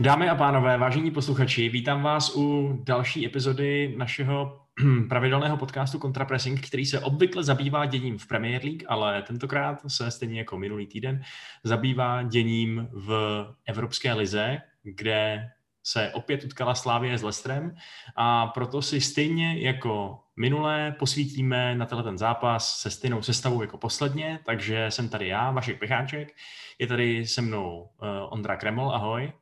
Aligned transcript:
Dámy 0.00 0.28
a 0.28 0.34
pánové, 0.34 0.78
vážení 0.78 1.10
posluchači, 1.10 1.68
vítám 1.68 2.02
vás 2.02 2.36
u 2.36 2.78
další 2.82 3.26
epizody 3.26 3.94
našeho 3.96 4.60
pravidelného 5.08 5.56
podcastu 5.56 5.98
Contrapressing, 5.98 6.66
který 6.66 6.86
se 6.86 7.00
obvykle 7.00 7.44
zabývá 7.44 7.86
děním 7.86 8.18
v 8.18 8.26
Premier 8.26 8.64
League, 8.64 8.82
ale 8.88 9.22
tentokrát 9.22 9.82
se 9.86 10.10
stejně 10.10 10.38
jako 10.38 10.58
minulý 10.58 10.86
týden 10.86 11.22
zabývá 11.64 12.22
děním 12.22 12.88
v 12.92 13.44
Evropské 13.66 14.12
lize, 14.12 14.58
kde 14.82 15.50
se 15.82 16.10
opět 16.12 16.44
utkala 16.44 16.74
Slávie 16.74 17.18
s 17.18 17.22
Lestrem 17.22 17.76
a 18.16 18.46
proto 18.46 18.82
si 18.82 19.00
stejně 19.00 19.58
jako 19.58 20.20
minulé 20.36 20.94
posvítíme 20.98 21.74
na 21.74 21.86
tenhle 21.86 22.04
ten 22.04 22.18
zápas 22.18 22.78
se 22.78 22.90
stejnou 22.90 23.22
sestavou 23.22 23.62
jako 23.62 23.78
posledně, 23.78 24.40
takže 24.46 24.86
jsem 24.88 25.08
tady 25.08 25.28
já, 25.28 25.50
Vašek 25.50 25.78
Pecháček, 25.78 26.36
je 26.78 26.86
tady 26.86 27.26
se 27.26 27.42
mnou 27.42 27.80
uh, 27.80 28.08
Ondra 28.30 28.56
Kreml, 28.56 28.90
ahoj. 28.94 29.32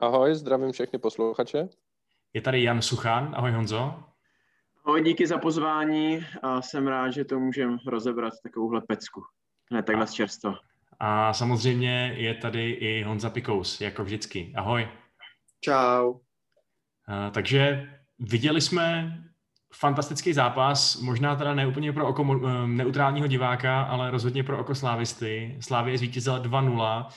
Ahoj, 0.00 0.34
zdravím 0.34 0.72
všechny 0.72 0.98
posluchače. 0.98 1.68
Je 2.34 2.40
tady 2.40 2.62
Jan 2.62 2.82
Suchan, 2.82 3.34
ahoj 3.36 3.52
Honzo. 3.52 4.02
Ahoj, 4.84 5.04
díky 5.04 5.26
za 5.26 5.38
pozvání 5.38 6.26
a 6.42 6.62
jsem 6.62 6.86
rád, 6.86 7.10
že 7.10 7.24
to 7.24 7.40
můžeme 7.40 7.76
rozebrat 7.86 8.32
takovouhle 8.42 8.80
pecku. 8.80 9.22
Hned 9.70 9.86
takhle 9.86 10.06
z 10.06 10.12
čerstva. 10.12 10.58
A 11.00 11.32
samozřejmě 11.32 12.14
je 12.16 12.34
tady 12.34 12.70
i 12.70 13.02
Honza 13.02 13.30
Pikous, 13.30 13.80
jako 13.80 14.04
vždycky. 14.04 14.52
Ahoj. 14.56 14.88
Čau. 15.60 16.14
A, 17.06 17.30
takže 17.30 17.90
viděli 18.18 18.60
jsme 18.60 19.18
fantastický 19.74 20.32
zápas, 20.32 21.00
možná 21.00 21.36
teda 21.36 21.54
ne 21.54 21.66
úplně 21.66 21.92
pro 21.92 22.08
oko 22.08 22.24
neutrálního 22.66 23.26
diváka, 23.26 23.82
ale 23.82 24.10
rozhodně 24.10 24.44
pro 24.44 24.58
oko 24.58 24.74
slávisty. 24.74 25.58
Slávě 25.60 25.98
zvítězila 25.98 26.42
2-0. 26.42 27.08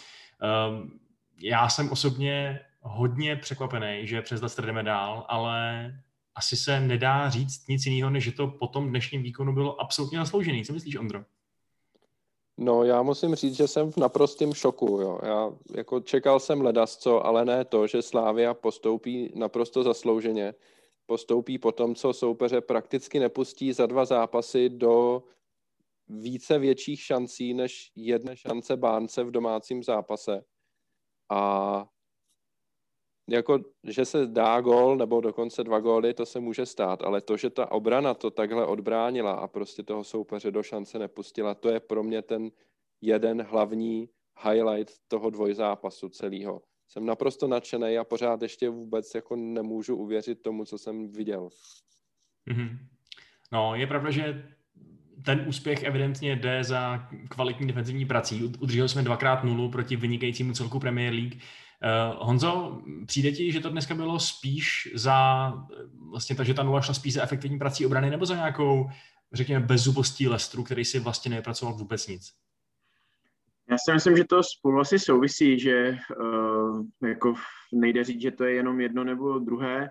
Já 1.44 1.70
jsem 1.70 1.90
osobně 1.90 2.60
hodně 2.82 3.36
překvapený, 3.36 4.08
že 4.08 4.22
přes 4.22 4.42
Leicester 4.42 4.66
jdeme 4.66 4.84
dál, 4.84 5.26
ale 5.30 5.92
asi 6.36 6.58
se 6.58 6.80
nedá 6.80 7.30
říct 7.30 7.68
nic 7.68 7.86
jiného, 7.86 8.10
než 8.10 8.24
že 8.24 8.32
to 8.32 8.48
po 8.48 8.68
tom 8.68 8.90
dnešním 8.90 9.24
výkonu 9.24 9.54
bylo 9.54 9.82
absolutně 9.82 10.20
zasloužený. 10.20 10.66
Co 10.66 10.74
myslíš, 10.74 10.96
Ondro? 10.96 11.24
No, 12.58 12.84
já 12.84 13.02
musím 13.02 13.36
říct, 13.36 13.56
že 13.56 13.68
jsem 13.68 13.92
v 13.92 13.98
naprostém 13.98 14.54
šoku. 14.54 14.88
Jo. 15.02 15.20
Já 15.24 15.50
jako 15.76 16.00
čekal 16.00 16.40
jsem 16.40 16.62
ledasco, 16.62 17.26
ale 17.26 17.46
ne 17.46 17.66
to, 17.66 17.88
že 17.88 18.02
Slávia 18.02 18.54
postoupí 18.54 19.32
naprosto 19.36 19.84
zaslouženě. 19.84 20.54
Postoupí 21.06 21.58
po 21.58 21.72
tom, 21.72 21.96
co 21.96 22.14
soupeře 22.14 22.62
prakticky 22.62 23.20
nepustí 23.20 23.74
za 23.74 23.86
dva 23.86 24.06
zápasy 24.06 24.70
do 24.70 25.24
více 26.08 26.60
větších 26.60 27.02
šancí 27.02 27.54
než 27.54 27.92
jedné 27.96 28.38
šance 28.38 28.78
bánce 28.78 29.24
v 29.24 29.32
domácím 29.32 29.84
zápase. 29.84 30.44
A 31.30 31.86
jako, 33.32 33.60
že 33.84 34.06
se 34.06 34.28
dá 34.28 34.62
gol 34.62 34.98
nebo 34.98 35.22
dokonce 35.22 35.64
dva 35.64 35.80
góly, 35.80 36.14
to 36.14 36.26
se 36.26 36.40
může 36.40 36.66
stát, 36.66 37.02
ale 37.02 37.22
to, 37.22 37.38
že 37.38 37.50
ta 37.50 37.72
obrana 37.72 38.14
to 38.14 38.32
takhle 38.32 38.66
odbránila 38.66 39.32
a 39.32 39.48
prostě 39.48 39.84
toho 39.84 40.04
soupeře 40.04 40.52
do 40.52 40.64
šance 40.64 41.00
nepustila, 41.00 41.56
to 41.56 41.70
je 41.70 41.80
pro 41.80 42.04
mě 42.04 42.22
ten 42.22 42.52
jeden 43.02 43.42
hlavní 43.42 44.10
highlight 44.44 44.94
toho 45.08 45.30
dvojzápasu 45.30 46.10
celého. 46.10 46.62
Jsem 46.88 47.06
naprosto 47.06 47.48
nadšený 47.48 47.98
a 47.98 48.04
pořád 48.04 48.42
ještě 48.42 48.70
vůbec 48.70 49.16
jako 49.16 49.36
nemůžu 49.36 49.96
uvěřit 49.96 50.42
tomu, 50.42 50.66
co 50.66 50.78
jsem 50.78 51.12
viděl. 51.12 51.50
Mm-hmm. 52.50 52.78
No, 53.52 53.76
je 53.76 53.88
pravda, 53.88 54.12
že 54.12 54.52
ten 55.26 55.46
úspěch 55.48 55.84
evidentně 55.84 56.36
jde 56.36 56.64
za 56.64 57.10
kvalitní 57.30 57.68
defenzivní 57.68 58.06
prací. 58.06 58.44
Udrželi 58.60 58.90
jsme 58.90 59.04
dvakrát 59.04 59.44
nulu 59.44 59.72
proti 59.72 59.96
vynikajícímu 59.96 60.54
celku 60.54 60.80
Premier 60.80 61.14
League. 61.14 61.42
Uh, 61.84 62.28
Honzo, 62.28 62.82
přijde 63.06 63.32
ti, 63.32 63.52
že 63.52 63.60
to 63.60 63.70
dneska 63.70 63.96
bylo 63.96 64.20
spíš 64.20 64.92
za, 64.96 65.52
vlastně 66.10 66.36
to, 66.36 66.44
že 66.44 66.54
ta 66.54 66.64
nula 66.64 66.82
šla 66.82 66.94
spíš 66.94 67.14
za 67.14 67.24
efektivní 67.24 67.60
prací 67.60 67.86
obrany, 67.86 68.10
nebo 68.10 68.26
za 68.26 68.36
nějakou, 68.36 68.90
řekněme, 69.34 69.66
bezzubostí 69.66 70.28
Lestru, 70.28 70.64
který 70.64 70.86
si 70.86 71.00
vlastně 71.00 71.32
nepracoval 71.32 71.76
vůbec 71.76 72.08
nic? 72.08 72.34
Já 73.70 73.78
si 73.78 73.94
myslím, 73.94 74.18
že 74.18 74.24
to 74.24 74.44
spolu 74.44 74.80
asi 74.80 75.00
souvisí, 75.00 75.60
že 75.60 75.98
uh, 76.20 76.86
jako 77.08 77.34
nejde 77.72 78.04
říct, 78.04 78.22
že 78.22 78.32
to 78.32 78.44
je 78.44 78.54
jenom 78.54 78.82
jedno 78.82 79.04
nebo 79.04 79.40
druhé. 79.40 79.90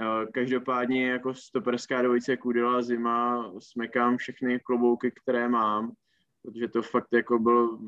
Uh, 0.00 0.30
každopádně 0.34 1.10
jako 1.10 1.34
stoperská 1.34 2.02
dvojice 2.02 2.36
Kudela 2.36 2.82
zima 2.82 3.50
smekám 3.58 4.16
všechny 4.16 4.60
klobouky, 4.60 5.12
které 5.22 5.48
mám, 5.48 5.92
protože 6.42 6.68
to 6.68 6.82
fakt 6.82 7.08
jako 7.12 7.38
byl 7.38 7.78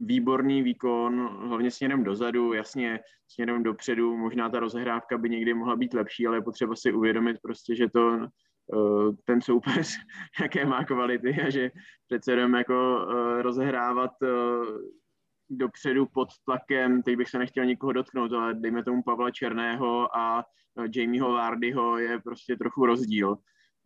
výborný 0.00 0.62
výkon, 0.62 1.38
hlavně 1.48 1.70
směrem 1.70 2.04
dozadu, 2.04 2.52
jasně 2.52 3.00
směrem 3.28 3.62
dopředu, 3.62 4.16
možná 4.16 4.48
ta 4.48 4.60
rozehrávka 4.60 5.18
by 5.18 5.30
někdy 5.30 5.54
mohla 5.54 5.76
být 5.76 5.94
lepší, 5.94 6.26
ale 6.26 6.36
je 6.36 6.42
potřeba 6.42 6.76
si 6.76 6.92
uvědomit 6.92 7.36
prostě, 7.42 7.76
že 7.76 7.88
to 7.88 8.18
uh, 8.66 9.14
ten 9.24 9.40
soupeř, 9.40 9.96
jaké 10.40 10.64
má 10.64 10.84
kvality 10.84 11.42
a 11.46 11.50
že 11.50 11.70
přece 12.06 12.32
jenom 12.32 12.54
jako 12.54 13.06
uh, 13.06 13.42
rozehrávat 13.42 14.10
uh, 14.22 14.66
dopředu 15.50 16.06
pod 16.06 16.28
tlakem, 16.44 17.02
teď 17.02 17.16
bych 17.16 17.28
se 17.28 17.38
nechtěl 17.38 17.64
nikoho 17.64 17.92
dotknout, 17.92 18.32
ale 18.32 18.54
dejme 18.54 18.84
tomu 18.84 19.02
Pavla 19.02 19.30
Černého 19.30 20.16
a 20.16 20.44
Jamieho 20.96 21.32
Vardyho 21.32 21.98
je 21.98 22.20
prostě 22.20 22.56
trochu 22.56 22.86
rozdíl. 22.86 23.38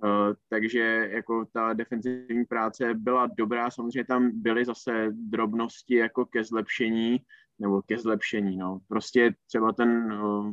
Uh, 0.05 0.35
takže 0.49 1.09
jako 1.13 1.45
ta 1.53 1.73
defenzivní 1.73 2.45
práce 2.45 2.95
byla 2.95 3.27
dobrá, 3.39 3.71
samozřejmě 3.71 4.05
tam 4.05 4.31
byly 4.35 4.65
zase 4.65 5.09
drobnosti 5.13 5.95
jako 5.95 6.27
ke 6.27 6.45
zlepšení, 6.45 7.19
nebo 7.59 7.83
ke 7.83 7.99
zlepšení, 7.99 8.57
no. 8.57 8.79
Prostě 8.89 9.35
třeba 9.47 9.73
ten 9.73 10.13
uh, 10.13 10.53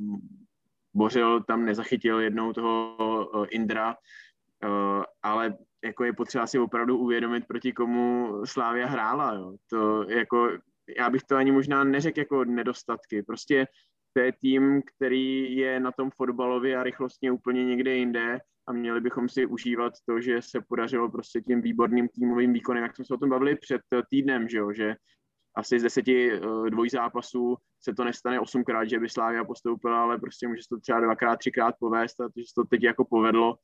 Bořil 0.94 1.44
tam 1.44 1.66
nezachytil 1.66 2.20
jednou 2.20 2.54
toho 2.54 2.98
uh, 3.34 3.46
Indra, 3.50 3.96
ale 5.24 5.58
jako 5.84 6.04
je 6.04 6.14
potřeba 6.14 6.48
si 6.48 6.60
opravdu 6.60 6.98
uvědomit, 6.98 7.48
proti 7.48 7.74
komu 7.74 8.34
Slávia 8.46 8.88
hrála, 8.88 9.34
jo. 9.34 9.56
To 9.70 10.10
jako, 10.10 10.50
já 10.98 11.10
bych 11.10 11.24
to 11.24 11.36
ani 11.36 11.52
možná 11.52 11.84
neřekl 11.84 12.20
jako 12.20 12.46
nedostatky, 12.46 13.24
prostě 13.24 13.68
to 14.14 14.20
je 14.20 14.34
tým, 14.42 14.82
který 14.82 15.56
je 15.56 15.80
na 15.80 15.92
tom 15.92 16.12
fotbalově 16.12 16.78
a 16.78 16.84
rychlostně 16.84 17.32
úplně 17.32 17.66
někde 17.66 17.96
jinde 17.96 18.40
a 18.70 18.74
měli 18.74 19.02
bychom 19.02 19.30
si 19.30 19.46
užívat 19.46 19.94
to, 20.06 20.22
že 20.22 20.42
se 20.42 20.62
podařilo 20.62 21.12
prostě 21.12 21.42
tím 21.42 21.62
výborným 21.62 22.08
týmovým 22.10 22.54
výkonem, 22.54 22.84
jak 22.84 22.96
jsme 22.96 23.06
se 23.06 23.14
o 23.14 23.18
tom 23.18 23.30
bavili 23.30 23.56
před 23.56 23.82
týdnem, 24.10 24.50
že, 24.50 24.58
jo, 24.58 24.74
že 24.74 24.96
asi 25.58 25.80
z 25.80 25.84
deseti 25.84 26.40
uh, 26.40 26.70
dvojzápasů 26.70 27.58
se 27.82 27.94
to 27.94 28.04
nestane 28.04 28.40
osmkrát, 28.40 28.90
že 28.90 29.00
by 29.00 29.10
Slávia 29.10 29.44
postoupila, 29.44 30.02
ale 30.02 30.18
prostě 30.18 30.48
může 30.48 30.62
se 30.62 30.70
to 30.70 30.80
třeba 30.80 31.00
dvakrát, 31.00 31.38
třikrát 31.38 31.76
povést 31.80 32.22
a 32.22 32.30
že 32.38 32.44
se 32.44 32.54
to 32.56 32.64
teď 32.64 32.84
jako 32.84 33.06
povedlo. 33.06 33.56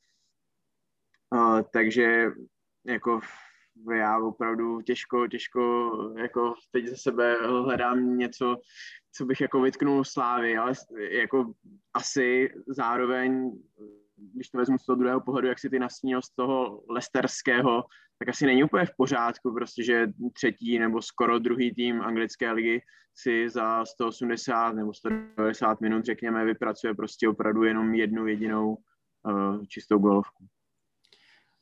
Uh, 1.36 1.62
takže 1.74 2.32
jako 2.86 3.20
já 3.96 4.20
opravdu 4.20 4.82
těžko, 4.82 5.28
těžko 5.28 5.92
jako 6.18 6.54
teď 6.72 6.88
ze 6.88 6.98
sebe 6.98 7.36
hledám 7.48 8.18
něco, 8.18 8.58
co 9.12 9.26
bych 9.26 9.42
jako 9.42 9.62
vytknul 9.62 10.04
Slávy, 10.04 10.58
ale 10.58 10.74
jako 11.12 11.54
asi 11.94 12.50
zároveň 12.68 13.52
když 14.18 14.50
to 14.50 14.58
vezmu 14.58 14.78
z 14.78 14.86
toho 14.86 14.96
druhého 14.96 15.22
pohledu, 15.22 15.48
jak 15.48 15.60
si 15.60 15.70
ty 15.70 15.80
nasnil 15.80 16.22
z 16.22 16.30
toho 16.30 16.84
lesterského, 16.90 17.84
tak 18.20 18.30
asi 18.30 18.46
není 18.46 18.64
úplně 18.64 18.86
v 18.86 18.96
pořádku, 18.98 19.54
prostě, 19.54 19.84
že 19.84 20.08
třetí 20.34 20.80
nebo 20.80 21.02
skoro 21.02 21.40
druhý 21.40 21.74
tým 21.74 22.02
anglické 22.02 22.52
ligy 22.52 22.82
si 23.18 23.50
za 23.50 23.86
180 23.86 24.72
nebo 24.72 24.94
190 24.94 25.82
minut, 25.82 26.06
řekněme, 26.06 26.46
vypracuje 26.46 26.94
prostě 26.94 27.30
opravdu 27.30 27.64
jenom 27.64 27.96
jednu 27.96 28.28
jedinou 28.28 28.78
uh, 29.24 29.66
čistou 29.66 30.00
golovku. 30.00 30.46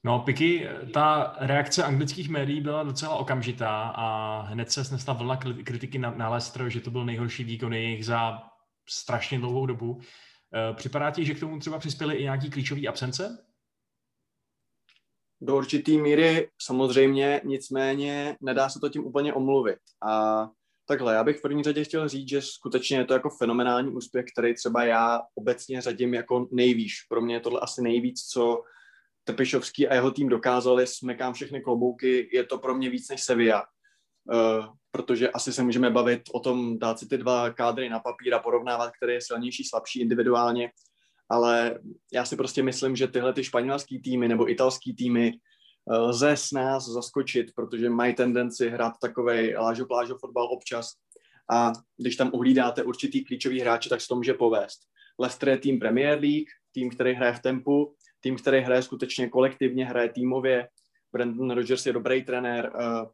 No, 0.06 0.20
Piky, 0.20 0.68
ta 0.94 1.36
reakce 1.40 1.84
anglických 1.84 2.30
médií 2.30 2.62
byla 2.62 2.84
docela 2.84 3.16
okamžitá 3.16 3.94
a 3.96 4.40
hned 4.42 4.72
se 4.72 4.86
snesla 4.86 5.14
vlna 5.14 5.38
kritiky 5.38 6.00
na, 6.00 6.12
na 6.12 6.30
Leicester, 6.30 6.70
že 6.70 6.82
to 6.82 6.92
byl 6.92 7.06
nejhorší 7.06 7.44
výkon 7.44 7.74
jejich 7.74 8.06
za 8.06 8.44
strašně 8.90 9.40
dlouhou 9.40 9.66
dobu. 9.66 10.02
Eh, 10.56 10.74
připadá 10.74 11.12
ti, 11.12 11.26
že 11.26 11.34
k 11.34 11.40
tomu 11.40 11.60
třeba 11.60 11.80
přispěly 11.80 12.16
i 12.16 12.24
nějaký 12.24 12.50
klíčové 12.50 12.88
absence? 12.88 13.46
Do 15.42 15.58
určitý 15.58 15.98
míry 15.98 16.50
samozřejmě, 16.62 17.42
nicméně 17.44 18.38
nedá 18.42 18.70
se 18.70 18.80
to 18.80 18.90
tím 18.90 19.06
úplně 19.06 19.34
omluvit. 19.34 19.80
A 20.02 20.50
takhle, 20.86 21.14
já 21.14 21.24
bych 21.24 21.38
v 21.38 21.42
první 21.42 21.64
řadě 21.64 21.84
chtěl 21.84 22.10
říct, 22.10 22.30
že 22.30 22.42
skutečně 22.42 22.98
je 22.98 23.06
to 23.06 23.14
jako 23.14 23.30
fenomenální 23.30 23.92
úspěch, 23.92 24.26
který 24.34 24.56
třeba 24.56 24.84
já 24.84 25.22
obecně 25.36 25.82
řadím 25.82 26.14
jako 26.14 26.48
nejvýš. 26.52 26.94
Pro 27.10 27.22
mě 27.22 27.36
je 27.36 27.40
tohle 27.40 27.60
asi 27.60 27.82
nejvíc, 27.82 28.22
co 28.22 28.64
Trpišovský 29.24 29.88
a 29.88 29.94
jeho 29.94 30.12
tým 30.12 30.30
dokázali, 30.30 30.88
smekám 30.88 31.34
všechny 31.34 31.62
klobouky, 31.62 32.30
je 32.34 32.44
to 32.44 32.58
pro 32.58 32.76
mě 32.76 32.90
víc 32.90 33.10
než 33.10 33.24
Sevilla. 33.24 33.66
Uh, 34.32 34.66
protože 34.92 35.30
asi 35.30 35.54
se 35.54 35.64
můžeme 35.64 35.90
bavit 35.90 36.22
o 36.34 36.40
tom, 36.40 36.80
dát 36.80 37.00
si 37.00 37.08
ty 37.08 37.18
dva 37.18 37.50
kádry 37.50 37.90
na 37.90 38.00
papír 38.00 38.34
a 38.34 38.40
porovnávat, 38.40 38.92
který 38.98 39.14
je 39.14 39.22
silnější, 39.22 39.64
slabší 39.64 40.02
individuálně, 40.02 40.72
ale 41.30 41.80
já 42.14 42.26
si 42.26 42.36
prostě 42.36 42.64
myslím, 42.64 42.96
že 42.96 43.08
tyhle 43.08 43.34
ty 43.34 43.44
španělský 43.44 44.02
týmy 44.02 44.28
nebo 44.28 44.52
italský 44.52 44.96
týmy 44.96 45.32
uh, 45.86 45.96
lze 45.96 46.32
s 46.32 46.52
nás 46.52 46.86
zaskočit, 46.86 47.52
protože 47.56 47.90
mají 47.90 48.16
tendenci 48.16 48.70
hrát 48.70 48.94
takovej 49.02 49.56
lážo 49.56 49.86
plážo 49.86 50.18
fotbal 50.18 50.46
občas 50.46 50.92
a 51.52 51.72
když 51.98 52.16
tam 52.16 52.30
uhlídáte 52.34 52.84
určitý 52.84 53.26
klíčový 53.26 53.60
hráče, 53.60 53.90
tak 53.90 54.02
se 54.02 54.08
to 54.08 54.16
může 54.16 54.34
povést. 54.34 54.80
Leicester 55.20 55.50
je 55.50 55.58
tým 55.58 55.80
Premier 55.80 56.20
League, 56.20 56.50
tým, 56.72 56.90
který 56.90 57.14
hraje 57.14 57.34
v 57.34 57.40
tempu, 57.40 57.96
tým, 58.20 58.36
který 58.36 58.60
hraje 58.60 58.82
skutečně 58.82 59.30
kolektivně, 59.30 59.86
hraje 59.86 60.10
týmově. 60.10 60.68
Brandon 61.14 61.52
Rodgers 61.52 61.86
je 61.86 61.94
dobrý 61.94 62.24
trenér, 62.24 62.72
uh, 62.76 63.10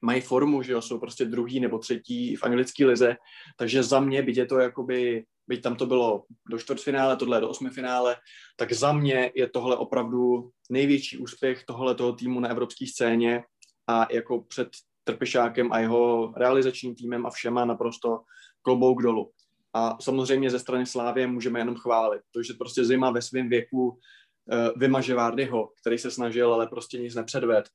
mají 0.00 0.20
formu, 0.20 0.62
že 0.62 0.72
jo, 0.72 0.82
jsou 0.82 0.98
prostě 0.98 1.24
druhý 1.24 1.60
nebo 1.60 1.78
třetí 1.78 2.36
v 2.36 2.44
anglické 2.44 2.86
lize, 2.86 3.16
takže 3.56 3.82
za 3.82 4.00
mě, 4.00 4.22
byť 4.22 4.36
je 4.36 4.46
to 4.46 4.58
jakoby, 4.58 5.24
byť 5.48 5.62
tam 5.62 5.76
to 5.76 5.86
bylo 5.86 6.24
do 6.50 6.58
čtvrtfinále, 6.58 7.16
tohle 7.16 7.40
do 7.40 7.48
osmifinále, 7.48 8.16
tak 8.56 8.72
za 8.72 8.92
mě 8.92 9.32
je 9.34 9.48
tohle 9.48 9.76
opravdu 9.76 10.50
největší 10.70 11.18
úspěch 11.18 11.64
tohle 11.64 11.94
toho 11.94 12.12
týmu 12.12 12.40
na 12.40 12.48
evropské 12.48 12.86
scéně 12.86 13.42
a 13.86 14.06
jako 14.12 14.40
před 14.40 14.68
Trpišákem 15.04 15.72
a 15.72 15.78
jeho 15.78 16.32
realizačním 16.36 16.94
týmem 16.94 17.26
a 17.26 17.30
všema 17.30 17.64
naprosto 17.64 18.20
klobouk 18.62 19.02
dolů. 19.02 19.30
A 19.74 19.96
samozřejmě 20.00 20.50
ze 20.50 20.58
strany 20.58 20.86
Slávě 20.86 21.26
můžeme 21.26 21.60
jenom 21.60 21.74
chválit. 21.74 22.22
To, 22.30 22.42
že 22.42 22.54
prostě 22.54 22.84
zima 22.84 23.10
ve 23.10 23.22
svém 23.22 23.48
věku 23.48 23.88
uh, 23.88 23.98
vymaže 24.76 25.14
Vardyho, 25.14 25.70
který 25.80 25.98
se 25.98 26.10
snažil, 26.10 26.54
ale 26.54 26.66
prostě 26.66 26.98
nic 26.98 27.14
nepředved. 27.14 27.68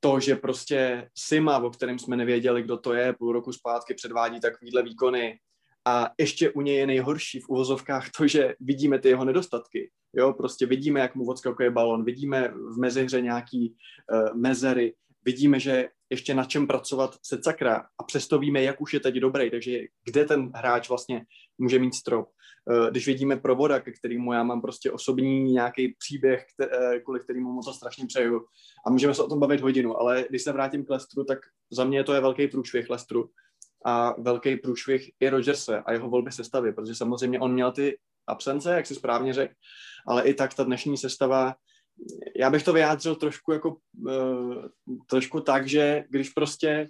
To, 0.00 0.20
že 0.20 0.36
prostě 0.36 1.08
Sima, 1.14 1.58
o 1.58 1.70
kterém 1.70 1.98
jsme 1.98 2.16
nevěděli, 2.16 2.62
kdo 2.62 2.76
to 2.76 2.92
je, 2.92 3.12
půl 3.12 3.32
roku 3.32 3.52
zpátky 3.52 3.94
předvádí 3.94 4.40
takovýhle 4.40 4.82
výkony. 4.82 5.38
A 5.84 6.10
ještě 6.18 6.50
u 6.50 6.60
něj 6.60 6.76
je 6.76 6.86
nejhorší 6.86 7.40
v 7.40 7.48
uvozovkách 7.48 8.10
to, 8.16 8.26
že 8.26 8.54
vidíme 8.60 8.98
ty 8.98 9.08
jeho 9.08 9.24
nedostatky. 9.24 9.90
Jo, 10.16 10.32
prostě 10.32 10.66
vidíme, 10.66 11.00
jak 11.00 11.14
mu 11.14 11.26
odskakuje 11.26 11.70
balon, 11.70 12.04
vidíme 12.04 12.48
v 12.48 12.78
mezihře 12.78 13.20
nějaký 13.20 13.74
uh, 14.12 14.36
mezery, 14.36 14.94
vidíme, 15.24 15.60
že 15.60 15.88
ještě 16.10 16.34
na 16.34 16.44
čem 16.44 16.66
pracovat 16.66 17.16
se 17.22 17.38
sakra 17.42 17.86
a 18.00 18.04
přesto 18.04 18.38
víme, 18.38 18.62
jak 18.62 18.80
už 18.80 18.94
je 18.94 19.00
teď 19.00 19.14
dobrý, 19.14 19.50
takže 19.50 19.78
kde 20.04 20.24
ten 20.24 20.50
hráč 20.54 20.88
vlastně 20.88 21.24
může 21.58 21.78
mít 21.78 21.94
strop. 21.94 22.28
Eh, 22.70 22.90
když 22.90 23.06
vidíme 23.06 23.36
provoda, 23.36 23.80
ke 23.80 23.92
kterému 23.92 24.32
já 24.32 24.42
mám 24.42 24.60
prostě 24.60 24.90
osobní 24.90 25.52
nějaký 25.52 25.94
příběh, 25.98 26.46
eh, 26.60 27.00
kvůli 27.00 27.20
kterému 27.20 27.52
mu 27.52 27.62
to 27.62 27.72
strašně 27.72 28.06
přeju 28.06 28.46
a 28.86 28.90
můžeme 28.90 29.14
se 29.14 29.22
o 29.22 29.28
tom 29.28 29.40
bavit 29.40 29.60
hodinu, 29.60 30.00
ale 30.00 30.24
když 30.28 30.42
se 30.42 30.52
vrátím 30.52 30.84
k 30.84 30.90
Lestru, 30.90 31.24
tak 31.24 31.38
za 31.70 31.84
mě 31.84 32.04
to 32.04 32.14
je 32.14 32.20
velký 32.20 32.48
průšvih 32.48 32.90
Lestru 32.90 33.30
a 33.84 34.20
velký 34.20 34.56
průšvih 34.56 35.10
i 35.20 35.28
Rogerse 35.28 35.78
a 35.78 35.92
jeho 35.92 36.10
volby 36.10 36.32
sestavy, 36.32 36.72
protože 36.72 36.94
samozřejmě 36.94 37.40
on 37.40 37.52
měl 37.52 37.72
ty 37.72 37.98
absence, 38.26 38.74
jak 38.74 38.86
si 38.86 38.94
správně 38.94 39.34
řekl, 39.34 39.54
ale 40.06 40.22
i 40.22 40.34
tak 40.34 40.54
ta 40.54 40.64
dnešní 40.64 40.96
sestava 40.96 41.54
já 42.36 42.50
bych 42.50 42.62
to 42.62 42.72
vyjádřil 42.72 43.14
trošku 43.14 43.52
jako 43.52 43.76
uh, 44.06 44.66
trošku 45.06 45.40
tak, 45.40 45.68
že 45.68 46.04
když 46.08 46.30
prostě 46.30 46.88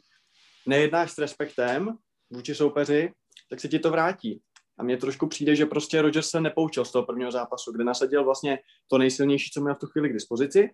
nejednáš 0.66 1.12
s 1.12 1.18
respektem 1.18 1.98
vůči 2.30 2.54
soupeři, 2.54 3.12
tak 3.50 3.60
se 3.60 3.68
ti 3.68 3.78
to 3.78 3.90
vrátí. 3.90 4.40
A 4.78 4.82
mně 4.82 4.96
trošku 4.96 5.26
přijde, 5.26 5.56
že 5.56 5.66
prostě 5.66 6.02
Rodgers 6.02 6.30
se 6.30 6.40
nepoučil 6.40 6.84
z 6.84 6.92
toho 6.92 7.06
prvního 7.06 7.32
zápasu, 7.32 7.72
kde 7.72 7.84
nasadil 7.84 8.24
vlastně 8.24 8.58
to 8.86 8.98
nejsilnější, 8.98 9.50
co 9.50 9.60
měl 9.60 9.74
v 9.74 9.78
tu 9.78 9.86
chvíli 9.86 10.08
k 10.08 10.12
dispozici. 10.12 10.70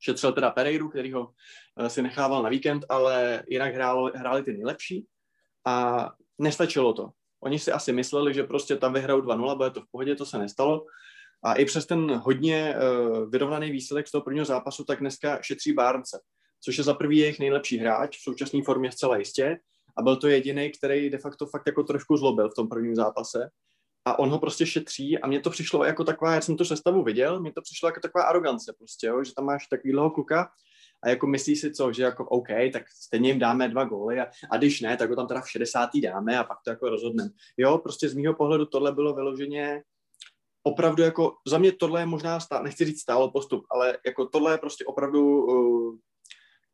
Šetřil 0.00 0.32
teda 0.32 0.50
Pereiru, 0.50 0.88
který 0.88 1.12
ho 1.12 1.20
uh, 1.20 1.86
si 1.86 2.02
nechával 2.02 2.42
na 2.42 2.48
víkend, 2.48 2.84
ale 2.88 3.42
jinak 3.48 3.74
hrál, 3.74 4.12
hráli 4.14 4.42
ty 4.42 4.52
nejlepší 4.52 5.06
a 5.66 6.08
nestačilo 6.38 6.92
to. 6.92 7.10
Oni 7.42 7.58
si 7.58 7.72
asi 7.72 7.92
mysleli, 7.92 8.34
že 8.34 8.44
prostě 8.44 8.76
tam 8.76 8.92
vyhrajou 8.92 9.20
2-0, 9.20 9.56
bude 9.56 9.70
to 9.70 9.80
v 9.80 9.90
pohodě, 9.90 10.14
to 10.14 10.26
se 10.26 10.38
nestalo. 10.38 10.84
A 11.44 11.54
i 11.54 11.64
přes 11.64 11.86
ten 11.86 12.10
hodně 12.14 12.76
uh, 12.76 13.30
vyrovnaný 13.30 13.70
výsledek 13.70 14.08
z 14.08 14.10
toho 14.10 14.22
prvního 14.22 14.44
zápasu, 14.44 14.84
tak 14.84 15.00
dneska 15.00 15.42
šetří 15.42 15.72
Barnce, 15.72 16.20
což 16.60 16.78
je 16.78 16.84
za 16.84 16.94
prvý 16.94 17.18
jejich 17.18 17.38
nejlepší 17.38 17.78
hráč, 17.78 18.18
v 18.18 18.22
současné 18.22 18.62
formě 18.62 18.92
zcela 18.92 19.16
jistě. 19.16 19.58
A 19.96 20.02
byl 20.02 20.16
to 20.16 20.28
jediný, 20.28 20.70
který 20.70 21.10
de 21.10 21.18
facto 21.18 21.46
fakt 21.46 21.66
jako 21.66 21.82
trošku 21.82 22.16
zlobil 22.16 22.50
v 22.50 22.54
tom 22.54 22.68
prvním 22.68 22.94
zápase. 22.94 23.50
A 24.04 24.18
on 24.18 24.30
ho 24.30 24.38
prostě 24.38 24.66
šetří 24.66 25.18
a 25.18 25.26
mně 25.26 25.40
to 25.40 25.50
přišlo 25.50 25.84
jako 25.84 26.04
taková, 26.04 26.34
já 26.34 26.40
jsem 26.40 26.56
to 26.56 26.64
sestavu 26.64 27.02
viděl, 27.02 27.40
mně 27.40 27.52
to 27.52 27.62
přišlo 27.62 27.88
jako 27.88 28.00
taková 28.00 28.24
arogance 28.24 28.72
prostě, 28.78 29.06
jo, 29.06 29.24
že 29.24 29.34
tam 29.34 29.44
máš 29.44 29.66
takovýhleho 29.66 30.10
kluka 30.10 30.50
a 31.04 31.08
jako 31.08 31.26
myslíš 31.26 31.60
si 31.60 31.72
co, 31.72 31.92
že 31.92 32.02
jako 32.02 32.24
OK, 32.24 32.48
tak 32.72 32.82
stejně 32.88 33.30
jim 33.30 33.38
dáme 33.38 33.68
dva 33.68 33.84
góly 33.84 34.20
a, 34.20 34.26
a 34.50 34.56
když 34.56 34.80
ne, 34.80 34.96
tak 34.96 35.10
ho 35.10 35.16
tam 35.16 35.26
teda 35.26 35.40
v 35.40 35.50
60. 35.50 35.90
dáme 36.02 36.38
a 36.38 36.44
pak 36.44 36.58
to 36.64 36.70
jako 36.70 36.88
rozhodneme. 36.88 37.30
Jo, 37.56 37.78
prostě 37.78 38.08
z 38.08 38.14
mýho 38.14 38.34
pohledu 38.34 38.66
tohle 38.66 38.92
bylo 38.92 39.14
vyloženě 39.14 39.82
opravdu 40.62 41.02
jako, 41.02 41.36
za 41.46 41.58
mě 41.58 41.72
tohle 41.72 42.00
je 42.00 42.06
možná, 42.06 42.40
stá, 42.40 42.62
nechci 42.62 42.84
říct 42.84 43.00
stále 43.00 43.30
postup, 43.30 43.64
ale 43.70 43.98
jako 44.06 44.26
tohle 44.26 44.52
je 44.52 44.58
prostě 44.58 44.84
opravdu 44.84 45.44
uh, 45.44 45.96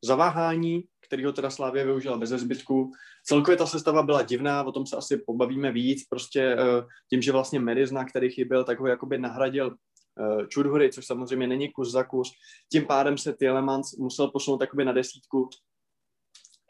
zaváhání, 0.04 0.84
kterýho 1.08 1.32
teda 1.32 1.50
Slávě 1.50 1.84
využila 1.84 2.18
bez 2.18 2.30
zbytku. 2.30 2.92
Celkově 3.24 3.56
ta 3.56 3.66
sestava 3.66 4.02
byla 4.02 4.22
divná, 4.22 4.62
o 4.62 4.72
tom 4.72 4.86
se 4.86 4.96
asi 4.96 5.16
pobavíme 5.16 5.72
víc, 5.72 6.08
prostě 6.08 6.56
uh, 6.56 6.88
tím, 7.10 7.22
že 7.22 7.32
vlastně 7.32 7.60
Merizna, 7.60 8.04
který 8.04 8.30
chyběl, 8.30 8.64
tak 8.64 8.80
ho 8.80 8.86
jakoby 8.86 9.18
nahradil 9.18 9.66
uh, 9.66 10.46
Čudhury, 10.46 10.92
což 10.92 11.06
samozřejmě 11.06 11.46
není 11.46 11.72
kus 11.72 11.90
za 11.90 12.04
kus. 12.04 12.32
Tím 12.72 12.86
pádem 12.86 13.18
se 13.18 13.32
Tielemans 13.32 13.92
musel 13.92 14.28
posunout 14.28 14.58
takoby 14.58 14.84
na 14.84 14.92
desítku, 14.92 15.48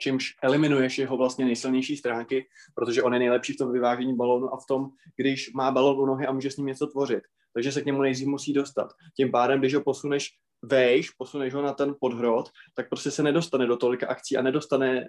čímž 0.00 0.34
eliminuješ 0.42 0.98
jeho 0.98 1.16
vlastně 1.16 1.44
nejsilnější 1.44 1.96
stránky, 1.96 2.46
protože 2.74 3.02
on 3.02 3.12
je 3.14 3.18
nejlepší 3.18 3.52
v 3.52 3.56
tom 3.56 3.72
vyvážení 3.72 4.16
balónu 4.16 4.54
a 4.54 4.56
v 4.56 4.66
tom, 4.68 4.88
když 5.16 5.52
má 5.52 5.70
balón 5.70 6.00
u 6.00 6.06
nohy 6.06 6.26
a 6.26 6.32
může 6.32 6.50
s 6.50 6.56
ním 6.56 6.66
něco 6.66 6.86
tvořit. 6.86 7.22
Takže 7.54 7.72
se 7.72 7.82
k 7.82 7.86
němu 7.86 8.02
nejdřív 8.02 8.26
musí 8.26 8.52
dostat. 8.52 8.92
Tím 9.16 9.30
pádem, 9.30 9.58
když 9.58 9.74
ho 9.74 9.80
posuneš 9.80 10.30
vejš, 10.62 11.10
posuneš 11.10 11.54
ho 11.54 11.62
na 11.62 11.72
ten 11.72 11.94
podhrot, 12.00 12.50
tak 12.74 12.88
prostě 12.88 13.10
se 13.10 13.22
nedostane 13.22 13.66
do 13.66 13.76
tolika 13.76 14.06
akcí 14.06 14.36
a 14.36 14.42
nedostane 14.42 15.06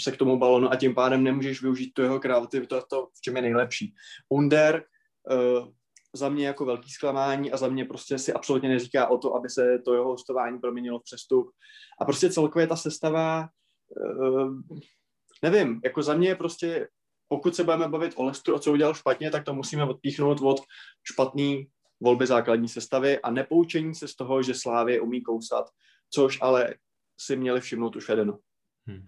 se 0.00 0.12
k 0.12 0.16
tomu 0.16 0.38
balonu 0.38 0.72
a 0.72 0.76
tím 0.76 0.94
pádem 0.94 1.24
nemůžeš 1.24 1.62
využít 1.62 1.92
tu 1.94 2.02
jeho 2.02 2.20
kreativitu, 2.20 2.66
to, 2.66 2.82
to 2.90 3.06
v 3.06 3.20
čem 3.20 3.36
je 3.36 3.42
nejlepší. 3.42 3.94
Under 4.30 4.84
uh, 5.32 5.68
za 6.14 6.28
mě 6.28 6.46
jako 6.46 6.64
velký 6.64 6.90
zklamání 6.90 7.52
a 7.52 7.56
za 7.56 7.68
mě 7.68 7.84
prostě 7.84 8.18
si 8.18 8.32
absolutně 8.32 8.68
neříká 8.68 9.08
o 9.08 9.18
to, 9.18 9.34
aby 9.34 9.50
se 9.50 9.78
to 9.84 9.94
jeho 9.94 10.08
hostování 10.08 10.58
proměnilo 10.58 10.98
v 10.98 11.02
přestup. 11.02 11.50
A 12.00 12.04
prostě 12.04 12.30
celkově 12.30 12.66
ta 12.66 12.76
sestava 12.76 13.48
uh, 14.20 14.58
nevím, 15.42 15.80
jako 15.84 16.02
za 16.02 16.14
mě 16.14 16.28
je 16.28 16.34
prostě, 16.36 16.88
pokud 17.28 17.56
se 17.56 17.64
budeme 17.64 17.88
bavit 17.88 18.12
o 18.16 18.24
Lestru 18.24 18.54
a 18.54 18.58
co 18.58 18.72
udělal 18.72 18.94
špatně, 18.94 19.30
tak 19.30 19.44
to 19.44 19.54
musíme 19.54 19.84
odpíchnout 19.84 20.40
od 20.42 20.60
špatný 21.12 21.66
volby 22.04 22.26
základní 22.26 22.68
sestavy 22.68 23.18
a 23.18 23.30
nepoučení 23.30 23.94
se 23.94 24.08
z 24.08 24.16
toho, 24.16 24.42
že 24.42 24.54
Slávě 24.54 25.00
umí 25.00 25.22
kousat, 25.22 25.70
což 26.10 26.38
ale 26.42 26.74
si 27.20 27.36
měli 27.36 27.60
všimnout 27.60 27.96
už 27.96 28.08
Edenu. 28.08 28.38
Hmm. 28.86 29.06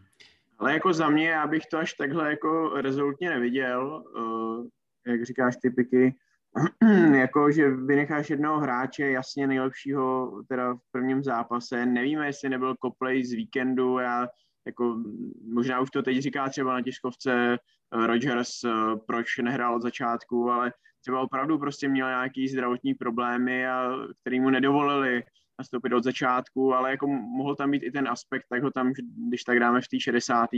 Ale 0.59 0.73
jako 0.73 0.93
za 0.93 1.09
mě, 1.09 1.29
já 1.29 1.47
bych 1.47 1.63
to 1.71 1.79
až 1.79 1.95
takhle 1.95 2.31
jako 2.31 2.69
rezolutně 2.81 3.31
neviděl, 3.31 4.05
uh, 4.17 4.67
jak 5.07 5.25
říkáš 5.25 5.57
ty 5.57 5.71
piky, 5.71 6.15
jako, 7.15 7.51
že 7.51 7.71
vynecháš 7.71 8.31
jednoho 8.31 8.61
hráče, 8.61 9.11
jasně 9.11 9.47
nejlepšího 9.47 10.33
teda 10.49 10.75
v 10.75 10.91
prvním 10.91 11.23
zápase. 11.23 11.87
Nevíme, 11.87 12.27
jestli 12.27 12.49
nebyl 12.49 12.75
Copley 12.85 13.25
z 13.25 13.33
víkendu, 13.33 13.99
já 13.99 14.29
jako 14.67 15.03
možná 15.53 15.81
už 15.81 15.91
to 15.91 16.03
teď 16.03 16.19
říká 16.19 16.49
třeba 16.49 16.73
na 16.73 16.83
tiskovce 16.83 17.33
eh, 17.55 18.07
Rogers, 18.07 18.65
eh, 18.65 18.71
proč 19.07 19.39
nehrál 19.39 19.77
od 19.77 19.83
začátku, 19.83 20.51
ale 20.51 20.73
třeba 21.07 21.21
opravdu 21.21 21.59
prostě 21.59 21.89
měl 21.89 22.09
nějaký 22.09 22.49
zdravotní 22.49 22.95
problémy, 22.95 23.67
a 23.67 23.91
který 24.21 24.41
mu 24.41 24.51
nedovolili 24.51 25.23
nastoupit 25.59 25.93
od 25.93 26.05
začátku, 26.05 26.75
ale 26.75 26.91
jako 26.91 27.07
mohl 27.07 27.55
tam 27.55 27.71
být 27.71 27.83
i 27.83 27.91
ten 27.91 28.09
aspekt, 28.09 28.47
tak 28.51 28.63
ho 28.63 28.71
tam, 28.71 28.93
když 29.29 29.45
tak 29.45 29.61
dáme 29.61 29.81
v 29.81 29.89
té 29.89 30.01
60. 30.01 30.51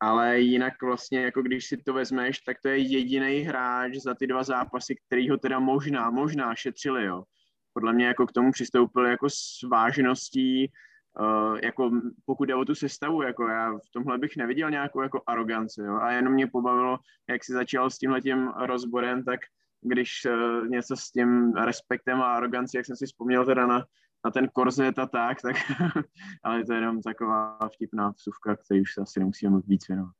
Ale 0.00 0.40
jinak 0.40 0.82
vlastně, 0.82 1.20
jako 1.20 1.42
když 1.42 1.66
si 1.66 1.76
to 1.76 1.92
vezmeš, 1.92 2.40
tak 2.40 2.56
to 2.62 2.68
je 2.68 2.78
jediný 2.78 3.40
hráč 3.40 3.96
za 3.96 4.14
ty 4.14 4.26
dva 4.26 4.42
zápasy, 4.42 4.96
který 5.06 5.30
ho 5.30 5.36
teda 5.36 5.58
možná, 5.58 6.10
možná 6.10 6.54
šetřili, 6.54 7.04
jo. 7.04 7.24
Podle 7.72 7.92
mě 7.92 8.06
jako 8.06 8.26
k 8.26 8.32
tomu 8.32 8.52
přistoupil 8.52 9.06
jako 9.06 9.30
s 9.30 9.62
vážností, 9.70 10.72
Uh, 11.20 11.58
jako 11.62 11.90
pokud 12.24 12.44
jde 12.44 12.54
o 12.54 12.64
tu 12.64 12.74
sestavu, 12.74 13.22
jako 13.22 13.48
já 13.48 13.72
v 13.72 13.90
tomhle 13.92 14.18
bych 14.18 14.36
neviděl 14.36 14.70
nějakou 14.70 15.02
jako 15.02 15.22
aroganci, 15.26 15.80
jo, 15.80 15.94
a 15.94 16.10
jenom 16.10 16.32
mě 16.32 16.46
pobavilo, 16.46 16.98
jak 17.28 17.44
si 17.44 17.52
začal 17.52 17.90
s 17.90 17.98
tímhletím 17.98 18.48
rozborem, 18.48 19.24
tak 19.24 19.40
když 19.80 20.10
uh, 20.26 20.68
něco 20.68 20.96
s 20.96 21.10
tím 21.10 21.52
respektem 21.52 22.20
a 22.20 22.34
arogancí, 22.34 22.76
jak 22.76 22.86
jsem 22.86 22.96
si 22.96 23.06
vzpomněl 23.06 23.44
teda 23.44 23.66
na, 23.66 23.84
na 24.24 24.30
ten 24.30 24.48
korzet 24.48 24.98
a 24.98 25.06
tak, 25.06 25.42
tak 25.42 25.56
ale 26.44 26.64
to 26.64 26.72
je 26.72 26.78
jenom 26.78 27.02
taková 27.02 27.58
vtipná 27.74 28.10
vsuvka, 28.10 28.56
který 28.56 28.80
už 28.80 28.94
se 28.94 29.00
asi 29.00 29.20
nemusíme 29.20 29.50
moc 29.50 29.66
víc 29.66 29.88
věnovat. 29.88 30.14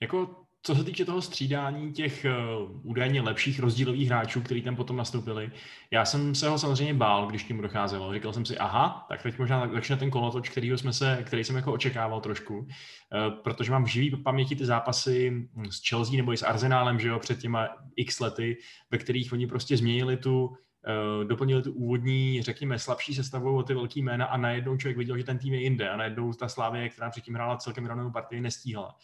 Jako 0.00 0.46
co 0.62 0.74
se 0.74 0.84
týče 0.84 1.04
toho 1.04 1.22
střídání 1.22 1.92
těch 1.92 2.26
uh, 2.60 2.70
údajně 2.82 3.20
lepších 3.20 3.60
rozdílových 3.60 4.08
hráčů, 4.08 4.40
kteří 4.40 4.62
tam 4.62 4.76
potom 4.76 4.96
nastoupili, 4.96 5.50
já 5.90 6.04
jsem 6.04 6.34
se 6.34 6.48
ho 6.48 6.58
samozřejmě 6.58 6.94
bál, 6.94 7.26
když 7.26 7.42
k 7.42 7.48
němu 7.48 7.62
docházelo. 7.62 8.14
Říkal 8.14 8.32
jsem 8.32 8.44
si, 8.44 8.58
aha, 8.58 9.06
tak 9.08 9.22
teď 9.22 9.38
možná 9.38 9.68
začne 9.68 9.96
ten 9.96 10.10
kolotoč, 10.10 10.48
který, 10.48 10.70
jsme 10.70 10.92
se, 10.92 11.22
který 11.26 11.44
jsem 11.44 11.56
jako 11.56 11.72
očekával 11.72 12.20
trošku, 12.20 12.58
uh, 12.58 12.66
protože 13.42 13.72
mám 13.72 13.84
v 13.84 13.88
živý 13.88 14.10
paměti 14.10 14.56
ty 14.56 14.66
zápasy 14.66 15.48
s 15.70 15.88
Chelsea 15.88 16.16
nebo 16.16 16.32
i 16.32 16.36
s 16.36 16.42
Arsenálem, 16.42 17.00
že 17.00 17.08
jo, 17.08 17.18
před 17.18 17.38
těma 17.38 17.68
x 17.96 18.20
lety, 18.20 18.56
ve 18.90 18.98
kterých 18.98 19.32
oni 19.32 19.46
prostě 19.46 19.76
změnili 19.76 20.16
tu 20.16 20.46
uh, 20.46 21.24
doplnili 21.24 21.62
tu 21.62 21.72
úvodní, 21.72 22.42
řekněme, 22.42 22.78
slabší 22.78 23.14
sestavu 23.14 23.56
o 23.56 23.62
ty 23.62 23.74
velký 23.74 24.02
jména 24.02 24.26
a 24.26 24.36
najednou 24.36 24.76
člověk 24.76 24.96
viděl, 24.96 25.18
že 25.18 25.24
ten 25.24 25.38
tým 25.38 25.54
je 25.54 25.60
jinde 25.60 25.90
a 25.90 25.96
najednou 25.96 26.32
ta 26.32 26.48
Slávě, 26.48 26.88
která 26.88 27.10
předtím 27.10 27.34
hrála 27.34 27.56
celkem 27.56 27.84
vyrovnanou 27.84 28.10
partii, 28.10 28.40
nestíhala. 28.40 28.96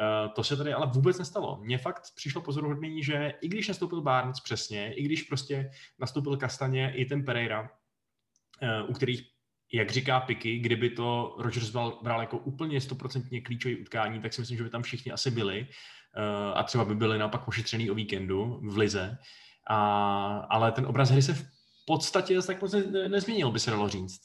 Eh, 0.00 0.28
to 0.28 0.44
se 0.44 0.56
tady 0.56 0.72
ale 0.72 0.90
vůbec 0.94 1.18
nestalo. 1.18 1.60
Mně 1.62 1.78
fakt 1.78 2.02
přišlo 2.14 2.40
pozoruhodný, 2.40 3.02
že 3.02 3.34
i 3.40 3.48
když 3.48 3.68
nastoupil 3.68 4.02
Barnes 4.02 4.40
přesně, 4.40 4.94
i 4.94 5.02
když 5.02 5.22
prostě 5.22 5.70
nastoupil 5.98 6.36
Kastaně 6.36 6.92
i 6.96 7.04
ten 7.04 7.24
Pereira, 7.24 7.70
eh, 8.62 8.82
u 8.82 8.92
kterých, 8.92 9.22
jak 9.72 9.90
říká 9.90 10.20
Piky, 10.20 10.58
kdyby 10.58 10.90
to 10.90 11.36
Rogers 11.38 11.70
bral, 11.70 11.98
bral 12.02 12.20
jako 12.20 12.38
úplně 12.38 12.80
stoprocentně 12.80 13.40
klíčové 13.40 13.76
utkání, 13.76 14.20
tak 14.20 14.32
si 14.32 14.40
myslím, 14.40 14.58
že 14.58 14.64
by 14.64 14.70
tam 14.70 14.82
všichni 14.82 15.12
asi 15.12 15.30
byli 15.30 15.66
eh, 16.16 16.54
a 16.54 16.62
třeba 16.62 16.84
by 16.84 16.94
byli 16.94 17.18
naopak 17.18 17.44
pošetřený 17.44 17.90
o 17.90 17.94
víkendu 17.94 18.60
v 18.64 18.76
Lize. 18.76 19.18
A, 19.70 20.46
ale 20.50 20.72
ten 20.72 20.86
obraz 20.86 21.10
hry 21.10 21.22
se 21.22 21.34
v 21.34 21.44
podstatě 21.86 22.42
tak 22.42 22.62
moc 22.62 22.74
nezměnil, 23.08 23.50
by 23.50 23.60
se 23.60 23.70
dalo 23.70 23.88
říct. 23.88 24.20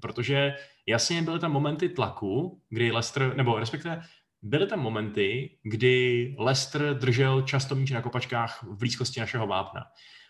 Protože 0.00 0.56
jasně 0.86 1.22
byly 1.22 1.40
tam 1.40 1.52
momenty 1.52 1.88
tlaku, 1.88 2.62
kdy 2.68 2.92
Leicester, 2.92 3.36
nebo 3.36 3.58
respektive 3.58 4.02
byly 4.42 4.66
tam 4.66 4.80
momenty, 4.80 5.58
kdy 5.62 6.36
Leicester 6.38 6.98
držel 6.98 7.42
často 7.42 7.74
míč 7.74 7.90
na 7.90 8.02
kopačkách 8.02 8.62
v 8.62 8.78
blízkosti 8.78 9.20
našeho 9.20 9.46
vápna. 9.46 9.84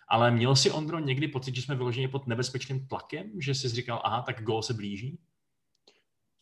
Ale 0.09 0.31
měl 0.31 0.57
si 0.57 0.71
Ondro 0.71 0.99
někdy 0.99 1.28
pocit, 1.28 1.54
že 1.54 1.62
jsme 1.62 1.75
vyloženi 1.75 2.09
pod 2.09 2.26
nebezpečným 2.26 2.87
tlakem, 2.87 3.31
že 3.40 3.54
jsi 3.54 3.69
říkal, 3.69 4.00
aha, 4.04 4.23
tak 4.23 4.42
gol 4.42 4.62
se 4.62 4.75
blíží? 4.75 5.19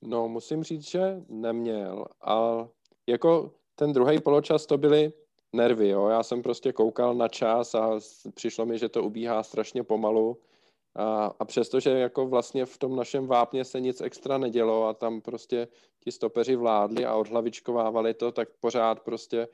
No, 0.02 0.28
musím 0.28 0.62
říct, 0.62 0.90
že 0.90 1.16
neměl. 1.28 2.04
A 2.26 2.66
jako 3.06 3.54
ten 3.74 3.92
druhý 3.92 4.20
poločas 4.20 4.66
to 4.66 4.78
byly 4.78 5.12
nervy, 5.52 5.88
jo. 5.88 6.08
Já 6.08 6.22
jsem 6.22 6.42
prostě 6.42 6.72
koukal 6.72 7.14
na 7.14 7.28
čas 7.28 7.74
a 7.74 8.00
přišlo 8.34 8.66
mi, 8.66 8.78
že 8.78 8.88
to 8.88 9.02
ubíhá 9.02 9.42
strašně 9.42 9.82
pomalu 9.82 10.40
a, 10.94 11.24
a 11.38 11.44
přestože 11.44 11.90
jako 11.90 12.26
vlastně 12.26 12.66
v 12.66 12.78
tom 12.78 12.96
našem 12.96 13.26
vápně 13.26 13.64
se 13.64 13.80
nic 13.80 14.00
extra 14.00 14.38
nedělo 14.38 14.88
a 14.88 14.94
tam 14.94 15.20
prostě 15.20 15.68
ti 16.00 16.12
stopeři 16.12 16.56
vládli 16.56 17.04
a 17.04 17.14
odhlavičkovávali 17.14 18.14
to, 18.14 18.32
tak 18.32 18.48
pořád 18.60 19.00
prostě 19.00 19.38
e, 19.40 19.48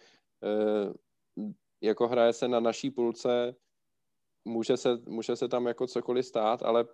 jako 1.80 2.08
hraje 2.08 2.32
se 2.32 2.48
na 2.48 2.60
naší 2.60 2.90
půlce, 2.90 3.56
může 4.44 4.76
se, 4.76 4.96
může 5.08 5.36
se 5.36 5.48
tam 5.48 5.66
jako 5.66 5.86
cokoliv 5.86 6.26
stát, 6.26 6.62
ale 6.62 6.86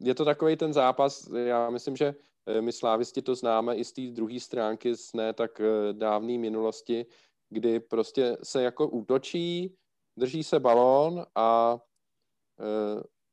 je 0.00 0.14
to 0.14 0.24
takový 0.24 0.56
ten 0.56 0.72
zápas, 0.72 1.28
já 1.44 1.70
myslím, 1.70 1.96
že 1.96 2.14
eh, 2.46 2.60
my 2.60 2.72
slávisti 2.72 3.22
to 3.22 3.34
známe 3.34 3.76
i 3.76 3.84
z 3.84 3.92
té 3.92 4.02
druhé 4.02 4.40
stránky 4.40 4.96
z 4.96 5.12
ne 5.12 5.32
tak 5.32 5.60
eh, 5.60 5.92
dávné 5.92 6.38
minulosti, 6.38 7.06
kdy 7.50 7.80
prostě 7.80 8.36
se 8.42 8.62
jako 8.62 8.88
útočí, 8.88 9.76
drží 10.18 10.44
se 10.44 10.60
balón 10.60 11.26
a 11.34 11.78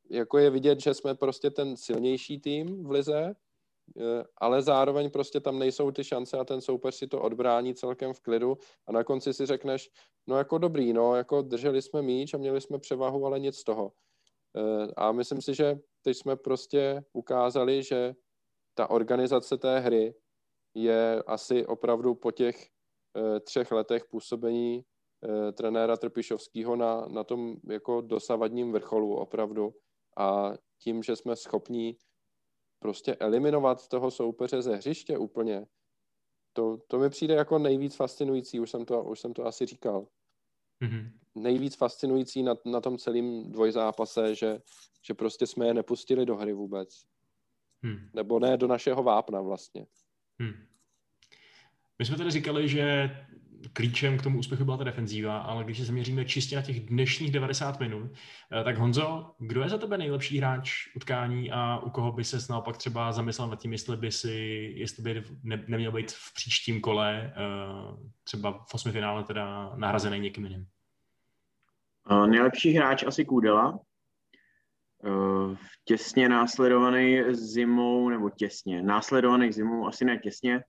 jako 0.09 0.37
je 0.37 0.49
vidět, 0.49 0.79
že 0.79 0.93
jsme 0.93 1.15
prostě 1.15 1.49
ten 1.49 1.77
silnější 1.77 2.39
tým 2.39 2.83
v 2.83 2.91
lize, 2.91 3.35
eh, 3.97 4.23
ale 4.37 4.61
zároveň 4.61 5.09
prostě 5.09 5.39
tam 5.39 5.59
nejsou 5.59 5.91
ty 5.91 6.03
šance 6.03 6.37
a 6.37 6.43
ten 6.43 6.61
soupeř 6.61 6.95
si 6.95 7.07
to 7.07 7.21
odbrání 7.21 7.75
celkem 7.75 8.13
v 8.13 8.19
klidu 8.19 8.57
a 8.87 8.91
na 8.91 9.03
konci 9.03 9.33
si 9.33 9.45
řekneš, 9.45 9.91
no 10.27 10.37
jako 10.37 10.57
dobrý, 10.57 10.93
no 10.93 11.15
jako 11.15 11.41
drželi 11.41 11.81
jsme 11.81 12.01
míč 12.01 12.33
a 12.33 12.37
měli 12.37 12.61
jsme 12.61 12.79
převahu, 12.79 13.25
ale 13.25 13.39
nic 13.39 13.57
z 13.57 13.63
toho. 13.63 13.91
Eh, 14.57 14.91
a 14.97 15.11
myslím 15.11 15.41
si, 15.41 15.53
že 15.53 15.79
teď 16.01 16.17
jsme 16.17 16.35
prostě 16.35 17.03
ukázali, 17.13 17.83
že 17.83 18.15
ta 18.73 18.89
organizace 18.89 19.57
té 19.57 19.79
hry 19.79 20.15
je 20.73 21.23
asi 21.27 21.65
opravdu 21.65 22.15
po 22.15 22.31
těch 22.31 22.67
eh, 23.17 23.39
třech 23.39 23.71
letech 23.71 24.05
působení 24.05 24.85
trenéra 25.53 25.97
Trpišovského 25.97 26.75
na, 26.75 27.07
na 27.07 27.23
tom 27.23 27.55
jako 27.69 28.01
dosavadním 28.01 28.71
vrcholu 28.71 29.15
opravdu 29.15 29.73
a 30.17 30.53
tím, 30.77 31.03
že 31.03 31.15
jsme 31.15 31.35
schopní 31.35 31.97
prostě 32.79 33.15
eliminovat 33.15 33.87
toho 33.87 34.11
soupeře 34.11 34.61
ze 34.61 34.75
hřiště 34.75 35.17
úplně, 35.17 35.65
to, 36.53 36.77
to 36.87 36.99
mi 36.99 37.09
přijde 37.09 37.33
jako 37.33 37.59
nejvíc 37.59 37.95
fascinující, 37.95 38.59
už 38.59 38.71
jsem 38.71 38.85
to, 38.85 39.03
už 39.03 39.19
jsem 39.19 39.33
to 39.33 39.45
asi 39.45 39.65
říkal. 39.65 40.07
Mm-hmm. 40.81 41.11
Nejvíc 41.35 41.75
fascinující 41.75 42.43
na, 42.43 42.55
na 42.65 42.81
tom 42.81 42.97
celém 42.97 43.51
dvojzápase, 43.51 44.35
že, 44.35 44.61
že 45.01 45.13
prostě 45.13 45.47
jsme 45.47 45.67
je 45.67 45.73
nepustili 45.73 46.25
do 46.25 46.35
hry 46.35 46.53
vůbec. 46.53 47.05
Hmm. 47.83 48.09
Nebo 48.13 48.39
ne 48.39 48.57
do 48.57 48.67
našeho 48.67 49.03
vápna 49.03 49.41
vlastně. 49.41 49.85
Hmm. 50.39 50.67
My 51.99 52.05
jsme 52.05 52.17
tady 52.17 52.31
říkali, 52.31 52.69
že 52.69 53.09
klíčem 53.73 54.17
k 54.17 54.21
tomu 54.21 54.39
úspěchu 54.39 54.65
byla 54.65 54.77
ta 54.77 54.83
defenzíva, 54.83 55.37
ale 55.37 55.63
když 55.63 55.77
se 55.77 55.85
zaměříme 55.85 56.25
čistě 56.25 56.55
na 56.55 56.61
těch 56.61 56.79
dnešních 56.79 57.31
90 57.31 57.79
minut, 57.79 58.11
eh, 58.51 58.63
tak 58.63 58.77
Honzo, 58.77 59.31
kdo 59.39 59.61
je 59.61 59.69
za 59.69 59.77
tebe 59.77 59.97
nejlepší 59.97 60.37
hráč 60.37 60.71
utkání 60.95 61.51
a 61.51 61.77
u 61.77 61.89
koho 61.89 62.11
by 62.11 62.23
se 62.23 62.37
naopak 62.49 62.77
třeba 62.77 63.11
zamyslel 63.11 63.47
nad 63.47 63.59
tím, 63.59 63.71
jestli 63.71 63.97
by 63.97 64.11
si, 64.11 64.31
jestli 64.75 65.03
by 65.03 65.23
ne, 65.43 65.63
neměl 65.67 65.91
být 65.91 66.11
v 66.11 66.33
příštím 66.33 66.81
kole 66.81 67.33
eh, 67.35 67.41
třeba 68.23 68.65
v 68.69 68.73
osmi 68.73 68.91
finále 68.91 69.23
teda 69.23 69.73
nahrazený 69.75 70.19
někým 70.19 70.43
jiným? 70.45 70.67
Uh, 72.11 72.27
nejlepší 72.27 72.71
hráč 72.73 73.03
asi 73.03 73.25
Kůdela, 73.25 73.79
uh, 74.99 75.55
těsně 75.85 76.29
následovaný 76.29 77.23
zimou, 77.29 78.09
nebo 78.09 78.29
těsně, 78.29 78.81
následovaný 78.81 79.51
zimou, 79.51 79.87
asi 79.87 80.05
ne 80.05 80.17
těsně, 80.17 80.63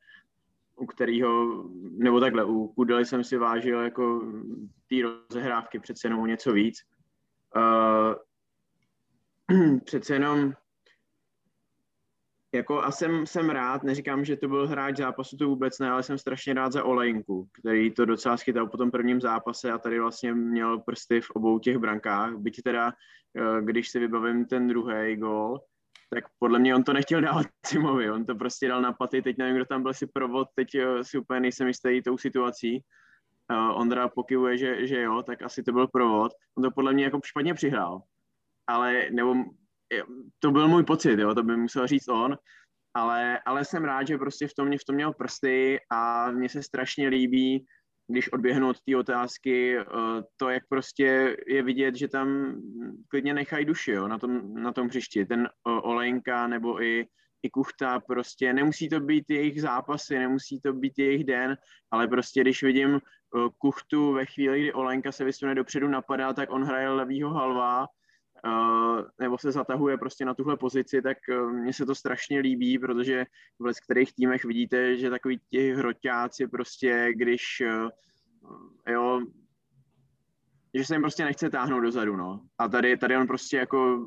u 0.77 0.87
kterého, 0.87 1.65
nebo 1.91 2.21
takhle, 2.21 2.45
u 2.45 2.69
Kudely 2.69 3.05
jsem 3.05 3.25
si 3.25 3.37
vážil 3.37 3.81
jako 3.81 4.33
té 4.89 4.97
rozehrávky 5.03 5.79
přece 5.79 6.09
jenom 6.09 6.27
něco 6.27 6.53
víc. 6.53 6.79
Uh, 7.57 8.15
přece 9.85 10.15
jenom 10.15 10.53
jako 12.55 12.83
a 12.83 12.91
jsem, 12.91 13.27
jsem 13.27 13.51
rád, 13.51 13.83
neříkám, 13.83 14.25
že 14.25 14.37
to 14.37 14.49
byl 14.49 14.69
hráč 14.69 14.97
zápasu, 14.97 15.37
to 15.37 15.49
vůbec 15.49 15.79
ne, 15.79 15.91
ale 15.91 16.03
jsem 16.03 16.19
strašně 16.19 16.55
rád 16.55 16.73
za 16.73 16.85
Olejnku, 16.85 17.49
který 17.61 17.91
to 17.91 18.05
docela 18.05 18.37
schytal 18.37 18.67
po 18.67 18.77
tom 18.77 18.91
prvním 18.91 19.21
zápase 19.21 19.73
a 19.73 19.79
tady 19.79 20.01
vlastně 20.01 20.35
měl 20.35 20.79
prsty 20.79 21.21
v 21.21 21.31
obou 21.31 21.59
těch 21.59 21.79
brankách, 21.79 22.37
byť 22.37 22.63
teda, 22.63 22.93
eh, 23.37 23.63
když 23.63 23.89
si 23.89 23.99
vybavím 23.99 24.45
ten 24.45 24.69
druhý 24.69 25.17
gol, 25.17 25.61
tak 26.15 26.25
podle 26.39 26.59
mě 26.59 26.75
on 26.75 26.83
to 26.83 26.93
nechtěl 26.93 27.21
dávat 27.21 27.47
Timovi, 27.71 28.11
on 28.11 28.25
to 28.25 28.35
prostě 28.35 28.69
dal 28.69 28.83
na 28.83 28.93
paty, 28.93 29.23
teď 29.23 29.39
nevím, 29.39 29.57
kdo 29.57 29.65
tam 29.65 29.83
byl 29.83 29.95
si 29.95 30.07
provod, 30.07 30.49
teď 30.55 30.75
eh, 30.75 31.05
si 31.05 31.19
úplně 31.19 31.41
nejsem 31.41 31.67
jistý 31.67 32.03
tou 32.03 32.19
situací. 32.19 32.85
Uh, 33.53 33.81
Ondra 33.81 34.09
pokivuje, 34.09 34.59
že, 34.59 34.87
že 34.87 35.01
jo, 35.01 35.23
tak 35.23 35.43
asi 35.43 35.63
to 35.63 35.73
byl 35.73 35.87
provod. 35.89 36.33
On 36.59 36.65
to 36.65 36.71
podle 36.71 36.93
mě 36.93 37.05
jako 37.05 37.21
špatně 37.25 37.55
přihrál. 37.55 38.03
Ale, 38.67 39.11
nebo 39.11 39.35
to 40.39 40.51
byl 40.51 40.69
můj 40.69 40.85
pocit, 40.85 41.19
jo, 41.19 41.35
to 41.35 41.43
by 41.43 41.57
musel 41.57 41.87
říct 41.87 42.09
on, 42.09 42.39
ale, 42.95 43.41
ale 43.47 43.65
jsem 43.65 43.85
rád, 43.85 44.07
že 44.07 44.19
prostě 44.19 44.49
v 44.49 44.55
tom, 44.55 44.79
v 44.79 44.85
tom 44.85 44.95
měl 44.95 45.13
prsty 45.13 45.81
a 45.91 46.31
mně 46.31 46.49
se 46.49 46.63
strašně 46.63 47.09
líbí, 47.09 47.67
když 48.09 48.33
odběhnu 48.33 48.69
od 48.69 48.81
té 48.81 48.97
otázky, 48.97 49.79
eh, 49.79 49.85
to, 50.37 50.49
jak 50.51 50.63
prostě 50.69 51.37
je 51.47 51.63
vidět, 51.63 51.97
že 51.97 52.09
tam 52.09 52.55
klidně 53.09 53.35
nechají 53.35 53.65
duši 53.65 53.91
jo, 53.91 54.09
na, 54.09 54.19
tom, 54.19 54.55
na 54.55 54.73
tom 54.73 54.89
příští. 54.89 55.25
Ten 55.25 55.49
Olejnka 55.65 56.47
nebo 56.47 56.83
i, 56.83 57.07
i 57.43 57.51
Kuchta, 57.51 58.01
prostě 58.01 58.53
nemusí 58.53 58.89
to 58.89 59.01
být 59.01 59.31
jejich 59.31 59.63
zápasy, 59.63 60.19
nemusí 60.19 60.61
to 60.61 60.73
být 60.73 60.99
jejich 60.99 61.25
den, 61.25 61.57
ale 61.91 62.09
prostě 62.09 62.41
když 62.41 62.63
vidím 62.63 62.95
eh, 62.95 63.49
Kuchtu 63.59 64.13
ve 64.13 64.27
chvíli, 64.27 64.61
kdy 64.61 64.73
Olenka 64.73 65.13
se 65.13 65.25
vysune 65.25 65.55
dopředu 65.55 65.89
napadá, 65.89 66.33
tak 66.33 66.51
on 66.53 66.65
hraje 66.65 66.89
levýho 66.89 67.31
halva, 67.31 67.87
nebo 69.21 69.39
se 69.39 69.53
zatahuje 69.53 69.99
prostě 69.99 70.25
na 70.25 70.35
tuhle 70.35 70.57
pozici, 70.57 71.03
tak 71.03 71.19
uh, 71.29 71.53
mně 71.53 71.73
se 71.73 71.87
to 71.87 71.95
strašně 71.95 72.41
líbí, 72.41 72.79
protože 72.79 73.27
v 73.59 73.81
kterých 73.85 74.15
týmech 74.15 74.45
vidíte, 74.45 74.97
že 74.97 75.11
takový 75.11 75.41
ti 75.51 75.75
hroťáci 75.75 76.49
prostě, 76.49 77.09
když 77.15 77.43
uh, 77.61 77.91
jo, 78.89 79.21
že 80.75 80.85
se 80.85 80.95
jim 80.95 81.03
prostě 81.03 81.25
nechce 81.25 81.51
táhnout 81.51 81.83
dozadu, 81.83 82.17
no. 82.17 82.41
A 82.59 82.69
tady, 82.69 82.97
tady 82.97 83.17
on 83.17 83.27
prostě 83.27 83.57
jako 83.57 84.07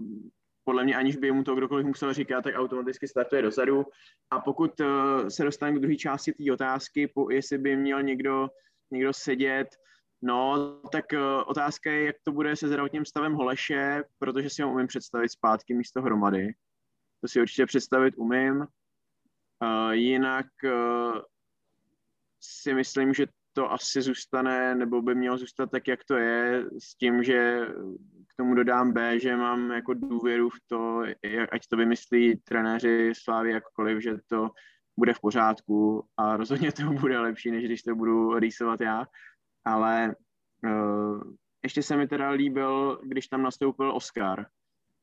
podle 0.64 0.84
mě, 0.84 0.96
aniž 0.96 1.18
by 1.18 1.32
mu 1.32 1.44
to 1.44 1.56
kdokoliv 1.56 1.86
musel 1.86 2.14
říkat, 2.14 2.42
tak 2.42 2.56
automaticky 2.56 3.08
startuje 3.08 3.42
dozadu. 3.42 3.86
A 4.32 4.40
pokud 4.40 4.72
se 5.28 5.44
dostane 5.44 5.74
k 5.74 5.80
druhé 5.80 5.96
části 5.96 6.32
té 6.32 6.54
otázky, 6.54 7.08
po, 7.08 7.30
jestli 7.30 7.58
by 7.58 7.76
měl 7.76 8.04
někdo, 8.04 8.50
někdo 8.92 9.14
sedět, 9.14 9.68
No, 10.22 10.72
tak 10.92 11.06
uh, 11.14 11.20
otázka 11.46 11.92
je, 11.92 12.06
jak 12.06 12.16
to 12.24 12.32
bude 12.32 12.56
se 12.56 12.68
zdravotním 12.68 13.06
stavem 13.06 13.34
Holeše, 13.34 14.04
protože 14.20 14.50
si 14.50 14.62
ho 14.62 14.72
umím 14.72 14.88
představit 14.88 15.30
zpátky 15.30 15.74
místo 15.74 16.02
hromady. 16.02 16.54
To 17.22 17.28
si 17.28 17.42
určitě 17.42 17.66
představit 17.66 18.14
umím. 18.18 18.58
Uh, 18.60 19.92
jinak 19.92 20.46
uh, 20.64 21.22
si 22.42 22.74
myslím, 22.74 23.14
že 23.14 23.26
to 23.54 23.72
asi 23.72 24.02
zůstane, 24.02 24.76
nebo 24.76 25.02
by 25.02 25.16
mělo 25.16 25.38
zůstat 25.38 25.72
tak, 25.72 25.88
jak 25.88 26.00
to 26.04 26.16
je, 26.16 26.66
s 26.80 26.96
tím, 26.96 27.24
že 27.24 27.68
k 28.28 28.36
tomu 28.38 28.56
dodám 28.56 28.94
B, 28.94 29.20
že 29.20 29.36
mám 29.36 29.72
jako 29.72 29.94
důvěru 29.94 30.50
v 30.50 30.60
to, 30.68 31.04
jak, 31.24 31.54
ať 31.54 31.68
to 31.68 31.78
vymyslí 31.78 32.36
trenéři 32.36 33.14
Slávy 33.16 33.52
jakkoliv, 33.52 34.04
že 34.04 34.18
to 34.28 34.50
bude 35.00 35.14
v 35.14 35.20
pořádku 35.20 36.06
a 36.18 36.38
rozhodně 36.38 36.72
to 36.72 36.84
bude 37.02 37.20
lepší, 37.20 37.52
než 37.52 37.66
když 37.66 37.84
to 37.84 37.96
budu 37.96 38.40
rýsovat 38.40 38.82
já, 38.82 39.06
ale 39.66 40.16
uh, 40.64 41.22
ještě 41.64 41.84
se 41.84 41.98
mi 41.98 42.08
teda 42.08 42.30
líbil, 42.30 43.02
když 43.04 43.28
tam 43.28 43.42
nastoupil 43.42 43.96
Oscar. 43.96 44.46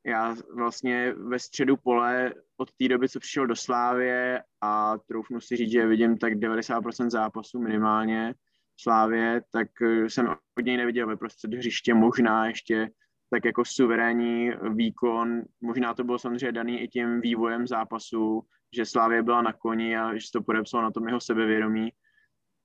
Já 0.06 0.36
vlastně 0.54 1.12
ve 1.12 1.38
středu 1.38 1.76
pole 1.76 2.34
od 2.56 2.70
té 2.72 2.88
doby, 2.88 3.08
co 3.08 3.20
přišel 3.20 3.46
do 3.46 3.56
Slávě 3.56 4.42
a 4.60 4.98
troufnu 4.98 5.40
si 5.40 5.56
říct, 5.56 5.70
že 5.70 5.86
vidím 5.86 6.18
tak 6.18 6.32
90% 6.32 7.10
zápasů 7.10 7.60
minimálně 7.60 8.34
v 8.76 8.82
Slávě, 8.82 9.42
tak 9.52 9.68
eh, 9.82 10.10
jsem 10.10 10.28
od 10.58 10.64
něj 10.64 10.76
neviděl 10.76 11.06
ve 11.06 11.16
prostřed 11.16 11.54
hřiště, 11.54 11.94
možná 11.94 12.46
ještě 12.46 12.90
tak 13.30 13.44
jako 13.44 13.64
suverénní 13.64 14.50
výkon. 14.74 15.42
Možná 15.60 15.94
to 15.94 16.04
bylo 16.04 16.18
samozřejmě 16.18 16.52
daný 16.52 16.80
i 16.80 16.88
tím 16.88 17.20
vývojem 17.20 17.66
zápasu, 17.66 18.42
že 18.76 18.86
Slávě 18.86 19.22
byla 19.22 19.42
na 19.42 19.52
koni 19.52 19.96
a 19.96 20.16
že 20.16 20.26
to 20.32 20.42
podepsalo 20.42 20.82
na 20.82 20.90
tom 20.90 21.06
jeho 21.06 21.20
sebevědomí. 21.20 21.92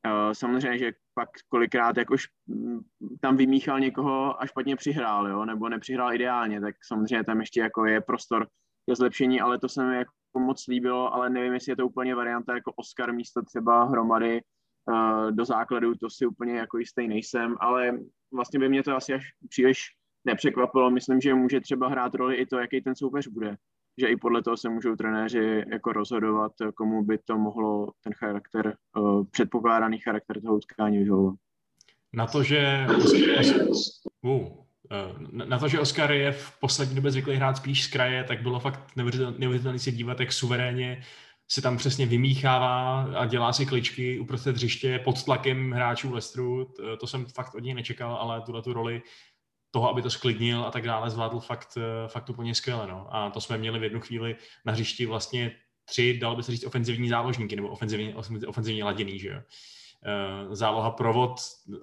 Eh, 0.05 0.35
samozřejmě, 0.35 0.77
že 0.77 0.91
pak 1.13 1.29
kolikrát 1.49 1.97
jakož 1.97 2.27
mm, 2.47 2.79
tam 3.21 3.37
vymíchal 3.37 3.79
někoho 3.79 4.41
a 4.41 4.45
špatně 4.45 4.75
přihrál, 4.75 5.27
jo, 5.27 5.45
nebo 5.45 5.69
nepřihrál 5.69 6.13
ideálně, 6.13 6.61
tak 6.61 6.75
samozřejmě 6.87 7.23
tam 7.23 7.39
ještě 7.39 7.59
jako 7.59 7.85
je 7.85 8.01
prostor 8.01 8.47
ke 8.89 8.95
zlepšení, 8.95 9.41
ale 9.41 9.59
to 9.59 9.69
se 9.69 9.85
mi 9.85 9.95
jako 9.95 10.39
moc 10.39 10.67
líbilo, 10.67 11.13
ale 11.13 11.29
nevím, 11.29 11.53
jestli 11.53 11.71
je 11.71 11.75
to 11.75 11.87
úplně 11.87 12.15
varianta 12.15 12.55
jako 12.55 12.73
Oscar 12.75 13.13
místo 13.13 13.41
třeba 13.41 13.83
hromady 13.83 14.41
uh, 14.91 15.31
do 15.31 15.45
základu, 15.45 15.95
to 15.95 16.09
si 16.09 16.25
úplně 16.25 16.57
jako 16.57 16.77
jistý 16.77 17.07
nejsem, 17.07 17.55
ale 17.59 17.99
vlastně 18.33 18.59
by 18.59 18.69
mě 18.69 18.83
to 18.83 18.95
asi 18.95 19.13
až 19.13 19.23
příliš 19.49 19.77
nepřekvapilo. 20.25 20.91
Myslím, 20.91 21.21
že 21.21 21.33
může 21.33 21.61
třeba 21.61 21.89
hrát 21.89 22.15
roli 22.15 22.35
i 22.35 22.45
to, 22.45 22.59
jaký 22.59 22.81
ten 22.81 22.95
soupeř 22.95 23.27
bude. 23.27 23.57
Že 23.97 24.07
i 24.07 24.15
podle 24.15 24.43
toho 24.43 24.57
se 24.57 24.69
můžou 24.69 24.95
trenéři 24.95 25.63
jako 25.71 25.93
rozhodovat, 25.93 26.51
komu 26.75 27.03
by 27.03 27.17
to 27.17 27.37
mohlo 27.37 27.91
ten 28.03 28.13
charakter, 28.13 28.75
uh, 28.97 29.23
předpokládaný 29.31 29.99
charakter 29.99 30.41
toho 30.41 30.55
utkání 30.55 30.97
vyhovovat. 30.97 31.35
Na 32.13 32.27
to, 32.27 32.43
že 32.43 32.85
uh, 34.21 34.47
na 35.31 35.59
to, 35.59 35.67
že 35.67 35.79
Oscar 35.79 36.11
je 36.11 36.31
v 36.31 36.59
poslední 36.59 36.95
době 36.95 37.11
zvyklý 37.11 37.35
hrát 37.35 37.57
spíš 37.57 37.83
z 37.83 37.87
kraje, 37.87 38.23
tak 38.23 38.41
bylo 38.41 38.59
fakt 38.59 38.95
neuvěřitelné 39.37 39.79
se 39.79 39.91
dívat, 39.91 40.19
jak 40.19 40.31
suverénně 40.31 41.03
se 41.47 41.61
tam 41.61 41.77
přesně 41.77 42.05
vymíchává 42.05 43.01
a 43.01 43.25
dělá 43.25 43.53
si 43.53 43.65
kličky 43.65 44.19
uprostřed 44.19 44.55
hřiště 44.55 44.99
pod 44.99 45.23
tlakem 45.23 45.71
hráčů 45.71 46.13
Lestru. 46.13 46.73
To 46.99 47.07
jsem 47.07 47.25
fakt 47.25 47.55
od 47.55 47.59
něj 47.59 47.73
nečekal, 47.73 48.15
ale 48.15 48.41
tuhle 48.41 48.61
tu 48.61 48.73
roli 48.73 49.01
toho, 49.71 49.89
aby 49.89 50.01
to 50.01 50.09
sklidnil 50.09 50.65
a 50.65 50.71
tak 50.71 50.83
dále, 50.83 51.09
zvládl 51.09 51.39
fakt, 51.39 51.77
eh, 51.77 52.07
fakt 52.07 52.29
úplně 52.29 52.55
skvěle. 52.55 52.87
No. 52.87 53.15
A 53.15 53.29
to 53.29 53.41
jsme 53.41 53.57
měli 53.57 53.79
v 53.79 53.83
jednu 53.83 53.99
chvíli 53.99 54.35
na 54.65 54.73
hřišti 54.73 55.05
vlastně 55.05 55.51
tři, 55.85 56.17
dalo 56.21 56.35
by 56.35 56.43
se 56.43 56.51
říct, 56.51 56.65
ofenzivní 56.65 57.09
záložníky, 57.09 57.55
nebo 57.55 57.67
ofenzivně, 57.67 58.15
ofenzivně 58.47 58.83
laděný, 58.83 59.19
že 59.19 59.27
jo. 59.27 59.41
Eh, 60.05 60.55
záloha 60.55 60.91
provod, 60.91 61.35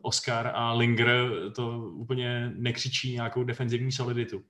Oscar 0.02 0.50
a 0.54 0.72
Linger 0.72 1.30
to 1.54 1.78
úplně 1.78 2.52
nekřičí 2.54 3.12
nějakou 3.12 3.44
defenzivní 3.44 3.92
soliditu. 3.92 4.44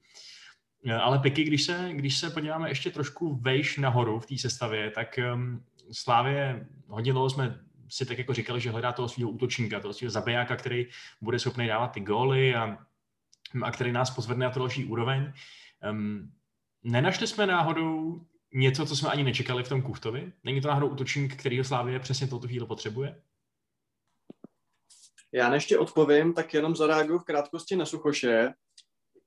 Eh, 0.87 0.95
ale 0.95 1.19
Piky, 1.19 1.45
když 1.45 1.63
se, 1.63 1.91
když 1.93 2.19
se 2.19 2.31
podíváme 2.31 2.69
ještě 2.69 2.91
trošku 2.91 3.35
vejš 3.35 3.79
nahoru 3.79 4.21
v 4.21 4.27
té 4.27 4.39
sestavě, 4.39 4.91
tak 4.91 5.19
um, 5.35 5.65
Slávě 5.93 6.67
hodně 6.89 7.13
dlouho 7.13 7.31
jsme 7.31 7.61
si 7.89 8.07
tak 8.07 8.19
jako 8.19 8.35
říkali, 8.35 8.61
že 8.61 8.71
hledá 8.71 8.93
toho 8.93 9.09
svého 9.09 9.31
útočníka, 9.31 9.81
toho 9.81 9.95
svého 9.95 10.11
zabijáka, 10.11 10.57
který 10.57 10.87
bude 11.21 11.39
schopný 11.39 11.67
dávat 11.67 11.89
ty 11.89 12.01
góly 12.01 12.55
a 12.55 12.79
a 13.63 13.71
který 13.71 13.93
nás 13.93 14.11
pozvedne 14.11 14.47
na 14.47 14.53
to 14.53 14.61
další 14.61 14.85
úroveň. 14.85 15.33
Um, 15.91 16.33
nenašli 16.83 17.27
jsme 17.27 17.47
náhodou 17.47 18.21
něco, 18.55 18.87
co 18.87 18.97
jsme 18.97 19.11
ani 19.11 19.25
nečekali 19.25 19.65
v 19.65 19.69
tom 19.69 19.83
Kuchtovi? 19.83 20.33
Není 20.45 20.61
to 20.61 20.69
náhodou 20.69 20.89
útočník, 20.89 21.37
který 21.37 21.65
Slávě 21.65 22.01
přesně 22.01 22.27
touto 22.27 22.47
chvíli 22.47 22.67
potřebuje? 22.67 23.23
Já 25.33 25.51
než 25.51 25.73
odpovím, 25.73 26.35
tak 26.35 26.55
jenom 26.55 26.77
zareaguju 26.77 27.19
v 27.19 27.25
krátkosti 27.25 27.77
na 27.77 27.87
Suchoše 27.87 28.55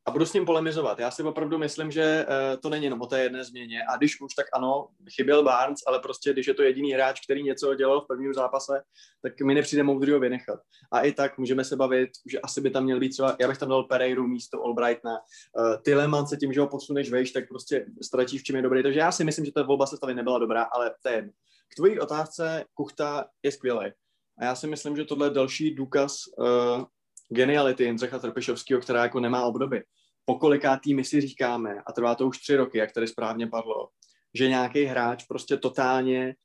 a 0.05 0.11
budu 0.11 0.25
s 0.25 0.33
ním 0.33 0.45
polemizovat. 0.45 0.99
Já 0.99 1.11
si 1.11 1.23
opravdu 1.23 1.57
myslím, 1.57 1.91
že 1.91 2.25
uh, 2.25 2.61
to 2.61 2.69
není 2.69 2.83
jenom 2.83 3.01
o 3.01 3.05
té 3.05 3.23
jedné 3.23 3.43
změně. 3.43 3.83
A 3.89 3.97
když 3.97 4.21
už, 4.21 4.33
tak 4.33 4.45
ano, 4.53 4.87
chyběl 5.15 5.43
Barnes, 5.43 5.79
ale 5.87 5.99
prostě, 5.99 6.33
když 6.33 6.47
je 6.47 6.53
to 6.53 6.63
jediný 6.63 6.93
hráč, 6.93 7.19
který 7.25 7.43
něco 7.43 7.75
dělal 7.75 8.01
v 8.01 8.07
prvním 8.07 8.33
zápase, 8.33 8.81
tak 9.21 9.41
mi 9.41 9.53
nepřijde 9.55 9.83
moudrý 9.83 10.11
ho 10.11 10.19
vynechat. 10.19 10.59
A 10.91 11.01
i 11.01 11.11
tak 11.11 11.37
můžeme 11.37 11.63
se 11.63 11.75
bavit, 11.75 12.09
že 12.31 12.39
asi 12.39 12.61
by 12.61 12.69
tam 12.69 12.83
měl 12.83 12.99
být 12.99 13.09
třeba, 13.09 13.35
já 13.39 13.47
bych 13.47 13.57
tam 13.57 13.69
dal 13.69 13.83
Pereiru 13.83 14.27
místo 14.27 14.63
Albrightna. 14.63 15.11
Uh, 15.11 15.75
Tyleman 15.81 16.27
se 16.27 16.37
tím, 16.37 16.53
že 16.53 16.61
ho 16.61 16.67
posuneš 16.67 17.11
vejš, 17.11 17.31
tak 17.31 17.47
prostě 17.47 17.85
ztratíš, 18.03 18.41
v 18.41 18.43
čem 18.43 18.55
je 18.55 18.61
dobrý. 18.61 18.83
Takže 18.83 18.99
já 18.99 19.11
si 19.11 19.23
myslím, 19.23 19.45
že 19.45 19.51
ta 19.51 19.63
volba 19.63 19.85
sestavy 19.85 20.13
nebyla 20.13 20.39
dobrá, 20.39 20.63
ale 20.63 20.93
je 21.09 21.21
K 21.67 21.75
tvojí 21.75 21.99
otázce, 21.99 22.65
Kuchta 22.73 23.25
je 23.43 23.51
skvělý. 23.51 23.91
A 24.39 24.45
já 24.45 24.55
si 24.55 24.67
myslím, 24.67 24.95
že 24.95 25.05
tohle 25.05 25.27
je 25.27 25.31
další 25.31 25.75
důkaz 25.75 26.15
uh, 26.37 26.83
geniality 27.31 27.83
Jindřicha 27.83 28.19
Trpišovského, 28.19 28.81
která 28.81 29.03
jako 29.03 29.19
nemá 29.19 29.43
obdoby. 29.43 29.83
Pokolikátý 30.25 30.93
my 30.93 31.03
si 31.03 31.21
říkáme, 31.21 31.81
a 31.85 31.91
trvá 31.91 32.15
to 32.15 32.27
už 32.27 32.37
tři 32.37 32.55
roky, 32.55 32.77
jak 32.77 32.91
tady 32.91 33.07
správně 33.07 33.47
padlo, 33.47 33.89
že 34.33 34.49
nějaký 34.49 34.83
hráč 34.83 35.23
prostě 35.23 35.57
totálně 35.57 36.35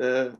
eh, 0.00 0.36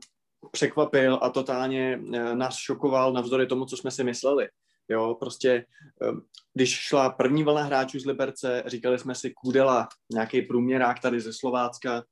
překvapil 0.51 1.19
a 1.21 1.29
totálně 1.29 1.99
eh, 2.13 2.35
nás 2.35 2.55
šokoval 2.55 3.13
navzdory 3.13 3.47
tomu, 3.47 3.65
co 3.65 3.77
jsme 3.77 3.91
si 3.91 4.03
mysleli. 4.03 4.47
Jo, 4.89 5.15
prostě, 5.19 5.65
eh, 6.03 6.11
když 6.53 6.71
šla 6.71 7.09
první 7.09 7.43
vlna 7.43 7.63
hráčů 7.63 7.99
z 7.99 8.05
Liberce, 8.05 8.63
říkali 8.65 8.99
jsme 8.99 9.15
si 9.15 9.33
Kudela, 9.33 9.87
nějaký 10.13 10.41
průměrák 10.41 10.99
tady 10.99 11.19
ze 11.19 11.33
Slovácka. 11.33 12.03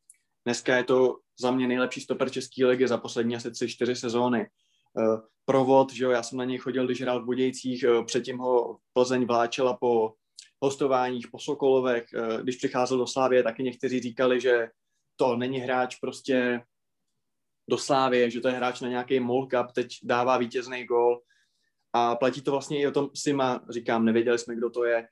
Dneska 0.45 0.77
je 0.77 0.84
to 0.84 1.17
za 1.39 1.51
mě 1.51 1.67
nejlepší 1.67 2.01
stoper 2.01 2.30
České 2.30 2.65
ligy 2.65 2.88
za 2.88 2.97
poslední 2.97 3.36
asi 3.36 3.51
tři, 3.51 3.67
čtyři 3.67 3.95
sezóny. 3.95 4.47
Eh, 4.97 5.21
provod, 5.45 5.93
že 5.93 6.04
jo, 6.04 6.12
já 6.12 6.23
jsem 6.23 6.38
na 6.38 6.45
něj 6.45 6.58
chodil, 6.58 6.86
když 6.86 7.01
hrál 7.01 7.21
v 7.21 7.25
Budějcích, 7.25 7.84
eh, 7.84 8.04
předtím 8.04 8.38
ho 8.38 8.77
Plzeň 8.93 9.25
vláčela 9.25 9.77
po 9.77 10.13
hostováních, 10.63 11.27
po 11.27 11.39
Sokolovech, 11.39 12.06
eh, 12.13 12.43
když 12.43 12.56
přicházel 12.56 12.97
do 12.97 13.08
Slávě, 13.08 13.43
taky 13.43 13.63
někteří 13.63 13.99
říkali, 13.99 14.41
že 14.41 14.67
to 15.15 15.36
není 15.36 15.58
hráč 15.58 15.95
prostě 15.95 16.62
do 17.69 17.77
Slávě, 17.77 18.30
že 18.30 18.41
to 18.41 18.47
je 18.47 18.54
hráč 18.54 18.82
na 18.82 18.89
nějaký 18.89 19.19
Mall 19.19 19.47
Cup, 19.47 19.71
teď 19.75 19.88
dává 20.04 20.38
vítězný 20.38 20.86
gol 20.86 21.21
a 21.93 22.15
platí 22.15 22.41
to 22.41 22.51
vlastně 22.51 22.82
i 22.82 22.88
o 22.88 22.91
tom 22.91 23.10
Sima, 23.15 23.62
říkám, 23.69 24.06
nevěděli 24.06 24.39
jsme, 24.39 24.56
kdo 24.56 24.69
to 24.69 24.86
je, 24.86 25.08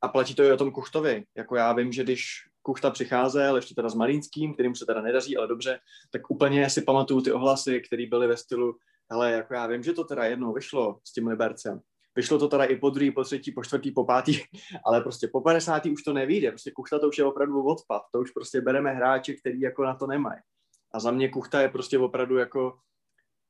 a 0.00 0.08
platí 0.08 0.34
to 0.34 0.42
i 0.42 0.52
o 0.52 0.56
tom 0.56 0.72
Kuchtovi. 0.72 1.24
Jako 1.36 1.56
já 1.56 1.72
vím, 1.72 1.92
že 1.92 2.02
když 2.02 2.26
Kuchta 2.62 2.90
přicházel, 2.90 3.56
ještě 3.56 3.74
teda 3.74 3.88
s 3.88 3.94
Malínským, 3.94 4.54
kterým 4.54 4.74
se 4.74 4.86
teda 4.86 5.02
nedaří, 5.02 5.36
ale 5.36 5.48
dobře, 5.48 5.78
tak 6.10 6.30
úplně 6.30 6.70
si 6.70 6.82
pamatuju 6.82 7.20
ty 7.20 7.32
ohlasy, 7.32 7.80
které 7.80 8.06
byly 8.06 8.26
ve 8.26 8.36
stylu 8.36 8.76
hele, 9.10 9.32
jako 9.32 9.54
já 9.54 9.66
vím, 9.66 9.82
že 9.82 9.92
to 9.92 10.04
teda 10.04 10.24
jednou 10.24 10.52
vyšlo 10.52 11.00
s 11.04 11.12
tím 11.12 11.26
Libercem. 11.26 11.80
Vyšlo 12.16 12.38
to 12.38 12.48
teda 12.48 12.64
i 12.64 12.76
po 12.76 12.90
druhý, 12.90 13.10
po 13.10 13.24
třetí, 13.24 13.52
po 13.52 13.64
čtvrtý, 13.64 13.92
po 13.92 14.04
pátý, 14.04 14.38
ale 14.86 15.00
prostě 15.00 15.28
po 15.28 15.40
50. 15.40 15.86
už 15.86 16.02
to 16.02 16.12
nevíde. 16.12 16.50
Prostě 16.50 16.70
Kuchta 16.70 16.98
to 16.98 17.08
už 17.08 17.18
je 17.18 17.24
opravdu 17.24 17.62
odpad. 17.62 18.02
To 18.12 18.20
už 18.20 18.30
prostě 18.30 18.60
bereme 18.60 18.92
hráče, 18.92 19.34
který 19.34 19.60
jako 19.60 19.84
na 19.84 19.94
to 19.94 20.06
nemají. 20.06 20.40
A 20.92 21.00
za 21.00 21.10
mě 21.10 21.28
Kuchta 21.28 21.60
je 21.60 21.68
prostě 21.68 21.98
opravdu 21.98 22.36
jako 22.36 22.78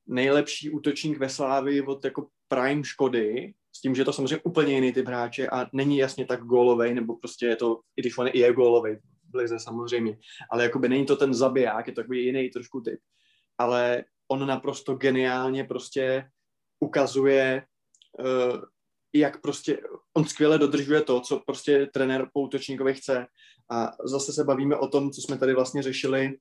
nejlepší 0.07 0.71
útočník 0.71 1.19
ve 1.19 1.29
Slávi 1.29 1.83
od 1.83 2.05
jako 2.05 2.27
prime 2.49 2.85
Škody, 2.85 3.55
s 3.73 3.81
tím, 3.81 3.95
že 3.95 4.05
to 4.05 4.13
samozřejmě 4.13 4.37
úplně 4.45 4.75
jiný 4.75 4.93
typ 4.93 5.07
hráče 5.07 5.49
a 5.49 5.67
není 5.73 5.97
jasně 5.97 6.27
tak 6.27 6.43
gólovej, 6.43 6.95
nebo 6.95 7.17
prostě 7.17 7.47
je 7.47 7.57
to, 7.57 7.81
i 7.97 8.03
když 8.03 8.19
on 8.19 8.27
je 8.27 8.53
gólovej, 8.53 9.01
blize 9.25 9.59
samozřejmě, 9.59 10.19
ale 10.51 10.63
jakoby 10.63 10.89
není 10.89 11.07
to 11.07 11.17
ten 11.17 11.35
zabiják, 11.35 11.87
je 11.87 11.93
to 11.93 12.01
takový 12.01 12.25
jiný 12.25 12.51
trošku 12.51 12.81
typ. 12.81 13.01
Ale 13.59 14.05
on 14.31 14.47
naprosto 14.47 14.95
geniálně 14.95 15.65
prostě 15.65 16.31
ukazuje, 16.81 17.63
uh, 18.19 18.63
jak 19.13 19.41
prostě 19.41 19.81
on 20.15 20.25
skvěle 20.25 20.59
dodržuje 20.59 21.03
to, 21.03 21.21
co 21.21 21.41
prostě 21.47 21.87
trenér 21.87 22.31
po 22.33 22.41
útočníkovi 22.41 22.95
chce. 22.95 23.27
A 23.71 23.93
zase 24.05 24.33
se 24.33 24.45
bavíme 24.45 24.77
o 24.77 24.89
tom, 24.89 25.11
co 25.11 25.21
jsme 25.21 25.39
tady 25.39 25.55
vlastně 25.55 25.83
řešili, 25.83 26.39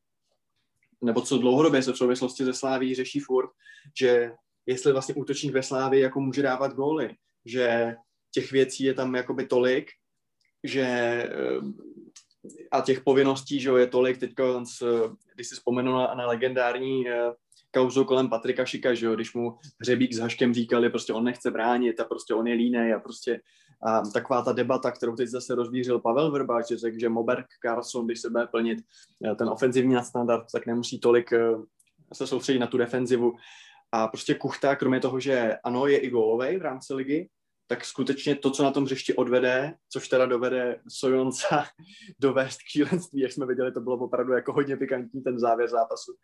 nebo 1.01 1.21
co 1.21 1.37
dlouhodobě 1.37 1.83
se 1.83 1.93
v 1.93 1.97
souvislosti 1.97 2.45
ze 2.45 2.53
Sláví 2.53 2.95
řeší 2.95 3.19
furt, 3.19 3.49
že 3.99 4.31
jestli 4.65 4.91
vlastně 4.91 5.15
útočník 5.15 5.53
ve 5.53 5.63
Slávi 5.63 5.99
jako 5.99 6.19
může 6.19 6.41
dávat 6.41 6.73
góly, 6.73 7.15
že 7.45 7.95
těch 8.31 8.51
věcí 8.51 8.83
je 8.83 8.93
tam 8.93 9.15
jakoby 9.15 9.47
tolik, 9.47 9.91
že 10.63 10.81
eh, 10.81 11.29
a 12.71 12.81
těch 12.81 13.01
povinností, 13.01 13.59
že 13.59 13.69
je 13.69 13.87
tolik, 13.87 14.17
teďka, 14.17 14.63
když 15.35 15.47
si 15.47 15.55
vzpomenu 15.55 15.93
na, 15.93 16.13
na 16.13 16.27
legendární 16.27 17.05
kauzu 17.71 18.05
kolem 18.05 18.29
Patrika 18.29 18.65
Šika, 18.65 18.93
že 18.93 19.05
jo, 19.05 19.15
když 19.15 19.33
mu 19.33 19.57
Hřebík 19.81 20.13
s 20.13 20.19
Haškem 20.19 20.53
říkali, 20.53 20.89
prostě 20.89 21.13
on 21.13 21.23
nechce 21.23 21.51
bránit 21.51 21.99
a 21.99 22.03
prostě 22.03 22.33
on 22.33 22.47
je 22.47 22.55
línej 22.55 22.93
a 22.93 22.99
prostě 22.99 23.39
a 23.81 24.01
taková 24.01 24.41
ta 24.41 24.51
debata, 24.51 24.91
kterou 24.91 25.15
teď 25.15 25.27
zase 25.27 25.55
rozvířil 25.55 25.99
Pavel 25.99 26.31
Vrba, 26.31 26.61
že 26.61 26.77
řekl, 26.77 26.99
že 26.99 27.09
Moberg 27.09 27.45
Carlson, 27.61 28.05
když 28.05 28.21
se 28.21 28.29
bude 28.29 28.47
plnit 28.47 28.79
eh, 29.25 29.35
ten 29.35 29.49
ofenzivní 29.49 29.93
nadstandard, 29.93 30.45
tak 30.51 30.65
nemusí 30.65 30.99
tolik 30.99 31.33
eh, 31.33 31.39
se 32.13 32.27
soustředit 32.27 32.59
na 32.59 32.67
tu 32.67 32.77
defenzivu. 32.77 33.33
A 33.91 34.07
prostě 34.07 34.35
Kuchta, 34.35 34.75
kromě 34.75 34.99
toho, 34.99 35.19
že 35.19 35.57
ano, 35.63 35.87
je 35.87 35.97
i 35.97 36.09
gólovej 36.09 36.57
v 36.57 36.61
rámci 36.61 36.93
ligy, 36.93 37.29
tak 37.69 37.85
skutečně 37.85 38.35
to, 38.35 38.51
co 38.51 38.63
na 38.63 38.71
tom 38.71 38.83
hřišti 38.83 39.13
odvede, 39.13 39.73
což 39.89 40.07
teda 40.07 40.25
dovede 40.25 40.81
Sojonca 40.87 41.65
dovést 42.19 42.59
k 42.61 42.65
šílenství, 42.65 43.21
jak 43.21 43.31
jsme 43.31 43.45
viděli, 43.45 43.71
to 43.71 43.81
bylo 43.81 43.97
opravdu 43.97 44.33
jako 44.33 44.53
hodně 44.53 44.77
pikantní 44.77 45.21
ten 45.21 45.39
závěr 45.39 45.69
zápasu. 45.69 46.15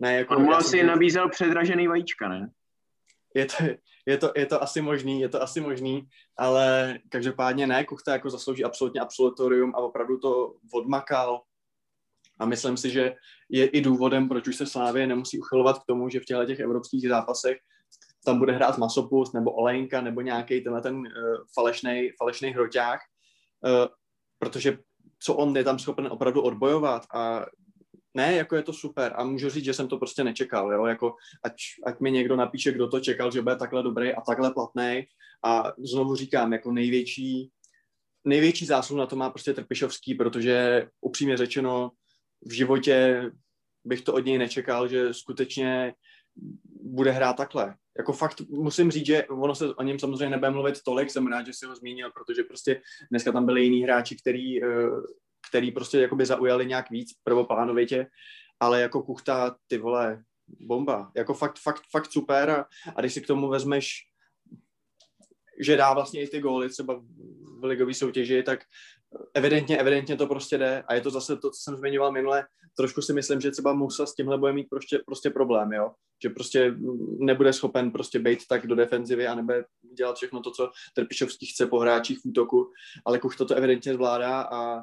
Ne, 0.00 0.16
jako, 0.16 0.36
On 0.36 0.42
mu 0.42 0.52
asi 0.52 0.78
jsem... 0.78 0.86
nabízel 0.86 1.28
předražený 1.28 1.88
vajíčka, 1.88 2.28
ne? 2.28 2.50
Je 3.34 3.46
to, 3.46 3.54
je, 4.06 4.18
to, 4.18 4.32
je 4.36 4.46
to 4.46 4.62
asi 4.62 4.80
možný, 4.80 5.20
je 5.20 5.28
to 5.28 5.42
asi 5.42 5.60
možný, 5.60 6.08
ale 6.36 6.98
každopádně 7.08 7.66
ne, 7.66 7.84
Kuchta 7.84 8.12
jako 8.12 8.30
zaslouží 8.30 8.64
absolutně 8.64 9.00
absolutorium 9.00 9.74
a 9.74 9.78
opravdu 9.78 10.18
to 10.18 10.54
odmakal 10.74 11.42
a 12.38 12.46
myslím 12.46 12.76
si, 12.76 12.90
že 12.90 13.14
je 13.48 13.66
i 13.66 13.80
důvodem, 13.80 14.28
proč 14.28 14.48
už 14.48 14.56
se 14.56 14.66
Slávě 14.66 15.06
nemusí 15.06 15.38
uchylovat 15.38 15.78
k 15.78 15.86
tomu, 15.86 16.08
že 16.08 16.20
v 16.20 16.24
těchto 16.24 16.44
těch 16.44 16.60
evropských 16.60 17.08
zápasech 17.08 17.58
tam 18.24 18.38
bude 18.38 18.52
hrát 18.52 18.78
Masopust 18.78 19.34
nebo 19.34 19.52
Olejnka 19.52 20.00
nebo 20.00 20.20
nějaký 20.20 20.60
tenhle 20.60 20.82
ten 20.82 20.96
uh, 20.96 21.06
falešný, 21.54 22.10
falešný 22.18 22.50
hroťák, 22.50 23.00
uh, 23.64 23.86
protože 24.38 24.78
co 25.18 25.34
on 25.34 25.56
je 25.56 25.64
tam 25.64 25.78
schopen 25.78 26.06
opravdu 26.06 26.42
odbojovat 26.42 27.06
a 27.14 27.46
ne, 28.14 28.34
jako 28.34 28.56
je 28.56 28.62
to 28.62 28.72
super 28.72 29.12
a 29.16 29.24
můžu 29.24 29.50
říct, 29.50 29.64
že 29.64 29.74
jsem 29.74 29.88
to 29.88 29.98
prostě 29.98 30.24
nečekal, 30.24 30.72
jo, 30.72 30.86
jako 30.86 31.14
ať, 31.44 31.54
ať 31.86 32.00
mi 32.00 32.10
někdo 32.10 32.36
napíše, 32.36 32.72
kdo 32.72 32.88
to 32.88 33.00
čekal, 33.00 33.30
že 33.30 33.42
bude 33.42 33.56
takhle 33.56 33.82
dobrý 33.82 34.14
a 34.14 34.20
takhle 34.20 34.54
platný 34.54 35.04
a 35.44 35.72
znovu 35.92 36.16
říkám, 36.16 36.52
jako 36.52 36.72
největší 36.72 37.50
největší 38.24 38.66
zásluhu 38.66 39.00
na 39.00 39.06
to 39.06 39.16
má 39.16 39.30
prostě 39.30 39.54
Trpišovský, 39.54 40.14
protože 40.14 40.86
upřímně 41.00 41.36
řečeno 41.36 41.90
v 42.46 42.52
životě 42.52 43.30
bych 43.84 44.02
to 44.02 44.14
od 44.14 44.24
něj 44.24 44.38
nečekal, 44.38 44.88
že 44.88 45.14
skutečně 45.14 45.94
bude 46.82 47.10
hrát 47.10 47.36
takhle. 47.36 47.74
Jako 47.98 48.12
fakt 48.12 48.40
musím 48.48 48.90
říct, 48.90 49.06
že 49.06 49.26
ono 49.26 49.54
se 49.54 49.74
o 49.74 49.82
něm 49.82 49.98
samozřejmě 49.98 50.30
nebude 50.30 50.50
mluvit 50.50 50.82
tolik, 50.82 51.10
jsem 51.10 51.26
rád, 51.26 51.46
že 51.46 51.52
si 51.52 51.66
ho 51.66 51.76
zmínil, 51.76 52.10
protože 52.10 52.42
prostě 52.42 52.82
dneska 53.10 53.32
tam 53.32 53.46
byli 53.46 53.62
jiní 53.64 53.82
hráči, 53.82 54.16
který, 54.16 54.64
eh, 54.64 54.90
který 55.50 55.72
prostě 55.72 56.00
jakoby 56.00 56.26
zaujali 56.26 56.66
nějak 56.66 56.90
víc 56.90 57.08
prvoplánovitě, 57.24 58.06
ale 58.60 58.80
jako 58.80 59.02
Kuchta, 59.02 59.56
ty 59.66 59.78
vole, 59.78 60.22
bomba. 60.60 61.12
Jako 61.16 61.34
fakt, 61.34 61.58
fakt, 61.58 61.82
fakt 61.90 62.12
super 62.12 62.50
a, 62.50 62.66
a 62.96 63.00
když 63.00 63.14
si 63.14 63.20
k 63.20 63.26
tomu 63.26 63.48
vezmeš, 63.48 64.06
že 65.60 65.76
dá 65.76 65.94
vlastně 65.94 66.22
i 66.22 66.28
ty 66.28 66.40
góly 66.40 66.68
třeba 66.68 67.02
v 67.60 67.64
ligové 67.64 67.94
soutěži, 67.94 68.42
tak 68.42 68.64
evidentně, 69.34 69.78
evidentně 69.78 70.16
to 70.16 70.26
prostě 70.26 70.58
jde 70.58 70.84
a 70.86 70.94
je 70.94 71.00
to 71.00 71.10
zase 71.10 71.36
to, 71.36 71.50
co 71.50 71.60
jsem 71.62 71.76
zmiňoval 71.76 72.12
minule, 72.12 72.46
trošku 72.76 73.02
si 73.02 73.12
myslím, 73.12 73.40
že 73.40 73.50
třeba 73.50 73.72
Musa 73.72 74.06
s 74.06 74.14
tímhle 74.14 74.38
bude 74.38 74.52
mít 74.52 74.66
prostě, 74.70 74.98
prostě 75.06 75.30
problém, 75.30 75.72
jo, 75.72 75.92
že 76.22 76.30
prostě 76.30 76.74
nebude 77.18 77.52
schopen 77.52 77.90
prostě 77.90 78.18
být 78.18 78.46
tak 78.48 78.66
do 78.66 78.74
defenzivy 78.74 79.26
a 79.26 79.34
nebude 79.34 79.64
dělat 79.98 80.16
všechno 80.16 80.40
to, 80.40 80.50
co 80.50 80.70
Trpišovský 80.94 81.46
chce 81.46 81.66
po 81.66 81.78
hráčích 81.78 82.18
v 82.18 82.28
útoku, 82.28 82.70
ale 83.06 83.18
Kuch 83.18 83.36
toto 83.36 83.54
evidentně 83.54 83.94
zvládá 83.94 84.42
a 84.42 84.82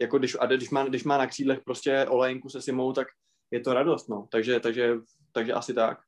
jako 0.00 0.18
když, 0.18 0.36
a 0.40 0.46
když, 0.46 0.70
má, 0.70 0.84
když 0.84 1.04
má 1.04 1.18
na 1.18 1.26
křídlech 1.26 1.60
prostě 1.64 2.06
olejnku 2.08 2.48
se 2.48 2.62
Simou, 2.62 2.92
tak 2.92 3.08
je 3.50 3.60
to 3.60 3.74
radost, 3.74 4.08
no, 4.08 4.28
takže, 4.30 4.60
takže, 4.60 4.94
takže 5.32 5.52
asi 5.52 5.74
tak. 5.74 5.98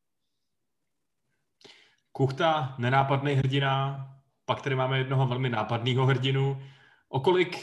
Kuchta, 2.13 2.77
nenápadný 2.79 3.35
hrdina, 3.35 4.07
pak 4.47 4.63
tady 4.63 4.77
máme 4.77 4.99
jednoho 4.99 5.27
velmi 5.27 5.49
nápadného 5.49 6.07
hrdinu. 6.07 6.63
O 7.09 7.21
kolik 7.21 7.57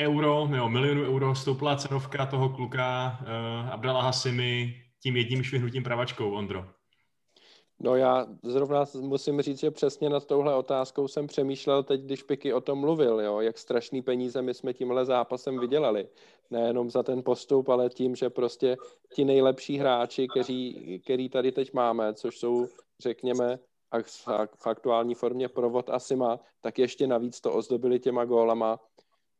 euro, 0.00 0.46
nebo 0.46 0.68
milionu 0.68 1.02
euro 1.02 1.34
stoupla 1.34 1.76
cenovka 1.76 2.26
toho 2.26 2.48
kluka 2.48 3.18
uh, 3.20 3.72
Abdala 3.72 4.02
Hasimi 4.02 4.82
tím 5.02 5.16
jedním 5.16 5.42
švihnutím 5.42 5.82
pravačkou, 5.82 6.32
Ondro? 6.32 6.66
No 7.80 7.96
já 7.96 8.26
zrovna 8.42 8.84
musím 9.00 9.42
říct, 9.42 9.60
že 9.60 9.70
přesně 9.70 10.08
nad 10.08 10.26
touhle 10.26 10.54
otázkou 10.54 11.08
jsem 11.08 11.26
přemýšlel 11.26 11.82
teď, 11.82 12.00
když 12.00 12.22
Piky 12.22 12.52
o 12.52 12.60
tom 12.60 12.78
mluvil, 12.78 13.20
jo, 13.20 13.40
jak 13.40 13.58
strašný 13.58 14.02
peníze 14.02 14.42
my 14.42 14.54
jsme 14.54 14.72
tímhle 14.72 15.04
zápasem 15.04 15.58
vydělali. 15.58 16.08
Nejenom 16.50 16.90
za 16.90 17.02
ten 17.02 17.22
postup, 17.22 17.68
ale 17.68 17.90
tím, 17.90 18.16
že 18.16 18.30
prostě 18.30 18.76
ti 19.14 19.24
nejlepší 19.24 19.78
hráči, 19.78 20.28
kteří, 20.28 21.00
který 21.04 21.28
tady 21.28 21.52
teď 21.52 21.72
máme, 21.72 22.14
což 22.14 22.38
jsou, 22.38 22.66
řekněme, 23.00 23.58
a 23.92 23.98
v 24.56 24.66
aktuální 24.66 25.14
formě 25.14 25.48
provod 25.48 25.90
asi 25.90 26.16
má, 26.16 26.40
tak 26.60 26.78
ještě 26.78 27.06
navíc 27.06 27.40
to 27.40 27.52
ozdobili 27.52 28.00
těma 28.00 28.24
gólama. 28.24 28.80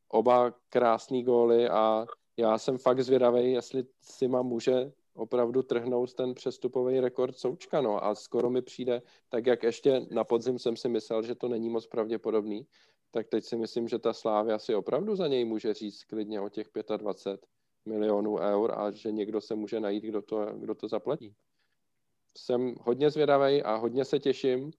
Oba 0.08 0.54
krásný 0.68 1.22
góly 1.22 1.68
a 1.68 2.06
já 2.36 2.58
jsem 2.58 2.78
fakt 2.78 3.00
zvědavý, 3.00 3.52
jestli 3.52 3.84
Sima 4.00 4.42
může 4.42 4.92
opravdu 5.14 5.62
trhnout 5.62 6.14
ten 6.14 6.34
přestupový 6.34 7.00
rekord 7.00 7.38
Součka, 7.38 7.80
no 7.80 8.04
a 8.04 8.14
skoro 8.14 8.50
mi 8.50 8.62
přijde, 8.62 9.02
tak 9.28 9.46
jak 9.46 9.62
ještě 9.62 10.06
na 10.10 10.24
podzim 10.24 10.58
jsem 10.58 10.76
si 10.76 10.88
myslel, 10.88 11.22
že 11.22 11.34
to 11.34 11.48
není 11.48 11.68
moc 11.68 11.86
pravděpodobný, 11.86 12.66
tak 13.10 13.28
teď 13.28 13.44
si 13.44 13.56
myslím, 13.56 13.88
že 13.88 13.98
ta 13.98 14.12
Slávia 14.12 14.58
si 14.58 14.74
opravdu 14.74 15.16
za 15.16 15.28
něj 15.28 15.44
může 15.44 15.74
říct 15.74 16.04
klidně 16.04 16.40
o 16.40 16.48
těch 16.48 16.66
25 16.96 17.46
milionů 17.84 18.38
eur 18.38 18.74
a 18.78 18.90
že 18.90 19.12
někdo 19.12 19.40
se 19.40 19.54
může 19.54 19.80
najít, 19.80 20.04
kdo 20.04 20.22
to, 20.22 20.46
kdo 20.54 20.74
to 20.74 20.88
zaplatí 20.88 21.34
jsem 22.38 22.74
hodně 22.80 23.10
zvědavý 23.10 23.62
a 23.62 23.74
hodně 23.74 24.04
se 24.04 24.18
těším. 24.18 24.70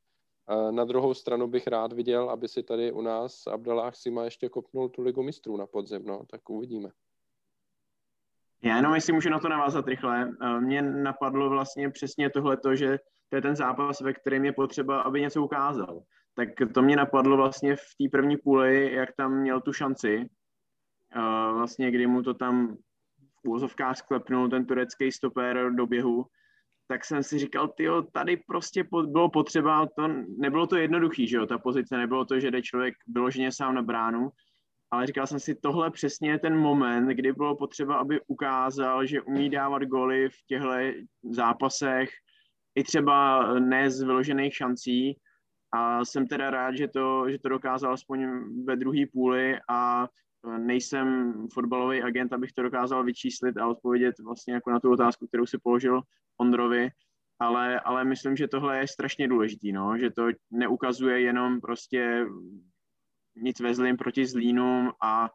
Na 0.72 0.86
druhou 0.86 1.14
stranu 1.14 1.48
bych 1.48 1.68
rád 1.68 1.94
viděl, 1.94 2.30
aby 2.30 2.48
si 2.48 2.64
tady 2.64 2.92
u 2.92 3.02
nás 3.02 3.48
Abdallah 3.48 3.96
Sima 3.96 4.24
ještě 4.24 4.50
kopnul 4.50 4.90
tu 4.90 5.02
ligu 5.02 5.24
mistrů 5.24 5.58
na 5.58 5.68
podzim, 5.68 6.06
no, 6.06 6.26
tak 6.32 6.50
uvidíme. 6.50 6.90
Já 8.64 8.76
jenom 8.76 8.96
jestli 8.96 9.14
můžu 9.14 9.30
na 9.30 9.40
to 9.40 9.50
navázat 9.50 9.88
rychle. 9.88 10.32
Mně 10.60 10.82
napadlo 10.82 11.50
vlastně 11.50 11.90
přesně 11.90 12.30
tohleto, 12.30 12.76
že 12.76 13.00
to 13.30 13.36
je 13.36 13.42
ten 13.42 13.56
zápas, 13.56 14.02
ve 14.02 14.14
kterém 14.14 14.46
je 14.46 14.52
potřeba, 14.54 15.02
aby 15.02 15.22
něco 15.22 15.44
ukázal. 15.44 16.04
Tak 16.36 16.50
to 16.74 16.82
mě 16.82 16.96
napadlo 16.96 17.38
vlastně 17.38 17.76
v 17.76 17.80
té 17.98 18.10
první 18.12 18.38
půli, 18.38 18.94
jak 18.94 19.10
tam 19.16 19.42
měl 19.42 19.62
tu 19.62 19.74
šanci. 19.74 20.30
Vlastně, 21.54 21.92
kdy 21.92 22.08
mu 22.08 22.24
to 22.24 22.34
tam 22.34 22.78
v 23.42 23.48
úvozovkách 23.48 23.98
sklepnul 23.98 24.50
ten 24.50 24.66
turecký 24.66 25.12
stoper 25.12 25.72
do 25.76 25.88
běhu 25.88 26.26
tak 26.88 27.06
jsem 27.06 27.24
si 27.24 27.40
říkal, 27.40 27.68
ty 27.68 27.88
tady 28.12 28.38
prostě 28.38 28.84
bylo 29.08 29.30
potřeba, 29.30 29.88
to, 29.96 30.08
nebylo 30.38 30.68
to 30.68 30.76
jednoduchý, 30.76 31.28
že 31.28 31.38
jo, 31.38 31.46
ta 31.46 31.58
pozice, 31.58 31.98
nebylo 31.98 32.26
to, 32.26 32.40
že 32.40 32.52
jde 32.52 32.62
člověk 32.62 32.96
vyloženě 33.08 33.52
sám 33.52 33.76
na 33.76 33.82
bránu, 33.82 34.30
ale 34.92 35.08
říkal 35.08 35.28
jsem 35.28 35.40
si, 35.40 35.56
tohle 35.56 35.92
přesně 35.92 36.30
je 36.30 36.40
ten 36.40 36.58
moment, 36.58 37.08
kdy 37.08 37.34
bylo 37.34 37.56
potřeba, 37.56 37.96
aby 37.96 38.20
ukázal, 38.28 39.06
že 39.06 39.22
umí 39.22 39.50
dávat 39.50 39.84
goly 39.84 40.30
v 40.30 40.46
těchto 40.48 40.70
zápasech, 41.24 42.10
i 42.76 42.84
třeba 42.84 43.48
ne 43.60 43.92
z 43.92 44.02
vyložených 44.02 44.56
šancí, 44.56 45.18
a 45.74 46.06
jsem 46.06 46.28
teda 46.28 46.50
rád, 46.50 46.78
že 46.78 46.88
to, 46.88 47.30
že 47.30 47.40
to 47.40 47.50
dokázal 47.50 47.94
aspoň 47.94 48.28
ve 48.64 48.76
druhé 48.76 49.06
půli 49.14 49.58
a 49.70 50.08
nejsem 50.58 51.34
fotbalový 51.54 52.02
agent, 52.02 52.34
abych 52.34 52.54
to 52.54 52.62
dokázal 52.62 53.04
vyčíslit 53.04 53.58
a 53.58 53.68
odpovědět 53.68 54.20
vlastně 54.20 54.54
jako 54.54 54.72
na 54.72 54.80
tu 54.80 54.92
otázku, 54.92 55.28
kterou 55.28 55.46
si 55.46 55.58
položil 55.58 56.02
Ondrovi, 56.38 56.90
ale, 57.40 57.80
ale 57.80 58.06
myslím, 58.06 58.36
že 58.36 58.48
tohle 58.48 58.80
je 58.80 58.88
strašně 58.88 59.28
důležitý, 59.28 59.72
no, 59.72 59.98
že 59.98 60.12
to 60.12 60.28
neukazuje 60.52 61.22
jenom 61.22 61.62
prostě 61.62 62.26
nic 63.36 63.60
ve 63.60 63.76
zlým 63.76 63.98
proti 63.98 64.26
Zlínům 64.26 64.92
a 65.02 65.30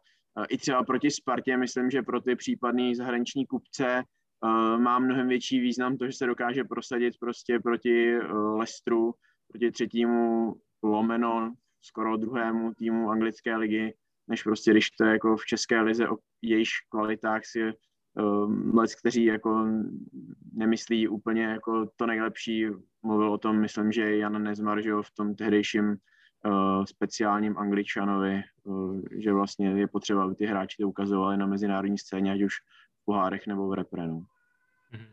i 0.49 0.57
třeba 0.57 0.83
proti 0.83 1.11
Spartě, 1.11 1.57
myslím, 1.57 1.89
že 1.89 2.01
pro 2.01 2.21
ty 2.21 2.35
případný 2.35 2.95
zahraniční 2.95 3.45
kupce 3.45 4.03
uh, 4.43 4.79
má 4.79 4.99
mnohem 4.99 5.27
větší 5.27 5.59
význam 5.59 5.97
to, 5.97 6.05
že 6.05 6.11
se 6.13 6.25
dokáže 6.25 6.63
prosadit 6.63 7.13
prostě 7.19 7.59
proti 7.59 8.17
uh, 8.17 8.57
Lestru, 8.57 9.13
proti 9.47 9.71
třetímu 9.71 10.53
lomeno, 10.83 11.53
skoro 11.81 12.17
druhému 12.17 12.73
týmu 12.73 13.09
anglické 13.09 13.57
ligy, 13.57 13.93
než 14.27 14.43
prostě 14.43 14.71
když 14.71 14.91
to 14.91 15.03
je 15.05 15.11
jako 15.11 15.37
v 15.37 15.45
české 15.45 15.81
lize 15.81 16.09
o 16.09 16.17
jejich 16.41 16.69
kvalitách 16.89 17.45
si 17.45 17.73
lec, 18.73 18.95
kteří 18.95 19.25
jako 19.25 19.67
nemyslí 20.53 21.07
úplně 21.07 21.43
jako 21.43 21.85
to 21.95 22.05
nejlepší. 22.05 22.67
Mluvil 23.03 23.31
o 23.31 23.37
tom, 23.37 23.59
myslím, 23.59 23.91
že 23.91 24.17
Jan 24.17 24.43
Nezmar, 24.43 24.81
že 24.81 24.91
v 25.01 25.11
tom 25.15 25.35
tehdejším 25.35 25.89
uh, 25.89 26.85
speciálním 26.85 27.57
angličanovi, 27.57 28.41
uh, 28.63 29.01
že 29.11 29.33
vlastně 29.33 29.69
je 29.69 29.87
potřeba, 29.87 30.23
aby 30.23 30.35
ty 30.35 30.45
hráči 30.45 30.77
to 30.77 30.87
ukazovali 30.87 31.37
na 31.37 31.45
mezinárodní 31.45 31.97
scéně, 31.97 32.33
ať 32.33 32.41
už 32.41 32.53
v 33.01 33.05
pohárech 33.05 33.47
nebo 33.47 33.67
v 33.67 33.73
reprenu. 33.73 34.25
Mhm. 34.91 35.05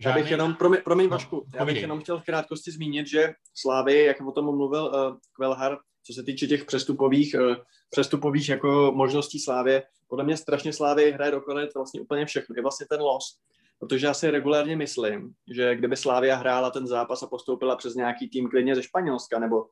Já 0.00 0.12
bych 0.12 0.30
jenom, 0.30 0.54
promiň, 0.54 0.80
promiň 0.84 1.06
no, 1.06 1.10
Vašku, 1.10 1.46
já 1.54 1.64
bych 1.64 1.80
jenom 1.80 2.00
chtěl 2.00 2.20
v 2.20 2.24
krátkosti 2.24 2.70
zmínit, 2.70 3.06
že 3.06 3.34
Slávy, 3.54 4.04
jak 4.04 4.20
o 4.20 4.32
tom 4.32 4.44
mluvil 4.44 4.84
uh, 4.84 5.16
Kvelhar, 5.32 5.78
co 6.08 6.14
se 6.14 6.22
týče 6.22 6.46
těch 6.46 6.64
přestupových, 6.64 7.34
uh, 7.34 7.56
přestupových 7.90 8.48
jako 8.48 8.92
možností 8.94 9.40
Slávě, 9.40 9.82
podle 10.08 10.24
mě 10.24 10.36
strašně 10.36 10.72
Slávy 10.72 11.12
hraje 11.12 11.30
do 11.30 11.40
kolet 11.40 11.74
vlastně 11.74 12.00
úplně 12.00 12.26
všechno. 12.26 12.54
Je 12.56 12.62
vlastně 12.62 12.86
ten 12.90 13.00
los. 13.00 13.38
Protože 13.78 14.06
já 14.06 14.14
si 14.14 14.30
regulárně 14.30 14.76
myslím, 14.76 15.32
že 15.54 15.76
kdyby 15.76 15.96
Slávia 15.96 16.36
hrála 16.36 16.70
ten 16.70 16.86
zápas 16.86 17.22
a 17.22 17.26
postoupila 17.26 17.76
přes 17.76 17.94
nějaký 17.94 18.28
tým 18.28 18.48
klidně 18.48 18.74
ze 18.74 18.82
Španělska 18.82 19.38
nebo 19.38 19.66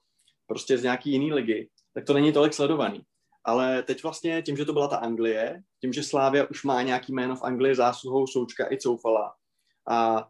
prostě 0.47 0.79
z 0.79 0.83
nějaký 0.83 1.11
jiný 1.11 1.33
ligy, 1.33 1.69
tak 1.95 2.05
to 2.05 2.15
není 2.15 2.33
tolik 2.33 2.55
sledovaný. 2.55 3.03
Ale 3.45 3.83
teď 3.83 4.03
vlastně 4.03 4.43
tím, 4.43 4.57
že 4.57 4.65
to 4.65 4.73
byla 4.73 4.89
ta 4.89 4.97
Anglie, 4.97 5.63
tím, 5.81 5.93
že 5.93 6.03
Slávia 6.03 6.47
už 6.51 6.65
má 6.65 6.83
nějaký 6.83 7.13
jméno 7.13 7.37
v 7.37 7.43
Anglii 7.43 7.75
zásluhou 7.75 8.27
Součka 8.27 8.73
i 8.73 8.79
Coufala, 8.79 9.35
A 9.89 10.29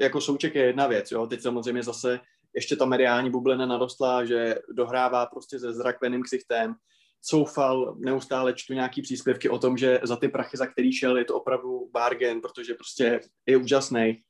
jako 0.00 0.20
souček 0.20 0.54
je 0.54 0.64
jedna 0.64 0.86
věc, 0.86 1.10
jo. 1.10 1.26
Teď 1.26 1.40
samozřejmě 1.40 1.82
zase 1.82 2.20
ještě 2.54 2.76
ta 2.76 2.84
mediální 2.84 3.30
bublina 3.30 3.66
narostla, 3.66 4.24
že 4.24 4.54
dohrává 4.72 5.26
prostě 5.26 5.58
se 5.58 5.72
zrakveným 5.72 6.22
ksichtem, 6.22 6.74
soufal, 7.22 7.96
neustále 7.98 8.54
čtu 8.54 8.72
nějaký 8.72 9.02
příspěvky 9.02 9.48
o 9.48 9.58
tom, 9.58 9.76
že 9.76 10.00
za 10.02 10.16
ty 10.16 10.28
prachy, 10.28 10.56
za 10.56 10.66
který 10.66 10.92
šel, 10.92 11.18
je 11.18 11.24
to 11.24 11.36
opravdu 11.36 11.90
bargain, 11.92 12.40
protože 12.40 12.74
prostě 12.74 13.20
je 13.46 13.56
úžasný. 13.56 14.22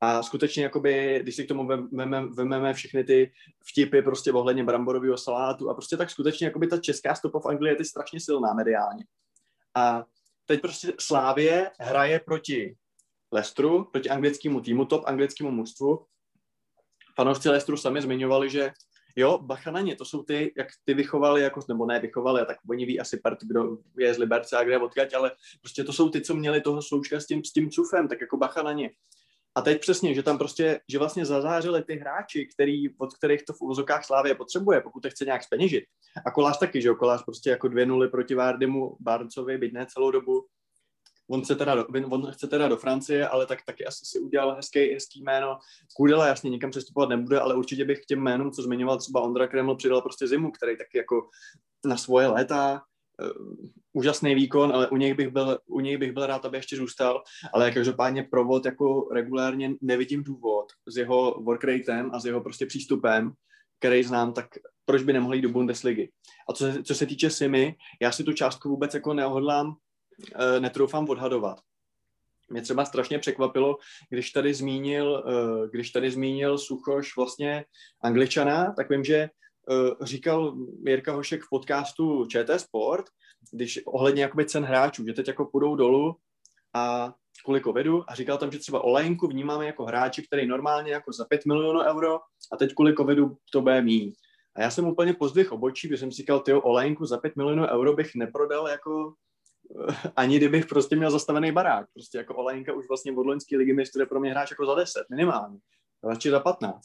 A 0.00 0.22
skutečně, 0.22 0.62
jakoby, 0.62 1.20
když 1.22 1.36
si 1.36 1.44
k 1.44 1.48
tomu 1.48 1.66
vememe, 1.66 2.26
vememe 2.26 2.74
všechny 2.74 3.04
ty 3.04 3.32
vtipy 3.64 4.02
prostě 4.02 4.32
ohledně 4.32 4.64
bramborového 4.64 5.16
salátu 5.16 5.70
a 5.70 5.74
prostě 5.74 5.96
tak 5.96 6.10
skutečně 6.10 6.46
jakoby 6.46 6.66
ta 6.66 6.78
česká 6.78 7.14
stopa 7.14 7.40
v 7.40 7.46
Anglii 7.46 7.76
je 7.78 7.84
strašně 7.84 8.20
silná 8.20 8.54
mediálně. 8.54 9.04
A 9.74 10.04
teď 10.46 10.60
prostě 10.60 10.92
Slávě 11.00 11.70
hraje 11.80 12.20
proti 12.20 12.76
Lestru, 13.32 13.84
proti 13.84 14.10
anglickému 14.10 14.60
týmu, 14.60 14.84
top 14.84 15.02
anglickému 15.06 15.50
mužstvu. 15.50 16.06
Fanoušci 17.16 17.48
Lestru 17.48 17.76
sami 17.76 18.02
zmiňovali, 18.02 18.50
že 18.50 18.72
jo, 19.16 19.38
bacha 19.38 19.70
na 19.70 19.80
ně, 19.80 19.96
to 19.96 20.04
jsou 20.04 20.22
ty, 20.22 20.52
jak 20.56 20.68
ty 20.84 20.94
vychovali, 20.94 21.42
jako, 21.42 21.60
nebo 21.68 21.86
ne 21.86 22.00
vychovali, 22.00 22.40
a 22.40 22.44
tak 22.44 22.56
oni 22.70 22.86
ví 22.86 23.00
asi 23.00 23.20
part, 23.20 23.38
kdo 23.42 23.78
je 23.98 24.14
z 24.14 24.18
Liberce 24.18 24.56
a 24.56 24.64
kde 24.64 24.78
odkaď, 24.78 25.14
ale 25.14 25.32
prostě 25.60 25.84
to 25.84 25.92
jsou 25.92 26.10
ty, 26.10 26.20
co 26.20 26.34
měli 26.34 26.60
toho 26.60 26.82
sloučka 26.82 27.20
s 27.20 27.26
tím, 27.26 27.44
s 27.44 27.52
tím 27.52 27.70
cufem, 27.70 28.08
tak 28.08 28.20
jako 28.20 28.36
bacha 28.36 28.62
na 28.62 28.72
ně. 28.72 28.90
A 29.54 29.60
teď 29.60 29.80
přesně, 29.80 30.14
že 30.14 30.22
tam 30.22 30.38
prostě, 30.38 30.80
že 30.88 30.98
vlastně 30.98 31.26
zazářili 31.26 31.84
ty 31.84 31.94
hráči, 31.94 32.48
který, 32.54 32.96
od 32.98 33.14
kterých 33.14 33.44
to 33.44 33.52
v 33.52 33.60
uvozokách 33.60 34.04
Slávě 34.04 34.34
potřebuje, 34.34 34.80
pokud 34.80 35.00
to 35.00 35.10
chce 35.10 35.24
nějak 35.24 35.44
speněžit. 35.44 35.84
A 36.26 36.30
Kolář 36.30 36.58
taky, 36.58 36.82
že 36.82 36.88
jo, 36.88 36.94
Kolář 36.94 37.24
prostě 37.24 37.50
jako 37.50 37.68
dvě 37.68 37.86
nuly 37.86 38.08
proti 38.08 38.34
Vardemu, 38.34 38.96
Barcovi, 39.00 39.58
byť 39.58 39.72
ne 39.72 39.86
celou 39.86 40.10
dobu. 40.10 40.46
On 41.30 41.42
chce, 41.42 41.56
teda 41.56 41.74
do, 41.74 41.86
on 42.10 42.32
chce 42.32 42.46
teda 42.46 42.68
do 42.68 42.76
Francie, 42.76 43.28
ale 43.28 43.46
tak 43.46 43.58
taky 43.66 43.86
asi 43.86 44.04
si 44.04 44.18
udělal 44.18 44.54
hezký, 44.54 44.92
hezký 44.94 45.22
jméno. 45.22 45.58
Kudela 45.96 46.26
jasně 46.26 46.50
nikam 46.50 46.70
přestupovat 46.70 47.08
nebude, 47.08 47.40
ale 47.40 47.54
určitě 47.54 47.84
bych 47.84 48.00
k 48.00 48.06
těm 48.06 48.18
jménům, 48.18 48.50
co 48.50 48.62
zmiňoval 48.62 48.98
třeba 48.98 49.20
Ondra 49.20 49.46
Kreml, 49.46 49.76
přidal 49.76 50.02
prostě 50.02 50.26
zimu, 50.26 50.50
který 50.50 50.76
taky 50.76 50.98
jako 50.98 51.28
na 51.84 51.96
svoje 51.96 52.26
léta 52.26 52.82
uh, 53.22 53.56
úžasný 53.92 54.34
výkon, 54.34 54.72
ale 54.74 54.88
u 54.88 54.96
něj, 54.96 55.14
bych 55.14 55.28
byl, 55.28 55.58
u 55.66 55.80
něj 55.80 55.96
bych 55.96 56.12
byl 56.12 56.26
rád, 56.26 56.44
aby 56.44 56.56
ještě 56.56 56.76
zůstal, 56.76 57.22
ale 57.54 57.72
každopádně 57.72 58.22
provod 58.22 58.64
jako 58.64 59.08
regulárně 59.12 59.74
nevidím 59.80 60.24
důvod 60.24 60.66
s 60.86 60.96
jeho 60.96 61.42
work 61.42 61.64
ratem 61.64 62.10
a 62.12 62.20
s 62.20 62.24
jeho 62.24 62.40
prostě 62.40 62.66
přístupem, 62.66 63.32
který 63.78 64.02
znám, 64.02 64.32
tak 64.32 64.46
proč 64.84 65.02
by 65.02 65.12
nemohli 65.12 65.38
jít 65.38 65.42
do 65.42 65.48
Bundesligy. 65.48 66.10
A 66.48 66.52
co 66.52 66.64
se, 66.64 66.82
co 66.82 66.94
se 66.94 67.06
týče 67.06 67.30
Simy, 67.30 67.74
já 68.02 68.12
si 68.12 68.24
tu 68.24 68.32
částku 68.32 68.68
vůbec 68.68 68.94
jako 68.94 69.14
neohodlám, 69.14 69.76
netroufám 70.60 71.08
odhadovat. 71.08 71.58
Mě 72.50 72.62
třeba 72.62 72.84
strašně 72.84 73.18
překvapilo, 73.18 73.76
když 74.10 74.30
tady 74.30 74.54
zmínil, 74.54 75.24
e, 75.26 75.68
když 75.68 75.90
tady 75.90 76.10
zmínil 76.10 76.58
Suchoš 76.58 77.16
vlastně 77.16 77.64
Angličana, 78.02 78.72
tak 78.76 78.90
vím, 78.90 79.04
že 79.04 79.28
uh, 79.70 80.06
říkal 80.06 80.56
Jirka 80.86 81.12
Hošek 81.12 81.42
v 81.42 81.48
podcastu 81.50 82.26
ČT 82.26 82.60
Sport, 82.60 83.04
když 83.52 83.80
ohledně 83.86 84.22
jakoby 84.22 84.44
cen 84.44 84.64
hráčů, 84.64 85.06
že 85.06 85.12
teď 85.12 85.28
jako 85.28 85.44
půjdou 85.44 85.76
dolů 85.76 86.16
a 86.74 87.14
kvůli 87.44 87.60
covidu 87.60 88.04
a 88.08 88.14
říkal 88.14 88.38
tam, 88.38 88.52
že 88.52 88.58
třeba 88.58 88.84
Olejnku 88.84 89.26
vnímáme 89.26 89.66
jako 89.66 89.84
hráči, 89.84 90.22
který 90.22 90.46
normálně 90.46 90.92
jako 90.92 91.12
za 91.12 91.24
5 91.24 91.46
milionů 91.46 91.80
euro 91.80 92.20
a 92.52 92.56
teď 92.56 92.74
kvůli 92.74 92.94
covidu 92.94 93.36
to 93.52 93.60
bude 93.60 93.82
mít. 93.82 94.14
A 94.56 94.62
já 94.62 94.70
jsem 94.70 94.86
úplně 94.86 95.14
pozdvih 95.14 95.52
obočí, 95.52 95.88
protože 95.88 95.98
jsem 95.98 96.12
si 96.12 96.16
říkal, 96.16 96.40
tyjo, 96.40 96.60
Olejnku 96.60 97.06
za 97.06 97.18
5 97.18 97.36
milionů 97.36 97.66
euro 97.66 97.92
bych 97.92 98.14
neprodal 98.14 98.68
jako 98.68 99.12
eh, 99.12 99.14
ani 100.16 100.36
kdybych 100.36 100.66
prostě 100.66 100.96
měl 100.96 101.10
zastavený 101.10 101.52
barák. 101.52 101.86
Prostě 101.94 102.18
jako 102.18 102.34
Olejnka 102.34 102.72
už 102.72 102.88
vlastně 102.88 103.12
od 103.12 103.26
loňské 103.26 103.56
ligy 103.56 103.72
mistr 103.72 104.00
je 104.00 104.06
pro 104.06 104.20
mě 104.20 104.30
hráč 104.30 104.50
jako 104.50 104.66
za 104.66 104.74
10, 104.74 105.04
minimálně. 105.10 105.58
Radši 106.04 106.30
za 106.30 106.40
15. 106.40 106.80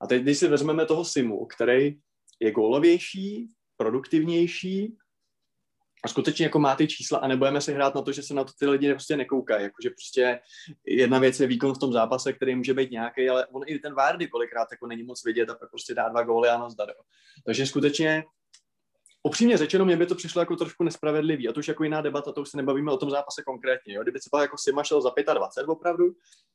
A 0.00 0.06
teď, 0.06 0.22
když 0.22 0.38
si 0.38 0.48
vezmeme 0.48 0.86
toho 0.86 1.04
Simu, 1.04 1.46
který 1.46 1.98
je 2.40 2.52
gólovější, 2.52 3.48
produktivnější 3.76 4.96
a 6.04 6.08
skutečně 6.08 6.44
jako 6.44 6.58
má 6.58 6.76
ty 6.76 6.88
čísla 6.88 7.18
a 7.18 7.28
nebudeme 7.28 7.60
se 7.60 7.72
hrát 7.72 7.94
na 7.94 8.02
to, 8.02 8.12
že 8.12 8.22
se 8.22 8.34
na 8.34 8.44
to 8.44 8.52
ty 8.58 8.66
lidi 8.66 8.90
prostě 8.90 9.16
nekoukají. 9.16 9.62
Jakože 9.62 9.90
prostě 9.90 10.40
jedna 10.86 11.18
věc 11.18 11.40
je 11.40 11.46
výkon 11.46 11.74
v 11.74 11.78
tom 11.78 11.92
zápase, 11.92 12.32
který 12.32 12.54
může 12.54 12.74
být 12.74 12.90
nějaký, 12.90 13.28
ale 13.28 13.46
on 13.46 13.62
i 13.66 13.78
ten 13.78 13.94
Vardy 13.94 14.28
kolikrát 14.28 14.68
jako 14.70 14.86
není 14.86 15.02
moc 15.02 15.24
vidět 15.24 15.50
a 15.50 15.54
pak 15.54 15.70
prostě 15.70 15.94
dá 15.94 16.08
dva 16.08 16.22
góly 16.22 16.48
a 16.48 16.58
nazdar. 16.58 16.88
Takže 17.46 17.66
skutečně 17.66 18.24
Upřímně 19.28 19.56
řečeno, 19.56 19.84
mě 19.84 19.96
by 19.96 20.06
to 20.06 20.14
přišlo 20.14 20.42
jako 20.42 20.56
trošku 20.56 20.84
nespravedlivý. 20.84 21.48
A 21.48 21.52
to 21.52 21.60
už 21.60 21.68
jako 21.68 21.84
jiná 21.84 22.00
debata, 22.00 22.32
to 22.32 22.40
už 22.40 22.48
se 22.48 22.56
nebavíme 22.56 22.92
o 22.92 22.96
tom 22.96 23.10
zápase 23.10 23.42
konkrétně. 23.42 23.94
Jo? 23.94 24.02
Kdyby 24.02 24.18
třeba 24.18 24.42
jako 24.42 24.56
Sima 24.58 24.84
šel 24.84 25.00
za 25.00 25.10
25 25.34 25.72
opravdu, 25.72 26.04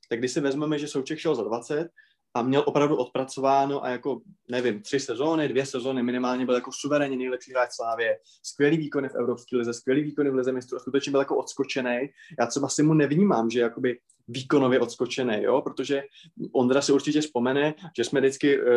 tak 0.09 0.19
když 0.19 0.31
si 0.31 0.41
vezmeme, 0.41 0.79
že 0.79 0.87
Souček 0.87 1.19
šel 1.19 1.35
za 1.35 1.43
20, 1.43 1.89
a 2.33 2.41
měl 2.41 2.63
opravdu 2.65 2.95
odpracováno 2.95 3.83
a 3.83 3.89
jako, 3.89 4.21
nevím, 4.51 4.81
tři 4.81 4.99
sezóny, 4.99 5.47
dvě 5.47 5.65
sezóny 5.65 6.03
minimálně 6.03 6.45
byl 6.45 6.55
jako 6.55 6.71
suverénně 6.71 7.17
nejlepší 7.17 7.51
hráč 7.51 7.69
Slávě, 7.71 8.17
skvělý 8.43 8.77
výkony 8.77 9.09
v 9.09 9.15
Evropské 9.15 9.57
lize, 9.57 9.73
skvělý 9.73 10.03
výkony 10.03 10.29
v 10.29 10.35
lize 10.35 10.51
mistrů 10.51 10.77
a 10.77 10.79
skutečně 10.79 11.11
byl 11.11 11.21
jako 11.21 11.37
odskočený. 11.37 12.09
Já 12.39 12.45
třeba 12.45 12.69
si 12.69 12.83
mu 12.83 12.93
nevnímám, 12.93 13.49
že 13.49 13.59
jakoby 13.59 13.99
výkonově 14.27 14.79
odskočený, 14.79 15.43
jo, 15.43 15.61
protože 15.61 16.03
Ondra 16.51 16.81
si 16.81 16.91
určitě 16.91 17.21
vzpomene, 17.21 17.73
že 17.97 18.03
jsme 18.03 18.19
vždycky 18.19 18.61
uh, 18.61 18.67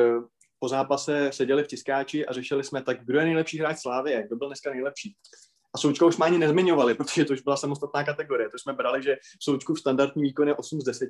po 0.58 0.68
zápase 0.68 1.30
seděli 1.32 1.64
v 1.64 1.66
tiskáči 1.66 2.26
a 2.26 2.32
řešili 2.32 2.64
jsme 2.64 2.82
tak, 2.82 3.04
kdo 3.04 3.18
je 3.18 3.24
nejlepší 3.24 3.58
hráč 3.58 3.78
Slávy, 3.78 4.24
kdo 4.26 4.36
byl 4.36 4.46
dneska 4.48 4.70
nejlepší. 4.70 5.16
A 5.74 5.78
Součka 5.78 6.06
už 6.06 6.14
jsme 6.14 6.26
ani 6.26 6.38
nezmiňovali, 6.38 6.94
protože 6.94 7.24
to 7.24 7.32
už 7.32 7.40
byla 7.40 7.56
samostatná 7.56 8.04
kategorie. 8.04 8.48
To 8.50 8.58
jsme 8.58 8.72
brali, 8.72 9.02
že 9.02 9.16
Součku 9.42 9.74
v 9.74 9.80
standardní 9.80 10.22
výkon 10.22 10.48
je 10.48 10.54
8 10.54 10.80
z 10.80 10.84
10 10.84 11.08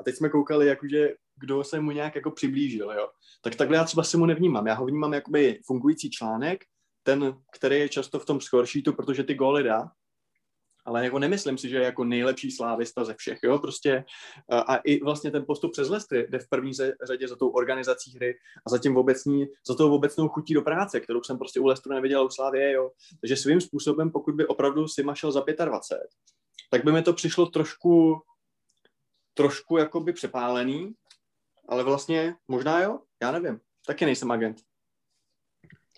a 0.00 0.04
teď 0.04 0.14
jsme 0.14 0.28
koukali, 0.28 0.66
jakože, 0.66 1.14
kdo 1.40 1.64
se 1.64 1.80
mu 1.80 1.90
nějak 1.90 2.14
jako 2.14 2.30
přiblížil. 2.30 2.90
Jo. 2.90 3.08
Tak 3.42 3.54
takhle 3.54 3.76
já 3.76 3.84
třeba 3.84 4.02
si 4.02 4.16
mu 4.16 4.26
nevnímám. 4.26 4.66
Já 4.66 4.74
ho 4.74 4.86
vnímám 4.86 5.14
jakoby 5.14 5.60
fungující 5.66 6.10
článek, 6.10 6.64
ten, 7.02 7.34
který 7.56 7.78
je 7.78 7.88
často 7.88 8.18
v 8.18 8.24
tom 8.24 8.40
scoresheetu, 8.40 8.92
protože 8.92 9.24
ty 9.24 9.34
góly 9.34 9.62
dá, 9.62 9.90
ale 10.90 11.04
jako 11.04 11.18
nemyslím 11.18 11.58
si, 11.58 11.68
že 11.68 11.76
je 11.76 11.82
jako 11.82 12.04
nejlepší 12.04 12.50
slávista 12.50 13.04
ze 13.04 13.14
všech, 13.14 13.38
jo, 13.44 13.58
prostě 13.58 14.04
a 14.50 14.76
i 14.76 15.04
vlastně 15.04 15.30
ten 15.30 15.44
postup 15.46 15.72
přes 15.72 15.88
Lestry 15.88 16.26
jde 16.30 16.38
v 16.38 16.48
první 16.48 16.72
řadě 17.02 17.28
za 17.28 17.36
tou 17.36 17.48
organizací 17.48 18.16
hry 18.16 18.34
a 18.66 18.70
za 18.70 18.78
tím 18.78 18.96
obecní, 18.96 19.46
za 19.68 19.74
tou 19.74 19.94
obecnou 19.94 20.28
chutí 20.28 20.54
do 20.54 20.62
práce, 20.62 21.00
kterou 21.00 21.22
jsem 21.22 21.38
prostě 21.38 21.60
u 21.60 21.66
Lestru 21.66 21.92
neviděl 21.92 22.24
u 22.24 22.30
Slávě, 22.30 22.72
jo. 22.72 22.90
Takže 23.20 23.36
svým 23.36 23.60
způsobem, 23.60 24.10
pokud 24.10 24.34
by 24.34 24.46
opravdu 24.46 24.88
si 24.88 25.04
šel 25.14 25.32
za 25.32 25.44
25, 25.64 26.08
tak 26.70 26.84
by 26.84 26.92
mi 26.92 27.02
to 27.02 27.12
přišlo 27.12 27.46
trošku, 27.46 28.22
trošku 29.34 29.76
jakoby 29.76 30.12
přepálený, 30.12 30.92
ale 31.68 31.84
vlastně 31.84 32.34
možná 32.48 32.82
jo, 32.82 32.98
já 33.22 33.32
nevím, 33.32 33.60
taky 33.86 34.04
nejsem 34.04 34.30
agent. 34.30 34.69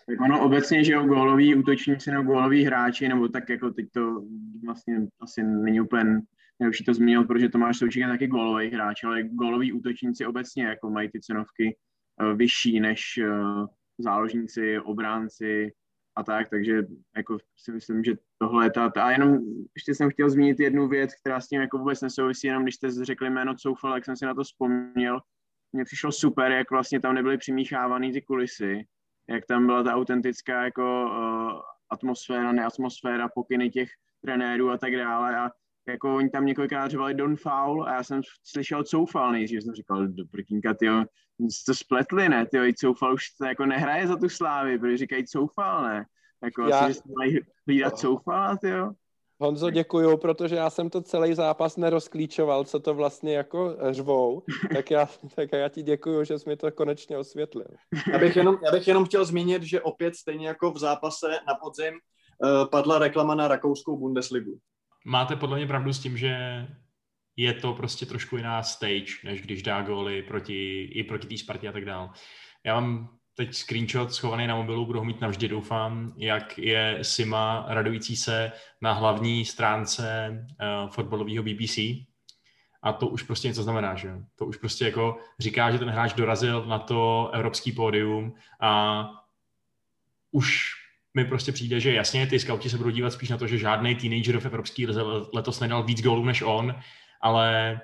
Tak 0.09 0.21
ono 0.21 0.45
obecně, 0.45 0.85
že 0.85 0.93
jo, 0.93 1.05
góloví 1.05 1.55
útočníci 1.55 2.11
nebo 2.11 2.33
góloví 2.33 2.65
hráči, 2.65 3.09
nebo 3.09 3.29
tak 3.29 3.49
jako 3.49 3.71
teď 3.71 3.87
to 3.93 4.25
vlastně 4.65 5.07
asi 5.21 5.43
není 5.43 5.81
úplně 5.81 6.21
nejlepší 6.61 6.85
to 6.85 6.95
zmínil, 6.95 7.25
protože 7.25 7.49
Tomáš 7.49 7.79
Součík 7.79 8.01
je 8.01 8.09
taky 8.09 8.27
gólový 8.27 8.71
hráč, 8.71 9.05
ale 9.05 9.23
góloví 9.23 9.73
útočníci 9.73 10.27
obecně 10.27 10.65
jako 10.65 10.91
mají 10.91 11.11
ty 11.11 11.21
cenovky 11.21 11.77
uh, 12.23 12.37
vyšší 12.37 12.81
než 12.81 13.21
uh, 13.23 13.67
záložníci, 13.99 14.81
obránci 14.81 15.73
a 16.17 16.23
tak, 16.23 16.49
takže 16.49 16.83
jako 17.17 17.39
si 17.57 17.73
myslím, 17.73 18.05
že 18.05 18.13
tohle 18.39 18.67
je 18.67 18.71
ta, 18.71 18.93
a 19.03 19.11
jenom 19.11 19.39
ještě 19.75 19.95
jsem 19.95 20.11
chtěl 20.11 20.31
zmínit 20.31 20.61
jednu 20.61 20.89
věc, 20.89 21.15
která 21.15 21.41
s 21.41 21.49
tím 21.49 21.61
jako 21.61 21.79
vůbec 21.79 22.01
nesouvisí, 22.01 22.47
jenom 22.47 22.63
když 22.63 22.75
jste 22.75 22.91
řekli 22.91 23.31
jméno 23.31 23.55
Coufal, 23.55 23.95
jak 23.95 24.05
jsem 24.05 24.17
si 24.17 24.25
na 24.25 24.35
to 24.35 24.43
vzpomněl, 24.43 25.21
mně 25.73 25.85
přišlo 25.85 26.13
super, 26.13 26.53
jak 26.53 26.71
vlastně 26.71 27.01
tam 27.01 27.15
nebyly 27.15 27.39
přimíchávaný 27.39 28.13
ty 28.13 28.23
kulisy, 28.23 28.85
jak 29.29 29.47
tam 29.47 29.67
byla 29.67 29.83
ta 29.83 29.95
autentická 29.95 30.65
jako 30.65 31.07
uh, 31.07 31.61
atmosféra, 31.91 32.53
neatmosféra, 32.53 33.29
pokyny 33.29 33.71
těch 33.71 33.89
trenérů 34.21 34.71
a 34.71 34.79
tak 34.79 34.97
dále. 34.97 35.37
A 35.37 35.51
jako 35.89 36.17
oni 36.17 36.31
tam 36.31 36.47
několikrát 36.47 36.91
řevali 36.91 37.15
Don 37.15 37.37
Foul. 37.37 37.85
A 37.85 37.95
já 37.95 38.05
jsem 38.05 38.21
slyšel 38.45 38.85
Coufal 38.85 39.33
nejdřív, 39.33 39.63
jsem 39.63 39.75
říkal, 39.75 40.09
do 40.09 40.25
prkínka, 40.31 40.75
tyjo, 40.75 41.05
to 41.67 41.75
spletli, 41.75 42.29
ne, 42.29 42.47
tyjo, 42.47 42.65
i 42.65 42.75
Coufal 42.75 43.15
už 43.15 43.31
to 43.31 43.45
jako 43.45 43.67
nehraje 43.67 44.07
za 44.07 44.17
tu 44.17 44.29
slávy, 44.29 44.79
protože 44.79 44.97
říkají 44.97 45.27
Coufal, 45.27 45.83
ne, 45.83 46.05
jako 46.43 46.69
já... 46.69 46.79
asi, 46.79 46.95
že 46.95 47.01
mají 47.19 47.39
hlídat 47.67 47.99
Coufala, 47.99 48.57
tyjo. 48.57 48.93
Honzo, 49.43 49.71
děkuju, 49.71 50.17
protože 50.17 50.57
já 50.57 50.71
jsem 50.71 50.91
to 50.91 51.03
celý 51.03 51.35
zápas 51.35 51.77
nerozklíčoval, 51.77 52.65
co 52.65 52.81
to 52.81 52.95
vlastně 52.95 53.37
jako 53.37 53.77
řvou, 53.91 54.43
tak 54.75 54.91
já, 54.91 55.09
tak 55.37 55.53
já 55.53 55.69
ti 55.69 55.83
děkuju, 55.83 56.25
že 56.25 56.39
jsi 56.39 56.49
mi 56.49 56.57
to 56.57 56.73
konečně 56.73 57.19
osvětlil. 57.19 57.67
Já 58.13 58.19
bych, 58.19 58.37
jenom, 58.37 58.59
já 58.65 58.71
bych 58.73 58.89
jenom 58.89 59.05
chtěl 59.05 59.25
zmínit, 59.25 59.63
že 59.63 59.81
opět 59.81 60.17
stejně 60.17 60.49
jako 60.49 60.71
v 60.71 60.79
zápase 60.79 61.27
na 61.47 61.55
podzim 61.55 61.95
uh, 61.95 62.69
padla 62.71 62.99
reklama 62.99 63.35
na 63.35 63.49
rakouskou 63.49 63.99
Bundesligu. 63.99 64.59
Máte 65.07 65.37
podle 65.37 65.57
mě 65.57 65.67
pravdu 65.67 65.93
s 65.93 65.99
tím, 65.99 66.17
že 66.17 66.37
je 67.37 67.55
to 67.55 67.73
prostě 67.73 68.07
trošku 68.07 68.37
jiná 68.37 68.63
stage, 68.63 69.13
než 69.25 69.43
když 69.43 69.63
dá 69.63 69.83
góly 69.83 70.23
proti, 70.23 70.83
i 70.85 71.05
proti 71.05 71.29
té 71.29 71.39
Spartě 71.39 71.69
a 71.69 71.73
tak 71.73 71.85
dále. 71.85 72.09
Já 72.67 72.81
mám 72.81 73.19
teď 73.35 73.55
screenshot 73.55 74.15
schovaný 74.15 74.47
na 74.47 74.57
mobilu, 74.57 74.87
budu 74.87 74.99
ho 74.99 75.05
mít 75.05 75.21
navždy, 75.21 75.49
doufám, 75.49 76.13
jak 76.17 76.59
je 76.59 76.99
Sima 77.03 77.65
radující 77.69 78.17
se 78.17 78.53
na 78.81 78.93
hlavní 78.93 79.45
stránce 79.45 80.31
uh, 80.31 80.91
fotbalového 80.91 81.43
BBC. 81.43 81.79
A 82.83 82.93
to 82.93 83.09
už 83.09 83.23
prostě 83.23 83.49
něco 83.49 83.63
znamená, 83.63 83.95
že 83.95 84.13
To 84.37 84.47
už 84.47 84.57
prostě 84.57 84.85
jako 84.85 85.19
říká, 85.39 85.71
že 85.71 85.79
ten 85.79 85.91
hráč 85.91 86.13
dorazil 86.13 86.67
na 86.67 86.79
to 86.79 87.31
evropský 87.35 87.73
pódium 87.73 88.35
a 88.61 89.05
už 90.31 90.71
mi 91.15 91.25
prostě 91.25 91.53
přijde, 91.53 91.81
že 91.81 91.93
jasně, 91.93 92.27
ty 92.27 92.39
skauti 92.39 92.71
se 92.71 92.79
budou 92.79 92.91
dívat 92.91 93.11
spíš 93.13 93.29
na 93.29 93.39
to, 93.39 93.47
že 93.47 93.59
žádný 93.59 93.95
teenager 93.95 94.41
v 94.41 94.47
evropský 94.47 94.87
letos 95.35 95.61
nedal 95.61 95.83
víc 95.83 96.03
gólů 96.03 96.25
než 96.25 96.43
on, 96.43 96.75
ale 97.21 97.81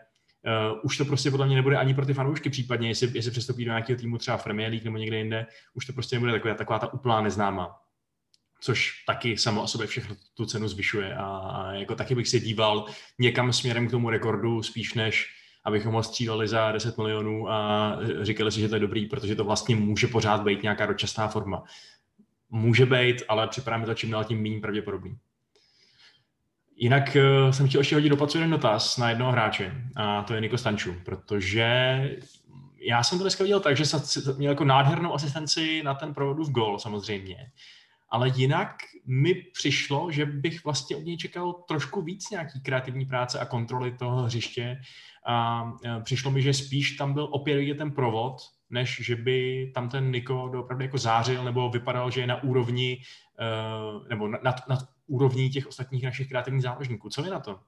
uh, 0.72 0.78
už 0.82 0.96
to 0.96 1.04
prostě 1.04 1.30
podle 1.30 1.46
mě 1.46 1.56
nebude 1.56 1.76
ani 1.76 1.94
pro 1.94 2.06
ty 2.06 2.14
fanoušky, 2.14 2.50
případně 2.50 2.88
jestli, 2.88 3.10
jestli 3.14 3.30
přestoupí 3.30 3.64
do 3.64 3.70
nějakého 3.70 3.98
týmu 3.98 4.18
třeba 4.18 4.36
v 4.36 4.44
Premier 4.44 4.70
League 4.70 4.84
nebo 4.84 4.96
někde 4.96 5.18
jinde, 5.18 5.46
už 5.74 5.86
to 5.86 5.92
prostě 5.92 6.16
nebude 6.16 6.32
taková, 6.32 6.54
taková 6.54 6.78
ta 6.78 6.92
úplná 6.92 7.20
neznámá. 7.20 7.76
Což 8.60 8.92
taky 9.06 9.38
samo 9.38 9.62
o 9.62 9.66
sobě 9.66 9.86
všechno 9.86 10.16
tu 10.34 10.46
cenu 10.46 10.68
zvyšuje 10.68 11.14
a, 11.14 11.24
a 11.24 11.72
jako 11.72 11.94
taky 11.94 12.14
bych 12.14 12.28
se 12.28 12.40
díval 12.40 12.86
někam 13.18 13.52
směrem 13.52 13.88
k 13.88 13.90
tomu 13.90 14.10
rekordu 14.10 14.62
spíš 14.62 14.94
než 14.94 15.26
abychom 15.64 15.94
ho 15.94 16.02
stříleli 16.02 16.48
za 16.48 16.72
10 16.72 16.98
milionů 16.98 17.50
a 17.50 17.92
říkali 18.20 18.52
si, 18.52 18.60
že 18.60 18.68
to 18.68 18.74
je 18.74 18.80
dobrý, 18.80 19.06
protože 19.06 19.34
to 19.34 19.44
vlastně 19.44 19.76
může 19.76 20.06
pořád 20.06 20.42
být 20.42 20.62
nějaká 20.62 20.86
dočasná 20.86 21.28
forma. 21.28 21.64
Může 22.50 22.86
být, 22.86 23.22
ale 23.28 23.48
připadá 23.48 23.76
mi 23.76 23.86
to 23.86 23.94
čím 23.94 24.10
dál 24.10 24.24
tím 24.24 24.42
méně 24.42 24.60
pravděpodobný. 24.60 25.18
Jinak 26.80 27.16
uh, 27.16 27.50
jsem 27.50 27.68
chtěl 27.68 27.80
ještě 27.80 27.96
hodit 27.96 28.08
do 28.08 28.26
jeden 28.34 28.50
dotaz 28.50 28.96
na 28.96 29.08
jednoho 29.08 29.32
hráče, 29.32 29.74
a 29.96 30.22
to 30.22 30.34
je 30.34 30.40
Niko 30.40 30.58
Stanču, 30.58 30.94
protože 31.04 32.00
já 32.80 33.02
jsem 33.02 33.18
to 33.18 33.24
dneska 33.24 33.44
viděl 33.44 33.60
tak, 33.60 33.76
že 33.76 33.86
jsem 33.86 34.36
měl 34.36 34.52
jako 34.52 34.64
nádhernou 34.64 35.14
asistenci 35.14 35.82
na 35.82 35.94
ten 35.94 36.14
provodu 36.14 36.44
v 36.44 36.50
gol 36.50 36.78
samozřejmě, 36.78 37.36
ale 38.10 38.32
jinak 38.34 38.76
mi 39.06 39.34
přišlo, 39.34 40.10
že 40.10 40.26
bych 40.26 40.64
vlastně 40.64 40.96
od 40.96 41.04
něj 41.04 41.16
čekal 41.16 41.52
trošku 41.52 42.02
víc 42.02 42.30
nějaký 42.30 42.60
kreativní 42.60 43.06
práce 43.06 43.38
a 43.40 43.44
kontroly 43.44 43.92
toho 43.92 44.22
hřiště. 44.22 44.80
A 45.26 45.64
e, 45.84 46.00
přišlo 46.00 46.30
mi, 46.30 46.42
že 46.42 46.54
spíš 46.54 46.90
tam 46.90 47.14
byl 47.14 47.28
opět 47.30 47.56
vidět 47.56 47.78
ten 47.78 47.90
provod, 47.90 48.36
než 48.70 49.00
že 49.04 49.16
by 49.16 49.70
tam 49.74 49.88
ten 49.88 50.10
Niko 50.10 50.44
opravdu 50.44 50.84
jako 50.84 50.98
zářil 50.98 51.44
nebo 51.44 51.70
vypadal, 51.70 52.10
že 52.10 52.20
je 52.20 52.26
na 52.26 52.42
úrovni 52.42 53.00
e, 53.40 54.08
nebo 54.08 54.28
nad, 54.28 54.68
nad 54.68 54.78
úrovní 55.08 55.50
těch 55.50 55.66
ostatních 55.66 56.02
našich 56.02 56.28
kreativních 56.28 56.62
záložníků. 56.62 57.08
Co 57.08 57.22
vy 57.22 57.30
na 57.30 57.40
to? 57.40 57.60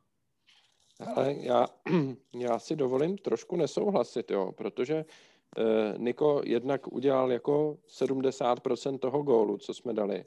Ale 1.17 1.35
já, 1.39 1.67
já 2.35 2.59
si 2.59 2.77
dovolím 2.77 3.19
trošku 3.19 3.57
nesouhlasit, 3.57 4.31
jo, 4.31 4.53
protože 4.53 5.05
eh, 5.05 5.95
Niko 5.99 6.43
jednak 6.45 6.93
udělal 6.93 7.33
jako 7.33 7.79
70% 8.01 8.99
toho 8.99 9.23
gólu, 9.23 9.59
co 9.59 9.75
jsme 9.75 9.93
dali. 9.93 10.25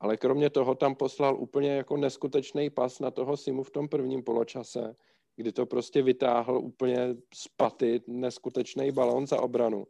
Ale 0.00 0.16
kromě 0.16 0.50
toho 0.50 0.74
tam 0.74 0.94
poslal 0.94 1.36
úplně 1.36 1.70
jako 1.70 1.96
neskutečný 1.96 2.70
pas 2.70 3.00
na 3.00 3.10
toho 3.10 3.36
Simu 3.36 3.62
v 3.62 3.70
tom 3.70 3.88
prvním 3.88 4.22
poločase, 4.22 4.96
kdy 5.36 5.52
to 5.52 5.66
prostě 5.66 6.02
vytáhl 6.02 6.58
úplně 6.58 7.16
z 7.34 7.48
paty 7.56 8.00
neskutečný 8.06 8.92
balón 8.92 9.26
za 9.26 9.40
obranu. 9.40 9.86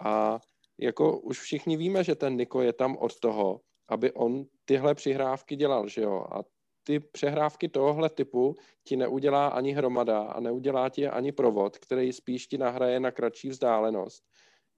A 0.00 0.40
jako 0.78 1.18
už 1.18 1.40
všichni 1.40 1.76
víme, 1.76 2.04
že 2.04 2.14
ten 2.14 2.36
Niko 2.36 2.62
je 2.62 2.72
tam 2.72 2.96
od 2.96 3.20
toho, 3.20 3.60
aby 3.88 4.12
on 4.12 4.44
tyhle 4.72 4.94
přihrávky 4.94 5.56
dělal, 5.56 5.88
že 5.88 6.02
jo. 6.02 6.26
A 6.30 6.42
ty 6.84 7.00
přehrávky 7.00 7.68
tohohle 7.68 8.10
typu 8.10 8.54
ti 8.84 8.96
neudělá 8.96 9.48
ani 9.48 9.72
hromada 9.72 10.22
a 10.22 10.40
neudělá 10.40 10.88
ti 10.88 11.08
ani 11.08 11.32
provod, 11.32 11.78
který 11.78 12.12
spíš 12.12 12.46
ti 12.46 12.58
nahraje 12.58 13.00
na 13.00 13.10
kratší 13.10 13.48
vzdálenost. 13.48 14.24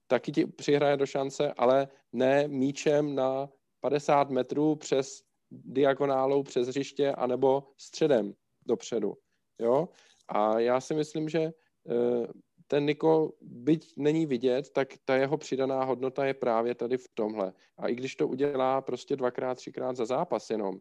Taky 0.07 0.31
ti 0.31 0.47
přihraje 0.47 0.97
do 0.97 1.05
šance, 1.05 1.53
ale 1.57 1.87
ne 2.13 2.47
míčem 2.47 3.15
na 3.15 3.49
50 3.79 4.29
metrů 4.29 4.75
přes 4.75 5.21
diagonálou 5.51 6.43
přes 6.43 6.67
hřiště 6.67 7.11
anebo 7.11 7.63
středem 7.77 8.33
dopředu. 8.65 9.13
Jo? 9.61 9.89
A 10.27 10.59
já 10.59 10.81
si 10.81 10.93
myslím, 10.93 11.29
že 11.29 11.39
eh, 11.39 12.27
ten 12.67 12.85
Niko, 12.85 13.31
byť 13.41 13.93
není 13.97 14.25
vidět, 14.25 14.69
tak 14.69 14.87
ta 15.05 15.15
jeho 15.15 15.37
přidaná 15.37 15.83
hodnota 15.83 16.25
je 16.25 16.33
právě 16.33 16.75
tady 16.75 16.97
v 16.97 17.07
tomhle. 17.13 17.53
A 17.77 17.87
i 17.87 17.95
když 17.95 18.15
to 18.15 18.27
udělá 18.27 18.81
prostě 18.81 19.15
dvakrát, 19.15 19.55
třikrát 19.55 19.95
za 19.95 20.05
zápas 20.05 20.49
jenom, 20.49 20.75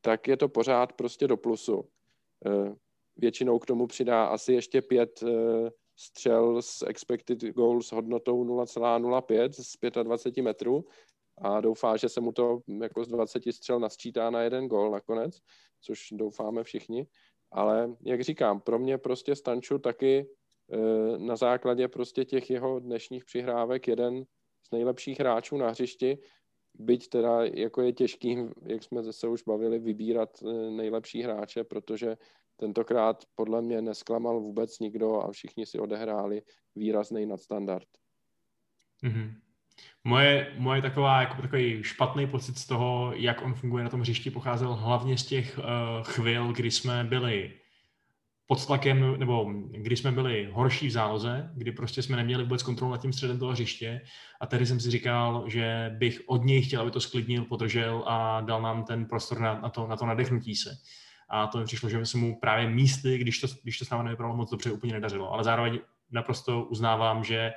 tak 0.00 0.28
je 0.28 0.36
to 0.36 0.48
pořád 0.48 0.92
prostě 0.92 1.28
do 1.28 1.36
plusu. 1.36 1.88
Eh, 2.46 2.74
většinou 3.16 3.58
k 3.58 3.66
tomu 3.66 3.86
přidá 3.86 4.26
asi 4.26 4.52
ještě 4.52 4.82
pět 4.82 5.22
eh, 5.22 5.70
střel 5.96 6.62
s 6.62 6.86
expected 6.86 7.44
goals 7.44 7.92
hodnotou 7.92 8.44
0,05 8.44 9.52
z 9.52 10.02
25 10.02 10.42
metrů 10.42 10.84
a 11.38 11.60
doufá, 11.60 11.96
že 11.96 12.08
se 12.08 12.20
mu 12.20 12.32
to 12.32 12.60
jako 12.82 13.04
z 13.04 13.08
20 13.08 13.42
střel 13.52 13.80
nasčítá 13.80 14.30
na 14.30 14.42
jeden 14.42 14.68
gol 14.68 14.90
nakonec, 14.90 15.38
což 15.80 16.08
doufáme 16.12 16.64
všichni. 16.64 17.06
Ale 17.50 17.96
jak 18.04 18.20
říkám, 18.20 18.60
pro 18.60 18.78
mě 18.78 18.98
prostě 18.98 19.34
Stanču 19.34 19.78
taky 19.78 20.28
na 21.18 21.36
základě 21.36 21.88
prostě 21.88 22.24
těch 22.24 22.50
jeho 22.50 22.78
dnešních 22.78 23.24
přihrávek 23.24 23.88
jeden 23.88 24.24
z 24.68 24.70
nejlepších 24.72 25.20
hráčů 25.20 25.56
na 25.56 25.70
hřišti, 25.70 26.18
byť 26.74 27.08
teda 27.08 27.44
jako 27.44 27.82
je 27.82 27.92
těžký, 27.92 28.36
jak 28.66 28.82
jsme 28.82 29.02
zase 29.02 29.28
už 29.28 29.42
bavili, 29.42 29.78
vybírat 29.78 30.30
eh, 30.42 30.70
nejlepší 30.70 31.22
hráče, 31.22 31.64
protože 31.64 32.16
tentokrát 32.56 33.24
podle 33.34 33.62
mě 33.62 33.82
nesklamal 33.82 34.40
vůbec 34.40 34.78
nikdo 34.78 35.20
a 35.20 35.32
všichni 35.32 35.66
si 35.66 35.78
odehráli 35.78 36.42
výrazný 36.76 37.26
nadstandard. 37.26 37.88
Mm-hmm. 39.04 39.34
Moje, 40.04 40.54
moje 40.58 40.82
taková, 40.82 41.20
jako 41.20 41.42
takový 41.42 41.82
špatný 41.82 42.26
pocit 42.26 42.58
z 42.58 42.66
toho, 42.66 43.12
jak 43.14 43.42
on 43.42 43.54
funguje 43.54 43.84
na 43.84 43.90
tom 43.90 44.00
hřišti, 44.00 44.30
pocházel 44.30 44.74
hlavně 44.74 45.18
z 45.18 45.26
těch 45.26 45.58
uh, 45.58 45.64
chvil, 46.02 46.52
kdy 46.52 46.70
jsme 46.70 47.04
byli 47.04 47.52
pod 48.48 48.66
tlakem, 48.66 49.18
nebo 49.18 49.52
když 49.70 49.98
jsme 49.98 50.12
byli 50.12 50.48
horší 50.52 50.86
v 50.86 50.90
záloze, 50.90 51.50
kdy 51.54 51.72
prostě 51.72 52.02
jsme 52.02 52.16
neměli 52.16 52.42
vůbec 52.42 52.62
kontrolu 52.62 52.92
nad 52.92 53.00
tím 53.02 53.12
středem 53.12 53.38
toho 53.38 53.52
hřiště 53.52 54.00
a 54.40 54.46
tady 54.46 54.66
jsem 54.66 54.80
si 54.80 54.90
říkal, 54.90 55.44
že 55.46 55.94
bych 55.98 56.20
od 56.26 56.44
něj 56.44 56.62
chtěl, 56.62 56.80
aby 56.82 56.90
to 56.90 57.00
sklidnil, 57.00 57.44
podržel 57.44 58.04
a 58.06 58.40
dal 58.40 58.62
nám 58.62 58.84
ten 58.84 59.04
prostor 59.04 59.40
na, 59.40 59.60
na, 59.60 59.68
to, 59.68 59.86
na 59.86 59.96
to 59.96 60.06
nadechnutí 60.06 60.56
se. 60.56 60.70
A 61.28 61.46
to 61.46 61.58
mi 61.58 61.64
přišlo, 61.64 61.88
že 61.88 62.06
se 62.06 62.18
mu 62.18 62.40
právě 62.40 62.70
místy, 62.70 63.18
když 63.18 63.40
to, 63.40 63.46
když 63.62 63.78
to 63.78 63.84
s 63.84 63.90
námi 63.90 64.04
nevypadalo 64.04 64.36
moc 64.36 64.50
dobře, 64.50 64.72
úplně 64.72 64.92
nedařilo. 64.92 65.32
Ale 65.32 65.44
zároveň 65.44 65.78
naprosto 66.10 66.64
uznávám, 66.64 67.24
že 67.24 67.52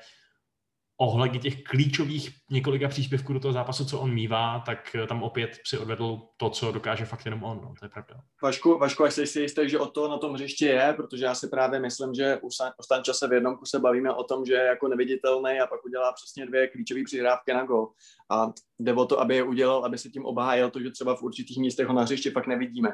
ohledně 1.02 1.40
těch 1.40 1.64
klíčových 1.64 2.30
několika 2.50 2.88
příspěvků 2.88 3.34
do 3.34 3.40
toho 3.40 3.54
zápasu, 3.54 3.86
co 3.86 4.00
on 4.00 4.14
mívá, 4.14 4.64
tak 4.66 4.96
eh, 4.96 5.08
tam 5.08 5.24
opět 5.24 5.60
si 5.68 5.78
odvedl 5.78 6.22
to, 6.38 6.50
co 6.50 6.72
dokáže 6.72 7.06
fakt 7.06 7.26
jenom 7.26 7.44
on, 7.44 7.60
no, 7.64 7.74
to 7.80 7.86
je 7.86 7.90
pravda. 7.90 8.16
Vašku, 8.44 8.78
Vašku, 8.78 9.04
až 9.04 9.14
jsi 9.14 9.28
si 9.28 9.42
jistý, 9.42 9.70
že 9.70 9.80
o 9.80 9.86
to 9.86 10.08
na 10.08 10.18
tom 10.18 10.34
hřišti 10.34 10.66
je, 10.66 10.94
protože 10.98 11.26
já 11.26 11.36
si 11.36 11.48
právě 11.48 11.80
myslím, 11.80 12.14
že 12.14 12.38
u, 12.42 12.52
San, 12.52 12.72
u 12.80 12.84
Stanča 12.84 13.14
se 13.14 13.28
v 13.28 13.34
jednom 13.34 13.58
kuse 13.58 13.80
bavíme 13.80 14.14
o 14.14 14.24
tom, 14.24 14.46
že 14.46 14.54
je 14.54 14.66
jako 14.66 14.88
neviditelný 14.88 15.60
a 15.60 15.68
pak 15.68 15.86
udělá 15.86 16.14
přesně 16.14 16.46
dvě 16.46 16.68
klíčové 16.68 17.04
přihrávky 17.06 17.54
na 17.54 17.66
gol. 17.66 17.88
A 18.32 18.54
jde 18.80 18.94
o 18.94 19.06
to, 19.06 19.20
aby 19.20 19.36
je 19.36 19.44
udělal, 19.44 19.86
aby 19.86 19.98
se 19.98 20.10
tím 20.10 20.26
obhájil 20.26 20.70
to, 20.70 20.80
že 20.80 20.92
třeba 20.92 21.16
v 21.16 21.24
určitých 21.24 21.58
místech 21.58 21.88
ho 21.88 21.94
na 21.94 22.02
hřišti 22.02 22.32
fakt 22.32 22.48
nevidíme. 22.48 22.90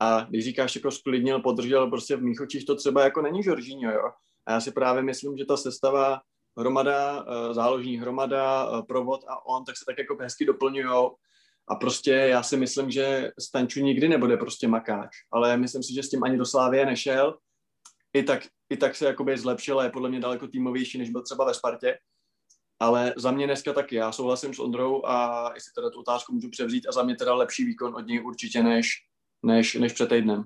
A 0.00 0.20
když 0.20 0.44
říkáš, 0.44 0.76
jako 0.76 0.90
sklidnil, 0.90 1.40
podržel, 1.40 1.90
prostě 1.90 2.16
v 2.16 2.22
mých 2.22 2.40
očích 2.40 2.66
to 2.66 2.76
třeba 2.76 3.04
jako 3.04 3.22
není 3.22 3.42
Žoržíňo, 3.42 3.90
jo. 3.90 4.10
A 4.46 4.52
já 4.52 4.60
si 4.60 4.72
právě 4.72 5.02
myslím, 5.02 5.36
že 5.36 5.44
ta 5.44 5.56
sestava 5.56 6.20
hromada, 6.58 7.26
eh, 7.28 7.54
záložní 7.54 7.98
hromada, 7.98 8.70
eh, 8.78 8.82
provod 8.82 9.24
a 9.28 9.46
on, 9.46 9.64
tak 9.64 9.76
se 9.76 9.84
tak 9.84 9.98
jako 9.98 10.16
hezky 10.20 10.44
doplňují. 10.44 11.10
A 11.68 11.74
prostě 11.74 12.10
já 12.10 12.42
si 12.42 12.56
myslím, 12.56 12.90
že 12.90 13.30
Stanču 13.40 13.80
nikdy 13.80 14.08
nebude 14.08 14.36
prostě 14.36 14.68
makáč, 14.68 15.10
ale 15.32 15.56
myslím 15.56 15.82
si, 15.82 15.94
že 15.94 16.02
s 16.02 16.10
tím 16.10 16.24
ani 16.24 16.38
do 16.38 16.46
Slávie 16.46 16.86
nešel. 16.86 17.38
I 18.12 18.22
tak, 18.22 18.42
i 18.70 18.76
tak 18.76 18.96
se 18.96 19.06
jakoby 19.06 19.38
zlepšil 19.38 19.80
a 19.80 19.84
je 19.84 19.90
podle 19.90 20.08
mě 20.08 20.20
daleko 20.20 20.48
týmovější, 20.48 20.98
než 20.98 21.10
byl 21.10 21.22
třeba 21.22 21.44
ve 21.44 21.54
Spartě. 21.54 21.98
Ale 22.80 23.14
za 23.16 23.30
mě 23.30 23.46
dneska 23.46 23.72
taky, 23.72 23.96
já 23.96 24.12
souhlasím 24.12 24.54
s 24.54 24.58
Ondrou 24.58 25.06
a 25.06 25.50
jestli 25.54 25.72
teda 25.72 25.90
tu 25.90 26.00
otázku 26.00 26.32
můžu 26.32 26.50
převzít 26.50 26.88
a 26.88 26.92
za 26.92 27.02
mě 27.02 27.16
teda 27.16 27.34
lepší 27.34 27.64
výkon 27.64 27.94
od 27.94 28.06
něj 28.06 28.24
určitě 28.24 28.62
než, 28.62 28.88
než, 29.42 29.74
než 29.74 29.92
před 29.92 30.08
týdnem. 30.08 30.44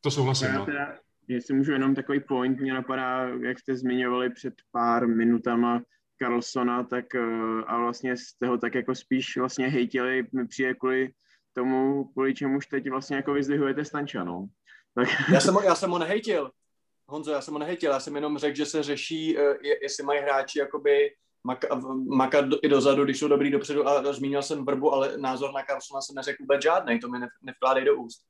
To 0.00 0.10
souhlasím, 0.10 0.46
já 0.46 0.58
no. 0.58 0.66
teda, 0.66 0.98
jestli 1.28 1.54
můžu 1.54 1.72
jenom 1.72 1.94
takový 1.94 2.20
point, 2.20 2.60
mě 2.60 2.74
napadá, 2.74 3.28
jak 3.28 3.58
jste 3.58 3.76
zmiňovali 3.76 4.30
před 4.30 4.54
pár 4.70 5.06
minutama 5.06 5.82
Carlsona, 6.22 6.82
tak 6.82 7.14
eh, 7.14 7.64
a 7.66 7.78
vlastně 7.78 8.16
jste 8.16 8.46
ho 8.46 8.58
tak 8.58 8.74
jako 8.74 8.94
spíš 8.94 9.36
vlastně 9.36 9.68
hejtili, 9.68 10.26
mi 10.32 10.46
přijde 10.46 10.74
kvůli 10.74 11.12
tomu, 11.52 12.04
kvůli 12.04 12.34
čemuž 12.34 12.66
teď 12.66 12.90
vlastně 12.90 13.16
jako 13.16 13.32
vyzdvihujete 13.32 13.84
Stanča, 13.84 14.24
no. 14.24 14.46
Tak... 14.94 15.08
Já, 15.32 15.40
jsem 15.40 15.54
ho, 15.54 15.62
já 15.62 15.74
jsem 15.74 15.90
ho 15.90 15.98
nehejtil. 15.98 16.50
Honzo, 17.06 17.32
já 17.32 17.40
jsem 17.40 17.54
ho 17.54 17.60
nehejtil, 17.60 17.92
já 17.92 18.00
jsem 18.00 18.14
jenom 18.14 18.38
řekl, 18.38 18.56
že 18.56 18.66
se 18.66 18.82
řeší, 18.82 19.38
eh, 19.38 19.54
jestli 19.82 20.04
mají 20.04 20.20
hráči 20.20 20.58
jakoby 20.58 21.10
makat 22.08 22.44
i 22.62 22.68
dozadu, 22.68 23.04
když 23.04 23.18
jsou 23.18 23.28
dobrý 23.28 23.50
dopředu 23.50 23.88
a 23.88 24.12
zmínil 24.12 24.42
jsem 24.42 24.64
Vrbu, 24.64 24.92
ale 24.92 25.18
názor 25.18 25.52
na 25.52 25.62
Carlsona 25.62 26.00
jsem 26.00 26.14
neřekl 26.14 26.42
vůbec 26.42 26.62
žádný, 26.62 27.00
to 27.00 27.08
mi 27.08 27.18
nevkládej 27.42 27.84
do 27.84 27.96
úst. 27.96 28.22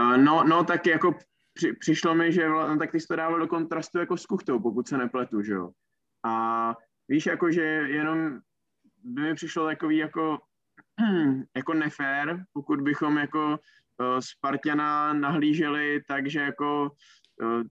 Uh, 0.00 0.16
no, 0.16 0.44
no, 0.44 0.64
tak 0.64 0.86
jako 0.86 1.14
při, 1.54 1.72
přišlo 1.72 2.14
mi, 2.14 2.32
že 2.32 2.48
no, 2.48 2.78
tak 2.78 2.92
ty 2.92 3.00
jsi 3.00 3.06
to 3.06 3.16
dával 3.16 3.38
do 3.38 3.46
kontrastu 3.46 3.98
jako 3.98 4.16
s 4.16 4.26
Kuchtou, 4.26 4.60
pokud 4.60 4.88
se 4.88 4.98
nepletu, 4.98 5.42
že 5.42 5.52
jo. 5.52 5.70
A 6.24 6.74
víš, 7.08 7.26
jako 7.26 7.50
že 7.50 7.62
jenom 7.62 8.40
by 9.04 9.22
mi 9.22 9.34
přišlo 9.34 9.66
takový 9.66 9.96
jako, 9.96 10.38
jako 11.56 11.74
nefér, 11.74 12.44
pokud 12.52 12.80
bychom 12.80 13.18
jako 13.18 13.58
Spartana 14.20 15.12
nahlíželi 15.12 16.02
tak, 16.08 16.30
že 16.30 16.40
jako 16.40 16.90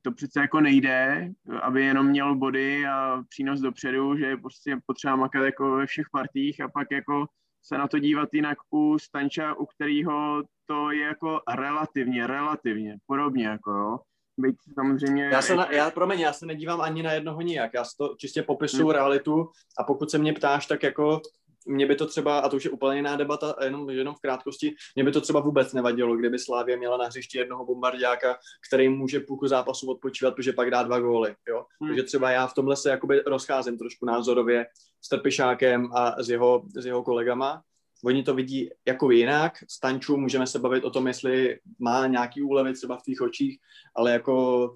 to 0.02 0.12
přece 0.12 0.40
jako 0.40 0.62
nejde, 0.62 1.30
aby 1.62 1.86
jenom 1.86 2.08
měl 2.08 2.36
body 2.36 2.88
a 2.88 3.24
přínos 3.30 3.60
dopředu, 3.60 4.18
že 4.18 4.26
je 4.26 4.38
prostě 4.38 4.78
potřeba 4.86 5.16
makat 5.16 5.44
jako 5.44 5.76
ve 5.76 5.86
všech 5.86 6.06
partích 6.12 6.62
a 6.62 6.68
pak 6.68 6.88
jako 6.92 7.26
se 7.64 7.78
na 7.78 7.88
to 7.88 8.00
dívat 8.00 8.30
jinak 8.34 8.58
u 8.74 9.00
Stanča, 9.00 9.54
u 9.54 9.66
kterého 9.66 10.44
to 10.66 10.92
je 10.92 11.02
jako 11.02 11.42
relativně, 11.56 12.28
relativně 12.28 12.98
podobně, 13.06 13.48
jako 13.48 13.72
jo. 13.72 14.00
Byť 14.38 14.56
samozřejmě... 14.74 15.24
Já 15.24 15.42
se, 15.42 15.56
na, 15.56 15.72
já, 15.72 15.92
promiň, 15.92 16.20
já 16.20 16.34
se 16.34 16.46
nedívám 16.46 16.82
ani 16.82 17.04
na 17.04 17.12
jednoho 17.12 17.42
nijak, 17.42 17.72
já 17.74 17.84
si 17.84 17.98
to 17.98 18.16
čistě 18.18 18.44
popisuju 18.44 18.84
hmm. 18.84 18.94
realitu 18.94 19.50
a 19.80 19.84
pokud 19.84 20.12
se 20.12 20.18
mě 20.18 20.34
ptáš, 20.34 20.66
tak 20.68 20.84
jako 20.84 21.22
mě 21.66 21.86
by 21.86 21.96
to 21.96 22.08
třeba, 22.08 22.40
a 22.40 22.50
to 22.50 22.56
už 22.56 22.66
je 22.66 22.72
úplně 22.72 22.96
jiná 22.96 23.16
debata, 23.16 23.56
jenom, 23.64 23.90
jenom 23.90 24.16
v 24.16 24.20
krátkosti, 24.20 24.76
mě 24.96 25.04
by 25.04 25.12
to 25.12 25.22
třeba 25.22 25.40
vůbec 25.40 25.74
nevadilo, 25.74 26.16
kdyby 26.16 26.40
Slávě 26.40 26.78
měla 26.78 26.98
na 26.98 27.06
hřišti 27.06 27.38
jednoho 27.38 27.66
bombardiáka, 27.66 28.36
který 28.68 28.90
může 28.90 29.20
půlku 29.20 29.48
zápasu 29.48 29.92
odpočívat, 29.92 30.36
protože 30.36 30.54
pak 30.54 30.72
dá 30.72 30.84
dva 30.84 31.00
góly. 31.00 31.36
Jo? 31.50 31.66
Hmm. 31.82 31.90
Takže 31.90 32.04
třeba 32.04 32.32
já 32.32 32.48
v 32.48 32.54
tomhle 32.54 32.76
se 32.76 32.90
jakoby 32.90 33.22
rozcházím 33.26 33.78
trošku 33.78 34.06
názorově 34.06 34.66
s 35.02 35.10
Trpišákem 35.10 35.90
a 35.94 36.24
s 36.24 36.30
jeho, 36.30 36.64
s 36.76 36.86
jeho 36.86 37.04
kolegama. 37.04 37.62
Oni 38.06 38.24
to 38.24 38.36
vidí 38.36 38.70
jako 38.88 39.12
jinak. 39.12 39.54
Stanču 39.70 40.18
můžeme 40.18 40.48
se 40.48 40.60
bavit 40.60 40.84
o 40.84 40.90
tom, 40.90 41.08
jestli 41.08 41.60
má 41.80 42.08
nějaký 42.08 42.42
úlevy 42.42 42.74
třeba 42.74 42.98
v 42.98 43.04
těch 43.04 43.22
očích, 43.22 43.60
ale 43.96 44.12
jako 44.12 44.76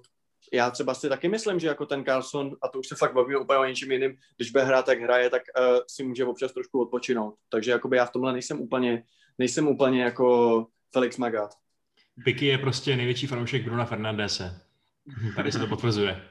já 0.52 0.70
třeba 0.70 0.94
si 0.94 1.08
taky 1.08 1.28
myslím, 1.28 1.58
že 1.58 1.68
jako 1.68 1.86
ten 1.86 2.04
Carlson, 2.04 2.56
a 2.62 2.68
to 2.68 2.78
už 2.78 2.88
se 2.88 2.96
fakt 2.96 3.12
bavíme 3.12 3.38
úplně 3.38 3.58
o 3.58 3.64
něčím 3.64 3.92
jiným, 3.92 4.16
když 4.36 4.50
bude 4.50 4.64
hrát, 4.64 4.86
tak 4.86 5.00
hraje, 5.00 5.30
tak 5.30 5.42
uh, 5.58 5.78
si 5.86 6.04
může 6.04 6.24
občas 6.24 6.52
trošku 6.52 6.80
odpočinout. 6.80 7.34
Takže 7.48 7.70
jakoby 7.70 7.96
já 7.96 8.06
v 8.06 8.12
tomhle 8.12 8.32
nejsem 8.32 8.60
úplně, 8.60 9.02
nejsem 9.38 9.68
úplně 9.68 10.02
jako 10.02 10.66
Felix 10.92 11.16
Magath. 11.16 11.54
Piky 12.24 12.46
je 12.46 12.58
prostě 12.58 12.96
největší 12.96 13.26
fanoušek 13.26 13.64
Bruna 13.64 13.84
Fernandese. 13.84 14.60
Tady 15.36 15.52
se 15.52 15.58
to 15.58 15.66
potvrzuje. 15.66 16.22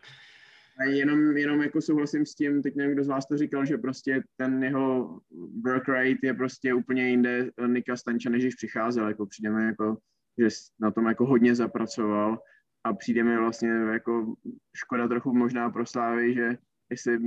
A 0.80 0.84
jenom, 0.84 1.38
jenom 1.38 1.62
jako 1.62 1.82
souhlasím 1.82 2.26
s 2.26 2.36
tím, 2.36 2.64
teď 2.64 2.76
nevím, 2.76 2.94
kdo 2.94 3.04
z 3.04 3.08
vás 3.08 3.28
to 3.28 3.38
říkal, 3.38 3.66
že 3.66 3.78
prostě 3.78 4.24
ten 4.36 4.64
jeho 4.64 5.20
work 5.66 5.88
rate 5.88 6.18
je 6.24 6.34
prostě 6.34 6.74
úplně 6.74 7.10
jinde 7.10 7.50
Nika 7.68 7.96
Stanča, 7.96 8.30
než 8.30 8.44
když 8.44 8.56
přicházel, 8.56 9.08
jako 9.08 9.26
přijdeme 9.26 9.66
jako, 9.66 9.98
že 10.38 10.48
na 10.80 10.92
tom 10.92 11.06
jako 11.06 11.26
hodně 11.26 11.56
zapracoval 11.56 12.40
a 12.88 12.94
přijde 12.94 13.24
mi 13.24 13.38
vlastně 13.38 13.70
jako 13.70 14.36
škoda 14.76 15.08
trochu 15.08 15.34
možná 15.34 15.70
pro 15.70 15.86
Slávy, 15.86 16.34
že 16.34 16.58
jestli 16.90 17.20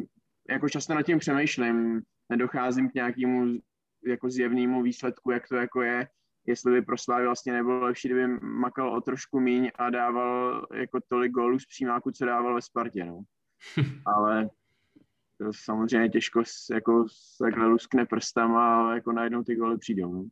jako 0.51 0.69
často 0.69 0.95
nad 0.95 1.03
tím 1.03 1.19
přemýšlím, 1.19 2.03
nedocházím 2.29 2.91
k 2.91 2.95
nějakému 2.95 3.59
jako 4.07 4.31
zjevnému 4.31 4.83
výsledku, 4.83 5.31
jak 5.31 5.49
to 5.49 5.57
jako 5.57 5.83
je, 5.83 6.09
jestli 6.47 6.73
by 6.73 6.83
pro 6.83 6.99
Slávy 6.99 7.25
vlastně 7.25 7.53
nebylo 7.53 7.81
lepší, 7.81 8.09
kdyby 8.09 8.27
makal 8.43 8.95
o 8.95 9.01
trošku 9.01 9.41
míň 9.41 9.71
a 9.75 9.91
dával 9.91 10.67
jako 10.75 11.01
tolik 11.09 11.33
gólů 11.33 11.59
z 11.59 11.67
přímáku, 11.67 12.11
co 12.11 12.25
dával 12.25 12.55
ve 12.55 12.63
Spartě, 12.63 13.05
no. 13.05 13.23
Ale 14.07 14.51
to 15.39 15.53
samozřejmě 15.53 16.09
těžko 16.09 16.43
jako 16.73 17.07
takhle 17.39 17.67
luskne 17.67 18.07
prstama 18.07 18.91
a 18.91 18.95
jako 18.95 19.13
najednou 19.13 19.43
ty 19.43 19.55
góly 19.55 19.79
přijdou. 19.79 20.13
No. 20.13 20.25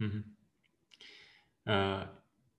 Mm-hmm. 0.00 0.22
Uh, 1.66 2.08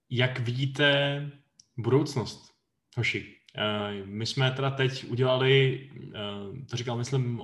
jak 0.09 0.39
vidíte 0.39 1.31
budoucnost, 1.77 2.51
hoši. 2.97 3.35
Uh, 3.57 4.07
my 4.07 4.25
jsme 4.25 4.51
teda 4.51 4.71
teď 4.71 5.05
udělali, 5.09 5.89
uh, 6.05 6.57
to 6.69 6.77
říkal, 6.77 6.97
myslím, 6.97 7.41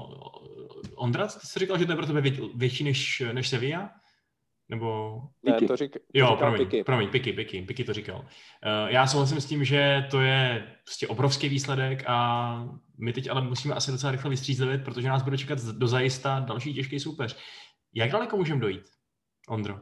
Ondra, 0.95 1.27
ty 1.27 1.47
jsi 1.47 1.59
říkal, 1.59 1.77
že 1.77 1.86
to 1.86 1.91
je 1.91 1.95
pro 1.95 2.05
tebe 2.05 2.21
vě, 2.21 2.32
větší 2.55 2.84
než, 2.84 3.23
než 3.32 3.49
Sevilla? 3.49 3.91
Nebo... 4.69 5.21
Ne, 5.43 5.67
to, 5.67 5.75
řík, 5.75 5.93
to 5.93 5.99
jo, 6.13 6.36
promiň, 6.39 6.65
Piky. 6.65 6.84
promiň, 6.84 7.09
Piky, 7.09 7.34
Piky, 7.34 7.61
Piky 7.61 7.84
to 7.84 7.93
říkal. 7.93 8.19
Uh, 8.19 8.89
já 8.89 9.07
souhlasím 9.07 9.41
s 9.41 9.45
tím, 9.45 9.63
že 9.63 10.07
to 10.11 10.21
je 10.21 10.73
prostě 10.84 11.07
obrovský 11.07 11.49
výsledek 11.49 12.03
a 12.07 12.80
my 12.97 13.13
teď 13.13 13.30
ale 13.30 13.41
musíme 13.41 13.75
asi 13.75 13.91
docela 13.91 14.11
rychle 14.11 14.30
vystřízlivit, 14.30 14.84
protože 14.84 15.07
nás 15.07 15.23
bude 15.23 15.38
čekat 15.38 15.59
do 15.59 15.88
zajista 15.88 16.39
další 16.39 16.73
těžký 16.73 16.99
soupeř. 16.99 17.38
Jak 17.93 18.11
daleko 18.11 18.38
můžeme 18.38 18.61
dojít, 18.61 18.86
Ondro? 19.49 19.80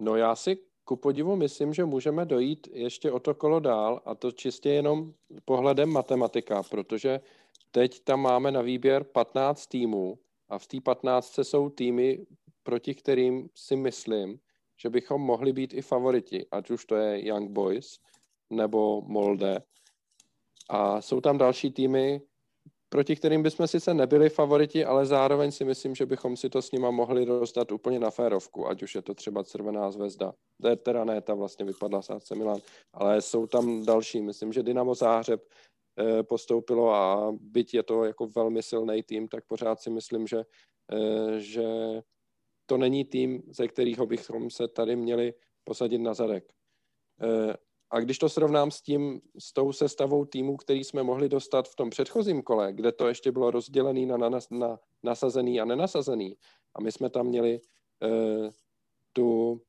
No 0.00 0.16
já 0.16 0.36
si 0.36 0.56
ku 0.86 0.96
podivu 0.96 1.36
myslím, 1.36 1.74
že 1.74 1.84
můžeme 1.84 2.24
dojít 2.24 2.68
ještě 2.72 3.12
o 3.12 3.20
to 3.20 3.34
kolo 3.34 3.60
dál 3.60 4.02
a 4.04 4.14
to 4.14 4.32
čistě 4.32 4.70
jenom 4.70 5.12
pohledem 5.44 5.88
matematika, 5.88 6.62
protože 6.62 7.20
teď 7.70 8.00
tam 8.00 8.20
máme 8.20 8.50
na 8.50 8.62
výběr 8.62 9.04
15 9.04 9.66
týmů 9.66 10.18
a 10.48 10.58
v 10.58 10.66
té 10.66 10.80
15 10.80 11.38
jsou 11.42 11.70
týmy, 11.70 12.26
proti 12.62 12.94
kterým 12.94 13.48
si 13.54 13.76
myslím, 13.76 14.38
že 14.76 14.90
bychom 14.90 15.20
mohli 15.20 15.52
být 15.52 15.74
i 15.74 15.82
favoriti, 15.82 16.46
ať 16.50 16.70
už 16.70 16.84
to 16.84 16.96
je 16.96 17.26
Young 17.26 17.50
Boys 17.50 17.98
nebo 18.50 19.02
Molde. 19.02 19.62
A 20.70 21.00
jsou 21.00 21.20
tam 21.20 21.38
další 21.38 21.70
týmy, 21.70 22.20
proti 22.88 23.16
kterým 23.16 23.42
bychom 23.42 23.66
sice 23.66 23.94
nebyli 23.94 24.28
favoriti, 24.28 24.84
ale 24.84 25.06
zároveň 25.06 25.52
si 25.52 25.64
myslím, 25.64 25.94
že 25.94 26.06
bychom 26.06 26.36
si 26.36 26.48
to 26.48 26.62
s 26.62 26.72
nima 26.72 26.90
mohli 26.90 27.26
dostat 27.26 27.72
úplně 27.72 27.98
na 27.98 28.10
férovku, 28.10 28.68
ať 28.68 28.82
už 28.82 28.94
je 28.94 29.02
to 29.02 29.14
třeba 29.14 29.42
Červená 29.42 29.90
zvezda. 29.90 30.32
Teda 30.82 31.04
ne, 31.04 31.20
ta 31.20 31.34
vlastně 31.34 31.64
vypadla 31.64 32.02
z 32.02 32.10
AC 32.10 32.30
Milan, 32.30 32.60
ale 32.94 33.22
jsou 33.22 33.46
tam 33.46 33.84
další. 33.84 34.22
Myslím, 34.22 34.52
že 34.52 34.62
Dynamo 34.62 34.94
Záhřeb 34.94 35.42
eh, 35.98 36.22
postoupilo 36.22 36.94
a 36.94 37.32
byť 37.40 37.74
je 37.74 37.82
to 37.82 38.04
jako 38.04 38.26
velmi 38.26 38.62
silný 38.62 39.02
tým, 39.02 39.28
tak 39.28 39.44
pořád 39.46 39.80
si 39.80 39.90
myslím, 39.90 40.26
že, 40.26 40.44
eh, 40.92 41.40
že 41.40 41.66
to 42.66 42.76
není 42.76 43.04
tým, 43.04 43.42
ze 43.50 43.68
kterého 43.68 44.06
bychom 44.06 44.50
se 44.50 44.68
tady 44.68 44.96
měli 44.96 45.34
posadit 45.64 45.98
na 45.98 46.14
zadek. 46.14 46.52
Eh, 47.22 47.54
a 47.90 48.00
když 48.00 48.18
to 48.18 48.28
srovnám 48.28 48.70
s 48.70 48.82
tím, 48.82 49.20
s 49.38 49.52
tou 49.52 49.72
sestavou 49.72 50.24
týmu, 50.24 50.56
který 50.56 50.84
jsme 50.84 51.02
mohli 51.02 51.28
dostat 51.28 51.68
v 51.68 51.74
tom 51.74 51.90
předchozím 51.90 52.42
kole, 52.42 52.72
kde 52.72 52.92
to 52.92 53.08
ještě 53.08 53.32
bylo 53.32 53.50
rozdělené 53.50 54.06
na, 54.06 54.16
na, 54.16 54.40
na 54.50 54.78
nasazený 55.02 55.60
a 55.60 55.64
nenasazený, 55.64 56.36
a 56.74 56.80
my 56.80 56.92
jsme 56.92 57.10
tam 57.10 57.26
měli 57.26 57.60
uh, 57.60 58.50
tu, 59.12 59.60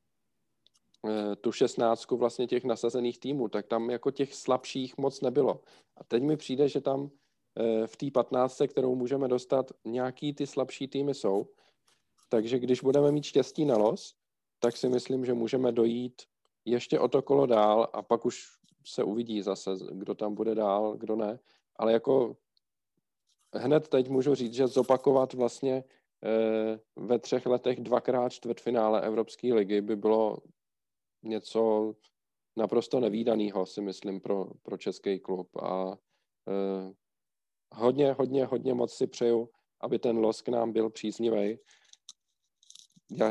uh, 1.01 1.35
tu 1.41 1.51
šestnáctku 1.51 2.17
vlastně 2.17 2.47
těch 2.47 2.63
nasazených 2.63 3.19
týmů, 3.19 3.47
tak 3.47 3.67
tam 3.67 3.89
jako 3.89 4.11
těch 4.11 4.35
slabších 4.35 4.97
moc 4.97 5.21
nebylo. 5.21 5.61
A 5.97 6.03
teď 6.03 6.23
mi 6.23 6.37
přijde, 6.37 6.69
že 6.69 6.81
tam 6.81 7.01
uh, 7.01 7.09
v 7.85 7.97
té 7.97 8.11
patnáctce, 8.11 8.67
kterou 8.67 8.95
můžeme 8.95 9.27
dostat, 9.27 9.71
nějaký 9.85 10.33
ty 10.33 10.47
slabší 10.47 10.87
týmy 10.87 11.13
jsou. 11.13 11.47
Takže 12.29 12.59
když 12.59 12.81
budeme 12.81 13.11
mít 13.11 13.23
štěstí 13.23 13.65
na 13.65 13.77
los, 13.77 14.15
tak 14.59 14.77
si 14.77 14.89
myslím, 14.89 15.25
že 15.25 15.33
můžeme 15.33 15.71
dojít 15.71 16.21
ještě 16.67 16.99
o 16.99 17.07
to 17.07 17.21
kolo 17.21 17.45
dál 17.45 17.89
a 17.93 18.01
pak 18.01 18.25
už 18.25 18.43
se 18.85 19.03
uvidí 19.03 19.41
zase, 19.41 19.71
kdo 19.91 20.15
tam 20.15 20.35
bude 20.35 20.55
dál, 20.55 20.97
kdo 20.97 21.15
ne. 21.15 21.39
Ale 21.75 21.93
jako 21.93 22.37
hned 23.53 23.87
teď 23.87 24.09
můžu 24.09 24.35
říct, 24.35 24.53
že 24.53 24.67
zopakovat 24.67 25.33
vlastně 25.33 25.83
eh, 26.23 26.79
ve 26.95 27.19
třech 27.19 27.45
letech 27.45 27.79
dvakrát 27.79 28.29
čtvrtfinále 28.29 29.01
Evropské 29.01 29.53
ligy 29.53 29.81
by 29.81 29.95
bylo 29.95 30.37
něco 31.23 31.93
naprosto 32.55 32.99
nevýdaného, 32.99 33.65
si 33.65 33.81
myslím, 33.81 34.21
pro, 34.21 34.47
pro 34.63 34.77
český 34.77 35.19
klub. 35.19 35.55
A 35.63 35.97
eh, 36.47 36.93
hodně, 37.75 38.13
hodně, 38.13 38.45
hodně 38.45 38.73
moc 38.73 38.93
si 38.93 39.07
přeju, 39.07 39.49
aby 39.81 39.99
ten 39.99 40.17
los 40.17 40.41
k 40.41 40.49
nám 40.49 40.71
byl 40.71 40.89
příznivý 40.89 41.59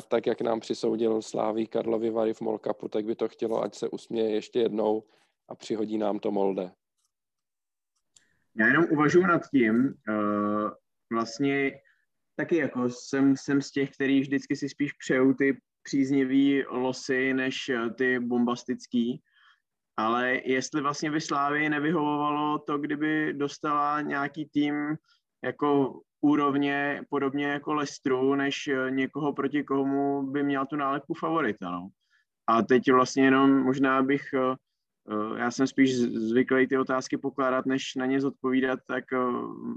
tak, 0.08 0.26
jak 0.26 0.40
nám 0.40 0.60
přisoudil 0.60 1.22
Sláví 1.22 1.66
Karlovi 1.66 2.10
Vary 2.10 2.34
v 2.34 2.40
Molkapu, 2.40 2.88
tak 2.88 3.04
by 3.04 3.14
to 3.14 3.28
chtělo, 3.28 3.62
ať 3.62 3.74
se 3.74 3.88
usměje 3.88 4.30
ještě 4.30 4.58
jednou 4.58 5.04
a 5.48 5.54
přihodí 5.54 5.98
nám 5.98 6.18
to 6.18 6.30
Molde. 6.30 6.70
Já 8.58 8.66
jenom 8.66 8.84
uvažuji 8.90 9.26
nad 9.26 9.42
tím, 9.50 9.94
uh, 10.08 10.70
vlastně 11.12 11.72
taky 12.36 12.56
jako 12.56 12.88
jsem, 12.88 13.36
jsem 13.36 13.62
z 13.62 13.70
těch, 13.70 13.90
který 13.90 14.20
vždycky 14.20 14.56
si 14.56 14.68
spíš 14.68 14.92
přejou 14.92 15.32
ty 15.32 15.60
příznivý 15.82 16.64
losy, 16.66 17.34
než 17.34 17.68
eh, 17.68 17.90
ty 17.90 18.18
bombastický. 18.18 19.22
Ale 19.96 20.40
jestli 20.44 20.80
vlastně 20.80 21.10
by 21.10 21.20
Slávy 21.20 21.68
nevyhovovalo 21.68 22.58
to, 22.58 22.78
kdyby 22.78 23.32
dostala 23.32 24.00
nějaký 24.00 24.48
tým 24.52 24.96
jako 25.44 26.00
úrovně, 26.20 27.02
podobně 27.08 27.46
jako 27.46 27.74
Lestru, 27.74 28.34
než 28.34 28.68
eh, 28.68 28.90
někoho, 28.90 29.32
proti 29.32 29.64
komu 29.64 30.22
by 30.22 30.42
měl 30.42 30.66
tu 30.66 30.76
nálepku 30.76 31.14
favorita. 31.14 31.70
No. 31.70 31.88
A 32.46 32.62
teď 32.62 32.92
vlastně 32.92 33.24
jenom 33.24 33.62
možná 33.62 34.02
bych, 34.02 34.22
eh, 34.34 34.54
eh, 35.10 35.38
já 35.38 35.50
jsem 35.50 35.66
spíš 35.66 35.96
zvyklý 35.96 36.66
ty 36.66 36.78
otázky 36.78 37.18
pokládat, 37.18 37.66
než 37.66 37.94
na 37.94 38.06
ně 38.06 38.20
zodpovídat, 38.20 38.78
tak 38.88 39.04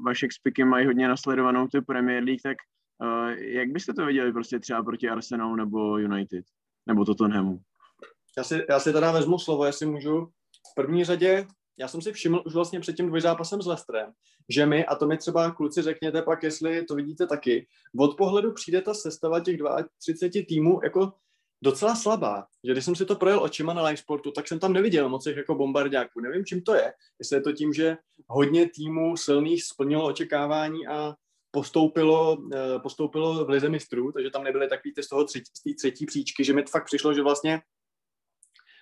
vaše 0.05 0.25
expiky 0.25 0.63
mají 0.63 0.85
hodně 0.85 1.07
nasledovanou 1.07 1.67
tu 1.67 1.81
Premier 1.81 2.23
League, 2.23 2.41
tak 2.43 2.57
jak 3.37 3.69
byste 3.69 3.93
to 3.93 4.05
viděli 4.05 4.33
prostě 4.33 4.59
třeba 4.59 4.83
proti 4.83 5.09
Arsenalu 5.09 5.55
nebo 5.55 5.97
United, 5.97 6.45
nebo 6.85 7.05
Tottenhamu? 7.05 7.59
Já 8.37 8.43
si, 8.43 8.65
já 8.69 8.79
si 8.79 8.93
teda 8.93 9.11
vezmu 9.11 9.39
slovo, 9.39 9.65
jestli 9.65 9.85
můžu. 9.85 10.25
V 10.71 10.75
první 10.75 11.05
řadě 11.05 11.47
já 11.79 11.87
jsem 11.87 12.01
si 12.01 12.13
všiml 12.13 12.43
už 12.45 12.53
vlastně 12.53 12.79
před 12.79 12.95
tím 12.95 13.07
dvojzápasem 13.07 13.61
s 13.61 13.65
Lestrem, 13.65 14.11
že 14.49 14.65
my, 14.65 14.85
a 14.85 14.95
to 14.95 15.07
mi 15.07 15.17
třeba 15.17 15.51
kluci 15.51 15.81
řekněte 15.81 16.21
pak, 16.21 16.43
jestli 16.43 16.83
to 16.83 16.95
vidíte 16.95 17.27
taky, 17.27 17.67
od 17.99 18.17
pohledu 18.17 18.53
přijde 18.53 18.81
ta 18.81 18.93
sestava 18.93 19.39
těch 19.39 19.59
32 19.99 20.45
týmů 20.47 20.79
jako 20.83 21.13
docela 21.63 21.95
slabá. 21.95 22.47
Že 22.63 22.71
když 22.71 22.85
jsem 22.85 22.95
si 22.95 23.05
to 23.05 23.15
projel 23.15 23.43
očima 23.43 23.73
na 23.73 23.83
live 23.83 23.97
sportu, 23.97 24.31
tak 24.31 24.47
jsem 24.47 24.59
tam 24.59 24.73
neviděl 24.73 25.09
moc 25.09 25.25
jako 25.25 25.55
bombardáků. 25.55 26.19
Nevím, 26.19 26.45
čím 26.45 26.61
to 26.61 26.73
je. 26.73 26.93
Jestli 27.19 27.37
je 27.37 27.41
to 27.41 27.51
tím, 27.53 27.73
že 27.73 27.97
hodně 28.27 28.69
týmů 28.69 29.17
silných 29.17 29.63
splnilo 29.63 30.05
očekávání 30.05 30.87
a 30.87 31.15
postoupilo, 31.51 32.37
eh, 32.53 32.79
postoupilo 32.79 33.45
v 33.45 33.49
lize 33.49 33.69
mistrů, 33.69 34.11
takže 34.11 34.29
tam 34.29 34.43
nebyly 34.43 34.67
takový 34.67 34.93
ty 34.93 35.03
z 35.03 35.07
toho 35.07 35.23
třetí, 35.23 35.75
třetí 35.75 36.05
příčky, 36.05 36.43
že 36.43 36.53
mi 36.53 36.63
fakt 36.63 36.85
přišlo, 36.85 37.13
že 37.13 37.21
vlastně 37.21 37.61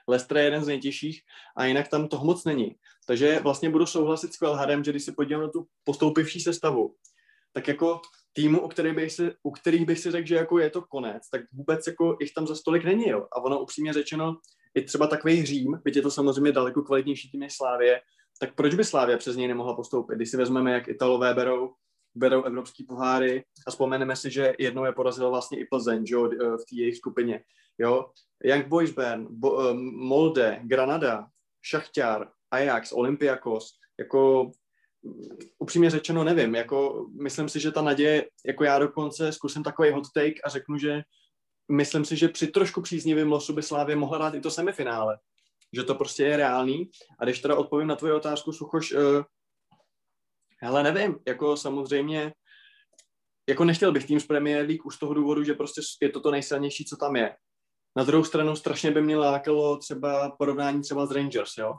Leicester 0.07 0.37
je 0.37 0.43
jeden 0.43 0.63
z 0.63 0.67
nejtěžších 0.67 1.21
a 1.57 1.65
jinak 1.65 1.87
tam 1.87 2.07
toho 2.07 2.25
moc 2.25 2.45
není. 2.45 2.75
Takže 3.07 3.39
vlastně 3.39 3.69
budu 3.69 3.85
souhlasit 3.85 4.33
s 4.33 4.37
Kvelhadem, 4.37 4.83
že 4.83 4.91
když 4.91 5.03
se 5.03 5.11
podívám 5.11 5.43
na 5.43 5.49
tu 5.49 5.67
postoupivší 5.83 6.39
sestavu, 6.39 6.95
tak 7.53 7.67
jako 7.67 8.01
týmu, 8.33 8.61
u 8.61 8.67
kterých 8.67 8.93
bych 8.93 9.11
si, 9.11 9.31
u 9.43 9.51
kterých 9.51 9.85
bych 9.85 9.99
si 9.99 10.11
řekl, 10.11 10.27
že 10.27 10.35
jako 10.35 10.59
je 10.59 10.69
to 10.69 10.81
konec, 10.81 11.29
tak 11.29 11.41
vůbec 11.51 11.87
jako 11.87 12.17
jich 12.21 12.33
tam 12.33 12.47
za 12.47 12.55
stolik 12.55 12.83
není. 12.83 13.09
Jo. 13.09 13.27
A 13.31 13.41
ono 13.41 13.59
upřímně 13.59 13.93
řečeno, 13.93 14.37
i 14.75 14.81
třeba 14.81 15.07
takový 15.07 15.45
Řím, 15.45 15.79
byť 15.83 15.95
je 15.95 16.01
to 16.01 16.11
samozřejmě 16.11 16.51
daleko 16.51 16.81
kvalitnější 16.81 17.31
tým 17.31 17.39
než 17.39 17.55
Slávě, 17.55 18.01
tak 18.39 18.55
proč 18.55 18.75
by 18.75 18.83
Slávě 18.83 19.17
přes 19.17 19.35
něj 19.35 19.47
nemohla 19.47 19.75
postoupit? 19.75 20.15
Když 20.15 20.31
si 20.31 20.37
vezmeme, 20.37 20.71
jak 20.71 20.87
Italové 20.87 21.33
berou, 21.33 21.73
berou 22.17 22.43
evropský 22.43 22.83
poháry 22.83 23.43
a 23.67 23.71
vzpomeneme 23.71 24.15
si, 24.15 24.31
že 24.31 24.53
jednou 24.59 24.85
je 24.85 24.91
porazil 24.91 25.29
vlastně 25.29 25.59
i 25.59 25.65
Plzeň 25.65 26.05
že 26.05 26.15
jo, 26.15 26.29
v 26.29 26.65
té 26.69 26.75
jejich 26.75 26.97
skupině. 26.97 27.43
Jo? 27.77 28.05
Young 28.43 28.67
Boys 28.67 28.91
Bern, 28.91 29.27
Bo, 29.29 29.51
um, 29.51 30.07
Molde, 30.07 30.59
Granada, 30.63 31.27
Šachťár, 31.61 32.29
Ajax, 32.51 32.91
Olympiakos, 32.91 33.73
jako 33.99 34.51
upřímně 35.59 35.89
řečeno 35.89 36.23
nevím, 36.23 36.55
jako 36.55 37.07
myslím 37.21 37.49
si, 37.49 37.59
že 37.59 37.71
ta 37.71 37.81
naděje, 37.81 38.29
jako 38.45 38.63
já 38.63 38.79
dokonce 38.79 39.31
zkusím 39.31 39.63
takový 39.63 39.91
hot 39.91 40.03
take 40.13 40.41
a 40.43 40.49
řeknu, 40.49 40.77
že 40.77 41.01
myslím 41.71 42.05
si, 42.05 42.15
že 42.15 42.27
při 42.27 42.47
trošku 42.47 42.81
příznivém 42.81 43.31
losu 43.31 43.53
by 43.53 43.63
Slávě 43.63 43.95
mohla 43.95 44.17
dát 44.17 44.33
i 44.33 44.41
to 44.41 44.51
semifinále. 44.51 45.17
Že 45.73 45.83
to 45.83 45.95
prostě 45.95 46.23
je 46.23 46.37
reálný. 46.37 46.89
A 47.19 47.25
když 47.25 47.39
teda 47.39 47.55
odpovím 47.55 47.87
na 47.87 47.95
tvoji 47.95 48.13
otázku, 48.13 48.51
Suchoš, 48.51 48.91
uh, 48.91 48.99
hele, 50.61 50.83
nevím, 50.83 51.19
jako 51.27 51.57
samozřejmě, 51.57 52.33
jako 53.49 53.65
nechtěl 53.65 53.91
bych 53.91 54.05
tým 54.05 54.19
z 54.19 54.27
Premier 54.27 54.65
League 54.65 54.85
už 54.85 54.95
z 54.95 54.99
toho 54.99 55.13
důvodu, 55.13 55.43
že 55.43 55.53
prostě 55.53 55.81
je 56.01 56.09
to 56.09 56.19
to 56.19 56.31
nejsilnější, 56.31 56.85
co 56.85 56.97
tam 56.97 57.15
je. 57.15 57.35
Na 57.97 58.03
druhou 58.03 58.23
stranu 58.23 58.55
strašně 58.55 58.91
by 58.91 59.01
mě 59.01 59.17
lákalo 59.17 59.77
třeba 59.77 60.35
porovnání 60.39 60.81
třeba 60.81 61.05
s 61.05 61.11
Rangers, 61.11 61.51
jo? 61.57 61.73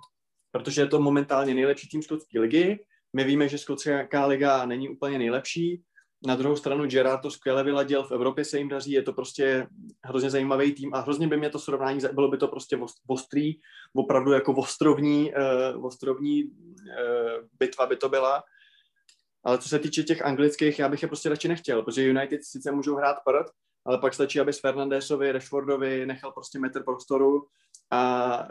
Protože 0.50 0.80
je 0.80 0.86
to 0.86 1.00
momentálně 1.00 1.54
nejlepší 1.54 1.88
tým 1.88 2.02
skotské 2.02 2.40
ligy, 2.40 2.78
my 3.16 3.24
víme, 3.24 3.48
že 3.48 3.58
skotská 3.58 4.26
liga 4.26 4.66
není 4.66 4.88
úplně 4.88 5.18
nejlepší. 5.18 5.82
Na 6.26 6.36
druhou 6.36 6.56
stranu 6.56 6.86
Gerard 6.86 7.22
to 7.22 7.30
skvěle 7.30 7.64
vyladil, 7.64 8.02
v 8.02 8.12
Evropě 8.12 8.44
se 8.44 8.58
jim 8.58 8.68
daří, 8.68 8.92
je 8.92 9.02
to 9.02 9.12
prostě 9.12 9.66
hrozně 10.04 10.30
zajímavý 10.30 10.72
tým 10.72 10.94
a 10.94 11.00
hrozně 11.00 11.28
by 11.28 11.36
mě 11.36 11.50
to 11.50 11.58
srovnání, 11.58 12.00
bylo 12.12 12.28
by 12.28 12.38
to 12.38 12.48
prostě 12.48 12.78
ostrý, 13.06 13.52
opravdu 13.94 14.32
jako 14.32 14.52
ostrovní, 14.52 15.32
uh, 15.74 15.86
ostrovní 15.86 16.44
uh, 16.44 16.50
bitva 17.58 17.86
by 17.86 17.96
to 17.96 18.08
byla. 18.08 18.42
Ale 19.44 19.58
co 19.58 19.68
se 19.68 19.78
týče 19.78 20.02
těch 20.02 20.24
anglických, 20.24 20.78
já 20.78 20.88
bych 20.88 21.02
je 21.02 21.08
prostě 21.08 21.28
radši 21.28 21.48
nechtěl, 21.48 21.82
protože 21.82 22.02
United 22.02 22.44
sice 22.44 22.72
můžou 22.72 22.96
hrát 22.96 23.16
prd, 23.24 23.52
ale 23.86 23.98
pak 23.98 24.14
stačí, 24.14 24.40
aby 24.40 24.52
s 24.52 24.60
Fernandesovi, 24.60 25.32
Rashfordovi 25.32 26.06
nechal 26.06 26.32
prostě 26.32 26.58
metr 26.58 26.82
prostoru 26.82 27.46
a 27.90 28.48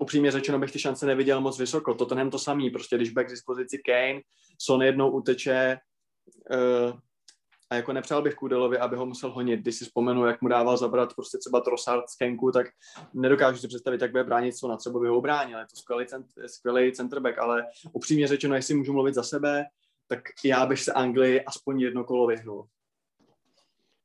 upřímně 0.00 0.30
řečeno 0.30 0.58
bych 0.58 0.72
ty 0.72 0.78
šance 0.78 1.06
neviděl 1.06 1.40
moc 1.40 1.58
vysoko. 1.58 1.92
To 1.92 1.98
Tottenham 1.98 2.30
to 2.30 2.38
samý, 2.38 2.70
prostě 2.70 2.96
když 2.96 3.10
back 3.10 3.26
k 3.26 3.30
dispozici 3.30 3.78
Kane, 3.78 4.20
Son 4.58 4.82
jednou 4.82 5.10
uteče 5.10 5.78
uh, 6.50 6.98
a 7.70 7.74
jako 7.74 7.92
nepřál 7.92 8.22
bych 8.22 8.34
Kudelovi, 8.34 8.78
aby 8.78 8.96
ho 8.96 9.06
musel 9.06 9.30
honit. 9.30 9.60
Když 9.60 9.76
si 9.76 9.84
vzpomenu, 9.84 10.26
jak 10.26 10.42
mu 10.42 10.48
dával 10.48 10.76
zabrat 10.76 11.14
prostě 11.14 11.38
třeba 11.38 11.60
Trossard 11.60 12.08
z 12.08 12.16
Kenku, 12.16 12.52
tak 12.52 12.66
nedokážu 13.14 13.58
si 13.58 13.68
představit, 13.68 14.00
jak 14.00 14.10
bude 14.10 14.24
bránit 14.24 14.56
co 14.56 14.68
na 14.68 14.76
třeba 14.76 15.00
by 15.00 15.08
ho 15.08 15.20
bránil. 15.20 15.58
Je 15.58 15.66
to 15.70 15.76
skvělý, 15.76 16.06
cent, 16.06 16.26
skvělý 16.46 16.92
centerback, 16.92 17.38
ale 17.38 17.66
upřímně 17.92 18.28
řečeno, 18.28 18.54
jestli 18.54 18.74
můžu 18.74 18.92
mluvit 18.92 19.14
za 19.14 19.22
sebe, 19.22 19.64
tak 20.12 20.28
já 20.44 20.66
bych 20.66 20.80
se 20.80 20.92
Anglii 20.92 21.40
aspoň 21.40 21.80
jedno 21.80 22.04
kolo 22.04 22.26
vyhnul. 22.26 22.68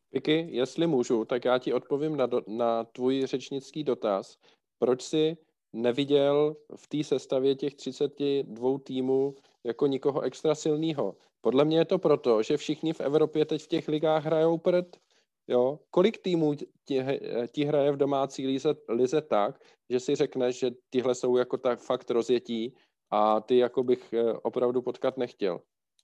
Piky, 0.09 0.47
jestli 0.49 0.87
můžu, 0.87 1.25
tak 1.25 1.45
já 1.45 1.57
ti 1.57 1.73
odpovím 1.73 2.17
na, 2.17 2.25
do, 2.25 2.41
na 2.47 2.83
tvůj 2.83 3.25
řečnický 3.25 3.83
dotaz. 3.83 4.37
Proč 4.79 5.01
si 5.01 5.37
neviděl 5.73 6.55
v 6.75 6.87
té 6.87 7.03
sestavě 7.03 7.55
těch 7.55 7.75
32 7.75 8.79
týmů 8.83 9.35
jako 9.63 9.87
nikoho 9.87 10.21
extra 10.21 10.55
silného? 10.55 11.15
Podle 11.41 11.65
mě 11.65 11.77
je 11.77 11.85
to 11.85 11.99
proto, 11.99 12.43
že 12.43 12.57
všichni 12.57 12.93
v 12.93 13.01
Evropě 13.01 13.45
teď 13.45 13.61
v 13.63 13.67
těch 13.67 13.87
ligách 13.87 14.25
hrajou 14.25 14.57
prd. 14.57 14.97
Jo? 15.47 15.79
Kolik 15.91 16.17
týmů 16.17 16.55
ti, 16.85 17.05
ti 17.51 17.63
hraje 17.65 17.91
v 17.91 17.97
domácí 17.97 18.47
lize, 18.47 18.75
lize 18.89 19.21
tak, 19.21 19.59
že 19.89 19.99
si 19.99 20.15
řekneš, 20.15 20.59
že 20.59 20.71
tyhle 20.89 21.15
jsou 21.15 21.37
jako 21.37 21.57
tak 21.57 21.79
fakt 21.79 22.11
rozjetí 22.11 22.75
a 23.11 23.39
ty 23.41 23.57
jako 23.57 23.83
bych 23.83 24.13
eh, 24.13 24.33
opravdu 24.33 24.81
potkat 24.81 25.17
nechtěl. 25.17 25.61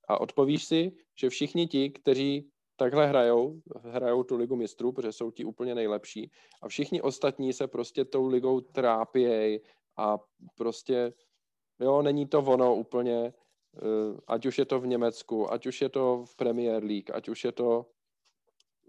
A 0.08 0.22
odpovíš 0.22 0.66
si, 0.66 0.92
že 1.20 1.30
všichni 1.30 1.68
ti, 1.68 1.90
kteří 1.90 2.50
takhle 2.76 3.08
hrajou, 3.08 3.62
hrajou 3.76 4.24
tu 4.24 4.36
ligu 4.36 4.56
mistrů, 4.56 4.92
protože 4.92 5.12
jsou 5.12 5.32
ti 5.32 5.46
úplně 5.46 5.76
nejlepší 5.76 6.32
a 6.62 6.68
všichni 6.68 7.02
ostatní 7.02 7.54
se 7.54 7.68
prostě 7.68 8.06
tou 8.06 8.28
ligou 8.28 8.62
trápějí 8.62 9.60
a 9.98 10.18
prostě, 10.56 11.14
jo, 11.80 12.02
není 12.02 12.28
to 12.28 12.40
ono 12.40 12.76
úplně, 12.76 13.34
eh, 13.78 14.18
ať 14.28 14.46
už 14.46 14.58
je 14.58 14.66
to 14.66 14.80
v 14.80 14.88
Německu, 14.88 15.54
ať 15.54 15.66
už 15.66 15.82
je 15.82 15.90
to 15.90 16.26
v 16.26 16.36
Premier 16.36 16.84
League, 16.84 17.12
ať 17.14 17.30
už 17.30 17.44
je 17.44 17.52
to 17.52 17.86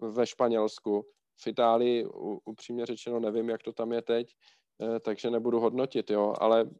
ve 0.00 0.26
Španělsku, 0.26 1.06
v 1.42 1.46
Itálii 1.46 2.06
upřímně 2.44 2.86
řečeno 2.86 3.20
nevím, 3.20 3.48
jak 3.48 3.62
to 3.62 3.72
tam 3.72 3.92
je 3.92 4.02
teď, 4.02 4.34
eh, 4.80 5.00
takže 5.00 5.30
nebudu 5.30 5.60
hodnotit, 5.60 6.10
jo, 6.10 6.34
ale 6.40 6.70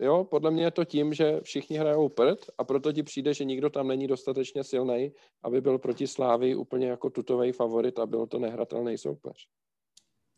Jo, 0.00 0.24
podle 0.24 0.50
mě 0.50 0.64
je 0.64 0.70
to 0.70 0.84
tím, 0.84 1.14
že 1.14 1.40
všichni 1.40 1.78
hrajou 1.78 2.08
prd 2.08 2.50
a 2.58 2.64
proto 2.64 2.92
ti 2.92 3.02
přijde, 3.02 3.34
že 3.34 3.44
nikdo 3.44 3.70
tam 3.70 3.88
není 3.88 4.06
dostatečně 4.06 4.64
silný, 4.64 5.12
aby 5.44 5.60
byl 5.60 5.78
proti 5.78 6.06
Slávy 6.06 6.54
úplně 6.54 6.88
jako 6.88 7.10
tutový 7.10 7.52
favorit 7.52 7.98
a 7.98 8.06
byl 8.06 8.26
to 8.26 8.38
nehratelný 8.38 8.98
soupeř. 8.98 9.48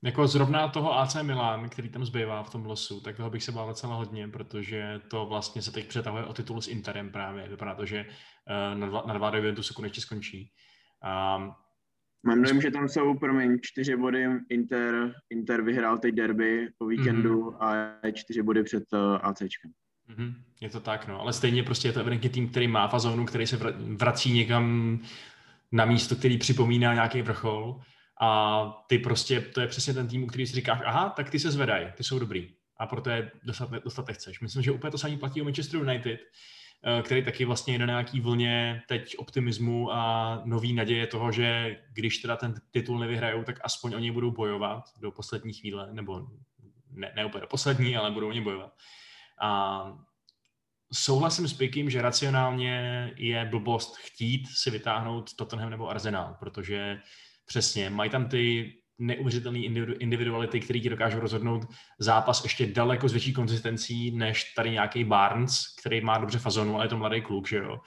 Jako 0.05 0.27
zrovna 0.27 0.69
toho 0.69 0.99
AC 0.99 1.17
Milan, 1.23 1.69
který 1.69 1.89
tam 1.89 2.05
zbývá 2.05 2.43
v 2.43 2.51
tom 2.51 2.67
losu, 2.67 3.01
tak 3.01 3.17
toho 3.17 3.31
bych 3.31 3.43
se 3.43 3.53
bál 3.53 3.69
docela 3.69 3.95
hodně, 3.95 4.29
protože 4.29 5.01
to 5.11 5.27
vlastně 5.27 5.63
se 5.63 5.73
teď 5.73 5.89
přetahuje 5.89 6.25
o 6.25 6.33
titul 6.33 6.61
s 6.61 6.69
Interem 6.69 7.13
právě. 7.13 7.49
Vypadá 7.49 7.75
to, 7.75 7.87
že 7.87 7.99
eh, 7.99 8.75
na 8.75 8.87
dva, 8.87 9.03
na 9.07 9.15
dva 9.15 9.37
Juventusu 9.37 9.75
konečně 9.75 10.03
skončí. 10.03 10.53
A 11.03 11.39
Mám 12.27 12.43
dojem, 12.43 12.61
že 12.61 12.71
tam 12.71 12.89
jsou, 12.89 13.19
promiň, 13.19 13.59
čtyři 13.63 13.97
body 13.97 14.27
Inter, 14.49 15.15
Inter 15.31 15.63
vyhrál 15.63 15.99
teď 15.99 16.15
derby 16.15 16.69
po 16.79 16.87
víkendu 16.87 17.43
mm-hmm. 17.43 18.03
a 18.05 18.11
čtyři 18.11 18.43
body 18.43 18.63
před 18.63 18.85
uh, 18.93 18.99
eh, 19.15 19.19
ACčkem. 19.19 19.71
Mm-hmm. 20.11 20.35
Je 20.61 20.69
to 20.69 20.81
tak, 20.81 21.09
no. 21.09 21.21
Ale 21.21 21.33
stejně 21.33 21.63
prostě 21.63 21.89
je 21.89 21.93
to 21.93 22.01
evidentně 22.01 22.31
tým, 22.31 22.49
který 22.49 22.69
má 22.69 22.89
fazonu, 22.89 23.25
který 23.25 23.47
se 23.47 23.57
vrací 23.77 24.33
někam 24.33 24.99
na 25.73 25.85
místo, 25.85 26.17
který 26.17 26.39
připomíná 26.39 26.95
nějaký 26.95 27.23
vrchol 27.23 27.81
a 28.21 28.85
ty 28.87 28.99
prostě, 28.99 29.41
to 29.41 29.61
je 29.61 29.67
přesně 29.67 29.95
ten 29.95 30.09
tým, 30.09 30.25
u 30.25 30.27
který 30.27 30.47
si 30.47 30.55
říkáš, 30.55 30.81
aha, 30.85 31.09
tak 31.09 31.31
ty 31.31 31.39
se 31.39 31.51
zvedají, 31.51 31.87
ty 31.97 32.05
jsou 32.05 32.19
dobrý 32.19 32.55
a 32.79 32.87
proto 32.87 33.11
je 33.11 33.31
dostat, 33.43 33.71
dostat 33.71 34.11
chceš. 34.13 34.41
Myslím, 34.41 34.63
že 34.63 34.73
úplně 34.73 34.91
to 34.91 34.99
samé 34.99 35.17
platí 35.17 35.41
o 35.41 35.45
Manchester 35.45 35.81
United, 35.81 36.21
který 37.03 37.25
taky 37.25 37.45
vlastně 37.45 37.79
jde 37.79 37.87
na 37.87 37.93
nějaký 37.93 38.21
vlně 38.21 38.83
teď 38.89 39.19
optimismu 39.19 39.93
a 39.93 40.43
nový 40.45 40.73
naděje 40.73 41.07
toho, 41.07 41.33
že 41.33 41.77
když 41.93 42.19
teda 42.19 42.37
ten 42.37 42.55
titul 42.71 42.99
nevyhrajou, 42.99 43.45
tak 43.45 43.57
aspoň 43.63 43.95
oni 43.95 44.11
budou 44.11 44.31
bojovat 44.31 44.85
do 45.01 45.11
poslední 45.11 45.53
chvíle, 45.53 45.93
nebo 45.93 46.27
ne, 46.91 47.13
ne 47.17 47.25
úplně 47.25 47.41
do 47.41 47.47
poslední, 47.47 47.97
ale 47.97 48.11
budou 48.11 48.29
oni 48.29 48.41
bojovat. 48.41 48.73
A 49.41 49.83
souhlasím 50.93 51.49
s 51.49 51.55
Pikim, 51.55 51.91
že 51.91 52.03
racionálně 52.03 53.13
je 53.17 53.45
blbost 53.45 53.97
chtít 53.97 54.47
si 54.49 54.71
vytáhnout 54.71 55.35
Tottenham 55.35 55.71
nebo 55.71 55.89
Arsenal, 55.89 56.37
protože 56.41 57.01
přesně 57.47 57.91
mají 57.91 58.11
tam 58.11 58.29
ty 58.29 58.73
neuvěřitelné 58.99 59.59
individuality, 59.99 60.61
které 60.61 60.81
ti 60.81 60.91
dokážou 60.91 61.21
rozhodnout 61.21 61.67
zápas 61.99 62.43
ještě 62.43 62.67
daleko 62.67 63.09
s 63.09 63.13
větší 63.13 63.33
konzistencí 63.33 64.11
než 64.11 64.55
tady 64.55 64.71
nějaký 64.71 65.05
Barnes, 65.05 65.75
který 65.81 66.01
má 66.01 66.19
dobře 66.19 66.39
fazonu, 66.39 66.75
ale 66.75 66.85
je 66.85 66.89
to 66.89 66.97
mladý 66.97 67.23
kluk, 67.23 67.49
že 67.49 67.57
jo. 67.57 67.81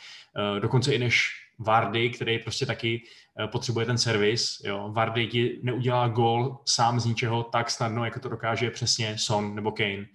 Eh, 0.58 0.60
dokonce 0.60 0.94
i 0.94 1.00
než 1.00 1.30
Vardy, 1.60 2.10
který 2.10 2.40
prostě 2.40 2.66
taky 2.66 3.04
eh, 3.40 3.48
potřebuje 3.48 3.86
ten 3.86 3.98
servis. 3.98 4.62
Jo. 4.66 4.92
Vardy 4.92 5.28
ti 5.28 5.60
neudělá 5.64 6.08
gol 6.08 6.58
sám 6.66 7.00
z 7.00 7.06
ničeho 7.06 7.44
tak 7.44 7.70
snadno, 7.70 8.06
jako 8.06 8.20
to 8.20 8.30
dokáže 8.30 8.72
přesně 8.72 9.18
Son 9.18 9.56
nebo 9.56 9.72
Kane. 9.72 10.06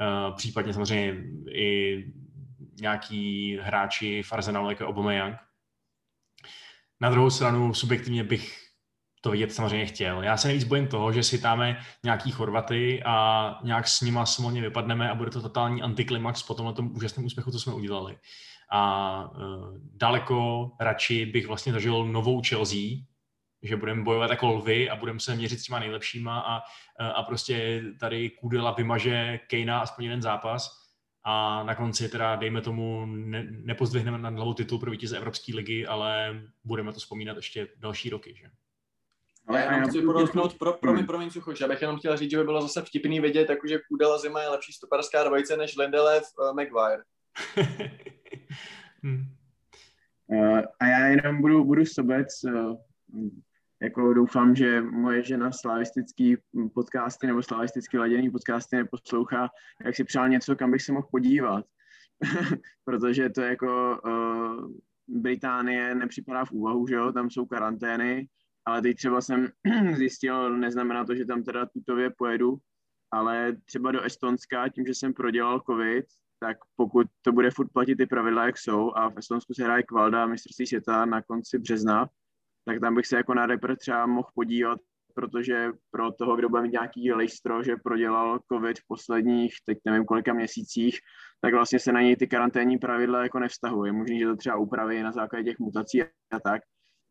Eh, 0.00 0.32
případně 0.36 0.72
samozřejmě 0.74 1.24
i 1.52 2.04
nějaký 2.80 3.56
hráči 3.62 4.22
v 4.22 4.32
Arsenalu, 4.32 4.70
jako 4.70 4.86
Aubameyang. 4.86 5.36
Na 7.00 7.10
druhou 7.10 7.30
stranu 7.30 7.74
subjektivně 7.74 8.24
bych 8.24 8.69
to 9.20 9.30
vidět 9.30 9.52
samozřejmě 9.52 9.86
chtěl. 9.86 10.22
Já 10.22 10.36
se 10.36 10.48
nejvíc 10.48 10.64
bojím 10.64 10.86
toho, 10.86 11.12
že 11.12 11.22
si 11.22 11.38
dáme 11.38 11.80
nějaký 12.04 12.30
Chorvaty 12.30 13.02
a 13.06 13.58
nějak 13.64 13.88
s 13.88 14.00
nima 14.00 14.26
smolně 14.26 14.60
vypadneme 14.60 15.10
a 15.10 15.14
bude 15.14 15.30
to 15.30 15.42
totální 15.42 15.82
antiklimax 15.82 16.42
po 16.42 16.54
tomhle 16.54 16.74
tom 16.74 16.96
úžasném 16.96 17.26
úspěchu, 17.26 17.50
co 17.50 17.60
jsme 17.60 17.72
udělali. 17.72 18.18
A 18.72 19.30
uh, 19.30 19.78
daleko 19.92 20.70
radši 20.80 21.26
bych 21.26 21.46
vlastně 21.46 21.72
zažil 21.72 22.06
novou 22.06 22.42
Chelsea, 22.48 22.80
že 23.62 23.76
budeme 23.76 24.02
bojovat 24.02 24.30
jako 24.30 24.46
lvy 24.46 24.90
a 24.90 24.96
budeme 24.96 25.20
se 25.20 25.34
měřit 25.34 25.60
s 25.60 25.62
těma 25.62 25.78
nejlepšíma 25.78 26.40
a, 26.40 26.62
a 27.14 27.22
prostě 27.22 27.82
tady 28.00 28.30
Kudela 28.30 28.70
vymaže 28.70 29.40
Kejna 29.46 29.80
aspoň 29.80 30.04
jeden 30.04 30.22
zápas 30.22 30.80
a 31.24 31.62
na 31.62 31.74
konci 31.74 32.08
teda, 32.08 32.36
dejme 32.36 32.60
tomu, 32.60 33.06
ne, 33.06 33.46
nepozdvihneme 33.50 34.18
na 34.18 34.30
hlavu 34.30 34.54
titul 34.54 34.78
pro 34.78 34.90
vítěze 34.90 35.16
Evropské 35.16 35.56
ligy, 35.56 35.86
ale 35.86 36.40
budeme 36.64 36.92
to 36.92 37.00
vzpomínat 37.00 37.36
ještě 37.36 37.68
další 37.76 38.10
roky, 38.10 38.34
že? 38.36 38.50
Ale 39.46 39.60
já 39.60 39.74
jenom 39.74 39.90
chci 39.90 40.02
podotknout, 40.02 40.58
pro, 40.58 40.72
pro 40.72 40.92
mě, 40.92 41.04
promiň, 41.04 41.30
Suchoš, 41.30 41.60
já 41.60 41.68
bych 41.68 41.80
jenom 41.80 41.98
chtěl 41.98 42.16
říct, 42.16 42.30
že 42.30 42.38
by 42.38 42.44
bylo 42.44 42.62
zase 42.62 42.82
vtipný 42.82 43.20
vidět, 43.20 43.50
jakože 43.50 43.78
Kudela 43.88 44.18
Zima 44.18 44.42
je 44.42 44.48
lepší 44.48 44.72
stoperská 44.72 45.24
dvojice 45.24 45.56
než 45.56 45.76
Lindelev 45.76 46.22
uh, 46.38 46.56
Maguire. 46.56 47.02
hmm. 49.02 49.24
uh, 50.26 50.60
a 50.80 50.86
já 50.86 51.06
jenom 51.06 51.40
budu, 51.40 51.64
budu 51.64 51.86
sobec, 51.86 52.28
uh, 52.44 52.76
jako 53.82 54.14
doufám, 54.14 54.56
že 54.56 54.80
moje 54.80 55.22
žena 55.22 55.52
slavistický 55.52 56.36
podcasty 56.74 57.26
nebo 57.26 57.42
slavisticky 57.42 57.98
laděný 57.98 58.30
podcasty 58.30 58.76
neposlouchá, 58.76 59.48
jak 59.84 59.96
si 59.96 60.04
přál 60.04 60.28
něco, 60.28 60.56
kam 60.56 60.70
bych 60.70 60.82
se 60.82 60.92
mohl 60.92 61.08
podívat. 61.10 61.64
Protože 62.84 63.30
to 63.30 63.40
je 63.40 63.48
jako 63.48 64.00
uh, 64.04 64.70
Británie 65.08 65.94
nepřipadá 65.94 66.44
v 66.44 66.52
úvahu, 66.52 66.86
že 66.86 66.94
jo, 66.94 67.12
tam 67.12 67.30
jsou 67.30 67.46
karantény, 67.46 68.28
ale 68.66 68.82
teď 68.82 68.96
třeba 68.96 69.20
jsem 69.20 69.48
zjistil, 69.96 70.58
neznamená 70.58 71.04
to, 71.04 71.14
že 71.14 71.24
tam 71.24 71.42
teda 71.42 71.66
tutově 71.66 72.10
pojedu, 72.18 72.58
ale 73.10 73.56
třeba 73.64 73.92
do 73.92 74.02
Estonska, 74.02 74.68
tím, 74.68 74.86
že 74.86 74.94
jsem 74.94 75.14
prodělal 75.14 75.62
covid, 75.70 76.04
tak 76.40 76.56
pokud 76.76 77.06
to 77.22 77.32
bude 77.32 77.50
furt 77.50 77.72
platit 77.72 77.96
ty 77.96 78.06
pravidla, 78.06 78.46
jak 78.46 78.58
jsou, 78.58 78.94
a 78.94 79.10
v 79.10 79.18
Estonsku 79.18 79.54
se 79.54 79.64
hraje 79.64 79.82
kvalda 79.82 80.26
mistrovství 80.26 80.66
světa 80.66 81.04
na 81.04 81.22
konci 81.22 81.58
března, 81.58 82.08
tak 82.64 82.80
tam 82.80 82.94
bych 82.94 83.06
se 83.06 83.16
jako 83.16 83.34
na 83.34 83.46
repre 83.46 83.76
třeba 83.76 84.06
mohl 84.06 84.28
podívat, 84.34 84.78
protože 85.14 85.72
pro 85.90 86.12
toho, 86.12 86.36
kdo 86.36 86.48
bude 86.48 86.62
mít 86.62 86.72
nějaký 86.72 87.12
lejstro, 87.12 87.62
že 87.62 87.76
prodělal 87.84 88.40
covid 88.52 88.78
v 88.78 88.86
posledních, 88.88 89.54
teď 89.64 89.78
nevím 89.84 90.04
kolika 90.04 90.32
měsících, 90.32 90.98
tak 91.40 91.54
vlastně 91.54 91.78
se 91.78 91.92
na 91.92 92.00
něj 92.00 92.16
ty 92.16 92.26
karanténní 92.26 92.78
pravidla 92.78 93.22
jako 93.22 93.38
nevztahují. 93.38 93.88
Je 93.88 93.92
možný, 93.92 94.18
že 94.18 94.26
to 94.26 94.36
třeba 94.36 94.56
upraví 94.56 95.02
na 95.02 95.12
základě 95.12 95.44
těch 95.44 95.58
mutací 95.58 96.02
a 96.02 96.40
tak, 96.44 96.62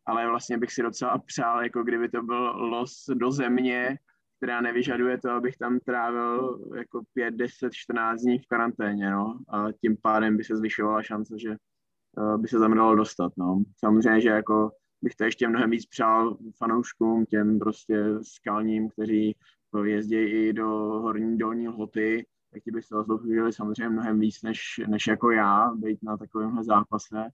ale 0.05 0.27
vlastně 0.27 0.57
bych 0.57 0.71
si 0.71 0.81
docela 0.81 1.17
přál, 1.17 1.63
jako 1.63 1.83
kdyby 1.83 2.09
to 2.09 2.23
byl 2.23 2.43
los 2.55 3.05
do 3.13 3.31
země, 3.31 3.97
která 4.37 4.61
nevyžaduje 4.61 5.17
to, 5.17 5.31
abych 5.31 5.57
tam 5.57 5.79
trávil 5.79 6.59
jako 6.75 7.01
5, 7.13 7.31
10, 7.31 7.73
14 7.73 8.21
dní 8.21 8.39
v 8.39 8.47
karanténě, 8.47 9.11
no. 9.11 9.39
A 9.49 9.71
tím 9.71 9.97
pádem 10.01 10.37
by 10.37 10.43
se 10.43 10.55
zvyšovala 10.57 11.03
šance, 11.03 11.39
že 11.39 11.49
uh, 11.49 12.37
by 12.37 12.47
se 12.47 12.59
tam 12.59 12.75
dalo 12.75 12.95
dostat, 12.95 13.33
no. 13.37 13.63
Samozřejmě, 13.77 14.21
že 14.21 14.29
jako 14.29 14.71
bych 15.01 15.15
to 15.15 15.23
ještě 15.23 15.47
mnohem 15.47 15.69
víc 15.69 15.85
přál 15.85 16.37
fanouškům, 16.57 17.25
těm 17.25 17.59
prostě 17.59 18.05
skalním, 18.21 18.89
kteří 18.89 19.35
jezdí 19.83 20.15
i 20.15 20.53
do 20.53 20.67
horní 20.75 21.37
dolní 21.37 21.67
lhoty, 21.67 22.25
tak 22.53 22.63
ti 22.63 22.71
by 22.71 22.81
se 22.81 22.95
zasloužili 22.95 23.53
samozřejmě 23.53 23.89
mnohem 23.89 24.19
víc 24.19 24.41
než, 24.41 24.81
než 24.87 25.07
jako 25.07 25.31
já, 25.31 25.71
být 25.75 26.03
na 26.03 26.17
takovémhle 26.17 26.63
zápase. 26.63 27.29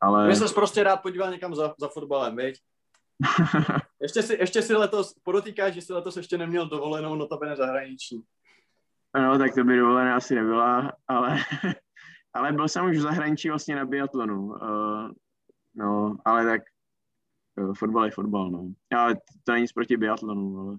Ale... 0.00 0.28
Ty 0.28 0.36
jsi 0.36 0.54
prostě 0.54 0.82
rád 0.82 0.96
podíval 0.96 1.30
někam 1.30 1.54
za, 1.54 1.74
za 1.78 1.88
fotbalem, 1.88 2.36
viď? 2.36 2.60
ještě, 4.00 4.22
si, 4.22 4.34
ještě 4.34 4.62
si 4.62 4.74
letos, 4.74 5.14
podotýkáš, 5.22 5.74
že 5.74 5.82
si 5.82 5.92
letos 5.92 6.16
ještě 6.16 6.38
neměl 6.38 6.68
dovolenou 6.68 7.14
notabene 7.14 7.56
zahraniční. 7.56 8.22
No, 9.14 9.38
tak 9.38 9.54
to 9.54 9.64
by 9.64 9.76
dovolená 9.76 10.16
asi 10.16 10.34
nebyla, 10.34 10.92
ale, 11.08 11.38
ale 12.34 12.52
byl 12.52 12.68
jsem 12.68 12.84
už 12.84 12.96
v 12.96 13.00
zahraničí 13.00 13.48
vlastně 13.48 13.76
na 13.76 13.84
biatlonu. 13.84 14.46
Uh, 14.46 15.10
no, 15.74 16.16
ale 16.24 16.44
tak 16.44 16.62
uh, 17.58 17.74
fotbal 17.74 18.04
je 18.04 18.10
fotbal, 18.10 18.50
no. 18.50 18.72
Ale 18.96 19.14
to 19.44 19.52
není 19.52 19.62
nic 19.62 19.72
proti 19.72 19.96
biatlonu, 19.96 20.58
ale... 20.60 20.78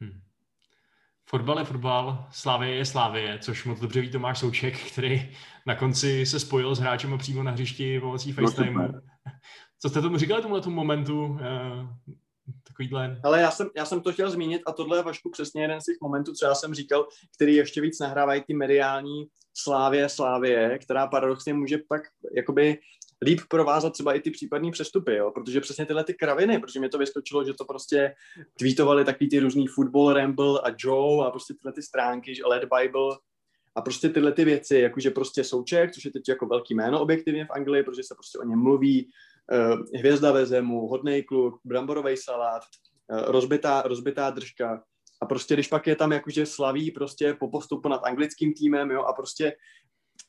Hmm. 0.00 0.20
Fotbal 1.34 1.58
je 1.58 1.64
fotbal, 1.64 2.26
Slávie 2.30 2.74
je 2.74 2.84
Slávie, 2.84 3.38
což 3.38 3.64
moc 3.64 3.80
dobře 3.80 4.00
ví 4.00 4.10
Tomáš 4.10 4.38
Souček, 4.38 4.80
který 4.92 5.32
na 5.66 5.74
konci 5.74 6.26
se 6.26 6.40
spojil 6.40 6.74
s 6.74 6.78
hráčem 6.78 7.18
přímo 7.18 7.42
na 7.42 7.50
hřišti 7.50 8.00
pomocí 8.00 8.28
no, 8.32 8.34
FaceTime. 8.34 8.88
No, 8.88 9.00
Co 9.80 9.88
jste 9.88 10.00
tomu 10.00 10.18
říkali 10.18 10.42
tomuhle 10.42 10.60
tomu 10.60 10.76
momentu? 10.76 11.38
Eh, 11.40 12.12
takovýhle... 12.68 13.20
Ale 13.24 13.40
já 13.40 13.50
jsem, 13.50 13.70
já 13.76 13.84
jsem 13.84 14.00
to 14.00 14.12
chtěl 14.12 14.30
zmínit 14.30 14.62
a 14.66 14.72
tohle 14.72 14.98
je 14.98 15.02
Vašku 15.02 15.30
přesně 15.30 15.62
jeden 15.62 15.80
z 15.80 15.84
těch 15.84 15.96
momentů, 16.02 16.32
co 16.32 16.46
já 16.46 16.54
jsem 16.54 16.74
říkal, 16.74 17.06
který 17.36 17.54
ještě 17.54 17.80
víc 17.80 17.98
nahrávají 17.98 18.42
ty 18.46 18.54
mediální 18.54 19.26
slávě, 19.54 20.08
slávě, 20.08 20.78
která 20.78 21.06
paradoxně 21.06 21.54
může 21.54 21.78
pak 21.88 22.02
jakoby 22.36 22.78
líp 23.22 23.40
provázat 23.48 23.92
třeba 23.92 24.14
i 24.14 24.20
ty 24.20 24.30
případné 24.30 24.70
přestupy, 24.70 25.14
jo? 25.14 25.30
protože 25.30 25.60
přesně 25.60 25.86
tyhle 25.86 26.04
ty 26.04 26.14
kraviny, 26.14 26.58
protože 26.58 26.80
mě 26.80 26.88
to 26.88 26.98
vyskočilo, 26.98 27.44
že 27.44 27.54
to 27.54 27.64
prostě 27.64 28.14
tweetovali 28.58 29.04
takový 29.04 29.30
ty 29.30 29.38
různý 29.38 29.66
Football 29.66 30.12
Ramble 30.12 30.60
a 30.60 30.74
Joe 30.78 31.26
a 31.26 31.30
prostě 31.30 31.54
tyhle 31.54 31.72
ty 31.72 31.82
stránky, 31.82 32.34
že 32.34 32.46
Led 32.46 32.64
Bible 32.64 33.16
a 33.74 33.82
prostě 33.82 34.08
tyhle 34.08 34.32
ty 34.32 34.44
věci, 34.44 34.78
jakože 34.78 35.10
prostě 35.10 35.44
Souček, 35.44 35.92
což 35.92 36.04
je 36.04 36.12
teď 36.12 36.28
jako 36.28 36.46
velký 36.46 36.74
jméno 36.74 37.00
objektivně 37.00 37.44
v 37.44 37.50
Anglii, 37.50 37.82
protože 37.82 38.02
se 38.02 38.14
prostě 38.14 38.38
o 38.38 38.44
něm 38.44 38.58
mluví, 38.58 39.10
uh, 39.52 39.98
hvězda 39.98 40.32
ve 40.32 40.46
zemu, 40.46 40.88
hodnej 40.88 41.22
kluk, 41.22 41.60
bramborový 41.64 42.16
salát, 42.16 42.62
uh, 43.08 43.18
rozbitá, 43.26 43.82
rozbitá 43.82 44.30
držka, 44.30 44.82
a 45.20 45.26
prostě 45.26 45.54
když 45.54 45.68
pak 45.68 45.86
je 45.86 45.96
tam 45.96 46.12
jakože 46.12 46.46
slaví 46.46 46.90
prostě 46.90 47.34
po 47.34 47.50
postupu 47.50 47.88
nad 47.88 48.00
anglickým 48.04 48.54
týmem, 48.54 48.90
jo, 48.90 49.02
a 49.02 49.12
prostě 49.12 49.52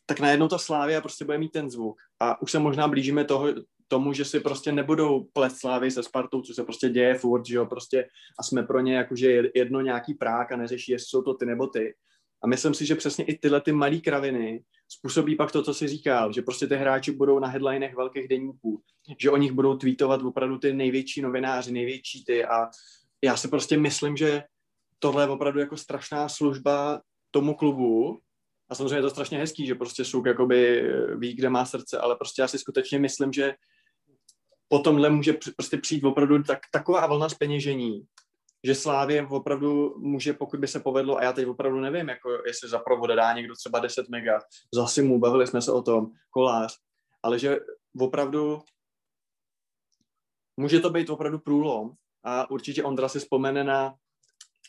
tak 0.06 0.20
najednou 0.20 0.48
ta 0.48 0.58
Slávia 0.58 1.02
prostě 1.02 1.26
bude 1.26 1.38
mít 1.38 1.52
ten 1.52 1.70
zvuk. 1.70 1.98
A 2.20 2.42
už 2.42 2.52
se 2.52 2.60
možná 2.60 2.88
blížíme 2.88 3.24
toho, 3.24 3.48
tomu, 3.88 4.14
že 4.14 4.26
si 4.26 4.40
prostě 4.40 4.72
nebudou 4.72 5.24
plet 5.34 5.52
Slávy 5.56 5.92
se 5.92 6.04
Spartou, 6.04 6.42
co 6.42 6.54
se 6.54 6.64
prostě 6.64 6.90
děje 6.90 7.16
furt, 7.16 7.46
že 7.46 7.56
jo, 7.56 7.66
prostě 7.66 8.08
a 8.40 8.44
jsme 8.44 8.64
pro 8.64 8.80
ně 8.80 8.96
jakože 8.96 9.44
jedno 9.56 9.82
nějaký 9.82 10.14
prák 10.14 10.52
a 10.52 10.58
neřeší, 10.58 10.92
jestli 10.92 11.06
jsou 11.06 11.22
to 11.22 11.34
ty 11.34 11.46
nebo 11.46 11.68
ty. 11.68 11.94
A 12.44 12.48
myslím 12.48 12.74
si, 12.74 12.86
že 12.86 12.96
přesně 12.96 13.26
i 13.26 13.38
tyhle 13.38 13.62
ty 13.62 13.72
malé 13.72 13.98
kraviny 13.98 14.64
způsobí 14.88 15.36
pak 15.36 15.52
to, 15.52 15.64
co 15.64 15.74
si 15.74 15.88
říkal, 15.88 16.34
že 16.34 16.42
prostě 16.42 16.68
ty 16.68 16.76
hráči 16.76 17.12
budou 17.12 17.40
na 17.40 17.48
headlinech 17.48 17.96
velkých 17.96 18.28
denníků, 18.28 18.82
že 19.20 19.32
o 19.32 19.38
nich 19.38 19.52
budou 19.52 19.78
tweetovat 19.78 20.22
opravdu 20.22 20.58
ty 20.58 20.74
největší 20.74 21.22
novináři, 21.22 21.72
největší 21.72 22.26
ty 22.26 22.46
a 22.46 22.70
já 23.24 23.38
si 23.38 23.48
prostě 23.48 23.78
myslím, 23.78 24.18
že 24.18 24.44
tohle 25.00 25.24
je 25.24 25.28
opravdu 25.28 25.60
jako 25.60 25.78
strašná 25.78 26.30
služba 26.30 27.02
tomu 27.32 27.54
klubu 27.54 28.20
a 28.70 28.76
samozřejmě 28.76 28.96
je 28.96 29.02
to 29.02 29.10
strašně 29.10 29.38
hezký, 29.38 29.66
že 29.66 29.76
prostě 29.76 30.06
Suk 30.06 30.26
jakoby 30.26 30.90
ví, 31.16 31.34
kde 31.34 31.50
má 31.50 31.66
srdce, 31.66 32.00
ale 32.00 32.16
prostě 32.16 32.42
já 32.42 32.48
si 32.48 32.60
skutečně 32.60 33.00
myslím, 33.00 33.34
že 33.34 33.54
po 34.68 34.80
tomhle 34.80 35.10
může 35.10 35.34
prostě 35.56 35.78
přijít 35.78 36.04
opravdu 36.04 36.44
tak, 36.44 36.60
taková 36.72 37.08
vlna 37.08 37.30
zpeněžení, 37.30 38.06
že 38.64 38.76
Slávě 38.76 39.28
opravdu 39.28 39.96
může, 39.98 40.34
pokud 40.34 40.60
by 40.60 40.68
se 40.68 40.80
povedlo, 40.80 41.18
a 41.18 41.24
já 41.24 41.34
teď 41.34 41.48
opravdu 41.48 41.80
nevím, 41.80 42.10
jako 42.10 42.30
jestli 42.46 42.70
za 42.70 42.80
provoda 42.80 43.16
dá 43.16 43.34
někdo 43.34 43.56
třeba 43.56 43.80
10 43.80 44.10
mega, 44.10 44.40
za 44.74 44.88
Simu, 44.88 45.20
bavili 45.20 45.48
jsme 45.48 45.62
se 45.62 45.72
o 45.72 45.82
tom, 45.82 46.12
kolář, 46.30 46.78
ale 47.24 47.40
že 47.40 47.60
opravdu 48.00 48.62
může 50.58 50.80
to 50.80 50.90
být 50.90 51.10
opravdu 51.10 51.40
průlom 51.40 51.92
a 52.24 52.52
určitě 52.52 52.84
Ondra 52.84 53.10
si 53.10 53.20
vzpomene 53.20 53.64
na 53.64 53.96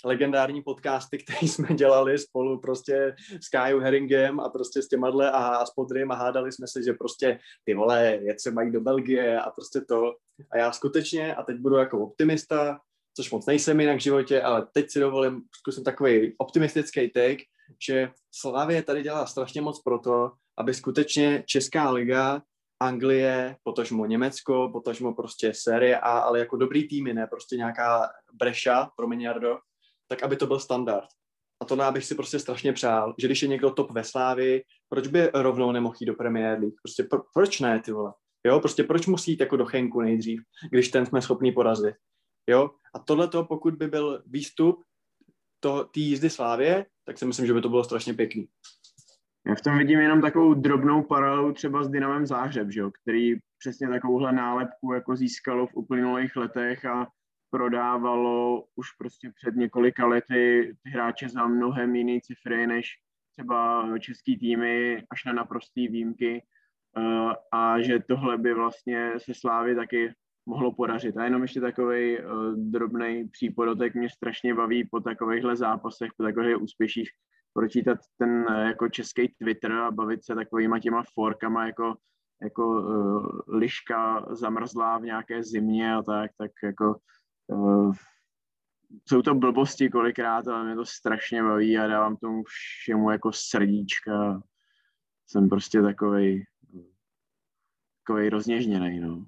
legendární 0.04 0.62
podcasty, 0.62 1.18
které 1.24 1.38
jsme 1.48 1.74
dělali 1.74 2.18
spolu 2.18 2.60
prostě 2.60 3.14
s 3.40 3.48
Kájou 3.48 3.80
Herringem 3.80 4.40
a 4.40 4.48
prostě 4.48 4.82
s 4.82 4.88
těmadle 4.88 5.30
a, 5.30 5.66
s 5.66 5.70
Podrym 5.70 6.10
a 6.10 6.14
hádali 6.14 6.52
jsme 6.52 6.66
se, 6.68 6.82
že 6.82 6.92
prostě 6.92 7.38
ty 7.64 7.74
vole, 7.74 8.18
je 8.22 8.34
třeba 8.34 8.62
jít 8.62 8.72
do 8.72 8.80
Belgie 8.80 9.40
a 9.40 9.50
prostě 9.50 9.80
to. 9.80 10.14
A 10.50 10.58
já 10.58 10.72
skutečně, 10.72 11.34
a 11.34 11.42
teď 11.42 11.56
budu 11.56 11.76
jako 11.76 11.98
optimista, 11.98 12.80
což 13.16 13.30
moc 13.30 13.46
nejsem 13.46 13.80
jinak 13.80 13.96
v 13.96 14.02
životě, 14.02 14.42
ale 14.42 14.66
teď 14.72 14.90
si 14.90 15.00
dovolím, 15.00 15.42
zkusím 15.58 15.84
takový 15.84 16.34
optimistický 16.38 17.10
take, 17.10 17.44
že 17.86 18.10
Slavě 18.34 18.82
tady 18.82 19.02
dělá 19.02 19.26
strašně 19.26 19.60
moc 19.60 19.82
pro 19.82 19.98
to, 19.98 20.32
aby 20.58 20.74
skutečně 20.74 21.44
Česká 21.46 21.90
liga 21.90 22.42
Anglie, 22.80 23.56
potažmo 23.62 24.06
Německo, 24.06 24.70
potažmo 24.72 25.14
prostě 25.14 25.54
série 25.54 26.00
A, 26.00 26.18
ale 26.18 26.38
jako 26.38 26.56
dobrý 26.56 26.88
týmy, 26.88 27.14
ne 27.14 27.26
prostě 27.26 27.56
nějaká 27.56 28.08
breša, 28.32 28.90
promiň 28.96 29.20
Jardo, 29.20 29.58
tak 30.08 30.22
aby 30.22 30.36
to 30.36 30.46
byl 30.46 30.60
standard. 30.60 31.08
A 31.62 31.64
to 31.64 31.92
bych 31.92 32.04
si 32.04 32.14
prostě 32.14 32.38
strašně 32.38 32.72
přál, 32.72 33.14
že 33.18 33.26
když 33.26 33.42
je 33.42 33.48
někdo 33.48 33.70
top 33.70 33.90
ve 33.90 34.04
Slávi, 34.04 34.62
proč 34.88 35.06
by 35.06 35.30
rovnou 35.34 35.72
nemohl 35.72 35.94
jít 36.00 36.06
do 36.06 36.14
Premier 36.14 36.58
League? 36.58 36.74
Prostě 36.82 37.02
pro, 37.02 37.22
proč 37.34 37.60
ne, 37.60 37.80
ty 37.80 37.92
vole? 37.92 38.12
Jo, 38.46 38.60
prostě 38.60 38.84
proč 38.84 39.06
musí 39.06 39.30
jít 39.30 39.40
jako 39.40 39.56
do 39.56 39.64
Chenku 39.64 40.00
nejdřív, 40.00 40.40
když 40.70 40.88
ten 40.88 41.06
jsme 41.06 41.22
schopni 41.22 41.52
porazit? 41.52 41.94
Jo, 42.50 42.70
a 42.94 42.98
tohle 42.98 43.28
pokud 43.48 43.74
by 43.74 43.88
byl 43.88 44.22
výstup 44.26 44.82
té 45.60 46.00
jízdy 46.00 46.30
Slávě, 46.30 46.86
tak 47.06 47.18
si 47.18 47.26
myslím, 47.26 47.46
že 47.46 47.54
by 47.54 47.60
to 47.60 47.68
bylo 47.68 47.84
strašně 47.84 48.14
pěkný. 48.14 48.48
Já 49.46 49.54
v 49.54 49.60
tom 49.60 49.78
vidím 49.78 50.00
jenom 50.00 50.20
takovou 50.20 50.54
drobnou 50.54 51.02
paralelu 51.02 51.52
třeba 51.52 51.84
s 51.84 51.88
Dynamem 51.88 52.26
Záhřeb, 52.26 52.70
že 52.70 52.80
jo, 52.80 52.90
který 53.02 53.34
přesně 53.58 53.88
takovouhle 53.88 54.32
nálepku 54.32 54.92
jako 54.92 55.16
získalo 55.16 55.66
v 55.66 55.74
uplynulých 55.74 56.36
letech 56.36 56.84
a 56.84 57.08
prodávalo 57.50 58.64
už 58.74 58.92
prostě 58.92 59.32
před 59.34 59.56
několika 59.56 60.06
lety 60.06 60.74
ty 60.82 60.90
hráče 60.90 61.28
za 61.28 61.46
mnohem 61.46 61.96
jiný 61.96 62.20
cifry 62.20 62.66
než 62.66 62.86
třeba 63.32 63.88
český 63.98 64.38
týmy 64.38 65.04
až 65.10 65.24
na 65.24 65.32
naprostý 65.32 65.88
výjimky 65.88 66.42
eh, 66.96 67.34
a 67.52 67.80
že 67.80 67.98
tohle 68.08 68.38
by 68.38 68.54
vlastně 68.54 69.12
se 69.18 69.34
Slávy 69.34 69.74
taky 69.74 70.14
mohlo 70.46 70.72
podařit. 70.72 71.16
A 71.16 71.24
jenom 71.24 71.42
ještě 71.42 71.60
takový 71.60 72.18
uh, 72.18 72.54
drobný 72.56 73.28
přípodotek 73.28 73.94
mě 73.94 74.10
strašně 74.10 74.54
baví 74.54 74.88
po 74.90 75.00
takovýchhle 75.00 75.56
zápasech, 75.56 76.10
po 76.16 76.22
takových 76.22 76.62
úspěších 76.62 77.08
pročítat 77.52 77.98
ten 78.18 78.46
uh, 78.48 78.56
jako 78.56 78.88
český 78.88 79.28
Twitter 79.28 79.72
a 79.72 79.90
bavit 79.90 80.24
se 80.24 80.34
takovýma 80.34 80.78
těma 80.78 81.02
forkama 81.14 81.66
jako, 81.66 81.94
jako 82.42 82.68
uh, 82.68 83.26
liška 83.48 84.26
zamrzlá 84.30 84.98
v 84.98 85.02
nějaké 85.02 85.42
zimě 85.42 85.94
a 85.94 86.02
tak, 86.02 86.30
tak 86.38 86.50
jako 86.62 86.96
jsou 89.08 89.22
to 89.22 89.34
blbosti 89.34 89.88
kolikrát, 89.88 90.48
ale 90.48 90.64
mě 90.64 90.74
to 90.74 90.86
strašně 90.86 91.42
baví 91.42 91.78
a 91.78 91.86
dávám 91.86 92.16
tomu 92.16 92.42
všemu 92.46 93.10
jako 93.10 93.32
srdíčka. 93.32 94.42
Jsem 95.26 95.48
prostě 95.48 95.82
takovej, 95.82 96.44
takovej 98.02 98.28
rozněžněný, 98.28 99.00
no. 99.00 99.26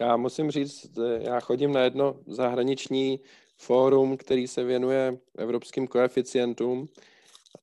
Já 0.00 0.16
musím 0.16 0.50
říct, 0.50 0.98
já 1.18 1.40
chodím 1.40 1.72
na 1.72 1.80
jedno 1.80 2.20
zahraniční 2.26 3.20
fórum, 3.56 4.16
který 4.16 4.48
se 4.48 4.64
věnuje 4.64 5.18
evropským 5.38 5.86
koeficientům. 5.86 6.88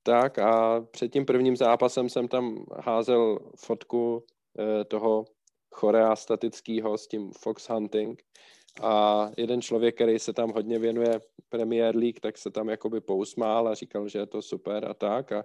Tak 0.04 0.40
a 0.40 0.82
před 0.92 1.12
tím 1.12 1.26
prvním 1.26 1.58
zápasem 1.58 2.10
jsem 2.10 2.28
tam 2.28 2.66
házel 2.80 3.40
fotku 3.56 4.24
eh, 4.60 4.84
toho 4.84 5.26
chorea 5.72 6.16
statického 6.16 6.98
s 6.98 7.08
tím 7.08 7.32
fox 7.32 7.70
hunting 7.70 8.24
a 8.82 9.30
jeden 9.38 9.62
člověk, 9.62 9.96
který 9.96 10.20
se 10.20 10.34
tam 10.34 10.52
hodně 10.52 10.80
věnuje 10.80 11.22
Premier 11.50 11.96
League, 11.96 12.20
tak 12.20 12.38
se 12.38 12.52
tam 12.52 12.70
jakoby 12.70 13.02
pousmál 13.02 13.68
a 13.68 13.74
říkal, 13.74 14.08
že 14.08 14.20
je 14.20 14.26
to 14.26 14.42
super 14.42 14.86
a 14.86 14.94
tak 14.94 15.32
a 15.32 15.44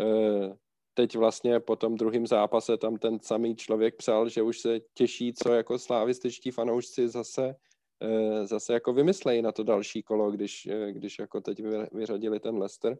e, 0.00 0.56
teď 0.94 1.16
vlastně 1.16 1.60
po 1.60 1.76
tom 1.76 1.96
druhém 1.96 2.26
zápase 2.26 2.76
tam 2.76 2.96
ten 2.96 3.20
samý 3.20 3.56
člověk 3.56 3.96
psal, 3.96 4.28
že 4.28 4.42
už 4.42 4.58
se 4.58 4.80
těší, 4.94 5.32
co 5.32 5.52
jako 5.52 5.78
slávističtí 5.78 6.50
fanoušci 6.50 7.08
zase 7.08 7.54
e, 8.00 8.46
zase 8.46 8.72
jako 8.72 8.92
vymyslejí 8.92 9.42
na 9.42 9.52
to 9.52 9.64
další 9.64 10.02
kolo, 10.02 10.30
když, 10.30 10.66
e, 10.66 10.92
když 10.92 11.18
jako 11.18 11.40
teď 11.40 11.62
vyřadili 11.92 12.40
ten 12.40 12.56
Leicester. 12.56 12.98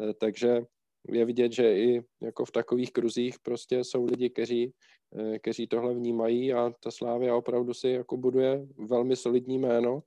E, 0.00 0.14
takže 0.14 0.60
je 1.08 1.24
vidět, 1.24 1.52
že 1.52 1.78
i 1.78 2.02
jako 2.20 2.44
v 2.44 2.50
takových 2.50 2.92
kruzích 2.92 3.38
prostě 3.42 3.84
jsou 3.84 4.04
lidi, 4.04 4.30
kteří, 4.30 4.72
eh, 5.16 5.38
kteří 5.38 5.66
tohle 5.66 5.94
vnímají 5.94 6.52
a 6.52 6.72
ta 6.80 6.90
Slávia 6.90 7.36
opravdu 7.36 7.74
si 7.74 7.88
jako 7.88 8.16
buduje 8.16 8.66
velmi 8.76 9.16
solidní 9.16 9.58
jméno, 9.58 10.02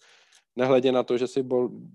nehledě 0.56 0.92
na 0.92 1.04
to, 1.04 1.18
že 1.18 1.28
si 1.28 1.44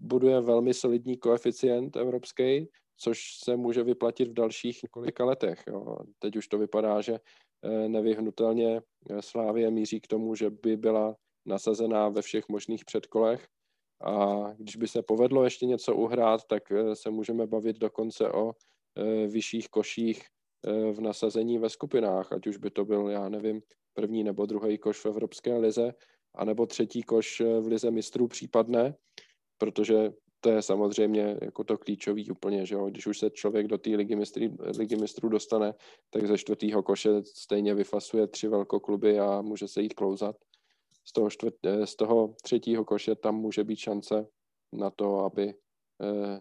buduje 0.01 0.40
velmi 0.40 0.74
solidní 0.74 1.16
koeficient 1.16 1.96
evropský, 1.96 2.68
což 2.96 3.38
se 3.44 3.57
může 3.57 3.82
vyplatit 3.82 4.28
v 4.28 4.34
dalších 4.34 4.82
několika 4.82 5.24
letech. 5.24 5.64
Jo. 5.66 5.96
Teď 6.18 6.36
už 6.36 6.48
to 6.48 6.59
vypadá, 6.59 7.01
že 7.01 7.14
eh, 7.62 7.88
nevyhnutelně 7.88 8.80
eh, 9.11 9.22
Slávie 9.22 9.70
míří 9.70 10.01
k 10.01 10.07
tomu, 10.07 10.34
že 10.34 10.51
by 10.51 10.76
byla 10.76 11.16
nasazená 11.46 12.09
ve 12.09 12.22
všech 12.22 12.48
možných 12.48 12.84
předkolech 12.84 13.48
a 14.05 14.44
když 14.57 14.76
by 14.76 14.88
se 14.88 15.03
povedlo 15.03 15.44
ještě 15.44 15.66
něco 15.66 15.96
uhrát, 15.96 16.40
tak 16.44 16.62
se 16.94 17.11
můžeme 17.11 17.46
bavit 17.46 17.78
dokonce 17.78 18.32
o 18.32 18.53
vyšších 19.26 19.68
koších 19.68 20.22
eh, 20.66 20.93
v 20.93 21.01
nasazení 21.01 21.59
ve 21.59 21.70
skupinách, 21.70 22.32
ať 22.32 22.47
už 22.47 22.57
by 22.57 22.70
to 22.70 22.84
byl, 22.84 23.09
já 23.09 23.28
nevím, 23.28 23.62
první 23.95 24.24
nebo 24.24 24.47
druhý 24.47 24.78
koš 24.78 25.05
v 25.05 25.07
Evropské 25.07 25.57
lize, 25.57 25.95
anebo 26.34 26.66
třetí 26.66 27.03
koš 27.03 27.41
eh, 27.41 27.61
v 27.61 27.66
lize 27.66 27.91
mistrů 27.91 28.28
případné, 28.28 28.95
protože 29.59 30.12
to 30.41 30.51
je 30.51 30.62
samozřejmě 30.62 31.36
jako 31.43 31.64
to 31.64 31.78
klíčový 31.78 32.30
úplně, 32.30 32.66
že 32.66 32.74
jo? 32.74 32.86
když 32.91 33.07
už 33.07 33.18
se 33.18 33.30
člověk 33.30 33.66
do 33.66 33.78
té 33.78 33.91
ligy, 33.91 34.16
mistry, 34.16 34.57
ligy 34.78 34.97
mistrů 34.97 35.28
dostane, 35.28 35.74
tak 36.11 36.26
ze 36.26 36.38
čtvrtého 36.38 36.82
koše 36.82 37.11
stejně 37.22 37.74
vyfasuje 37.74 38.26
tři 38.26 38.49
velkokluby 38.49 39.18
a 39.18 39.43
může 39.43 39.68
se 39.68 39.82
jít 39.82 39.95
klouzat. 39.95 40.36
Z 41.05 41.12
toho, 41.12 41.30
čtvrt, 41.30 41.55
z 41.84 41.97
toho 41.97 42.34
třetího 42.43 42.84
koše 42.84 43.14
tam 43.14 43.36
může 43.36 43.64
být 43.64 43.78
šance 43.78 44.26
na 44.72 44.91
to, 44.91 45.18
aby 45.18 45.55
Eh, 45.55 45.70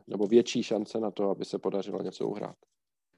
nebo 0.08 0.28
větší 0.28 0.64
šance 0.64 1.00
na 1.00 1.12
to, 1.12 1.30
aby 1.30 1.46
se 1.46 1.60
podařilo 1.60 2.02
něco 2.02 2.28
uhrát. 2.28 2.56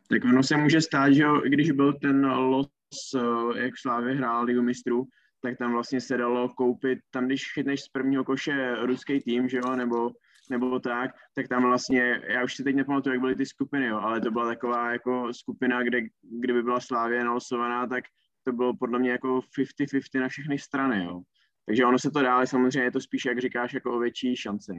Tak 0.09 0.23
ono 0.23 0.43
se 0.43 0.57
může 0.57 0.81
stát, 0.81 1.13
že 1.13 1.23
když 1.43 1.71
byl 1.71 1.93
ten 1.93 2.25
los, 2.25 2.67
eh, 3.15 3.63
jak 3.63 3.77
Slávě 3.77 4.15
hrál 4.15 4.43
Ligu 4.43 4.61
mistrů, 4.61 5.03
tak 5.41 5.57
tam 5.57 5.71
vlastně 5.71 6.01
se 6.01 6.17
dalo 6.17 6.49
koupit, 6.49 6.99
tam 7.11 7.25
když 7.25 7.53
chytneš 7.53 7.81
z 7.81 7.87
prvního 7.89 8.23
koše 8.23 8.75
ruský 8.75 9.19
tým, 9.19 9.49
že 9.49 9.57
jo, 9.57 9.75
nebo, 9.75 10.09
nebo 10.49 10.79
tak, 10.79 11.11
tak 11.35 11.47
tam 11.47 11.63
vlastně, 11.63 12.21
já 12.27 12.43
už 12.43 12.55
si 12.55 12.63
teď 12.63 12.75
nepamatuju, 12.75 13.13
jak 13.13 13.21
byly 13.21 13.35
ty 13.35 13.45
skupiny, 13.45 13.87
jo, 13.87 13.97
ale 13.97 14.21
to 14.21 14.31
byla 14.31 14.45
taková 14.47 14.91
jako 14.91 15.33
skupina, 15.33 15.83
kde 15.83 16.01
kdyby 16.21 16.63
byla 16.63 16.79
Slávě 16.79 17.23
nalosovaná, 17.23 17.87
tak 17.87 18.03
to 18.43 18.53
bylo 18.53 18.73
podle 18.79 18.99
mě 18.99 19.11
jako 19.11 19.41
50-50 19.57 20.19
na 20.19 20.27
všechny 20.27 20.59
strany, 20.59 21.05
jo. 21.05 21.21
Takže 21.65 21.85
ono 21.85 21.99
se 21.99 22.11
to 22.11 22.21
dá, 22.21 22.35
ale 22.35 22.47
samozřejmě 22.47 22.81
je 22.81 22.91
to 22.91 23.01
spíš, 23.01 23.25
jak 23.25 23.39
říkáš, 23.39 23.73
jako 23.73 23.95
o 23.95 23.99
větší 23.99 24.35
šance. 24.35 24.73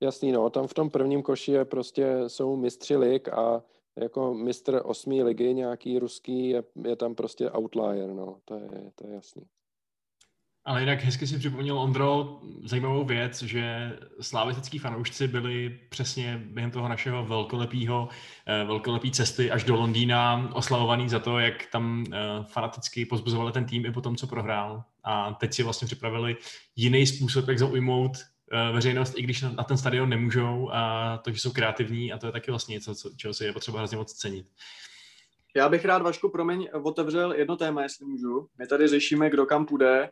Jasný, 0.00 0.32
no, 0.32 0.50
tam 0.50 0.66
v 0.66 0.74
tom 0.74 0.90
prvním 0.90 1.22
koši 1.22 1.52
je 1.52 1.64
prostě, 1.64 2.16
jsou 2.26 2.56
mistři 2.56 2.96
lig 2.96 3.28
a 3.28 3.62
jako 3.96 4.34
mistr 4.34 4.80
osmý 4.84 5.22
ligy 5.22 5.54
nějaký 5.54 5.98
ruský 5.98 6.48
je, 6.48 6.64
je 6.84 6.96
tam 6.96 7.14
prostě 7.14 7.50
outlier, 7.50 8.08
no, 8.08 8.38
to 8.44 8.54
je, 8.54 8.68
to 8.94 9.06
je 9.06 9.14
jasný. 9.14 9.42
Ale 10.66 10.80
jinak 10.80 11.02
hezky 11.02 11.26
si 11.26 11.38
připomněl, 11.38 11.78
Ondro, 11.78 12.40
zajímavou 12.64 13.04
věc, 13.04 13.42
že 13.42 13.92
slávistický 14.20 14.78
fanoušci 14.78 15.28
byli 15.28 15.78
přesně 15.88 16.42
během 16.44 16.70
toho 16.70 16.88
našeho 16.88 17.24
velkolepého, 17.24 18.08
eh, 18.46 18.64
velkolepý 18.64 19.10
cesty 19.10 19.50
až 19.50 19.64
do 19.64 19.74
Londýna 19.74 20.50
oslavovaný 20.54 21.08
za 21.08 21.18
to, 21.18 21.38
jak 21.38 21.66
tam 21.72 22.04
eh, 22.12 22.16
fanaticky 22.42 23.06
pozbuzovali 23.06 23.52
ten 23.52 23.64
tým 23.64 23.86
i 23.86 23.92
po 23.92 24.00
tom, 24.00 24.16
co 24.16 24.26
prohrál. 24.26 24.84
A 25.04 25.32
teď 25.32 25.54
si 25.54 25.62
vlastně 25.62 25.86
připravili 25.86 26.36
jiný 26.76 27.06
způsob, 27.06 27.48
jak 27.48 27.58
zaujmout 27.58 28.12
veřejnost, 28.72 29.14
i 29.16 29.22
když 29.22 29.42
na 29.42 29.64
ten 29.64 29.76
stadion 29.76 30.08
nemůžou, 30.08 30.70
a 30.72 31.18
to, 31.24 31.30
že 31.30 31.40
jsou 31.40 31.52
kreativní 31.52 32.12
a 32.12 32.18
to 32.18 32.26
je 32.26 32.32
taky 32.32 32.50
vlastně 32.50 32.72
něco, 32.72 32.94
co, 32.94 33.10
čeho 33.16 33.34
si 33.34 33.44
je 33.44 33.52
potřeba 33.52 33.78
hrozně 33.78 33.96
moc 33.96 34.12
cenit. 34.12 34.46
Já 35.56 35.68
bych 35.68 35.84
rád, 35.84 36.02
Vašku, 36.02 36.28
promiň, 36.28 36.68
otevřel 36.82 37.32
jedno 37.32 37.56
téma, 37.56 37.82
jestli 37.82 38.06
můžu. 38.06 38.48
My 38.58 38.66
tady 38.66 38.88
řešíme, 38.88 39.30
kdo 39.30 39.46
kam 39.46 39.66
půjde, 39.66 40.10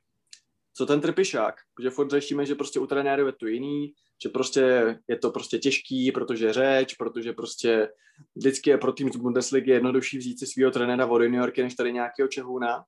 co 0.76 0.86
ten 0.86 1.00
trpišák, 1.00 1.54
protože 1.74 1.90
furt 1.90 2.10
řešíme, 2.10 2.46
že 2.46 2.54
prostě 2.54 2.80
u 2.80 2.86
trenéru 2.86 3.26
je 3.26 3.32
to 3.32 3.46
jiný, 3.46 3.92
že 4.22 4.28
prostě 4.28 4.98
je 5.08 5.18
to 5.18 5.30
prostě 5.30 5.58
těžký, 5.58 6.12
protože 6.12 6.52
řeč, 6.52 6.94
protože 6.94 7.32
prostě 7.32 7.88
vždycky 8.34 8.70
je 8.70 8.78
pro 8.78 8.92
tým 8.92 9.12
z 9.12 9.16
Bundesligy 9.16 9.70
jednodušší 9.70 10.18
vzít 10.18 10.38
si 10.38 10.46
svého 10.46 10.70
trenéra 10.70 11.06
od 11.06 11.18
New 11.18 11.34
Yorky, 11.34 11.62
než 11.62 11.74
tady 11.74 11.92
nějakého 11.92 12.28
Čehůna, 12.28 12.84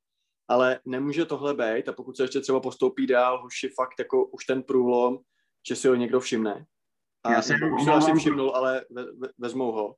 ale 0.49 0.80
nemůže 0.84 1.24
tohle 1.24 1.55
být 1.55 1.88
a 1.88 1.92
pokud 1.92 2.16
se 2.16 2.24
ještě 2.24 2.40
třeba 2.40 2.61
postoupí 2.61 3.07
dál, 3.07 3.42
už 3.47 3.62
je 3.62 3.70
fakt 3.76 3.99
jako 3.99 4.26
už 4.26 4.44
ten 4.44 4.62
průlom, 4.62 5.18
že 5.68 5.76
si 5.76 5.88
ho 5.88 5.94
někdo 5.94 6.20
všimne. 6.20 6.66
A 7.24 7.32
Já 7.32 7.42
jsem 7.42 7.72
už 7.72 7.86
asi 7.86 8.12
všimnul, 8.12 8.50
ale 8.50 8.84
ve, 8.90 9.04
ve, 9.04 9.28
vezmou 9.38 9.72
ho. 9.72 9.94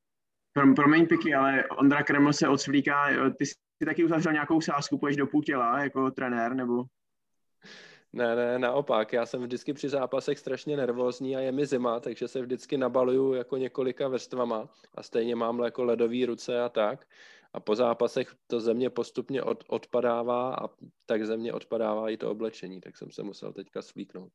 Pro, 0.53 0.75
promiň, 0.75 1.07
Piky, 1.07 1.35
ale 1.35 1.65
Ondra 1.69 2.03
Kreml 2.03 2.33
se 2.33 2.49
odsvlíká. 2.49 3.09
Ty 3.39 3.47
jsi 3.47 3.55
taky 3.85 4.05
uzavřel 4.05 4.33
nějakou 4.33 4.61
sázku, 4.61 4.99
půjdeš 4.99 5.17
do 5.17 5.27
půl 5.27 5.43
těla 5.43 5.83
jako 5.83 6.11
trenér, 6.11 6.55
nebo? 6.55 6.85
Ne, 8.13 8.37
ne, 8.37 8.59
naopak. 8.59 9.13
Já 9.13 9.27
jsem 9.27 9.43
vždycky 9.43 9.73
při 9.73 9.89
zápasech 9.89 10.39
strašně 10.39 10.77
nervózní 10.77 11.37
a 11.37 11.41
je 11.41 11.53
mi 11.53 11.67
zima, 11.67 12.01
takže 12.01 12.29
se 12.29 12.43
vždycky 12.43 12.79
nabaluju 12.79 13.35
jako 13.35 13.57
několika 13.57 14.09
vrstvama 14.09 14.69
a 14.95 15.03
stejně 15.03 15.37
mám 15.37 15.59
jako 15.59 15.85
ledové 15.85 16.27
ruce 16.27 16.61
a 16.61 16.69
tak. 16.69 17.07
A 17.53 17.61
po 17.61 17.75
zápasech 17.75 18.35
to 18.47 18.61
země 18.61 18.91
postupně 18.91 19.43
od, 19.43 19.65
odpadává 19.69 20.55
a 20.55 20.69
tak 21.07 21.27
země 21.27 21.53
odpadává 21.53 22.11
i 22.11 22.17
to 22.17 22.31
oblečení, 22.31 22.81
tak 22.81 22.97
jsem 22.97 23.11
se 23.11 23.23
musel 23.23 23.53
teďka 23.53 23.83
svlíknout. 23.83 24.33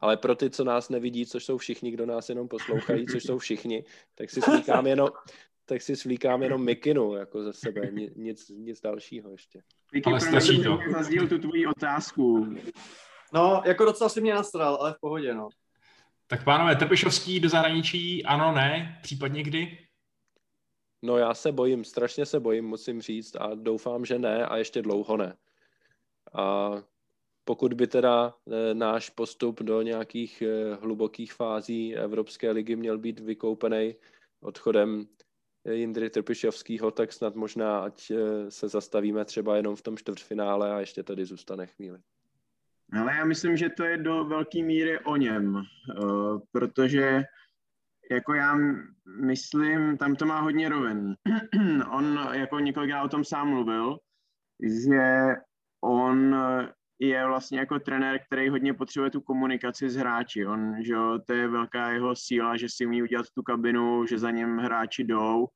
Ale 0.00 0.16
pro 0.16 0.34
ty, 0.34 0.50
co 0.50 0.64
nás 0.64 0.88
nevidí, 0.88 1.26
což 1.26 1.44
jsou 1.44 1.58
všichni, 1.58 1.90
kdo 1.90 2.06
nás 2.06 2.28
jenom 2.28 2.48
poslouchají, 2.48 3.06
což 3.06 3.22
jsou 3.22 3.38
všichni, 3.38 3.84
tak 4.14 4.30
si 4.30 4.42
svlíkám 4.42 4.86
jenom, 4.86 5.08
tak 5.64 5.82
si 5.82 5.96
svlíkám 5.96 6.42
jenom 6.42 6.64
mikinu 6.64 7.14
jako 7.14 7.42
ze 7.42 7.52
sebe, 7.52 7.90
nic, 8.16 8.48
nic 8.48 8.80
dalšího 8.80 9.30
ještě. 9.30 9.62
Ale 10.04 10.20
stačí 10.20 10.62
to. 10.62 10.78
Zazdíl 10.92 11.28
tu 11.28 11.38
tvoji 11.38 11.66
otázku. 11.66 12.54
No, 13.32 13.62
jako 13.66 13.84
docela 13.84 14.08
si 14.08 14.20
mě 14.20 14.34
nastral, 14.34 14.74
ale 14.74 14.92
v 14.92 15.00
pohodě, 15.00 15.34
no. 15.34 15.48
Tak 16.26 16.44
pánové, 16.44 16.76
Trpišovský 16.76 17.40
do 17.40 17.48
zahraničí, 17.48 18.24
ano, 18.24 18.52
ne, 18.52 18.98
případně 19.02 19.42
kdy? 19.42 19.78
No 21.02 21.16
já 21.16 21.34
se 21.34 21.52
bojím, 21.52 21.84
strašně 21.84 22.26
se 22.26 22.40
bojím, 22.40 22.64
musím 22.64 23.02
říct 23.02 23.36
a 23.36 23.54
doufám, 23.54 24.04
že 24.04 24.18
ne 24.18 24.46
a 24.46 24.56
ještě 24.56 24.82
dlouho 24.82 25.16
ne. 25.16 25.36
A 26.32 26.70
pokud 27.50 27.74
by 27.74 27.86
teda 27.86 28.34
e, 28.50 28.74
náš 28.74 29.10
postup 29.10 29.62
do 29.62 29.82
nějakých 29.82 30.42
e, 30.42 30.74
hlubokých 30.74 31.32
fází 31.32 31.96
Evropské 31.96 32.50
ligy 32.50 32.76
měl 32.76 32.98
být 32.98 33.20
vykoupený 33.20 33.94
odchodem 34.40 35.06
Jindry 35.70 36.10
Trpišovského, 36.10 36.90
tak 36.90 37.12
snad 37.12 37.34
možná, 37.34 37.80
ať 37.80 38.12
se 38.48 38.68
zastavíme 38.68 39.24
třeba 39.24 39.56
jenom 39.56 39.76
v 39.76 39.82
tom 39.82 39.96
čtvrtfinále 39.96 40.72
a 40.72 40.80
ještě 40.80 41.02
tady 41.02 41.24
zůstane 41.24 41.66
chvíli. 41.66 41.98
Ale 42.92 43.14
já 43.16 43.24
myslím, 43.24 43.56
že 43.56 43.68
to 43.68 43.84
je 43.84 43.98
do 43.98 44.24
velké 44.24 44.62
míry 44.62 44.98
o 44.98 45.16
něm, 45.16 45.62
protože 46.52 47.22
jako 48.10 48.34
já 48.34 48.58
myslím, 49.20 49.96
tam 49.96 50.16
to 50.16 50.26
má 50.26 50.40
hodně 50.40 50.68
rovin. 50.68 51.14
On 51.92 52.18
jako 52.32 52.58
několikrát 52.58 53.04
o 53.04 53.08
tom 53.08 53.24
sám 53.24 53.48
mluvil, 53.48 53.98
že 54.62 55.34
on 55.80 56.36
je 57.00 57.26
vlastně 57.26 57.58
jako 57.58 57.78
trenér, 57.78 58.20
který 58.26 58.48
hodně 58.48 58.74
potřebuje 58.74 59.10
tu 59.10 59.20
komunikaci 59.20 59.90
s 59.90 59.96
hráči. 59.96 60.46
On, 60.46 60.84
že 60.84 60.92
jo, 60.92 61.18
to 61.26 61.32
je 61.32 61.48
velká 61.48 61.90
jeho 61.90 62.16
síla, 62.16 62.56
že 62.56 62.68
si 62.68 62.86
umí 62.86 63.02
udělat 63.02 63.26
tu 63.34 63.42
kabinu, 63.42 64.06
že 64.06 64.18
za 64.18 64.30
ním 64.30 64.58
hráči 64.58 65.04
jdou 65.04 65.46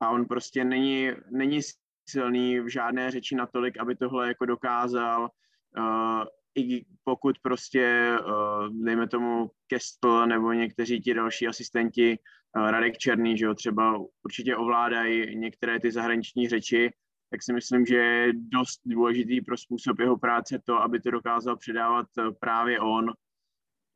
a 0.00 0.10
on 0.10 0.24
prostě 0.24 0.64
není, 0.64 1.10
není 1.30 1.60
silný 2.08 2.60
v 2.60 2.68
žádné 2.68 3.10
řeči 3.10 3.34
natolik, 3.34 3.78
aby 3.78 3.96
tohle 3.96 4.28
jako 4.28 4.46
dokázal. 4.46 5.30
Uh, 5.78 6.24
I 6.58 6.84
pokud 7.04 7.38
prostě, 7.42 8.16
uh, 8.26 8.68
dejme 8.84 9.08
tomu, 9.08 9.50
Kestl 9.66 10.26
nebo 10.26 10.52
někteří 10.52 11.00
ti 11.00 11.14
další 11.14 11.46
asistenti, 11.46 12.18
uh, 12.56 12.70
Radek 12.70 12.98
Černý, 12.98 13.38
že 13.38 13.44
jo, 13.44 13.54
třeba 13.54 13.98
určitě 14.24 14.56
ovládají 14.56 15.36
některé 15.36 15.80
ty 15.80 15.90
zahraniční 15.90 16.48
řeči, 16.48 16.92
tak 17.30 17.42
si 17.42 17.52
myslím, 17.52 17.86
že 17.86 17.96
je 17.96 18.32
dost 18.32 18.80
důležitý 18.84 19.40
pro 19.40 19.56
způsob 19.56 19.98
jeho 19.98 20.18
práce 20.18 20.58
to, 20.64 20.82
aby 20.82 21.00
to 21.00 21.10
dokázal 21.10 21.56
předávat 21.56 22.06
právě 22.40 22.80
on. 22.80 23.12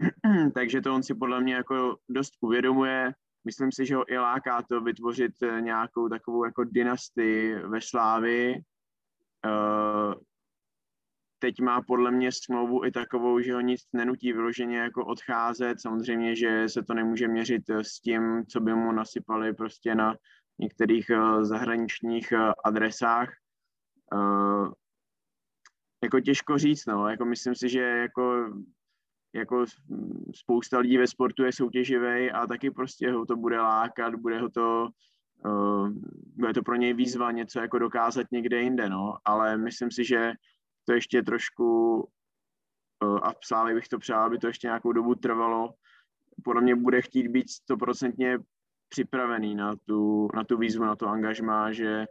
Takže 0.54 0.80
to 0.80 0.94
on 0.94 1.02
si 1.02 1.14
podle 1.14 1.40
mě 1.40 1.54
jako 1.54 1.96
dost 2.08 2.32
uvědomuje. 2.40 3.12
Myslím 3.44 3.72
si, 3.72 3.86
že 3.86 3.96
ho 3.96 4.12
i 4.12 4.18
láká 4.18 4.62
to 4.62 4.80
vytvořit 4.80 5.32
nějakou 5.60 6.08
takovou 6.08 6.44
jako 6.44 6.64
dynastii 6.64 7.54
ve 7.54 7.80
Slávi. 7.80 8.54
Uh, 9.46 10.14
teď 11.38 11.60
má 11.60 11.82
podle 11.82 12.10
mě 12.10 12.32
smlouvu 12.32 12.84
i 12.84 12.90
takovou, 12.90 13.40
že 13.40 13.54
ho 13.54 13.60
nic 13.60 13.80
nenutí 13.92 14.32
vyloženě 14.32 14.78
jako 14.78 15.06
odcházet. 15.06 15.80
Samozřejmě, 15.80 16.36
že 16.36 16.68
se 16.68 16.82
to 16.82 16.94
nemůže 16.94 17.28
měřit 17.28 17.70
s 17.70 18.00
tím, 18.00 18.46
co 18.46 18.60
by 18.60 18.74
mu 18.74 18.92
nasypali 18.92 19.54
prostě 19.54 19.94
na 19.94 20.14
některých 20.60 21.10
uh, 21.10 21.44
zahraničních 21.44 22.32
uh, 22.32 22.52
adresách. 22.64 23.28
Uh, 24.14 24.72
jako 26.02 26.20
těžko 26.20 26.58
říct, 26.58 26.86
no, 26.86 27.08
jako 27.08 27.24
myslím 27.24 27.54
si, 27.54 27.68
že 27.68 27.80
jako, 27.80 28.54
jako 29.34 29.64
spousta 30.34 30.78
lidí 30.78 30.98
ve 30.98 31.06
sportu 31.06 31.44
je 31.44 31.52
soutěživý 31.52 32.30
a 32.30 32.46
taky 32.46 32.70
prostě 32.70 33.12
ho 33.12 33.26
to 33.26 33.36
bude 33.36 33.60
lákat, 33.60 34.14
bude 34.14 34.40
ho 34.40 34.48
to, 34.48 34.88
bude 36.36 36.52
to 36.52 36.62
pro 36.62 36.76
něj 36.76 36.94
výzva 36.94 37.32
něco 37.32 37.60
jako 37.60 37.78
dokázat 37.78 38.26
někde 38.32 38.60
jinde, 38.60 38.88
no, 38.88 39.16
ale 39.24 39.56
myslím 39.56 39.90
si, 39.90 40.04
že 40.04 40.32
to 40.84 40.92
ještě 40.92 41.22
trošku 41.22 42.08
a 43.22 43.32
Slávě 43.44 43.74
bych 43.74 43.88
to 43.88 43.98
přál, 43.98 44.24
aby 44.24 44.38
to 44.38 44.46
ještě 44.46 44.66
nějakou 44.66 44.92
dobu 44.92 45.14
trvalo. 45.14 45.74
Podle 46.44 46.62
mě 46.62 46.76
bude 46.76 47.02
chtít 47.02 47.28
být 47.28 47.50
stoprocentně 47.50 48.38
připravený 48.90 49.54
na 49.54 49.72
tu, 49.86 50.28
na 50.34 50.44
tu 50.44 50.58
výzvu, 50.58 50.84
na 50.84 50.96
to 50.96 51.08
angažmá, 51.08 51.72
že 51.72 52.06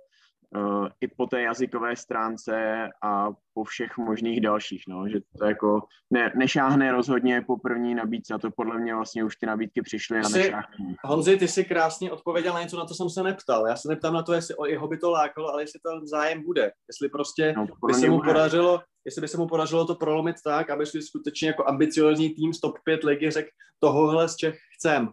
uh, 0.56 0.88
i 1.02 1.08
po 1.08 1.28
té 1.28 1.42
jazykové 1.42 1.96
stránce 1.96 2.88
a 3.04 3.28
po 3.54 3.64
všech 3.64 3.98
možných 3.98 4.42
dalších, 4.42 4.84
no, 4.88 5.10
že 5.10 5.20
to 5.38 5.46
jako 5.46 5.82
ne, 6.12 6.32
nešáhne 6.36 6.92
rozhodně 6.92 7.42
po 7.48 7.58
první 7.58 7.96
nabídce 7.96 8.34
a 8.34 8.38
to 8.38 8.52
podle 8.52 8.80
mě 8.80 8.96
vlastně 8.96 9.24
už 9.24 9.36
ty 9.36 9.46
nabídky 9.46 9.82
přišly 9.82 10.18
a 10.20 10.30
nešáhne. 10.30 10.96
Honzi, 11.04 11.38
ty 11.38 11.48
si 11.48 11.66
krásně 11.66 12.12
odpověděl 12.12 12.54
na 12.54 12.62
něco, 12.62 12.78
na 12.78 12.86
to 12.86 12.94
jsem 12.94 13.10
se 13.10 13.24
neptal. 13.24 13.68
Já 13.68 13.76
se 13.76 13.90
neptám 13.90 14.14
na 14.14 14.24
to, 14.24 14.34
jestli 14.34 14.56
o 14.56 14.66
jeho 14.66 14.88
by 14.88 14.98
to 14.98 15.12
lákalo, 15.12 15.50
ale 15.50 15.64
jestli 15.64 15.80
to 15.80 16.08
zájem 16.08 16.44
bude. 16.44 16.72
Jestli 16.88 17.10
prostě 17.10 17.54
no, 17.58 17.68
by 17.88 17.94
se 17.94 18.10
mu 18.10 18.18
bude. 18.18 18.28
podařilo, 18.28 18.82
jestli 19.06 19.22
by 19.22 19.28
se 19.28 19.38
mu 19.38 19.48
podařilo 19.48 19.86
to 19.86 19.96
prolomit 19.96 20.36
tak, 20.44 20.70
aby 20.70 20.86
si 20.86 21.02
skutečně 21.02 21.48
jako 21.48 21.68
ambiciozní 21.68 22.30
tým 22.30 22.54
z 22.54 22.60
top 22.60 22.76
5 22.84 23.04
ligy 23.04 23.32
řekl, 23.32 23.50
tohohle 23.80 24.30
z 24.30 24.36
Čech 24.36 24.58
chcem. 24.76 25.10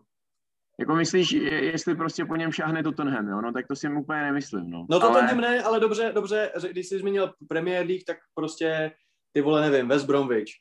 Jako 0.81 0.95
myslíš, 0.95 1.33
jestli 1.33 1.95
prostě 1.95 2.25
po 2.25 2.37
něm 2.37 2.53
šáhne 2.53 2.83
Tottenham, 2.83 3.29
jo? 3.29 3.41
No 3.41 3.53
tak 3.53 3.67
to 3.67 3.77
si 3.77 3.89
úplně 3.89 4.23
nemyslím, 4.23 4.71
no. 4.71 4.87
No 4.91 5.01
to 5.01 5.11
ale... 5.11 5.35
ne, 5.35 5.63
ale 5.63 5.81
dobře, 5.81 6.13
dobře, 6.15 6.53
když 6.71 6.89
jsi 6.89 6.99
zmínil 6.99 7.35
Premier 7.49 7.87
League, 7.87 8.05
tak 8.07 8.17
prostě 8.35 8.93
ty 9.33 9.41
vole, 9.41 9.71
nevím, 9.71 9.89
West 9.89 10.07
Bromwich. 10.07 10.53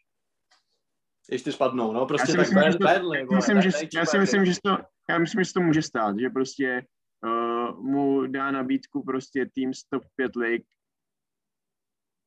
Ještě 1.32 1.52
spadnou, 1.52 1.94
no, 1.94 2.06
prostě 2.06 2.32
já 2.32 2.44
si 2.46 2.54
tak 2.54 2.66
myslím, 2.66 2.88
badly, 2.88 3.26
vole, 3.26 3.36
myslím, 3.36 3.62
že, 3.62 3.70
já 3.96 4.06
si 4.06 4.18
myslím, 4.18 4.46
že 4.46 4.54
to, 4.64 4.78
já 5.10 5.18
myslím, 5.18 5.44
že 5.44 5.54
to 5.54 5.62
může 5.62 5.82
stát, 5.82 6.20
že 6.20 6.30
prostě 6.30 6.86
uh, 7.26 7.86
mu 7.86 8.28
dá 8.28 8.52
nabídku 8.52 9.04
prostě 9.04 9.46
tým 9.54 9.74
z 9.74 9.84
top 9.84 10.04
5 10.16 10.36
league 10.36 10.66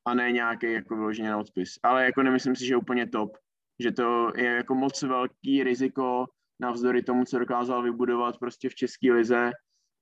a 0.06 0.14
ne 0.14 0.32
nějaký 0.32 0.72
jako 0.72 0.96
vyloženě 0.96 1.30
na 1.30 1.38
odpis. 1.38 1.78
Ale 1.82 2.04
jako 2.04 2.22
nemyslím 2.22 2.56
si, 2.56 2.66
že 2.66 2.72
je 2.72 2.76
úplně 2.76 3.06
top. 3.06 3.36
Že 3.80 3.92
to 3.92 4.32
je 4.36 4.44
jako 4.44 4.74
moc 4.74 5.02
velký 5.02 5.62
riziko, 5.62 6.26
navzdory 6.60 7.02
tomu, 7.02 7.24
co 7.24 7.38
dokázal 7.38 7.82
vybudovat 7.82 8.38
prostě 8.38 8.68
v 8.68 8.74
České 8.74 9.12
lize, 9.12 9.50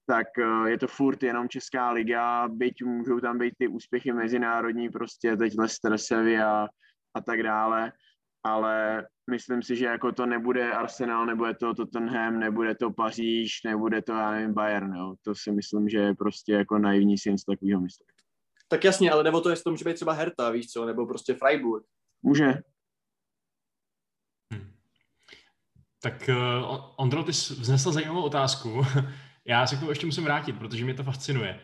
tak 0.06 0.26
eh, 0.38 0.70
je 0.70 0.78
to 0.78 0.86
furt 0.86 1.22
jenom 1.22 1.48
Česká 1.48 1.90
liga, 1.90 2.48
byť 2.48 2.84
můžou 2.84 3.20
tam 3.20 3.38
být 3.38 3.54
ty 3.58 3.68
úspěchy 3.68 4.12
mezinárodní, 4.12 4.88
prostě 4.88 5.36
teď 5.36 5.58
Leicester, 5.58 5.98
Sevilla 5.98 6.68
a 7.14 7.20
tak 7.20 7.42
dále, 7.42 7.92
ale 8.44 9.06
myslím 9.30 9.62
si, 9.62 9.76
že 9.76 9.84
jako 9.84 10.12
to 10.12 10.26
nebude 10.26 10.72
Arsenal, 10.72 11.26
nebude 11.26 11.54
to 11.54 11.74
Tottenham, 11.74 12.38
nebude 12.38 12.74
to 12.74 12.90
Paříž, 12.90 13.62
nebude 13.64 14.02
to, 14.02 14.12
já 14.12 14.30
nevím, 14.30 14.54
Bayern, 14.54 14.94
jo. 14.94 15.14
to 15.22 15.34
si 15.34 15.52
myslím, 15.52 15.88
že 15.88 15.98
je 15.98 16.14
prostě 16.14 16.52
jako 16.52 16.78
naivní 16.78 17.18
si 17.18 17.30
něco 17.30 17.52
takového 17.52 17.80
myslet. 17.80 18.08
Tak 18.68 18.84
jasně, 18.84 19.10
ale 19.10 19.24
nebo 19.24 19.40
to, 19.40 19.50
jestli 19.50 19.62
to 19.62 19.70
může 19.70 19.84
být 19.84 19.94
třeba 19.94 20.12
Hertha, 20.12 20.50
víš 20.50 20.66
co, 20.66 20.86
nebo 20.86 21.06
prostě 21.06 21.34
Freiburg. 21.34 21.84
Může, 22.22 22.54
Tak 26.06 26.28
uh, 26.28 26.94
Ondro, 26.96 27.24
ty 27.24 27.32
jsi 27.32 27.54
vznesl 27.54 27.92
zajímavou 27.92 28.22
otázku. 28.22 28.82
Já 29.44 29.66
se 29.66 29.76
k 29.76 29.78
tomu 29.78 29.90
ještě 29.90 30.06
musím 30.06 30.24
vrátit, 30.24 30.52
protože 30.52 30.84
mě 30.84 30.94
to 30.94 31.04
fascinuje. 31.04 31.60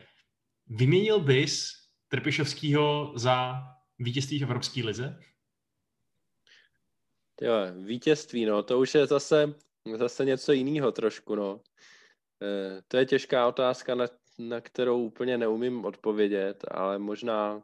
Vyměnil 0.66 1.20
bys 1.20 1.72
Trpišovského 2.08 3.12
za 3.16 3.62
vítězství 3.98 4.38
v 4.38 4.42
Evropské 4.42 4.84
lize? 4.84 5.20
Jo, 7.40 7.52
vítězství, 7.84 8.44
no, 8.44 8.62
to 8.62 8.78
už 8.78 8.94
je 8.94 9.06
zase, 9.06 9.54
zase 9.96 10.24
něco 10.24 10.52
jiného 10.52 10.92
trošku, 10.92 11.34
no. 11.34 11.60
E, 12.42 12.82
to 12.88 12.96
je 12.96 13.06
těžká 13.06 13.48
otázka, 13.48 13.94
na, 13.94 14.06
na 14.38 14.60
kterou 14.60 15.02
úplně 15.02 15.38
neumím 15.38 15.84
odpovědět, 15.84 16.64
ale 16.70 16.98
možná, 16.98 17.62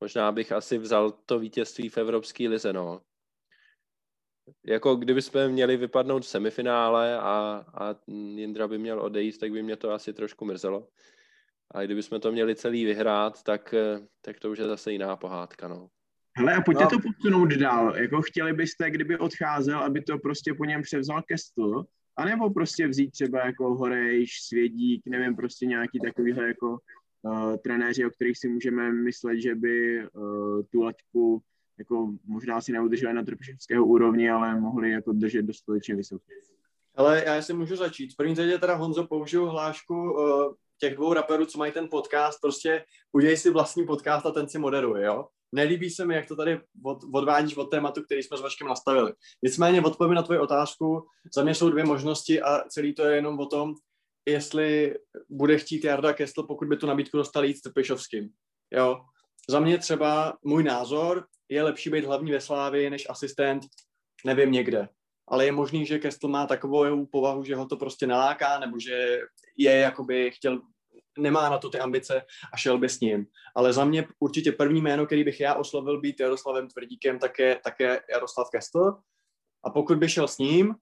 možná 0.00 0.32
bych 0.32 0.52
asi 0.52 0.78
vzal 0.78 1.10
to 1.10 1.38
vítězství 1.38 1.88
v 1.88 1.98
Evropské 1.98 2.48
lize, 2.48 2.72
no 2.72 3.00
jako 4.66 4.96
kdybychom 4.96 5.48
měli 5.48 5.76
vypadnout 5.76 6.22
v 6.22 6.28
semifinále 6.28 7.18
a, 7.18 7.64
a 7.74 7.94
Jindra 8.36 8.68
by 8.68 8.78
měl 8.78 9.00
odejít, 9.00 9.38
tak 9.38 9.52
by 9.52 9.62
mě 9.62 9.76
to 9.76 9.90
asi 9.90 10.12
trošku 10.12 10.44
mrzelo. 10.44 10.88
A 11.70 11.82
kdybychom 11.82 12.20
to 12.20 12.32
měli 12.32 12.54
celý 12.54 12.84
vyhrát, 12.84 13.42
tak, 13.42 13.74
tak 14.20 14.40
to 14.40 14.50
už 14.50 14.58
je 14.58 14.66
zase 14.66 14.92
jiná 14.92 15.16
pohádka, 15.16 15.68
no. 15.68 15.88
Hele, 16.36 16.54
a 16.54 16.60
pojďte 16.60 16.84
no. 16.84 16.90
to 16.90 16.96
posunout 16.98 17.52
dál. 17.52 17.96
Jako 17.96 18.22
chtěli 18.22 18.52
byste, 18.52 18.90
kdyby 18.90 19.18
odcházel, 19.18 19.78
aby 19.78 20.02
to 20.02 20.18
prostě 20.18 20.54
po 20.54 20.64
něm 20.64 20.82
převzal 20.82 21.22
Kestl, 21.22 21.84
anebo 22.16 22.50
prostě 22.50 22.88
vzít 22.88 23.10
třeba 23.10 23.46
jako 23.46 23.74
Horejš, 23.74 24.42
Svědík, 24.42 25.02
nevím, 25.06 25.36
prostě 25.36 25.66
nějaký 25.66 25.98
takovýhle 26.00 26.46
jako 26.46 26.78
uh, 27.22 27.56
trenéři, 27.56 28.06
o 28.06 28.10
kterých 28.10 28.38
si 28.38 28.48
můžeme 28.48 28.92
myslet, 28.92 29.40
že 29.40 29.54
by 29.54 30.06
uh, 30.12 30.62
tu 30.72 30.82
laťku 30.82 31.42
jako 31.78 32.12
možná 32.24 32.60
si 32.60 32.72
neudrželi 32.72 33.14
na 33.14 33.22
trpišovského 33.22 33.86
úrovni, 33.86 34.30
ale 34.30 34.60
mohli 34.60 34.90
jako 34.90 35.12
držet 35.12 35.42
dostatečně 35.42 35.94
vysoké. 35.94 36.34
Ale 36.94 37.24
já 37.26 37.42
si 37.42 37.52
můžu 37.52 37.76
začít. 37.76 38.12
V 38.12 38.16
první 38.16 38.34
řadě 38.34 38.58
teda 38.58 38.74
Honzo 38.74 39.06
použiju 39.06 39.46
hlášku 39.46 39.94
uh, 39.94 40.54
těch 40.80 40.94
dvou 40.94 41.12
raperů, 41.12 41.46
co 41.46 41.58
mají 41.58 41.72
ten 41.72 41.88
podcast, 41.90 42.40
prostě 42.40 42.84
udělej 43.12 43.36
si 43.36 43.50
vlastní 43.50 43.86
podcast 43.86 44.26
a 44.26 44.30
ten 44.30 44.48
si 44.48 44.58
moderuje, 44.58 45.06
jo? 45.06 45.28
Nelíbí 45.54 45.90
se 45.90 46.04
mi, 46.04 46.14
jak 46.14 46.28
to 46.28 46.36
tady 46.36 46.60
od, 46.84 46.98
odvádíš 47.14 47.56
od 47.56 47.70
tématu, 47.70 48.02
který 48.02 48.22
jsme 48.22 48.36
s 48.36 48.40
Vaškem 48.40 48.68
nastavili. 48.68 49.12
Nicméně 49.42 49.82
odpovím 49.82 50.14
na 50.14 50.22
tvoji 50.22 50.40
otázku. 50.40 51.06
Za 51.34 51.42
mě 51.42 51.54
jsou 51.54 51.70
dvě 51.70 51.84
možnosti 51.84 52.42
a 52.42 52.64
celý 52.68 52.94
to 52.94 53.04
je 53.04 53.16
jenom 53.16 53.38
o 53.38 53.46
tom, 53.46 53.74
jestli 54.26 54.94
bude 55.28 55.58
chtít 55.58 55.84
Jarda 55.84 56.12
Kestl, 56.12 56.42
pokud 56.42 56.68
by 56.68 56.76
tu 56.76 56.86
nabídku 56.86 57.16
dostal 57.16 57.44
jít 57.44 57.56
s 57.56 57.62
Trpišovským. 57.62 58.28
Jo. 58.70 59.00
Za 59.48 59.60
mě 59.60 59.78
třeba 59.78 60.38
můj 60.44 60.64
názor, 60.64 61.26
je 61.52 61.62
lepší 61.62 61.90
být 61.90 62.04
hlavní 62.04 62.32
ve 62.32 62.40
Slávii 62.40 62.90
než 62.90 63.06
asistent, 63.08 63.62
nevím 64.24 64.52
někde. 64.52 64.88
Ale 65.28 65.44
je 65.44 65.52
možný, 65.52 65.86
že 65.86 65.98
Kestl 65.98 66.28
má 66.28 66.46
takovou 66.46 67.06
povahu, 67.06 67.44
že 67.44 67.56
ho 67.56 67.66
to 67.66 67.76
prostě 67.76 68.06
naláká, 68.06 68.58
nebo 68.58 68.78
že 68.78 69.20
je 69.56 69.72
jakoby 69.72 70.30
chtěl, 70.30 70.60
nemá 71.18 71.50
na 71.50 71.58
to 71.58 71.70
ty 71.70 71.78
ambice 71.78 72.22
a 72.52 72.56
šel 72.56 72.78
by 72.78 72.88
s 72.88 73.00
ním. 73.00 73.26
Ale 73.56 73.72
za 73.72 73.84
mě 73.84 74.06
určitě 74.20 74.52
první 74.52 74.80
jméno, 74.80 75.06
který 75.06 75.24
bych 75.24 75.40
já 75.40 75.54
oslovil 75.54 76.00
být 76.00 76.20
Jaroslavem 76.20 76.68
Tvrdíkem, 76.68 77.18
tak 77.18 77.38
je, 77.38 77.60
tak 77.64 77.80
je 77.80 78.00
Jaroslav 78.12 78.48
Kestl. 78.52 78.92
A 79.64 79.70
pokud 79.70 79.98
by 79.98 80.08
šel 80.08 80.28
s 80.28 80.38
ním, 80.38 80.74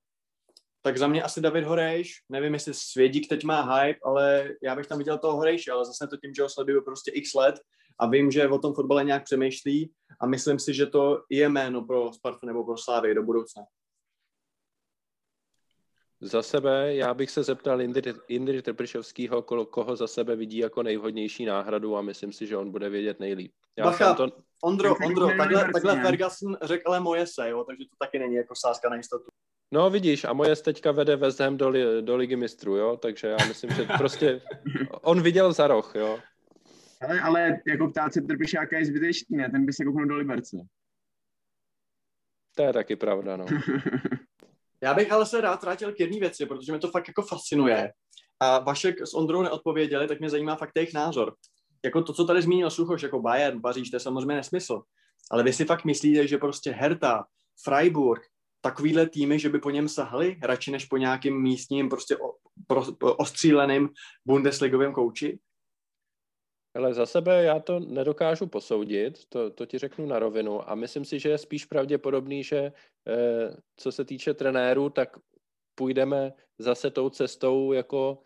tak 0.83 0.99
za 0.99 1.07
mě 1.07 1.23
asi 1.23 1.41
David 1.41 1.65
Horejš. 1.65 2.13
Nevím, 2.29 2.55
jestli 2.55 2.75
Svědík 2.75 3.29
teď 3.29 3.45
má 3.45 3.75
hype, 3.75 4.01
ale 4.05 4.49
já 4.63 4.77
bych 4.77 4.87
tam 4.87 4.99
viděl 4.99 5.19
toho 5.19 5.37
Horejše, 5.37 5.73
ale 5.73 5.85
zase 5.85 6.07
to 6.07 6.17
tím, 6.17 6.35
že 6.35 6.43
ho 6.43 6.49
sleduju 6.49 6.85
prostě 6.85 7.11
x 7.11 7.35
let 7.35 7.55
a 8.01 8.07
vím, 8.07 8.31
že 8.31 8.49
o 8.49 8.59
tom 8.59 8.75
fotbale 8.75 9.05
nějak 9.05 9.25
přemýšlí 9.25 9.93
a 10.21 10.27
myslím 10.27 10.59
si, 10.59 10.75
že 10.75 10.87
to 10.87 11.23
je 11.31 11.49
jméno 11.49 11.83
pro 11.83 12.13
Spartu 12.13 12.47
nebo 12.47 12.65
pro 12.65 12.77
Slávy 12.77 13.15
do 13.15 13.23
budoucna. 13.23 13.63
Za 16.23 16.43
sebe, 16.43 16.95
já 16.95 17.15
bych 17.15 17.31
se 17.31 17.43
zeptal 17.43 17.81
Indry, 17.81 18.15
Indry 18.29 18.63
Trpišovského, 18.63 19.43
koho 19.43 19.97
za 19.97 20.07
sebe 20.07 20.37
vidí 20.37 20.59
jako 20.59 20.83
nejvhodnější 20.83 21.45
náhradu 21.45 21.97
a 21.97 22.03
myslím 22.03 22.33
si, 22.33 22.47
že 22.47 22.57
on 22.57 22.71
bude 22.71 22.89
vědět 22.89 23.21
nejlíp. 23.21 23.53
Já 23.79 23.85
Bacha, 23.85 24.15
to... 24.15 24.29
Ondro, 24.63 24.95
Ondro, 25.07 25.27
takhle, 25.27 25.73
takhle 25.73 26.03
Ferguson 26.03 26.57
řekl 26.63 26.83
ale 26.87 27.01
moje 27.01 27.27
se, 27.27 27.51
jo, 27.51 27.65
takže 27.65 27.85
to 27.85 27.97
taky 27.99 28.19
není 28.19 28.35
jako 28.35 28.55
sázka 28.57 28.89
na 28.89 28.97
jistotu. 28.97 29.25
No 29.73 29.91
vidíš, 29.91 30.25
a 30.25 30.33
moje 30.33 30.57
teďka 30.57 30.93
vede 30.93 31.17
West 31.17 31.41
Ham 31.41 31.57
do, 31.57 31.69
li, 31.69 32.03
do 32.03 32.17
ligy 32.17 32.37
mistrů, 32.37 32.77
jo, 32.77 32.97
takže 32.97 33.27
já 33.27 33.47
myslím, 33.47 33.71
že 33.71 33.89
prostě 33.99 34.41
on 35.03 35.23
viděl 35.23 35.53
za 35.53 35.67
roh, 35.67 35.93
jo. 35.95 36.19
Ale, 37.01 37.21
ale 37.21 37.61
jako 37.67 37.89
ptát 37.89 38.13
se 38.13 38.21
Trpišáka 38.21 38.79
je 38.79 38.85
zbytečný, 38.85 39.37
ne? 39.37 39.51
Ten 39.51 39.67
by 39.67 39.73
se 39.73 39.85
kouknul 39.85 40.07
do 40.07 40.17
Liberce. 40.17 40.57
To 42.57 42.63
je 42.63 42.73
taky 42.73 42.97
pravda, 42.97 43.37
no. 43.37 43.47
Já 44.83 44.95
bych 44.95 45.13
ale 45.13 45.27
se 45.27 45.41
rád 45.41 45.63
vrátil 45.63 45.93
k 45.93 46.01
jedné 46.01 46.21
věci, 46.21 46.47
protože 46.47 46.73
mě 46.73 46.79
to 46.79 46.91
fakt 46.91 47.09
jako 47.09 47.23
fascinuje. 47.23 47.93
A 48.41 48.59
Vašek 48.59 49.07
s 49.07 49.15
Ondrou 49.15 49.43
neodpověděli, 49.43 50.09
tak 50.09 50.21
mě 50.21 50.31
zajímá 50.31 50.57
fakt 50.57 50.71
jejich 50.77 50.95
názor. 50.95 51.35
Jako 51.85 52.03
to, 52.03 52.13
co 52.13 52.25
tady 52.25 52.43
zmínil 52.43 52.71
Suchoš, 52.71 53.03
jako 53.03 53.21
Bayern, 53.21 53.61
Paříž, 53.61 53.91
to 53.91 53.97
je 53.97 54.01
samozřejmě 54.01 54.35
nesmysl. 54.35 54.83
Ale 55.31 55.43
vy 55.43 55.53
si 55.53 55.65
fakt 55.65 55.85
myslíte, 55.85 56.27
že 56.27 56.39
prostě 56.39 56.71
Hertha, 56.71 57.25
Freiburg, 57.65 58.23
takovýhle 58.61 59.09
týmy, 59.09 59.39
že 59.39 59.49
by 59.49 59.59
po 59.59 59.71
něm 59.71 59.89
sahali, 59.89 60.39
radši 60.43 60.71
než 60.71 60.85
po 60.85 60.97
nějakým 60.97 61.43
místním, 61.43 61.89
prostě 61.89 62.17
o, 62.17 62.33
pro, 62.67 62.83
ostříleným 63.17 63.89
bundesligovým 64.27 64.93
kouči? 64.93 65.39
Ale 66.75 66.95
za 66.95 67.07
sebe 67.07 67.45
já 67.45 67.61
to 67.61 67.81
nedokážu 67.81 68.47
posoudit, 68.47 69.27
to, 69.29 69.51
to 69.51 69.67
ti 69.67 69.79
řeknu 69.79 70.07
na 70.07 70.19
rovinu 70.19 70.71
a 70.71 70.75
myslím 70.75 71.05
si, 71.05 71.19
že 71.19 71.29
je 71.29 71.39
spíš 71.39 71.65
pravděpodobný, 71.65 72.45
že 72.45 72.73
eh, 73.09 73.57
co 73.77 73.93
se 73.93 74.05
týče 74.05 74.35
trenérů, 74.35 74.91
tak 74.91 75.17
půjdeme 75.75 76.33
zase 76.59 76.91
tou 76.91 77.11
cestou 77.11 77.73
jako 77.73 78.19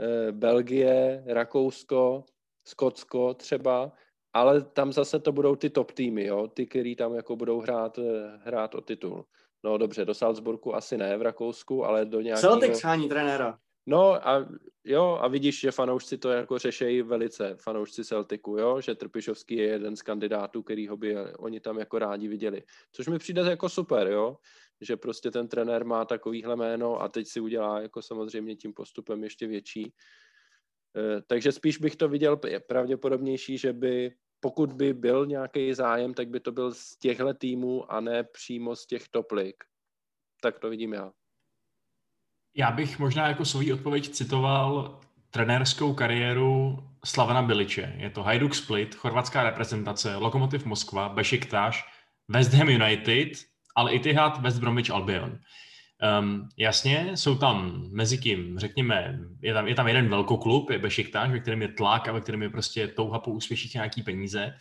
eh, 0.00 0.32
Belgie, 0.32 1.24
Rakousko, 1.26 2.24
Skotsko 2.66 3.34
třeba, 3.34 3.92
ale 4.32 4.62
tam 4.62 4.92
zase 4.92 5.18
to 5.18 5.32
budou 5.32 5.56
ty 5.56 5.70
top 5.70 5.92
týmy, 5.92 6.24
jo, 6.24 6.48
ty, 6.48 6.66
který 6.66 6.96
tam 6.96 7.14
jako 7.14 7.36
budou 7.36 7.60
hrát, 7.60 7.98
eh, 7.98 8.38
hrát 8.44 8.74
o 8.74 8.80
titul. 8.80 9.24
No 9.64 9.78
dobře, 9.78 10.04
do 10.04 10.14
Salzburgu 10.14 10.74
asi 10.74 10.98
ne 10.98 11.16
v 11.16 11.22
Rakousku, 11.22 11.84
ale 11.84 12.04
do 12.04 12.20
nějakého... 12.20 12.50
Celtic 12.50 12.78
schání 12.78 13.08
trenéra. 13.08 13.58
No 13.86 14.28
a 14.28 14.48
jo, 14.84 15.18
a 15.20 15.28
vidíš, 15.28 15.60
že 15.60 15.70
fanoušci 15.70 16.18
to 16.18 16.30
jako 16.30 16.58
řešejí 16.58 17.02
velice, 17.02 17.56
fanoušci 17.60 18.04
Celticu, 18.04 18.56
jo, 18.56 18.80
že 18.80 18.94
Trpišovský 18.94 19.56
je 19.56 19.66
jeden 19.66 19.96
z 19.96 20.02
kandidátů, 20.02 20.62
kterýho 20.62 20.96
by 20.96 21.16
oni 21.38 21.60
tam 21.60 21.78
jako 21.78 21.98
rádi 21.98 22.28
viděli. 22.28 22.62
Což 22.92 23.06
mi 23.06 23.18
přijde 23.18 23.42
jako 23.42 23.68
super, 23.68 24.06
jo, 24.06 24.36
že 24.80 24.96
prostě 24.96 25.30
ten 25.30 25.48
trenér 25.48 25.84
má 25.84 26.04
takovýhle 26.04 26.56
jméno 26.56 27.00
a 27.00 27.08
teď 27.08 27.28
si 27.28 27.40
udělá 27.40 27.80
jako 27.80 28.02
samozřejmě 28.02 28.56
tím 28.56 28.74
postupem 28.74 29.24
ještě 29.24 29.46
větší. 29.46 29.84
E, 29.84 31.22
takže 31.26 31.52
spíš 31.52 31.78
bych 31.78 31.96
to 31.96 32.08
viděl 32.08 32.40
pravděpodobnější, 32.66 33.58
že 33.58 33.72
by 33.72 34.14
pokud 34.40 34.72
by 34.72 34.94
byl 34.94 35.26
nějaký 35.26 35.74
zájem, 35.74 36.14
tak 36.14 36.28
by 36.28 36.40
to 36.40 36.52
byl 36.52 36.74
z 36.74 36.96
těchto 36.98 37.34
týmů 37.34 37.92
a 37.92 38.00
ne 38.00 38.24
přímo 38.24 38.76
z 38.76 38.86
těch 38.86 39.08
toplik. 39.08 39.64
Tak 40.40 40.58
to 40.58 40.70
vidím 40.70 40.92
já. 40.92 41.12
Já 42.54 42.70
bych 42.70 42.98
možná 42.98 43.28
jako 43.28 43.44
svou 43.44 43.72
odpověď 43.74 44.08
citoval 44.08 45.00
trenérskou 45.30 45.94
kariéru 45.94 46.78
Slavana 47.04 47.42
Biliče. 47.42 47.94
Je 47.96 48.10
to 48.10 48.22
Hajduk 48.22 48.54
Split, 48.54 48.94
chorvatská 48.94 49.42
reprezentace, 49.42 50.16
Lokomotiv 50.16 50.64
Moskva, 50.64 51.08
Besiktas, 51.08 51.76
West 52.28 52.54
Ham 52.54 52.68
United, 52.68 53.28
Al 53.76 53.90
Ittihad, 53.90 54.40
West 54.40 54.60
Bromwich 54.60 54.90
Albion. 54.90 55.38
Um, 56.20 56.48
jasně, 56.56 57.10
jsou 57.14 57.38
tam 57.38 57.86
mezi 57.90 58.18
tím, 58.18 58.58
řekněme, 58.58 59.18
je 59.42 59.54
tam, 59.54 59.68
je 59.68 59.74
tam 59.74 59.88
jeden 59.88 60.08
velkoklub, 60.08 60.70
je 60.70 60.78
Besiktas, 60.78 61.30
ve 61.30 61.40
kterém 61.40 61.62
je 61.62 61.68
tlak 61.68 62.08
a 62.08 62.12
ve 62.12 62.20
kterém 62.20 62.42
je 62.42 62.50
prostě 62.50 62.88
touha 62.88 63.18
po 63.18 63.30
úspěších 63.30 63.74
nějaký 63.74 64.02
peníze, 64.02 64.56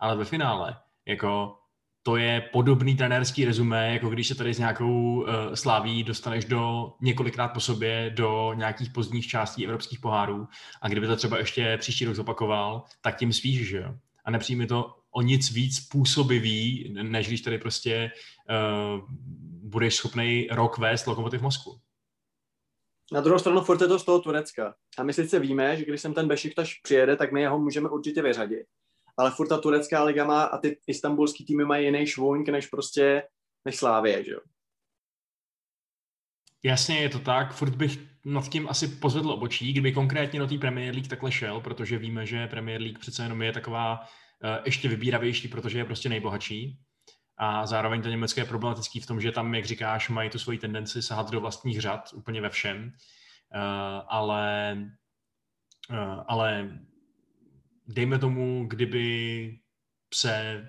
ale 0.00 0.16
ve 0.16 0.24
finále, 0.24 0.76
jako 1.06 1.58
to 2.06 2.16
je 2.16 2.48
podobný 2.52 2.96
trenérský 2.96 3.44
rezumé, 3.44 3.92
jako 3.92 4.08
když 4.08 4.28
se 4.28 4.34
tady 4.34 4.54
s 4.54 4.58
nějakou 4.58 5.20
uh, 5.20 5.26
sláví 5.54 6.02
dostaneš 6.02 6.44
do 6.44 6.92
několikrát 7.00 7.48
po 7.48 7.60
sobě 7.60 8.12
do 8.16 8.52
nějakých 8.54 8.90
pozdních 8.90 9.26
částí 9.26 9.64
evropských 9.64 10.00
pohárů 10.00 10.48
a 10.82 10.88
kdyby 10.88 11.06
to 11.06 11.16
třeba 11.16 11.38
ještě 11.38 11.76
příští 11.80 12.04
rok 12.04 12.14
zopakoval, 12.14 12.84
tak 13.00 13.16
tím 13.16 13.32
spíš, 13.32 13.68
že 13.68 13.78
jo. 13.78 13.94
A 14.24 14.30
nepřijmi 14.30 14.66
to 14.66 14.94
o 15.10 15.22
nic 15.22 15.52
víc 15.52 15.80
působivý, 15.80 16.94
než 17.02 17.26
když 17.26 17.40
tady 17.40 17.58
prostě 17.58 18.10
uh, 18.50 19.10
budeš 19.62 19.94
schopný 19.96 20.48
rok 20.50 20.78
vést 20.78 21.06
Lokomotiv 21.06 21.42
Moskvu. 21.42 21.80
Na 23.12 23.20
druhou 23.20 23.38
stranu 23.38 23.60
furt 23.60 23.80
je 23.80 23.88
to 23.88 23.98
z 23.98 24.04
toho 24.04 24.20
Turecka. 24.20 24.74
A 24.98 25.02
my 25.02 25.12
sice 25.12 25.38
víme, 25.38 25.76
že 25.76 25.84
když 25.84 26.00
sem 26.00 26.14
ten 26.14 26.28
Bešiktaš 26.28 26.74
přijede, 26.74 27.16
tak 27.16 27.32
my 27.32 27.40
jeho 27.40 27.58
můžeme 27.58 27.88
určitě 27.88 28.22
vyřadit 28.22 28.66
ale 29.16 29.30
furt 29.30 29.48
ta 29.48 29.58
turecká 29.58 30.04
liga 30.04 30.24
má 30.24 30.42
a 30.42 30.58
ty 30.58 30.78
istambulský 30.86 31.44
týmy 31.44 31.64
mají 31.64 31.84
jiný 31.84 32.06
švoňk 32.06 32.48
než 32.48 32.66
prostě 32.66 33.22
než 33.64 33.76
Slávě, 33.76 34.24
že 34.24 34.32
jo? 34.32 34.40
Jasně, 36.64 36.98
je 36.98 37.08
to 37.08 37.18
tak. 37.18 37.54
Furt 37.54 37.74
bych 37.74 37.98
nad 38.24 38.48
tím 38.48 38.68
asi 38.68 38.88
pozvedl 38.88 39.30
obočí, 39.30 39.72
kdyby 39.72 39.92
konkrétně 39.92 40.40
do 40.40 40.46
té 40.46 40.58
Premier 40.58 40.94
League 40.94 41.08
takhle 41.08 41.32
šel, 41.32 41.60
protože 41.60 41.98
víme, 41.98 42.26
že 42.26 42.46
Premier 42.46 42.80
League 42.80 42.98
přece 42.98 43.22
jenom 43.22 43.42
je 43.42 43.52
taková 43.52 44.00
uh, 44.00 44.08
ještě 44.64 44.88
vybíravější, 44.88 45.48
protože 45.48 45.78
je 45.78 45.84
prostě 45.84 46.08
nejbohatší. 46.08 46.78
A 47.38 47.66
zároveň 47.66 48.02
to 48.02 48.08
Německo 48.08 48.40
je 48.40 48.46
problematický 48.46 49.00
v 49.00 49.06
tom, 49.06 49.20
že 49.20 49.32
tam, 49.32 49.54
jak 49.54 49.64
říkáš, 49.64 50.08
mají 50.08 50.30
tu 50.30 50.38
svoji 50.38 50.58
tendenci 50.58 51.02
sahat 51.02 51.30
do 51.30 51.40
vlastních 51.40 51.80
řad 51.80 52.10
úplně 52.14 52.40
ve 52.40 52.50
všem. 52.50 52.92
Uh, 53.54 54.02
ale, 54.08 54.76
uh, 55.90 56.22
ale 56.26 56.78
dejme 57.86 58.18
tomu, 58.18 58.66
kdyby 58.68 59.58
se 60.14 60.66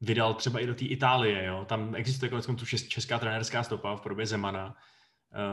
vydal 0.00 0.34
třeba 0.34 0.60
i 0.60 0.66
do 0.66 0.74
té 0.74 0.84
Itálie, 0.84 1.44
jo? 1.44 1.64
tam 1.68 1.94
existuje 1.94 2.30
konec 2.30 2.46
tu 2.46 2.66
česká 2.66 3.18
trenérská 3.18 3.62
stopa 3.62 3.96
v 3.96 4.00
podobě 4.00 4.26
Zemana. 4.26 4.76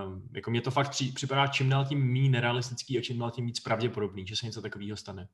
Um, 0.06 0.30
jako 0.36 0.52
mě 0.52 0.62
to 0.62 0.72
fakt 0.72 0.90
při, 0.90 1.12
připadá 1.12 1.48
čím 1.48 1.70
dál 1.70 1.86
tím 1.86 2.14
méně 2.14 2.30
nerealistický 2.30 2.98
a 2.98 3.02
čím 3.02 3.20
dál 3.20 3.32
tím 3.32 3.46
víc 3.46 3.60
pravděpodobný, 3.60 4.28
že 4.28 4.36
se 4.36 4.46
něco 4.46 4.62
takového 4.62 4.98
stane. 4.98 5.28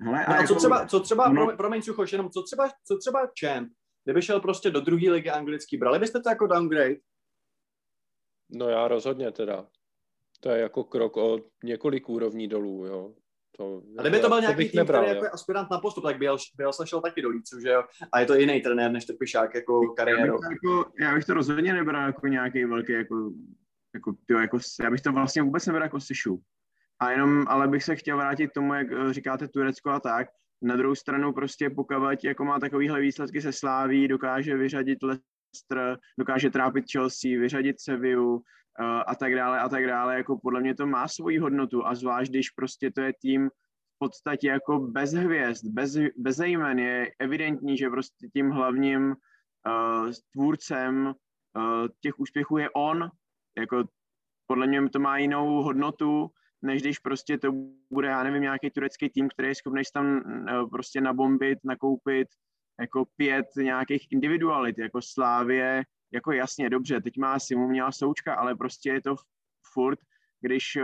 Hele, 0.00 0.24
no 0.28 0.34
a 0.34 0.36
jako, 0.36 0.46
co 0.46 0.54
třeba, 0.54 0.86
co 0.86 1.00
třeba 1.00 1.28
no. 1.28 1.56
promiň 1.56 1.82
Suchoš, 1.82 2.12
jenom 2.12 2.30
co 2.30 2.42
třeba, 2.42 2.68
co 2.84 2.98
třeba 2.98 3.20
Champ, 3.40 3.72
kdyby 4.04 4.22
šel 4.22 4.40
prostě 4.40 4.70
do 4.70 4.80
druhé 4.80 5.10
ligy 5.10 5.30
anglický, 5.30 5.76
brali 5.76 5.98
byste 5.98 6.20
to 6.20 6.28
jako 6.28 6.46
downgrade? 6.46 6.96
No 8.50 8.68
já 8.68 8.88
rozhodně 8.88 9.32
teda. 9.32 9.66
To 10.40 10.50
je 10.50 10.60
jako 10.60 10.84
krok 10.84 11.16
o 11.16 11.38
několik 11.64 12.08
úrovní 12.08 12.48
dolů, 12.48 12.86
jo. 12.86 13.14
To, 13.56 13.82
a 13.98 14.02
kdyby 14.02 14.20
to 14.20 14.28
byl 14.28 14.40
nějaký 14.40 14.68
tým, 14.68 14.78
nebral, 14.78 15.02
který 15.02 15.14
jako 15.14 15.24
je 15.24 15.30
aspirant 15.30 15.70
na 15.70 15.78
postup, 15.78 16.04
tak 16.04 16.18
byl, 16.18 16.36
byl 16.56 16.72
se 16.72 16.86
šel 16.86 17.00
taky 17.00 17.22
do 17.22 17.28
Lícu, 17.28 17.60
že 17.60 17.68
jo? 17.68 17.82
A 18.12 18.20
je 18.20 18.26
to 18.26 18.34
jiný 18.34 18.60
trenér 18.60 18.90
než 18.90 19.04
Trpišák 19.04 19.54
jako 19.54 19.88
kariéru. 19.88 20.20
Já 20.26 20.32
bych, 20.32 20.50
jako, 20.50 20.92
já 21.00 21.14
bych 21.14 21.24
to 21.24 21.34
rozhodně 21.34 21.72
nebral 21.72 22.06
jako 22.06 22.26
nějaký 22.26 22.64
velký, 22.64 22.92
jako, 22.92 23.32
jako, 23.94 24.14
tyjo, 24.26 24.38
jako, 24.38 24.58
já 24.82 24.90
bych 24.90 25.00
to 25.00 25.12
vlastně 25.12 25.42
vůbec 25.42 25.66
nebral 25.66 25.82
jako 25.82 26.00
Sišu. 26.00 26.40
A 27.00 27.10
jenom, 27.10 27.44
ale 27.48 27.68
bych 27.68 27.84
se 27.84 27.96
chtěl 27.96 28.16
vrátit 28.16 28.50
k 28.50 28.54
tomu, 28.54 28.74
jak 28.74 28.86
eh, 28.92 29.12
říkáte 29.12 29.48
Turecko 29.48 29.90
a 29.90 30.00
tak. 30.00 30.28
Na 30.62 30.76
druhou 30.76 30.94
stranu 30.94 31.32
prostě 31.32 31.70
pokud 31.70 31.96
jako 32.24 32.44
má 32.44 32.58
takovýhle 32.58 33.00
výsledky 33.00 33.40
se 33.40 33.52
Sláví, 33.52 34.08
dokáže 34.08 34.56
vyřadit 34.56 34.98
Leicester, 35.02 35.98
dokáže 36.18 36.50
trápit 36.50 36.84
Chelsea, 36.92 37.40
vyřadit 37.40 37.80
Sevillu, 37.80 38.42
a 39.06 39.14
tak 39.14 39.34
dále 39.34 39.60
a 39.60 39.68
tak 39.68 39.86
dále, 39.86 40.16
jako 40.16 40.38
podle 40.38 40.60
mě 40.60 40.74
to 40.74 40.86
má 40.86 41.08
svoji 41.08 41.38
hodnotu 41.38 41.86
a 41.86 41.94
zvlášť, 41.94 42.30
když 42.30 42.50
prostě 42.50 42.90
to 42.90 43.00
je 43.00 43.12
tým 43.20 43.48
v 43.48 43.98
podstatě 43.98 44.48
jako 44.48 44.78
bez 44.78 45.12
hvězd, 45.12 45.64
bez, 45.64 45.96
bez 46.16 46.38
jmen, 46.38 46.78
je 46.78 47.12
evidentní, 47.18 47.76
že 47.76 47.90
prostě 47.90 48.28
tím 48.28 48.50
hlavním 48.50 49.06
uh, 49.10 50.10
tvůrcem 50.32 51.06
uh, 51.06 51.88
těch 52.00 52.18
úspěchů 52.20 52.58
je 52.58 52.70
on, 52.70 53.10
jako 53.58 53.84
podle 54.46 54.66
mě 54.66 54.88
to 54.88 54.98
má 54.98 55.18
jinou 55.18 55.62
hodnotu, 55.62 56.30
než 56.62 56.82
když 56.82 56.98
prostě 56.98 57.38
to 57.38 57.52
bude, 57.92 58.08
já 58.08 58.22
nevím, 58.22 58.42
nějaký 58.42 58.70
turecký 58.70 59.10
tým, 59.10 59.28
který 59.28 59.48
je 59.48 59.54
schopný 59.54 59.82
tam 59.94 60.06
uh, 60.16 60.70
prostě 60.70 61.00
nabombit, 61.00 61.58
nakoupit 61.64 62.28
jako 62.80 63.04
pět 63.16 63.46
nějakých 63.56 64.12
individualit, 64.12 64.78
jako 64.78 65.02
Slávě, 65.02 65.84
jako 66.12 66.32
jasně, 66.32 66.70
dobře, 66.70 67.00
teď 67.00 67.18
má 67.18 67.38
Simu, 67.38 67.68
měla 67.68 67.92
Součka, 67.92 68.34
ale 68.34 68.56
prostě 68.56 68.90
je 68.90 69.02
to 69.02 69.16
furt, 69.72 69.98
když 70.40 70.78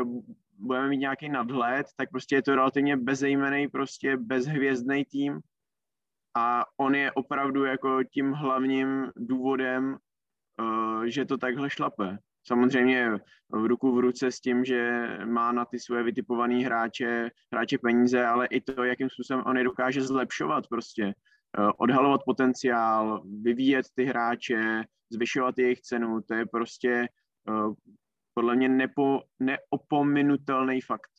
budeme 0.59 0.89
mít 0.89 0.99
nějaký 0.99 1.29
nadhled, 1.29 1.87
tak 1.97 2.11
prostě 2.11 2.35
je 2.35 2.43
to 2.43 2.55
relativně 2.55 2.97
bezejmený, 2.97 3.68
prostě 3.68 4.16
bezhvězdný 4.16 5.05
tým 5.05 5.41
a 6.37 6.64
on 6.77 6.95
je 6.95 7.12
opravdu 7.12 7.64
jako 7.64 8.05
tím 8.05 8.33
hlavním 8.33 9.12
důvodem, 9.16 9.97
uh, 10.61 11.05
že 11.05 11.24
to 11.24 11.39
takhle 11.39 11.70
šlape. 11.70 12.18
Samozřejmě 12.47 13.11
v 13.49 13.64
ruku 13.66 13.97
v 13.97 14.01
ruce 14.01 14.33
s 14.33 14.41
tím, 14.41 14.64
že 14.64 15.09
má 15.24 15.53
na 15.53 15.64
ty 15.64 15.79
své 15.79 16.03
vytipované 16.03 16.55
hráče, 16.55 17.31
hráče 17.53 17.79
peníze, 17.79 18.27
ale 18.27 18.47
i 18.47 18.61
to, 18.61 18.85
jakým 18.85 19.11
způsobem 19.11 19.45
on 19.47 19.59
je 19.59 19.64
dokáže 19.64 20.03
zlepšovat 20.03 20.66
prostě. 20.66 21.14
Uh, 21.59 21.70
odhalovat 21.76 22.20
potenciál, 22.24 23.22
vyvíjet 23.42 23.86
ty 23.94 24.05
hráče, 24.05 24.84
zvyšovat 25.11 25.59
jejich 25.59 25.80
cenu, 25.80 26.20
to 26.20 26.34
je 26.34 26.47
prostě 26.47 27.09
uh, 27.49 27.74
podle 28.34 28.57
mě 28.57 28.68
nepo, 28.68 29.22
neopominutelný 29.40 30.80
fakt. 30.80 31.11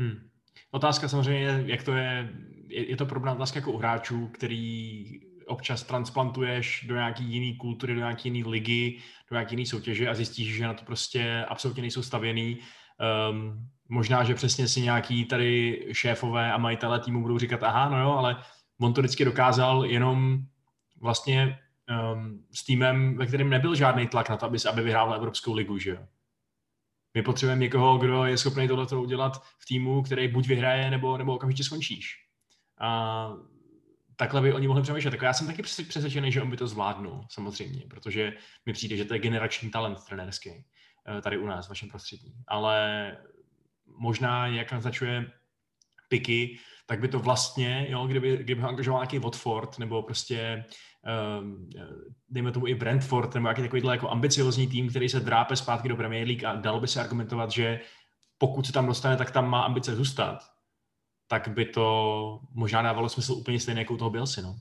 Hmm. 0.00 0.30
Otázka 0.70 1.08
samozřejmě, 1.08 1.64
jak 1.66 1.82
to 1.82 1.92
je, 1.92 2.32
je, 2.68 2.96
to 2.96 3.06
podobná 3.06 3.32
otázka 3.32 3.58
jako 3.58 3.72
u 3.72 3.76
hráčů, 3.76 4.28
který 4.28 5.04
občas 5.46 5.82
transplantuješ 5.82 6.84
do 6.88 6.94
nějaký 6.94 7.24
jiný 7.24 7.56
kultury, 7.56 7.94
do 7.94 8.00
nějaký 8.00 8.28
jiný 8.28 8.44
ligy, 8.44 8.98
do 9.30 9.36
nějaký 9.36 9.52
jiný 9.52 9.66
soutěže 9.66 10.08
a 10.08 10.14
zjistíš, 10.14 10.54
že 10.54 10.64
na 10.64 10.74
to 10.74 10.84
prostě 10.84 11.44
absolutně 11.48 11.80
nejsou 11.80 12.02
stavěný. 12.02 12.58
Um, 13.30 13.68
možná, 13.92 14.24
že 14.24 14.34
přesně 14.34 14.68
si 14.68 14.80
nějaký 14.80 15.24
tady 15.24 15.80
šéfové 15.92 16.52
a 16.52 16.58
majitele 16.58 17.00
týmu 17.00 17.22
budou 17.22 17.38
říkat, 17.38 17.62
aha, 17.62 17.88
no 17.88 18.00
jo, 18.00 18.10
ale 18.10 18.36
on 18.80 18.94
to 18.94 19.00
vždycky 19.00 19.24
dokázal 19.24 19.86
jenom 19.86 20.38
vlastně 21.00 21.58
um, 22.14 22.46
s 22.54 22.64
týmem, 22.64 23.16
ve 23.16 23.26
kterém 23.26 23.50
nebyl 23.50 23.74
žádný 23.74 24.08
tlak 24.08 24.28
na 24.28 24.36
to, 24.36 24.46
aby, 24.46 24.58
aby 24.68 24.82
vyhrál 24.82 25.14
Evropskou 25.14 25.54
ligu, 25.54 25.78
že 25.78 25.90
jo. 25.90 26.06
My 27.14 27.22
potřebujeme 27.22 27.60
někoho, 27.60 27.98
kdo 27.98 28.24
je 28.24 28.38
schopný 28.38 28.68
tohle 28.68 28.86
udělat 28.86 29.42
v 29.58 29.66
týmu, 29.66 30.02
který 30.02 30.28
buď 30.28 30.48
vyhraje, 30.48 30.90
nebo, 30.90 31.18
nebo 31.18 31.34
okamžitě 31.34 31.64
skončíš. 31.64 32.16
A 32.80 33.32
takhle 34.16 34.40
by 34.40 34.52
oni 34.52 34.68
mohli 34.68 34.82
přemýšlet. 34.82 35.10
Tak 35.10 35.22
já 35.22 35.32
jsem 35.32 35.46
taky 35.46 35.62
přesvědčený, 35.62 36.32
že 36.32 36.42
on 36.42 36.50
by 36.50 36.56
to 36.56 36.66
zvládnul, 36.66 37.26
samozřejmě, 37.30 37.82
protože 37.90 38.32
mi 38.66 38.72
přijde, 38.72 38.96
že 38.96 39.04
to 39.04 39.14
je 39.14 39.20
generační 39.20 39.70
talent 39.70 39.98
trenérský 40.08 40.50
eh, 40.50 41.22
tady 41.22 41.38
u 41.38 41.46
nás, 41.46 41.66
v 41.66 41.68
vašem 41.68 41.88
prostředí. 41.88 42.34
Ale 42.46 43.16
možná, 43.96 44.46
jak 44.46 44.72
naznačuje 44.72 45.30
Piky, 46.08 46.58
tak 46.86 47.00
by 47.00 47.08
to 47.08 47.18
vlastně, 47.18 47.86
jo, 47.88 48.06
kdyby, 48.06 48.36
kdyby 48.36 48.62
ho 48.62 48.68
angažoval 48.68 49.00
nějaký 49.00 49.18
Watford, 49.18 49.78
nebo 49.78 50.02
prostě 50.02 50.64
um, 51.40 51.68
dejme 52.28 52.52
tomu 52.52 52.66
i 52.66 52.74
Brentford, 52.74 53.34
nebo 53.34 53.46
nějaký 53.46 53.62
takovýhle 53.62 53.94
jako 53.94 54.10
ambiciozní 54.10 54.66
tým, 54.66 54.88
který 54.88 55.08
se 55.08 55.20
drápe 55.20 55.56
zpátky 55.56 55.88
do 55.88 55.96
Premier 55.96 56.26
League 56.26 56.44
a 56.44 56.54
dalo 56.54 56.80
by 56.80 56.88
se 56.88 57.00
argumentovat, 57.00 57.50
že 57.50 57.80
pokud 58.38 58.66
se 58.66 58.72
tam 58.72 58.86
dostane, 58.86 59.16
tak 59.16 59.30
tam 59.30 59.50
má 59.50 59.62
ambice 59.62 59.96
zůstat, 59.96 60.38
tak 61.28 61.48
by 61.48 61.64
to 61.64 62.40
možná 62.54 62.82
dávalo 62.82 63.08
smysl 63.08 63.32
úplně 63.32 63.60
stejně 63.60 63.80
jako 63.80 63.94
u 63.94 63.96
toho 63.96 64.10
Bielsi, 64.10 64.42
no. 64.42 64.56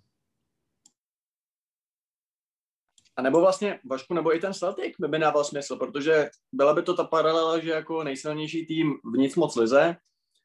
A 3.22 3.24
nebo 3.24 3.42
vlastně, 3.42 3.80
Vašku, 3.90 4.14
nebo 4.14 4.36
i 4.36 4.40
ten 4.40 4.54
Celtic 4.54 4.94
by, 5.00 5.08
by 5.08 5.20
dával 5.20 5.44
smysl, 5.44 5.76
protože 5.76 6.30
byla 6.52 6.74
by 6.74 6.84
to 6.84 6.94
ta 6.94 7.04
paralela, 7.04 7.60
že 7.60 7.70
jako 7.70 8.04
nejsilnější 8.04 8.66
tým 8.66 8.94
v 9.14 9.18
nic 9.18 9.36
moc 9.36 9.56
lize, 9.56 9.96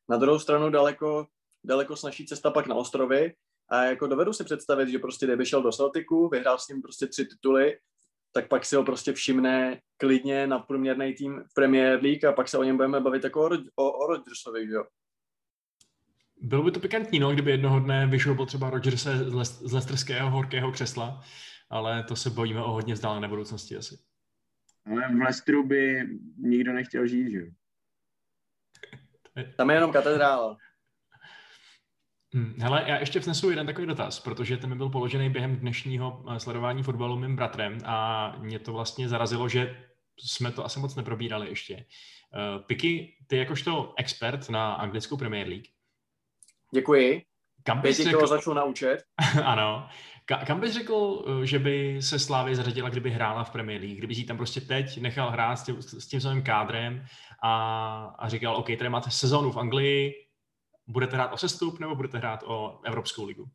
na 0.09 0.17
druhou 0.17 0.39
stranu 0.39 0.71
daleko, 0.71 1.27
daleko 1.65 1.97
snaží 1.97 2.27
cesta 2.27 2.51
pak 2.51 2.67
na 2.67 2.75
ostrovy 2.75 3.33
a 3.69 3.85
jako 3.85 4.07
dovedu 4.07 4.33
si 4.33 4.45
představit, 4.45 4.89
že 4.89 4.99
prostě 4.99 5.27
kdyby 5.27 5.47
šel 5.47 5.63
do 5.63 5.73
Celticu, 5.73 6.29
vyhrál 6.29 6.59
s 6.59 6.69
ním 6.69 6.83
prostě 6.83 7.07
tři 7.07 7.27
tituly, 7.27 7.79
tak 8.33 8.49
pak 8.49 8.65
si 8.65 8.77
ho 8.77 8.85
prostě 8.85 9.13
všimne 9.13 9.81
klidně 9.97 10.47
na 10.47 10.59
průměrný 10.59 11.15
tým 11.15 11.43
v 11.51 11.55
Premier 11.55 12.03
League 12.03 12.25
a 12.25 12.33
pak 12.33 12.49
se 12.49 12.59
o 12.59 12.63
něm 12.63 12.77
budeme 12.77 13.01
bavit 13.01 13.25
jako 13.25 13.45
o, 13.45 13.51
o, 13.77 14.07
o 14.07 14.15
jo. 14.57 14.85
Bylo 16.41 16.63
by 16.63 16.71
to 16.71 16.81
pikantní, 16.81 17.19
no, 17.19 17.33
kdyby 17.33 17.51
jednoho 17.51 17.81
dne 17.81 18.07
vyšel 18.07 18.35
potřeba 18.35 18.71
Rodgerse 18.71 19.19
z, 19.19 19.35
Les- 19.35 19.63
z 19.63 19.73
lesterského 19.73 20.31
horkého 20.31 20.73
křesla, 20.73 21.25
ale 21.71 22.03
to 22.03 22.17
se 22.17 22.31
bojíme 22.31 22.63
o 22.63 22.73
hodně 22.73 22.95
vzdálené 22.95 23.29
budoucnosti 23.29 23.77
asi. 23.77 23.99
Ale 24.87 25.15
v 25.15 25.21
Lestru 25.21 25.67
by 25.67 26.09
nikdo 26.37 26.73
nechtěl 26.73 27.07
žít, 27.07 27.31
že 27.31 27.39
jo? 27.39 27.47
Tam 29.57 29.71
je 29.71 29.77
jenom 29.77 29.93
katedrála. 29.93 30.57
Hmm, 32.35 32.55
hele, 32.61 32.85
já 32.87 32.99
ještě 32.99 33.21
vnesu 33.21 33.51
jeden 33.51 33.67
takový 33.67 33.87
dotaz, 33.87 34.21
protože 34.21 34.57
ten 34.57 34.71
mi 34.71 34.77
byl 34.77 34.89
položený 34.89 35.31
během 35.31 35.57
dnešního 35.57 36.25
eh, 36.31 36.41
sledování 36.41 36.83
fotbalu 36.83 37.19
mým 37.19 37.37
bratrem 37.37 37.79
a 37.85 38.37
mě 38.39 38.59
to 38.59 38.73
vlastně 38.73 39.09
zarazilo, 39.09 39.49
že 39.49 39.77
jsme 40.19 40.53
to 40.53 40.65
asi 40.65 40.81
moc 40.81 40.95
neprobírali 40.95 41.49
ještě. 41.49 41.75
Uh, 41.77 42.65
Piky, 42.67 43.17
ty 43.27 43.37
jakožto 43.37 43.95
expert 43.97 44.49
na 44.49 44.75
anglickou 44.75 45.17
Premier 45.17 45.49
League. 45.49 45.67
Děkuji. 46.75 47.23
Kam 47.63 47.81
bys 47.81 47.97
řekl... 47.97 48.27
začnu 48.27 48.55
naučit. 48.55 48.97
ano. 49.45 49.89
Ka- 50.29 50.45
kam 50.47 50.61
bys 50.61 50.73
řekl, 50.73 51.25
eh, 51.43 51.47
že 51.47 51.59
by 51.59 52.03
se 52.03 52.19
Slávě 52.19 52.57
zařadila, 52.57 52.89
kdyby 52.89 53.11
hrála 53.11 53.45
v 53.45 53.51
Premier 53.51 53.81
League? 53.81 53.99
Kdyby 53.99 54.15
si 54.15 54.25
tam 54.25 54.37
prostě 54.37 54.61
teď 54.61 55.01
nechal 55.01 55.31
hrát 55.31 55.57
s 55.57 55.63
tím, 55.63 55.83
s 55.83 56.07
tím 56.07 56.21
samým 56.21 56.43
kádrem 56.43 57.05
a, 57.43 58.15
a 58.19 58.29
říkal, 58.29 58.57
OK, 58.57 58.67
tady 58.67 58.89
máte 58.89 59.11
sezónu 59.11 59.53
v 59.53 59.57
Anglii, 59.57 60.15
budete 60.87 61.17
hrát 61.17 61.33
o 61.33 61.37
sestup 61.37 61.79
nebo 61.79 61.95
budete 61.95 62.19
hrát 62.19 62.43
o 62.47 62.81
Evropskou 62.85 63.25
ligu? 63.25 63.47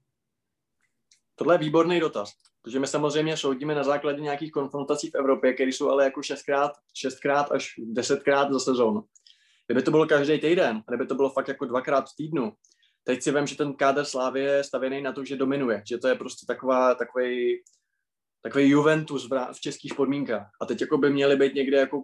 Tohle 1.35 1.53
je 1.53 1.57
výborný 1.57 1.99
dotaz, 1.99 2.33
protože 2.61 2.79
my 2.79 2.87
samozřejmě 2.87 3.37
soudíme 3.37 3.75
na 3.75 3.83
základě 3.83 4.21
nějakých 4.21 4.51
konfrontací 4.51 5.09
v 5.09 5.15
Evropě, 5.15 5.53
které 5.53 5.69
jsou 5.69 5.89
ale 5.89 6.03
jako 6.03 6.23
šestkrát, 6.23 6.71
šestkrát 6.93 7.51
až 7.51 7.73
desetkrát 7.77 8.51
za 8.51 8.59
sezónu. 8.59 9.03
Kdyby 9.65 9.81
to 9.81 9.91
bylo 9.91 10.07
každý 10.07 10.39
týden, 10.39 10.83
kdyby 10.87 11.05
to 11.05 11.15
bylo 11.15 11.29
fakt 11.29 11.47
jako 11.47 11.65
dvakrát 11.65 12.09
v 12.09 12.15
týdnu, 12.15 12.53
teď 13.03 13.21
si 13.21 13.31
vím, 13.31 13.47
že 13.47 13.57
ten 13.57 13.73
kádr 13.73 14.05
Slávy 14.05 14.39
je 14.39 14.63
stavěný 14.63 15.01
na 15.01 15.11
to, 15.11 15.25
že 15.25 15.37
dominuje, 15.37 15.83
že 15.87 15.97
to 15.97 16.07
je 16.07 16.15
prostě 16.15 16.45
taková, 16.45 16.95
takový, 16.95 17.61
takový 18.41 18.69
Juventus 18.69 19.29
v, 19.29 19.47
v 19.53 19.59
českých 19.59 19.93
podmínkách. 19.93 20.49
A 20.61 20.65
teď 20.65 20.81
jako 20.81 20.97
by 20.97 21.09
měli 21.09 21.35
být 21.35 21.55
někde 21.55 21.77
jako 21.77 22.03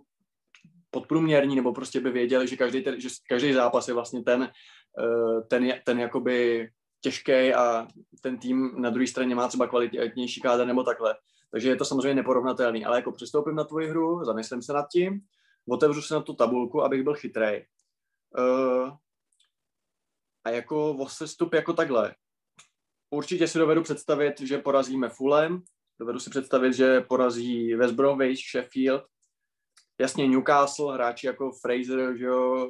podprůměrní, 0.89 1.55
nebo 1.55 1.73
prostě 1.73 1.99
by 1.99 2.11
věděli, 2.11 2.47
že 2.47 2.57
každý, 2.57 2.81
ten, 2.81 3.01
že 3.01 3.09
každý 3.29 3.53
zápas 3.53 3.87
je 3.87 3.93
vlastně 3.93 4.23
ten, 4.23 4.43
eh, 4.43 5.41
ten, 5.41 5.73
ten 5.85 5.99
jakoby 5.99 6.69
těžký 7.01 7.53
a 7.53 7.87
ten 8.21 8.37
tým 8.37 8.81
na 8.81 8.89
druhé 8.89 9.07
straně 9.07 9.35
má 9.35 9.47
třeba 9.47 9.67
kvalitnější 9.67 10.41
kádr 10.41 10.65
nebo 10.65 10.83
takhle. 10.83 11.15
Takže 11.51 11.69
je 11.69 11.75
to 11.75 11.85
samozřejmě 11.85 12.15
neporovnatelný, 12.15 12.85
ale 12.85 12.97
jako 12.97 13.11
přistoupím 13.11 13.55
na 13.55 13.63
tvoji 13.63 13.87
hru, 13.87 14.25
zamyslím 14.25 14.61
se 14.61 14.73
nad 14.73 14.85
tím, 14.91 15.19
otevřu 15.69 16.01
se 16.01 16.13
na 16.13 16.21
tu 16.21 16.33
tabulku, 16.33 16.83
abych 16.83 17.03
byl 17.03 17.13
chytrý. 17.13 17.61
Uh, 18.37 18.91
a 20.47 20.49
jako 20.49 20.91
o 20.91 21.09
sestup 21.09 21.53
jako 21.53 21.73
takhle. 21.73 22.15
Určitě 23.09 23.47
si 23.47 23.57
dovedu 23.57 23.83
představit, 23.83 24.41
že 24.41 24.57
porazíme 24.57 25.09
Fulham, 25.09 25.63
dovedu 25.99 26.19
si 26.19 26.29
představit, 26.29 26.73
že 26.73 27.01
porazí 27.01 27.75
West 27.75 27.93
Bromwich, 27.93 28.39
Sheffield, 28.51 29.03
jasně 30.01 30.27
Newcastle, 30.27 30.93
hráči 30.93 31.27
jako 31.27 31.51
Fraser, 31.51 32.17
že 32.17 32.25
jo, 32.25 32.69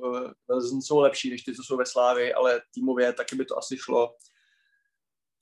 jsou 0.82 1.00
lepší 1.00 1.30
než 1.30 1.44
ty, 1.44 1.56
co 1.56 1.64
jsou 1.64 1.78
ve 1.78 1.86
Slávi, 1.86 2.34
ale 2.34 2.62
týmově 2.74 3.14
taky 3.14 3.36
by 3.36 3.46
to 3.46 3.58
asi 3.58 3.78
šlo. 3.78 4.16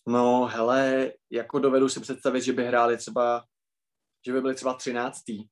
No, 0.07 0.45
hele, 0.45 1.11
jako 1.31 1.59
dovedu 1.59 1.89
si 1.89 1.99
představit, 1.99 2.41
že 2.41 2.53
by 2.53 2.63
hráli 2.63 2.97
třeba, 2.97 3.45
že 4.25 4.33
by 4.33 4.41
byli 4.41 4.55
třeba 4.55 4.73
třináctý, 4.73 5.43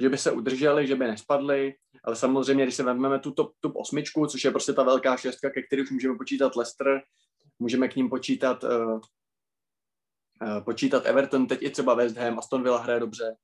že 0.00 0.08
by 0.08 0.18
se 0.18 0.30
udrželi, 0.30 0.86
že 0.86 0.96
by 0.96 1.06
nespadli, 1.06 1.74
ale 2.04 2.16
samozřejmě, 2.16 2.64
když 2.64 2.74
se 2.74 2.82
vezmeme 2.82 3.18
tu 3.18 3.30
top, 3.30 3.52
top 3.60 3.76
osmičku, 3.76 4.26
což 4.26 4.44
je 4.44 4.50
prostě 4.50 4.72
ta 4.72 4.82
velká 4.82 5.16
šestka, 5.16 5.50
ke 5.50 5.62
který 5.62 5.82
už 5.82 5.90
můžeme 5.90 6.16
počítat 6.16 6.56
Leicester, 6.56 7.02
můžeme 7.58 7.88
k 7.88 7.96
ním 7.96 8.10
počítat 8.10 8.64
uh, 8.64 9.00
uh, 10.42 10.64
počítat 10.64 11.06
Everton, 11.06 11.46
teď 11.46 11.62
i 11.62 11.70
třeba 11.70 11.94
West 11.94 12.16
Ham, 12.16 12.38
Aston 12.38 12.62
Villa 12.62 12.78
hraje 12.78 13.00
dobře. 13.00 13.36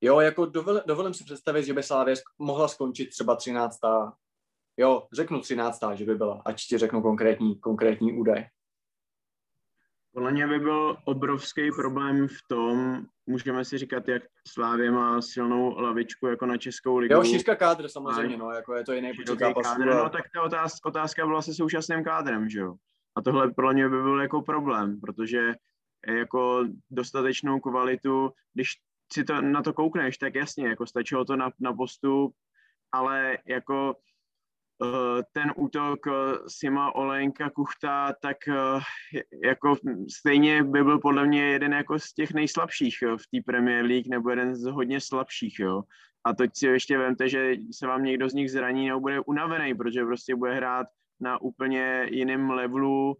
Jo, 0.00 0.20
jako 0.20 0.46
dovol, 0.46 0.80
dovolím 0.86 1.14
si 1.14 1.24
představit, 1.24 1.64
že 1.64 1.72
by 1.72 1.82
Slavě 1.82 2.14
mohla 2.38 2.68
skončit 2.68 3.06
třeba 3.06 3.36
13. 3.36 3.78
Jo, 4.76 5.08
řeknu 5.12 5.40
13. 5.40 5.80
že 5.94 6.04
by 6.04 6.14
byla, 6.14 6.42
ať 6.44 6.62
ti 6.68 6.78
řeknu 6.78 7.02
konkrétní, 7.02 7.60
konkrétní 7.60 8.18
údaj. 8.18 8.44
Podle 10.16 10.32
mě 10.32 10.46
by 10.46 10.58
byl 10.58 10.96
obrovský 11.04 11.70
problém 11.76 12.28
v 12.28 12.48
tom, 12.48 13.02
můžeme 13.26 13.64
si 13.64 13.78
říkat, 13.78 14.08
jak 14.08 14.22
Slávě 14.48 14.90
má 14.90 15.22
silnou 15.22 15.80
lavičku 15.80 16.26
jako 16.26 16.46
na 16.46 16.56
Českou 16.56 16.98
ligu. 16.98 17.14
Jo, 17.14 17.24
šířka 17.24 17.56
kádr 17.56 17.88
samozřejmě, 17.88 18.36
no, 18.36 18.50
jako 18.50 18.74
je 18.74 18.84
to 18.84 18.92
jiný 18.92 19.12
počet 19.16 19.38
zápasů. 19.38 19.68
Kádr, 19.68 19.94
no, 19.94 20.08
tak 20.08 20.24
ta 20.34 20.42
otázka, 20.42 20.88
otázka 20.88 21.26
byla 21.26 21.42
se 21.42 21.54
současným 21.54 22.04
kádrem, 22.04 22.48
že 22.48 22.60
jo. 22.60 22.74
A 23.16 23.22
tohle 23.22 23.50
pro 23.50 23.72
mě 23.72 23.88
by 23.88 24.02
byl 24.02 24.20
jako 24.20 24.42
problém, 24.42 25.00
protože 25.00 25.54
jako 26.06 26.64
dostatečnou 26.90 27.60
kvalitu, 27.60 28.32
když 28.54 28.68
si 29.12 29.24
to 29.24 29.42
na 29.42 29.62
to 29.62 29.72
koukneš, 29.72 30.18
tak 30.18 30.34
jasně, 30.34 30.68
jako 30.68 30.86
stačilo 30.86 31.24
to 31.24 31.36
na, 31.36 31.50
na 31.60 31.72
postup, 31.72 32.34
ale 32.92 33.38
jako 33.46 33.96
ten 35.32 35.52
útok 35.56 36.06
eh, 36.06 36.12
Sima 36.48 36.94
Olenka 36.94 37.50
Kuchta, 37.50 38.12
tak 38.22 38.36
eh, 38.48 38.80
jako 39.44 39.76
stejně 40.18 40.62
by 40.62 40.84
byl 40.84 40.98
podle 40.98 41.26
mě 41.26 41.42
jeden 41.42 41.72
jako 41.72 41.98
z 41.98 42.12
těch 42.12 42.34
nejslabších 42.34 42.98
v 43.16 43.26
té 43.30 43.42
Premier 43.46 43.84
League, 43.84 44.08
nebo 44.08 44.30
jeden 44.30 44.54
z 44.54 44.64
hodně 44.64 45.00
slabších, 45.00 45.58
jo. 45.58 45.82
A 46.24 46.32
teď 46.32 46.50
si 46.54 46.66
ještě 46.66 46.98
vemte, 46.98 47.28
že 47.28 47.54
se 47.72 47.86
vám 47.86 48.04
někdo 48.04 48.28
z 48.28 48.34
nich 48.34 48.50
zraní 48.50 48.88
nebo 48.88 49.00
bude 49.00 49.20
unavený, 49.20 49.74
protože 49.74 50.04
prostě 50.04 50.36
bude 50.36 50.54
hrát 50.54 50.86
na 51.20 51.40
úplně 51.42 52.06
jiném 52.10 52.50
levelu, 52.50 53.16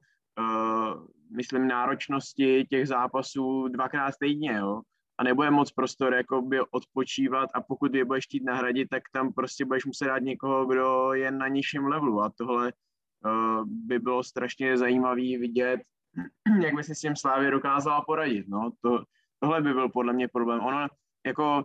myslím, 1.37 1.69
náročnosti 1.69 2.67
těch 2.71 2.89
zápasů 2.89 3.69
dvakrát 3.69 4.15
týdně, 4.21 4.53
jo 4.53 4.81
a 5.19 5.25
nebude 5.25 5.51
moc 5.51 5.73
prostor 5.73 6.15
jakoby 6.15 6.61
odpočívat 6.61 7.51
a 7.55 7.61
pokud 7.61 7.95
je 7.95 8.05
budeš 8.05 8.25
chtít 8.25 8.45
nahradit, 8.45 8.89
tak 8.89 9.03
tam 9.13 9.33
prostě 9.33 9.65
budeš 9.65 9.85
muset 9.85 10.05
dát 10.05 10.23
někoho, 10.23 10.67
kdo 10.67 11.13
je 11.13 11.31
na 11.31 11.49
nižším 11.49 11.87
levelu 11.87 12.23
a 12.23 12.33
tohle 12.39 12.73
uh, 12.73 13.65
by 13.67 13.99
bylo 13.99 14.23
strašně 14.23 14.77
zajímavé 14.77 15.39
vidět, 15.39 15.81
jak 16.63 16.75
by 16.75 16.85
se 16.85 16.95
s 16.95 17.01
tím 17.01 17.17
Slávě 17.17 17.51
dokázala 17.51 18.01
poradit. 18.01 18.49
No. 18.49 18.71
To, 18.81 19.05
tohle 19.41 19.63
by 19.63 19.73
byl 19.73 19.89
podle 19.89 20.13
mě 20.13 20.29
problém. 20.29 20.61
Ono 20.61 20.89
jako 21.27 21.65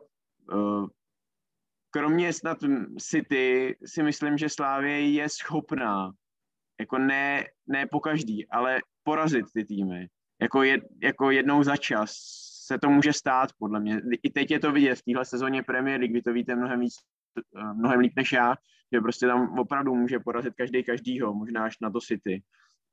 uh, 0.54 0.88
kromě 1.90 2.34
snad 2.34 2.58
City 3.00 3.78
si 3.86 4.04
myslím, 4.04 4.38
že 4.38 4.50
Slávě 4.50 5.10
je 5.10 5.30
schopná 5.30 6.12
jako 6.80 6.98
ne, 6.98 7.46
ne 7.68 7.88
po 7.88 8.00
každý, 8.00 8.48
ale 8.50 8.82
porazit 9.04 9.46
ty 9.54 9.66
týmy. 9.66 10.08
Jako, 10.42 10.64
je, 10.64 10.82
jako 11.04 11.32
jednou 11.32 11.64
za 11.64 11.78
čas 11.78 12.12
se 12.72 12.80
to 12.80 12.90
může 12.90 13.14
stát, 13.14 13.50
podle 13.60 13.80
mě. 13.80 14.02
I 14.24 14.30
teď 14.30 14.52
je 14.52 14.60
to 14.60 14.72
vidět 14.72 14.96
v 14.96 15.04
téhle 15.04 15.26
sezóně 15.26 15.64
Premier 15.64 16.00
League, 16.00 16.14
vy 16.14 16.22
to 16.22 16.34
víte 16.34 16.56
mnohem 16.56 16.80
víc, 16.80 16.96
eh, 17.38 17.74
mnohem 17.74 18.00
líp 18.00 18.14
než 18.16 18.32
já, 18.32 18.56
že 18.94 19.02
prostě 19.02 19.28
tam 19.28 19.60
opravdu 19.60 19.96
může 19.96 20.20
porazit 20.20 20.54
každý 20.56 20.84
každýho, 20.84 21.34
možná 21.34 21.64
až 21.64 21.80
na 21.82 21.90
to 21.90 22.00
City. 22.00 22.44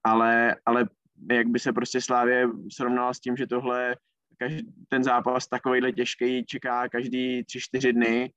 Ale, 0.05 0.57
ale 0.67 0.89
jak 1.33 1.47
by 1.47 1.59
se 1.59 1.73
prostě 1.73 2.01
Slávě 2.01 2.49
srovnala 2.73 3.15
s 3.15 3.21
tím, 3.21 3.37
že 3.37 3.47
tohle 3.47 3.97
každý, 4.39 4.67
ten 4.89 5.05
zápas 5.05 5.47
takovýhle 5.47 5.93
těžký 5.93 6.45
čeká 6.45 6.89
každý 6.89 7.45
tři, 7.45 7.61
čtyři 7.61 7.93
dny, 7.93 8.33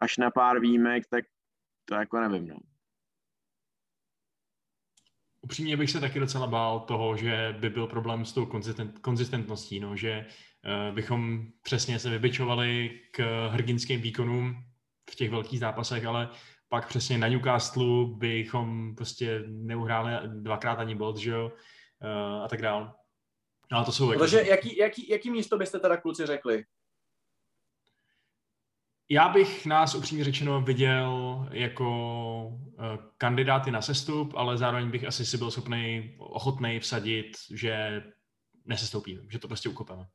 až 0.00 0.16
na 0.16 0.30
pár 0.30 0.60
výjimek, 0.60 1.06
tak 1.10 1.24
to 1.84 1.94
jako 1.94 2.20
nevím, 2.20 2.46
no. 2.48 2.56
Upřímně 5.46 5.76
bych 5.76 5.90
se 5.90 6.00
taky 6.00 6.20
docela 6.20 6.46
bál 6.46 6.80
toho, 6.80 7.16
že 7.16 7.56
by 7.60 7.70
byl 7.70 7.86
problém 7.86 8.24
s 8.24 8.32
tou 8.32 8.46
konzistent, 8.46 8.98
konzistentností, 8.98 9.80
no, 9.80 9.96
že 9.96 10.26
uh, 10.88 10.94
bychom 10.94 11.46
přesně 11.62 11.98
se 11.98 12.10
vybičovali 12.10 13.00
k 13.10 13.48
hrdinským 13.48 14.00
výkonům 14.00 14.64
v 15.10 15.14
těch 15.14 15.30
velkých 15.30 15.60
zápasech, 15.60 16.04
ale 16.04 16.28
pak 16.68 16.88
přesně 16.88 17.18
na 17.18 17.28
Newcastle 17.28 18.06
bychom 18.16 18.96
prostě 18.96 19.44
neuhráli 19.46 20.12
dvakrát 20.28 20.78
ani 20.78 20.94
bod, 20.94 21.16
že 21.16 21.30
jo, 21.30 21.52
uh, 22.02 22.42
a 22.42 22.48
tak 22.48 22.62
dále. 22.62 22.92
Ale 23.72 23.84
to 23.84 23.92
jsou... 23.92 24.18
Takže 24.18 24.36
jako... 24.36 24.50
jaký, 24.50 24.76
jaký, 24.76 25.08
jaký 25.08 25.30
místo 25.30 25.58
byste 25.58 25.78
teda 25.78 25.96
kluci 25.96 26.26
řekli? 26.26 26.64
Já 29.08 29.28
bych 29.28 29.66
nás 29.66 29.94
upřímně 29.94 30.24
řečeno 30.24 30.60
viděl 30.60 31.48
jako 31.50 31.86
kandidáty 33.18 33.70
na 33.70 33.82
sestup, 33.82 34.34
ale 34.36 34.58
zároveň 34.58 34.90
bych 34.90 35.04
asi 35.04 35.26
si 35.26 35.38
byl 35.38 35.50
schopný, 35.50 36.14
ochotný 36.18 36.80
vsadit, 36.80 37.36
že 37.54 38.02
nesestoupíme, 38.64 39.22
že 39.30 39.38
to 39.38 39.48
prostě 39.48 39.68
ukopeme. 39.68 40.06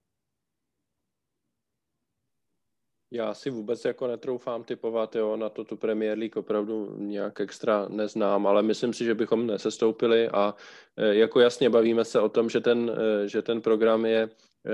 Já 3.13 3.33
si 3.33 3.49
vůbec 3.49 3.85
jako 3.85 4.07
netroufám 4.07 4.63
typovat, 4.63 5.15
jo, 5.15 5.37
na 5.37 5.49
to 5.49 5.63
tu 5.63 5.77
Premier 5.77 6.17
League 6.17 6.37
opravdu 6.37 6.95
nějak 6.97 7.41
extra 7.41 7.87
neznám, 7.89 8.47
ale 8.47 8.63
myslím 8.63 8.93
si, 8.93 9.05
že 9.05 9.15
bychom 9.15 9.47
nesestoupili 9.47 10.29
a 10.29 10.55
e, 10.97 11.15
jako 11.15 11.39
jasně 11.39 11.69
bavíme 11.69 12.05
se 12.05 12.19
o 12.19 12.29
tom, 12.29 12.49
že 12.49 12.59
ten, 12.59 12.91
e, 12.97 13.27
že 13.27 13.41
ten 13.41 13.61
program 13.61 14.05
je 14.05 14.29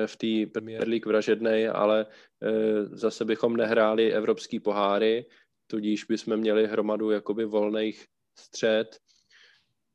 v 0.05 0.15
té 0.15 0.51
Premier 0.51 0.87
League 0.87 1.05
vražednej, 1.05 1.69
ale 1.69 2.05
zase 2.83 3.25
bychom 3.25 3.57
nehráli 3.57 4.13
evropský 4.13 4.59
poháry, 4.59 5.25
tudíž 5.67 6.03
bychom 6.03 6.37
měli 6.37 6.67
hromadu 6.67 7.11
jakoby 7.11 7.45
volných 7.45 8.05
střed, 8.39 8.97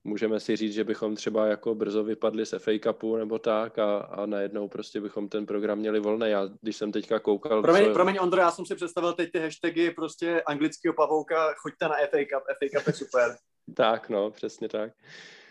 můžeme 0.04 0.40
si 0.40 0.56
říct, 0.56 0.74
že 0.74 0.84
bychom 0.84 1.16
třeba 1.16 1.46
jako 1.46 1.74
brzo 1.74 2.04
vypadli 2.04 2.46
z 2.46 2.58
FA 2.58 2.70
Cupu 2.82 3.16
nebo 3.16 3.38
tak 3.38 3.78
a, 3.78 3.98
a 3.98 4.26
najednou 4.26 4.68
prostě 4.68 5.00
bychom 5.00 5.28
ten 5.28 5.46
program 5.46 5.78
měli 5.78 6.00
volný. 6.00 6.30
Já, 6.30 6.48
když 6.60 6.76
jsem 6.76 6.92
teďka 6.92 7.18
koukal... 7.18 7.62
Promiň, 7.62 7.84
co... 7.84 7.92
promiň 7.92 8.18
Ondro, 8.20 8.40
já 8.40 8.50
jsem 8.50 8.66
si 8.66 8.74
představil 8.74 9.12
teď 9.12 9.32
ty 9.32 9.38
hashtagy 9.38 9.90
prostě 9.90 10.42
anglického 10.42 10.94
pavouka, 10.94 11.54
choďte 11.58 11.88
na 11.88 11.94
FA 11.94 12.18
Cup, 12.18 12.42
FA 12.58 12.78
Cup 12.78 12.86
je 12.86 12.92
super. 12.92 13.36
tak, 13.76 14.08
no, 14.08 14.30
přesně 14.30 14.68
tak. 14.68 14.92
Eh, 14.92 15.41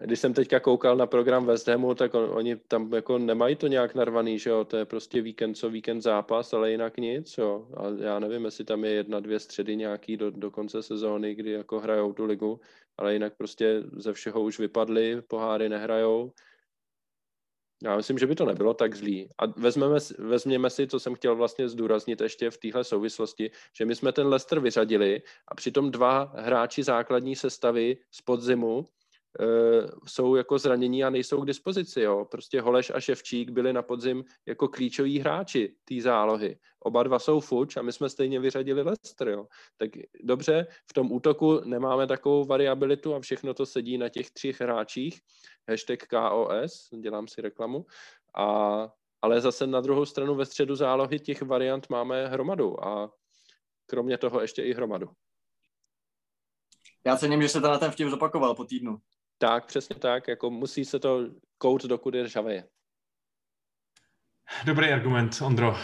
když 0.00 0.20
jsem 0.20 0.34
teďka 0.34 0.60
koukal 0.60 0.96
na 0.96 1.06
program 1.06 1.46
West 1.46 1.68
Hamu, 1.68 1.94
tak 1.94 2.14
on, 2.14 2.30
oni 2.32 2.56
tam 2.56 2.92
jako 2.92 3.18
nemají 3.18 3.56
to 3.56 3.66
nějak 3.66 3.94
narvaný, 3.94 4.38
že 4.38 4.50
jo, 4.50 4.64
to 4.64 4.76
je 4.76 4.84
prostě 4.84 5.22
víkend 5.22 5.54
co 5.54 5.70
víkend 5.70 6.00
zápas, 6.00 6.52
ale 6.52 6.70
jinak 6.70 6.96
nic, 6.96 7.38
jo. 7.38 7.68
A 7.76 8.04
já 8.04 8.18
nevím, 8.18 8.44
jestli 8.44 8.64
tam 8.64 8.84
je 8.84 8.90
jedna, 8.90 9.20
dvě 9.20 9.38
středy 9.38 9.76
nějaký 9.76 10.16
do, 10.16 10.30
do 10.30 10.50
konce 10.50 10.82
sezóny, 10.82 11.34
kdy 11.34 11.50
jako 11.50 11.80
hrajou 11.80 12.12
tu 12.12 12.24
ligu, 12.24 12.60
ale 12.98 13.12
jinak 13.12 13.36
prostě 13.36 13.82
ze 13.92 14.12
všeho 14.12 14.40
už 14.40 14.58
vypadly, 14.58 15.22
poháry 15.28 15.68
nehrajou. 15.68 16.32
Já 17.82 17.96
myslím, 17.96 18.18
že 18.18 18.26
by 18.26 18.34
to 18.34 18.44
nebylo 18.44 18.74
tak 18.74 18.94
zlý. 18.94 19.28
A 19.38 19.46
vezmeme, 19.46 19.98
vezměme 20.18 20.70
si, 20.70 20.86
co 20.86 21.00
jsem 21.00 21.14
chtěl 21.14 21.36
vlastně 21.36 21.68
zdůraznit 21.68 22.20
ještě 22.20 22.50
v 22.50 22.58
téhle 22.58 22.84
souvislosti, 22.84 23.50
že 23.76 23.84
my 23.84 23.94
jsme 23.94 24.12
ten 24.12 24.26
Leicester 24.26 24.60
vyřadili 24.60 25.22
a 25.48 25.54
přitom 25.54 25.90
dva 25.90 26.32
hráči 26.36 26.82
základní 26.82 27.36
sestavy 27.36 27.96
z 28.10 28.22
podzimu 28.22 28.88
jsou 30.06 30.34
jako 30.34 30.58
zranění 30.58 31.04
a 31.04 31.10
nejsou 31.10 31.40
k 31.40 31.46
dispozici. 31.46 32.00
Jo. 32.00 32.24
Prostě 32.24 32.60
Holeš 32.60 32.90
a 32.90 33.00
Ševčík 33.00 33.50
byli 33.50 33.72
na 33.72 33.82
podzim 33.82 34.24
jako 34.46 34.68
klíčoví 34.68 35.18
hráči 35.18 35.74
té 35.84 36.00
zálohy. 36.00 36.58
Oba 36.80 37.02
dva 37.02 37.18
jsou 37.18 37.40
fuč 37.40 37.76
a 37.76 37.82
my 37.82 37.92
jsme 37.92 38.08
stejně 38.08 38.40
vyřadili 38.40 38.82
Leicester. 38.82 39.28
Jo. 39.28 39.46
Tak 39.76 39.90
dobře, 40.22 40.66
v 40.90 40.92
tom 40.92 41.12
útoku 41.12 41.60
nemáme 41.64 42.06
takovou 42.06 42.44
variabilitu 42.44 43.14
a 43.14 43.20
všechno 43.20 43.54
to 43.54 43.66
sedí 43.66 43.98
na 43.98 44.08
těch 44.08 44.30
třech 44.30 44.60
hráčích. 44.60 45.20
Hashtag 45.68 46.06
KOS, 46.06 46.88
dělám 47.00 47.28
si 47.28 47.40
reklamu. 47.40 47.86
A, 48.34 48.88
ale 49.22 49.40
zase 49.40 49.66
na 49.66 49.80
druhou 49.80 50.06
stranu 50.06 50.34
ve 50.34 50.46
středu 50.46 50.74
zálohy 50.74 51.20
těch 51.20 51.42
variant 51.42 51.90
máme 51.90 52.26
hromadu 52.26 52.84
a 52.84 53.12
kromě 53.86 54.18
toho 54.18 54.40
ještě 54.40 54.62
i 54.62 54.74
hromadu. 54.74 55.08
Já 57.06 57.16
cením, 57.16 57.42
že 57.42 57.48
se 57.48 57.60
na 57.60 57.78
ten 57.78 57.90
vtip 57.90 58.08
zopakoval 58.08 58.54
po 58.54 58.64
týdnu. 58.64 58.98
Tak, 59.38 59.66
přesně 59.66 59.96
tak, 59.96 60.28
jako 60.28 60.50
musí 60.50 60.84
se 60.84 60.98
to 60.98 61.26
kout, 61.58 61.84
dokud 61.84 62.14
je 62.14 62.28
řavě. 62.28 62.64
Dobrý 64.64 64.88
argument, 64.88 65.42
Ondro. 65.42 65.76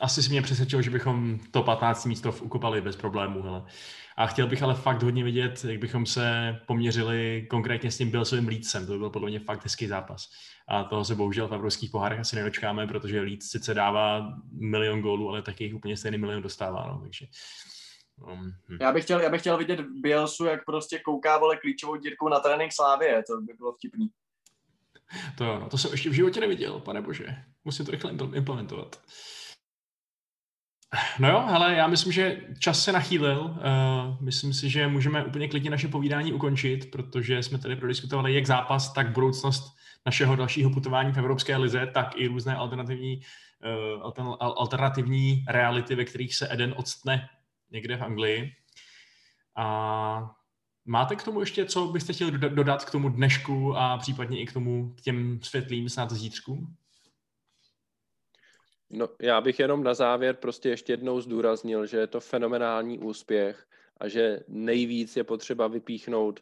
Asi 0.00 0.22
si 0.22 0.30
mě 0.30 0.42
přesvědčil, 0.42 0.82
že 0.82 0.90
bychom 0.90 1.38
to 1.50 1.62
15 1.62 2.04
místo 2.04 2.32
ukopali 2.42 2.80
bez 2.80 2.96
problémů. 2.96 3.42
Hele. 3.42 3.64
A 4.16 4.26
chtěl 4.26 4.46
bych 4.46 4.62
ale 4.62 4.74
fakt 4.74 5.02
hodně 5.02 5.24
vidět, 5.24 5.64
jak 5.64 5.78
bychom 5.78 6.06
se 6.06 6.56
poměřili 6.66 7.46
konkrétně 7.50 7.90
s 7.90 7.98
tím 7.98 8.10
Bilsovým 8.10 8.48
Leedsem. 8.48 8.86
To 8.86 8.92
by 8.92 8.98
byl 8.98 9.10
podle 9.10 9.30
mě 9.30 9.40
fakt 9.40 9.64
hezký 9.64 9.86
zápas. 9.86 10.30
A 10.68 10.84
toho 10.84 11.04
se 11.04 11.14
bohužel 11.14 11.48
v 11.48 11.54
evropských 11.54 11.90
pohárech 11.90 12.20
asi 12.20 12.36
nedočkáme, 12.36 12.86
protože 12.86 13.20
Leeds 13.20 13.50
sice 13.50 13.74
dává 13.74 14.32
milion 14.52 15.00
gólů, 15.00 15.28
ale 15.28 15.42
taky 15.42 15.64
jich 15.64 15.74
úplně 15.74 15.96
stejný 15.96 16.18
milion 16.18 16.42
dostává. 16.42 16.86
No. 16.86 17.00
Takže 17.00 17.26
Um, 18.32 18.52
hm. 18.68 18.78
já, 18.80 18.92
bych 18.92 19.04
chtěl, 19.04 19.20
já 19.20 19.30
bych 19.30 19.40
chtěl 19.40 19.56
vidět 19.56 19.80
Bielsu, 19.80 20.44
jak 20.44 20.64
prostě 20.64 20.98
kouká 20.98 21.38
vole 21.38 21.56
klíčovou 21.56 21.96
dírku 21.96 22.28
na 22.28 22.40
trénink 22.40 22.72
Slávě, 22.72 23.22
to 23.26 23.40
by 23.40 23.52
bylo 23.52 23.72
vtipný. 23.72 24.10
To 25.36 25.44
jo, 25.44 25.58
no, 25.60 25.68
to 25.68 25.78
jsem 25.78 25.90
ještě 25.90 26.10
v 26.10 26.12
životě 26.12 26.40
neviděl, 26.40 26.80
pane 26.80 27.00
bože. 27.00 27.36
Musím 27.64 27.84
to 27.86 27.92
rychle 27.92 28.10
implementovat. 28.34 29.00
No 31.18 31.28
jo, 31.28 31.44
hele, 31.46 31.74
já 31.74 31.86
myslím, 31.86 32.12
že 32.12 32.40
čas 32.58 32.84
se 32.84 32.92
nachýlil. 32.92 33.40
Uh, 33.40 34.20
myslím 34.20 34.54
si, 34.54 34.70
že 34.70 34.88
můžeme 34.88 35.24
úplně 35.24 35.48
klidně 35.48 35.70
naše 35.70 35.88
povídání 35.88 36.32
ukončit, 36.32 36.90
protože 36.90 37.42
jsme 37.42 37.58
tady 37.58 37.76
prodiskutovali 37.76 38.34
jak 38.34 38.46
zápas, 38.46 38.92
tak 38.92 39.12
budoucnost 39.12 39.76
našeho 40.06 40.36
dalšího 40.36 40.70
putování 40.70 41.12
v 41.12 41.18
Evropské 41.18 41.56
lize, 41.56 41.90
tak 41.94 42.16
i 42.16 42.26
různé 42.26 42.56
alternativní, 42.56 43.20
uh, 44.00 44.12
alternativní 44.40 45.44
reality, 45.48 45.94
ve 45.94 46.04
kterých 46.04 46.34
se 46.34 46.52
Eden 46.52 46.74
odstne 46.76 47.28
někde 47.70 47.96
v 47.96 48.02
Anglii. 48.02 48.52
A 49.56 50.36
máte 50.84 51.16
k 51.16 51.22
tomu 51.22 51.40
ještě, 51.40 51.66
co 51.66 51.86
byste 51.86 52.12
chtěli 52.12 52.38
dodat 52.38 52.84
k 52.84 52.90
tomu 52.90 53.08
dnešku 53.08 53.76
a 53.76 53.98
případně 53.98 54.40
i 54.40 54.46
k 54.46 54.52
tomu, 54.52 54.94
k 54.94 55.00
těm 55.00 55.42
světlým 55.42 55.88
snad 55.88 56.12
zítřkům? 56.12 56.76
No, 58.90 59.08
já 59.20 59.40
bych 59.40 59.58
jenom 59.58 59.82
na 59.82 59.94
závěr 59.94 60.36
prostě 60.36 60.68
ještě 60.68 60.92
jednou 60.92 61.20
zdůraznil, 61.20 61.86
že 61.86 61.96
je 61.96 62.06
to 62.06 62.20
fenomenální 62.20 62.98
úspěch 62.98 63.66
a 63.96 64.08
že 64.08 64.40
nejvíc 64.48 65.16
je 65.16 65.24
potřeba 65.24 65.66
vypíchnout 65.66 66.40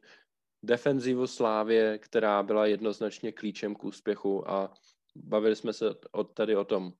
defenzivu 0.62 1.26
Slávě, 1.26 1.98
která 1.98 2.42
byla 2.42 2.66
jednoznačně 2.66 3.32
klíčem 3.32 3.74
k 3.74 3.84
úspěchu 3.84 4.50
a 4.50 4.74
bavili 5.16 5.56
jsme 5.56 5.72
se 5.72 5.94
od, 6.12 6.34
tady 6.34 6.56
o 6.56 6.64
tom 6.64 6.92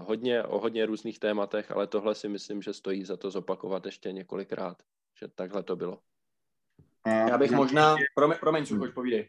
hodně, 0.00 0.42
o 0.42 0.58
hodně 0.58 0.86
různých 0.86 1.18
tématech, 1.18 1.70
ale 1.70 1.86
tohle 1.86 2.14
si 2.14 2.28
myslím, 2.28 2.62
že 2.62 2.72
stojí 2.72 3.04
za 3.04 3.16
to 3.16 3.30
zopakovat 3.30 3.86
ještě 3.86 4.12
několikrát, 4.12 4.82
že 5.20 5.28
takhle 5.28 5.62
to 5.62 5.76
bylo. 5.76 5.98
Já 7.06 7.38
bych 7.38 7.50
možná, 7.50 7.96
promiň, 8.14 8.38
promiň 8.40 8.66
Suchoš, 8.66 8.90
povídej. 8.90 9.28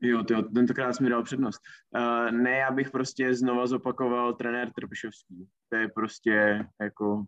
Jo, 0.00 0.24
tyjo, 0.24 0.42
tentokrát 0.42 0.92
jsi 0.92 1.02
mi 1.02 1.10
dal 1.10 1.22
přednost. 1.22 1.60
Uh, 1.96 2.30
ne, 2.30 2.50
já 2.50 2.70
bych 2.70 2.90
prostě 2.90 3.34
znova 3.34 3.66
zopakoval 3.66 4.34
trenér 4.34 4.72
Trpišovský. 4.72 5.48
To 5.68 5.76
je 5.76 5.88
prostě 5.88 6.66
jako, 6.80 7.24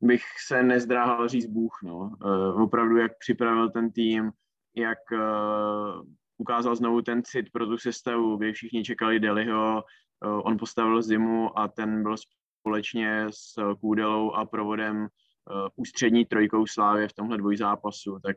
bych 0.00 0.22
se 0.46 0.62
nezdráhal 0.62 1.28
říct 1.28 1.46
Bůh, 1.46 1.78
no. 1.84 2.10
Uh, 2.24 2.62
opravdu, 2.62 2.96
jak 2.96 3.18
připravil 3.18 3.70
ten 3.70 3.92
tým, 3.92 4.30
jak 4.76 4.98
uh, 5.12 6.02
ukázal 6.38 6.76
znovu 6.76 7.02
ten 7.02 7.22
cit 7.22 7.46
pro 7.52 7.66
tu 7.66 7.78
sestavu, 7.78 8.36
kdy 8.36 8.52
všichni 8.52 8.84
čekali 8.84 9.20
Deliho, 9.20 9.82
Eh, 9.82 9.82
on 10.22 10.58
postavil 10.58 11.02
zimu 11.02 11.58
a 11.58 11.68
ten 11.68 12.02
byl 12.02 12.16
společně 12.60 13.26
s 13.30 13.74
Kůdelou 13.80 14.32
a 14.32 14.44
provodem 14.44 15.06
eh, 15.06 15.70
ústřední 15.76 16.24
trojkou 16.24 16.66
Slávě 16.66 17.08
v 17.08 17.12
tomhle 17.12 17.38
dvojzápasu, 17.38 18.18
tak 18.22 18.36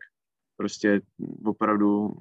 prostě 0.58 1.02
opravdu 1.46 2.14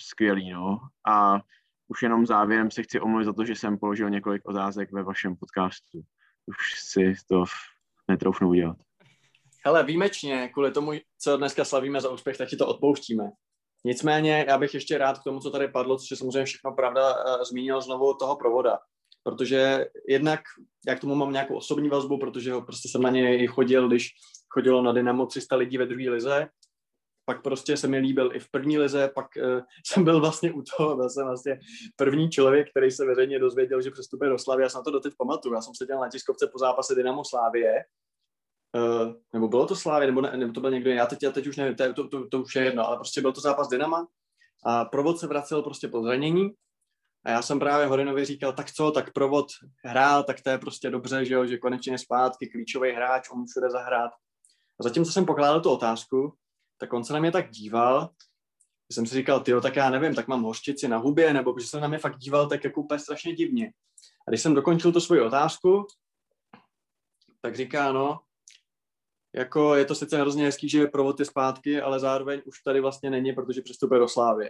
skvělý, 0.00 0.50
no. 0.50 0.78
A 1.06 1.40
už 1.88 2.02
jenom 2.02 2.26
závěrem 2.26 2.70
se 2.70 2.82
chci 2.82 3.00
omluvit 3.00 3.24
za 3.24 3.32
to, 3.32 3.44
že 3.44 3.54
jsem 3.54 3.78
položil 3.78 4.10
několik 4.10 4.48
otázek 4.48 4.92
ve 4.92 5.02
vašem 5.02 5.36
podcastu. 5.36 6.00
Už 6.46 6.56
si 6.80 7.14
to 7.28 7.44
netroufnu 8.08 8.48
udělat. 8.48 8.76
Hele, 9.64 9.84
výjimečně, 9.84 10.48
kvůli 10.48 10.72
tomu, 10.72 10.92
co 11.18 11.36
dneska 11.36 11.64
slavíme 11.64 12.00
za 12.00 12.10
úspěch, 12.10 12.36
tak 12.38 12.48
ti 12.48 12.56
to 12.56 12.66
odpouštíme. 12.66 13.30
Nicméně, 13.84 14.44
já 14.48 14.58
bych 14.58 14.74
ještě 14.74 14.98
rád 14.98 15.18
k 15.18 15.24
tomu, 15.24 15.40
co 15.40 15.50
tady 15.50 15.68
padlo, 15.68 15.98
což 15.98 16.10
je 16.10 16.16
samozřejmě 16.16 16.44
všechno 16.44 16.72
pravda, 16.72 17.14
zmínil 17.44 17.80
znovu 17.80 18.14
toho 18.14 18.36
provoda. 18.36 18.78
Protože 19.28 19.86
jednak, 20.08 20.40
já 20.86 20.94
k 20.94 21.00
tomu 21.00 21.14
mám 21.14 21.32
nějakou 21.32 21.56
osobní 21.56 21.88
vazbu, 21.88 22.18
protože 22.18 22.52
ho 22.52 22.62
prostě 22.62 22.88
jsem 22.88 23.02
na 23.02 23.10
něj 23.10 23.46
chodil, 23.46 23.88
když 23.88 24.10
chodilo 24.48 24.82
na 24.82 24.92
Dynamo 24.92 25.26
300 25.26 25.56
lidí 25.56 25.78
ve 25.78 25.86
druhé 25.86 26.10
lize, 26.10 26.48
pak 27.24 27.42
prostě 27.42 27.76
se 27.76 27.88
mi 27.88 27.98
líbil 27.98 28.30
i 28.34 28.38
v 28.38 28.50
první 28.50 28.78
lize, 28.78 29.10
pak 29.14 29.26
uh, 29.36 29.60
jsem 29.86 30.04
byl 30.04 30.20
vlastně 30.20 30.52
u 30.52 30.62
toho, 30.62 30.96
byl 30.96 31.10
jsem 31.10 31.26
vlastně 31.26 31.60
první 31.96 32.30
člověk, 32.30 32.70
který 32.70 32.90
se 32.90 33.06
veřejně 33.06 33.38
dozvěděl, 33.38 33.82
že 33.82 33.90
přestupuje 33.90 34.30
do 34.30 34.38
Slavy. 34.38 34.62
Já 34.62 34.68
jsem 34.68 34.78
na 34.78 34.82
to 34.82 34.90
doteď 34.90 35.12
pamatuju. 35.18 35.54
Já 35.54 35.60
jsem 35.60 35.74
seděl 35.74 36.00
na 36.00 36.08
tiskovce 36.08 36.46
po 36.52 36.58
zápase 36.58 36.94
Dynamo 36.94 37.24
Slávie, 37.24 37.84
uh, 38.76 39.14
nebo 39.32 39.48
bylo 39.48 39.66
to 39.66 39.76
Slávě, 39.76 40.06
nebo, 40.06 40.20
ne, 40.20 40.36
nebo 40.36 40.52
to 40.52 40.60
byl 40.60 40.70
někdo, 40.70 40.90
já 40.90 41.06
teď, 41.06 41.22
já 41.22 41.30
teď 41.30 41.46
už 41.46 41.56
nevím, 41.56 41.74
to, 41.74 41.94
to, 41.94 42.08
to, 42.08 42.28
to, 42.28 42.40
už 42.40 42.56
je 42.56 42.64
jedno, 42.64 42.86
ale 42.86 42.96
prostě 42.96 43.20
byl 43.20 43.32
to 43.32 43.40
zápas 43.40 43.68
Dynama 43.68 44.06
a 44.64 44.84
provod 44.84 45.18
se 45.18 45.26
vracel 45.26 45.62
prostě 45.62 45.88
po 45.88 46.02
zranění 46.02 46.50
a 47.28 47.30
já 47.30 47.42
jsem 47.42 47.58
právě 47.58 47.86
Horinovi 47.86 48.24
říkal, 48.24 48.52
tak 48.52 48.72
co, 48.72 48.90
tak 48.90 49.12
provod 49.12 49.46
hrál, 49.84 50.24
tak 50.24 50.40
to 50.40 50.50
je 50.50 50.58
prostě 50.58 50.90
dobře, 50.90 51.24
že 51.24 51.34
jo, 51.34 51.46
že 51.46 51.58
konečně 51.58 51.98
zpátky, 51.98 52.46
klíčový 52.46 52.92
hráč, 52.92 53.30
on 53.30 53.44
všude 53.46 53.70
zahrát. 53.70 54.10
A 54.80 54.82
zatímco 54.82 55.12
jsem 55.12 55.26
pokládal 55.26 55.60
tu 55.60 55.70
otázku, 55.70 56.34
tak 56.78 56.92
on 56.92 57.04
se 57.04 57.12
na 57.12 57.20
mě 57.20 57.32
tak 57.32 57.50
díval, 57.50 58.10
že 58.90 58.94
jsem 58.94 59.06
si 59.06 59.14
říkal, 59.14 59.40
ty 59.40 59.52
tak 59.62 59.76
já 59.76 59.90
nevím, 59.90 60.14
tak 60.14 60.28
mám 60.28 60.42
hořčici 60.42 60.88
na 60.88 60.96
hubě, 60.96 61.32
nebo 61.32 61.54
že 61.60 61.66
se 61.66 61.80
na 61.80 61.88
mě 61.88 61.98
fakt 61.98 62.18
díval 62.18 62.48
tak 62.48 62.64
jako 62.64 62.80
úplně 62.80 62.98
strašně 62.98 63.32
divně. 63.32 63.72
A 64.28 64.30
když 64.30 64.42
jsem 64.42 64.54
dokončil 64.54 64.92
tu 64.92 65.00
svoji 65.00 65.20
otázku, 65.20 65.86
tak 67.40 67.56
říká, 67.56 67.92
no, 67.92 68.20
jako 69.34 69.74
je 69.74 69.84
to 69.84 69.94
sice 69.94 70.20
hrozně 70.20 70.44
hezký, 70.44 70.68
že 70.68 70.86
provod 70.86 71.20
je 71.20 71.26
zpátky, 71.26 71.80
ale 71.80 72.00
zároveň 72.00 72.42
už 72.44 72.62
tady 72.62 72.80
vlastně 72.80 73.10
není, 73.10 73.32
protože 73.32 73.62
přestupuje 73.62 74.00
do 74.00 74.08
Slávy. 74.08 74.48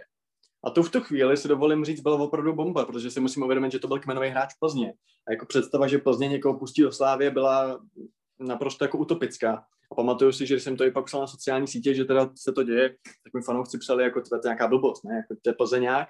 A 0.63 0.69
tu 0.69 0.83
v 0.83 0.91
tu 0.91 1.01
chvíli 1.01 1.37
si 1.37 1.47
dovolím 1.47 1.85
říct, 1.85 2.01
byla 2.01 2.15
opravdu 2.15 2.53
bomba, 2.53 2.85
protože 2.85 3.11
si 3.11 3.19
musím 3.19 3.43
uvědomit, 3.43 3.71
že 3.71 3.79
to 3.79 3.87
byl 3.87 3.99
kmenový 3.99 4.29
hráč 4.29 4.53
Plzně. 4.59 4.93
A 5.27 5.31
jako 5.31 5.45
představa, 5.45 5.87
že 5.87 5.97
Plzně 5.97 6.27
někoho 6.27 6.59
pustí 6.59 6.81
do 6.81 6.91
Slávy, 6.91 7.31
byla 7.31 7.81
naprosto 8.39 8.83
jako 8.83 8.97
utopická. 8.97 9.63
A 9.91 9.95
pamatuju 9.95 10.31
si, 10.31 10.47
že 10.47 10.59
jsem 10.59 10.77
to 10.77 10.83
i 10.83 10.91
pak 10.91 11.05
psal 11.05 11.21
na 11.21 11.27
sociální 11.27 11.67
sítě, 11.67 11.93
že 11.93 12.05
teda 12.05 12.29
se 12.35 12.51
to 12.51 12.63
děje, 12.63 12.89
tak 13.23 13.33
mi 13.33 13.41
fanoušci 13.41 13.77
psali, 13.77 14.03
jako 14.03 14.21
to 14.21 14.35
je 14.35 14.41
nějaká 14.43 14.67
blbost, 14.67 15.03
ne? 15.03 15.15
jako 15.15 15.35
to 15.41 15.49
je 15.49 15.53
Plzeňák. 15.53 16.07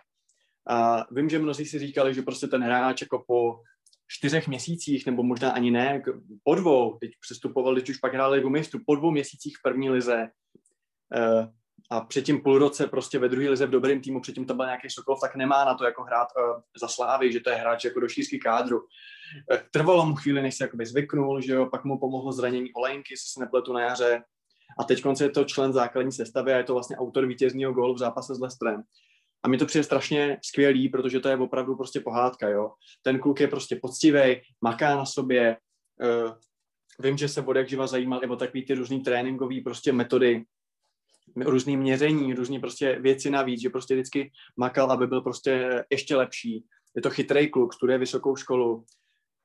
A 0.69 1.05
vím, 1.13 1.29
že 1.29 1.39
mnozí 1.39 1.65
si 1.65 1.79
říkali, 1.79 2.13
že 2.13 2.21
prostě 2.21 2.47
ten 2.47 2.63
hráč 2.63 3.01
jako 3.01 3.23
po 3.27 3.59
čtyřech 4.07 4.47
měsících, 4.47 5.05
nebo 5.05 5.23
možná 5.23 5.51
ani 5.51 5.71
ne, 5.71 6.03
po 6.43 6.55
dvou, 6.55 6.97
teď 6.97 7.11
přestupoval, 7.21 7.75
když 7.75 7.89
už 7.89 7.97
pak 7.97 8.13
hráli 8.13 8.43
v 8.43 8.49
mistru, 8.49 8.79
po 8.85 8.95
dvou 8.95 9.11
měsících 9.11 9.57
v 9.57 9.61
první 9.61 9.89
lize 9.89 10.29
uh, 11.17 11.45
a 11.91 12.01
předtím 12.01 12.41
půl 12.41 12.57
roce 12.57 12.87
prostě 12.87 13.19
ve 13.19 13.29
druhé 13.29 13.49
lize 13.49 13.65
v 13.65 13.69
dobrém 13.69 14.01
týmu, 14.01 14.21
předtím 14.21 14.45
to 14.45 14.53
byl 14.53 14.65
nějaký 14.65 14.89
Sokolov, 14.89 15.19
tak 15.21 15.35
nemá 15.35 15.65
na 15.65 15.73
to 15.73 15.85
jako 15.85 16.03
hrát 16.03 16.27
uh, 16.37 16.61
za 16.81 16.87
Slávy, 16.87 17.31
že 17.31 17.39
to 17.39 17.49
je 17.49 17.55
hráč 17.55 17.83
jako 17.83 17.99
do 17.99 18.07
šířky 18.07 18.39
kádru. 18.39 18.79
Uh, 18.79 19.57
trvalo 19.71 20.05
mu 20.05 20.15
chvíli, 20.15 20.41
než 20.41 20.55
se 20.55 20.63
jakoby 20.63 20.85
zvyknul, 20.85 21.41
že 21.41 21.53
jo, 21.53 21.65
pak 21.65 21.83
mu 21.83 21.99
pomohlo 21.99 22.31
zranění 22.31 22.73
Olejnky, 22.73 23.17
se 23.17 23.33
se 23.33 23.39
nepletu 23.39 23.73
na 23.73 23.81
jaře, 23.81 24.21
a 24.79 24.83
teď 24.83 25.01
konce 25.01 25.23
je 25.23 25.29
to 25.29 25.43
člen 25.43 25.73
základní 25.73 26.11
sestavy 26.11 26.53
a 26.53 26.57
je 26.57 26.63
to 26.63 26.73
vlastně 26.73 26.97
autor 26.97 27.25
vítězního 27.25 27.73
gólu 27.73 27.93
v 27.93 27.97
zápase 27.97 28.35
s 28.35 28.39
Lestrem. 28.39 28.83
A 29.43 29.47
mi 29.47 29.57
to 29.57 29.65
přijde 29.65 29.83
strašně 29.83 30.37
skvělý, 30.43 30.89
protože 30.89 31.19
to 31.19 31.29
je 31.29 31.37
opravdu 31.37 31.75
prostě 31.75 31.99
pohádka, 31.99 32.49
jo. 32.49 32.71
Ten 33.01 33.19
kluk 33.19 33.39
je 33.39 33.47
prostě 33.47 33.79
poctivý, 33.81 34.41
maká 34.61 34.95
na 34.95 35.05
sobě, 35.05 35.57
uh, 36.01 36.33
vím, 36.99 37.17
že 37.17 37.27
se 37.27 37.41
bude 37.41 37.59
jak 37.59 37.69
živa 37.69 37.87
zajímal 37.87 38.19
nebo 38.19 38.35
takový 38.35 38.65
ty 38.65 38.73
různý 38.73 38.99
tréninkové 38.99 39.55
prostě 39.63 39.93
metody, 39.93 40.45
různý 41.35 41.77
měření, 41.77 42.33
různý 42.33 42.59
prostě 42.59 42.99
věci 42.99 43.29
navíc, 43.29 43.61
že 43.61 43.69
prostě 43.69 43.93
vždycky 43.93 44.31
makal, 44.57 44.91
aby 44.91 45.07
byl 45.07 45.21
prostě 45.21 45.83
ještě 45.89 46.15
lepší. 46.15 46.65
Je 46.95 47.01
to 47.01 47.09
chytrý 47.09 47.49
kluk, 47.49 47.73
studuje 47.73 47.97
vysokou 47.97 48.35
školu. 48.35 48.85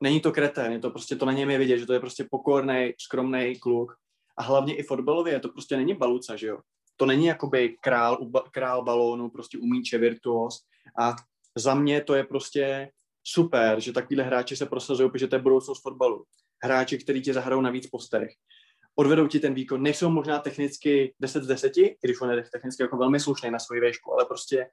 Není 0.03 0.21
to 0.21 0.31
kretén, 0.31 0.71
je 0.71 0.79
to 0.79 0.89
prostě, 0.89 1.15
to 1.15 1.25
na 1.25 1.31
něm 1.31 1.49
je 1.49 1.57
vidět, 1.57 1.77
že 1.77 1.85
to 1.85 1.93
je 1.93 1.99
prostě 1.99 2.27
pokorný, 2.31 2.93
skromný 3.01 3.59
kluk. 3.59 3.95
A 4.37 4.43
hlavně 4.43 4.75
i 4.75 4.83
fotbalově, 4.83 5.39
to 5.39 5.49
prostě 5.49 5.77
není 5.77 5.93
baluca, 5.93 6.35
že 6.35 6.47
jo 6.47 6.57
to 6.97 7.05
není 7.05 7.25
jakoby 7.25 7.75
král, 7.81 8.17
král 8.51 8.83
balónu, 8.83 9.29
prostě 9.29 9.57
umíče, 9.57 9.97
virtuos 9.97 10.61
a 10.99 11.15
za 11.57 11.75
mě 11.75 12.01
to 12.01 12.15
je 12.15 12.23
prostě 12.23 12.91
super, 13.23 13.79
že 13.79 13.93
takovýhle 13.93 14.23
hráči 14.23 14.55
se 14.55 14.65
prosazují, 14.65 15.11
protože 15.11 15.27
to 15.27 15.35
je 15.35 15.41
budoucnost 15.41 15.81
fotbalu. 15.81 16.23
Hráči, 16.63 16.97
kteří 16.97 17.21
ti 17.21 17.33
zahrajou 17.33 17.61
na 17.61 17.69
víc 17.69 17.87
postech, 17.87 18.29
odvedou 18.95 19.27
ti 19.27 19.39
ten 19.39 19.53
výkon, 19.53 19.83
nejsou 19.83 20.09
možná 20.09 20.39
technicky 20.39 21.13
10 21.19 21.43
z 21.43 21.47
10, 21.47 21.77
i 21.77 21.97
když 22.01 22.21
on 22.21 22.31
je 22.31 22.43
technicky 22.51 22.83
jako 22.83 22.97
velmi 22.97 23.19
slušný 23.19 23.51
na 23.51 23.59
svoji 23.59 23.81
výšku, 23.81 24.13
ale 24.13 24.25
prostě 24.25 24.67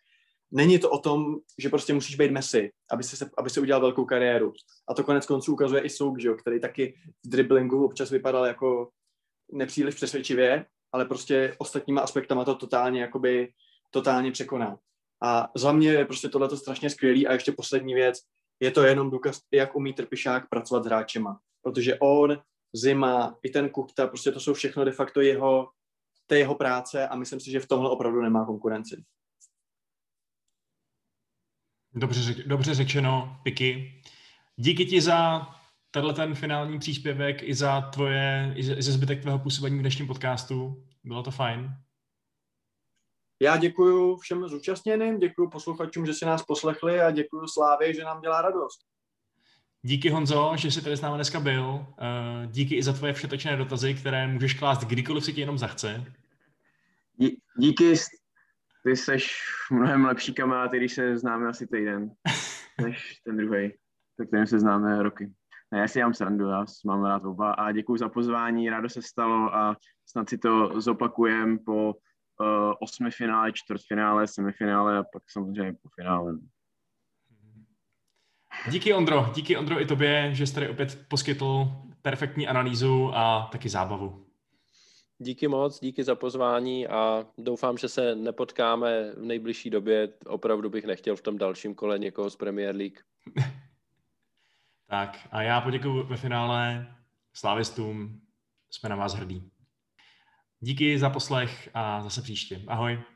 není 0.50 0.78
to 0.78 0.90
o 0.90 0.98
tom, 0.98 1.36
že 1.58 1.68
prostě 1.68 1.94
musíš 1.94 2.16
být 2.16 2.30
Messi, 2.30 2.70
aby 2.90 3.02
se, 3.02 3.30
aby 3.38 3.50
si 3.50 3.60
udělal 3.60 3.80
velkou 3.80 4.04
kariéru. 4.04 4.52
A 4.88 4.94
to 4.94 5.04
konec 5.04 5.26
konců 5.26 5.52
ukazuje 5.52 5.82
i 5.82 5.90
Souk, 5.90 6.20
že 6.20 6.28
jo, 6.28 6.34
který 6.34 6.60
taky 6.60 6.94
v 7.26 7.28
driblingu 7.28 7.84
občas 7.84 8.10
vypadal 8.10 8.46
jako 8.46 8.90
nepříliš 9.52 9.94
přesvědčivě, 9.94 10.66
ale 10.92 11.04
prostě 11.04 11.54
ostatníma 11.58 12.00
aspektama 12.00 12.44
to 12.44 12.54
totálně 12.54 13.00
jakoby 13.00 13.52
totálně 13.90 14.32
překoná. 14.32 14.78
A 15.22 15.50
za 15.56 15.72
mě 15.72 15.92
je 15.92 16.04
prostě 16.04 16.28
tohle 16.28 16.56
strašně 16.56 16.90
skvělý 16.90 17.26
a 17.26 17.32
ještě 17.32 17.52
poslední 17.52 17.94
věc, 17.94 18.18
je 18.60 18.70
to 18.70 18.82
jenom 18.82 19.10
důkaz, 19.10 19.40
jak 19.52 19.76
umí 19.76 19.92
Trpišák 19.92 20.48
pracovat 20.48 20.84
s 20.84 20.86
hráčema. 20.86 21.40
Protože 21.62 21.98
on, 21.98 22.38
Zima, 22.74 23.38
i 23.42 23.50
ten 23.50 23.70
Kupta, 23.70 24.06
prostě 24.06 24.32
to 24.32 24.40
jsou 24.40 24.54
všechno 24.54 24.84
de 24.84 24.92
facto 24.92 25.20
jeho, 25.20 25.70
té 26.26 26.38
jeho 26.38 26.54
práce 26.54 27.08
a 27.08 27.16
myslím 27.16 27.40
si, 27.40 27.50
že 27.50 27.60
v 27.60 27.68
tomhle 27.68 27.90
opravdu 27.90 28.22
nemá 28.22 28.46
konkurenci. 28.46 29.04
Dobře, 31.94 32.22
řek, 32.22 32.46
dobře 32.46 32.74
řečeno, 32.74 33.40
Piky. 33.42 34.02
Díky 34.56 34.86
ti 34.86 35.00
za 35.00 35.48
tenhle 35.90 36.14
ten 36.14 36.34
finální 36.34 36.78
příspěvek 36.78 37.42
i 37.42 37.54
za 37.54 37.80
tvoje, 37.80 38.52
i 38.56 38.64
za, 38.64 38.74
i 38.78 38.82
za 38.82 38.92
zbytek 38.92 39.22
tvého 39.22 39.38
působení 39.38 39.78
v 39.78 39.80
dnešním 39.80 40.06
podcastu. 40.06 40.86
Bylo 41.04 41.22
to 41.22 41.30
fajn. 41.30 41.70
Já 43.42 43.56
děkuji 43.56 44.16
všem 44.16 44.48
zúčastněným, 44.48 45.18
děkuji 45.18 45.48
posluchačům, 45.48 46.06
že 46.06 46.14
si 46.14 46.24
nás 46.24 46.42
poslechli 46.42 47.00
a 47.00 47.10
děkuji 47.10 47.48
Slávě, 47.48 47.94
že 47.94 48.04
nám 48.04 48.20
dělá 48.20 48.42
radost. 48.42 48.91
Díky 49.84 50.10
Honzo, 50.10 50.52
že 50.56 50.70
jsi 50.70 50.84
tady 50.84 50.96
s 50.96 51.00
námi 51.00 51.14
dneska 51.14 51.40
byl. 51.40 51.86
Eh, 51.98 52.46
díky 52.46 52.74
i 52.74 52.82
za 52.82 52.92
tvoje 52.92 53.12
všetečné 53.12 53.56
dotazy, 53.56 53.94
které 53.94 54.26
můžeš 54.26 54.54
klást 54.54 54.84
kdykoliv 54.84 55.24
si 55.24 55.32
ti 55.32 55.40
jenom 55.40 55.58
zachce. 55.58 56.04
Díky, 57.56 57.94
ty 58.84 58.96
jsi 58.96 59.16
mnohem 59.70 60.04
lepší 60.04 60.34
kamarád, 60.34 60.72
když 60.72 60.92
se 60.92 61.18
známe 61.18 61.48
asi 61.48 61.66
týden, 61.66 62.10
než 62.82 63.20
ten 63.24 63.36
druhý, 63.36 63.72
se 64.20 64.26
kterým 64.26 64.46
se 64.46 64.60
známe 64.60 65.02
roky. 65.02 65.32
Ne, 65.72 65.78
já 65.78 65.88
si 65.88 66.02
mám 66.02 66.14
srandu, 66.14 66.48
já 66.48 66.64
mám 66.86 67.04
rád 67.04 67.24
oba 67.24 67.52
a 67.52 67.72
děkuji 67.72 67.96
za 67.96 68.08
pozvání, 68.08 68.70
rádo 68.70 68.88
se 68.88 69.02
stalo 69.02 69.54
a 69.54 69.76
snad 70.06 70.28
si 70.28 70.38
to 70.38 70.80
zopakujem 70.80 71.58
po 71.58 71.94
uh, 71.94 72.72
osmi 72.80 73.10
finále, 73.10 73.52
čtvrtfinále, 73.52 74.26
semifinále 74.26 74.98
a 74.98 75.02
pak 75.02 75.22
samozřejmě 75.30 75.72
po 75.72 75.88
finále. 76.00 76.34
Díky 78.70 78.94
Ondro, 78.94 79.32
díky 79.34 79.56
Ondro 79.56 79.80
i 79.80 79.86
tobě, 79.86 80.30
že 80.32 80.46
jsi 80.46 80.54
tady 80.54 80.68
opět 80.68 81.04
poskytl 81.08 81.68
perfektní 82.02 82.48
analýzu 82.48 83.10
a 83.14 83.48
taky 83.52 83.68
zábavu. 83.68 84.26
Díky 85.18 85.48
moc, 85.48 85.80
díky 85.80 86.04
za 86.04 86.14
pozvání 86.14 86.88
a 86.88 87.26
doufám, 87.38 87.78
že 87.78 87.88
se 87.88 88.14
nepotkáme 88.14 89.12
v 89.12 89.22
nejbližší 89.24 89.70
době. 89.70 90.08
Opravdu 90.26 90.70
bych 90.70 90.84
nechtěl 90.84 91.16
v 91.16 91.22
tom 91.22 91.38
dalším 91.38 91.74
kole 91.74 91.98
někoho 91.98 92.30
z 92.30 92.36
Premier 92.36 92.76
League. 92.76 92.98
Tak 94.86 95.28
a 95.30 95.42
já 95.42 95.60
poděkuji 95.60 96.02
ve 96.02 96.16
finále 96.16 96.86
slávistům. 97.32 98.20
Jsme 98.70 98.88
na 98.88 98.96
vás 98.96 99.14
hrdí. 99.14 99.50
Díky 100.60 100.98
za 100.98 101.10
poslech 101.10 101.70
a 101.74 102.02
zase 102.02 102.22
příště. 102.22 102.62
Ahoj. 102.68 103.02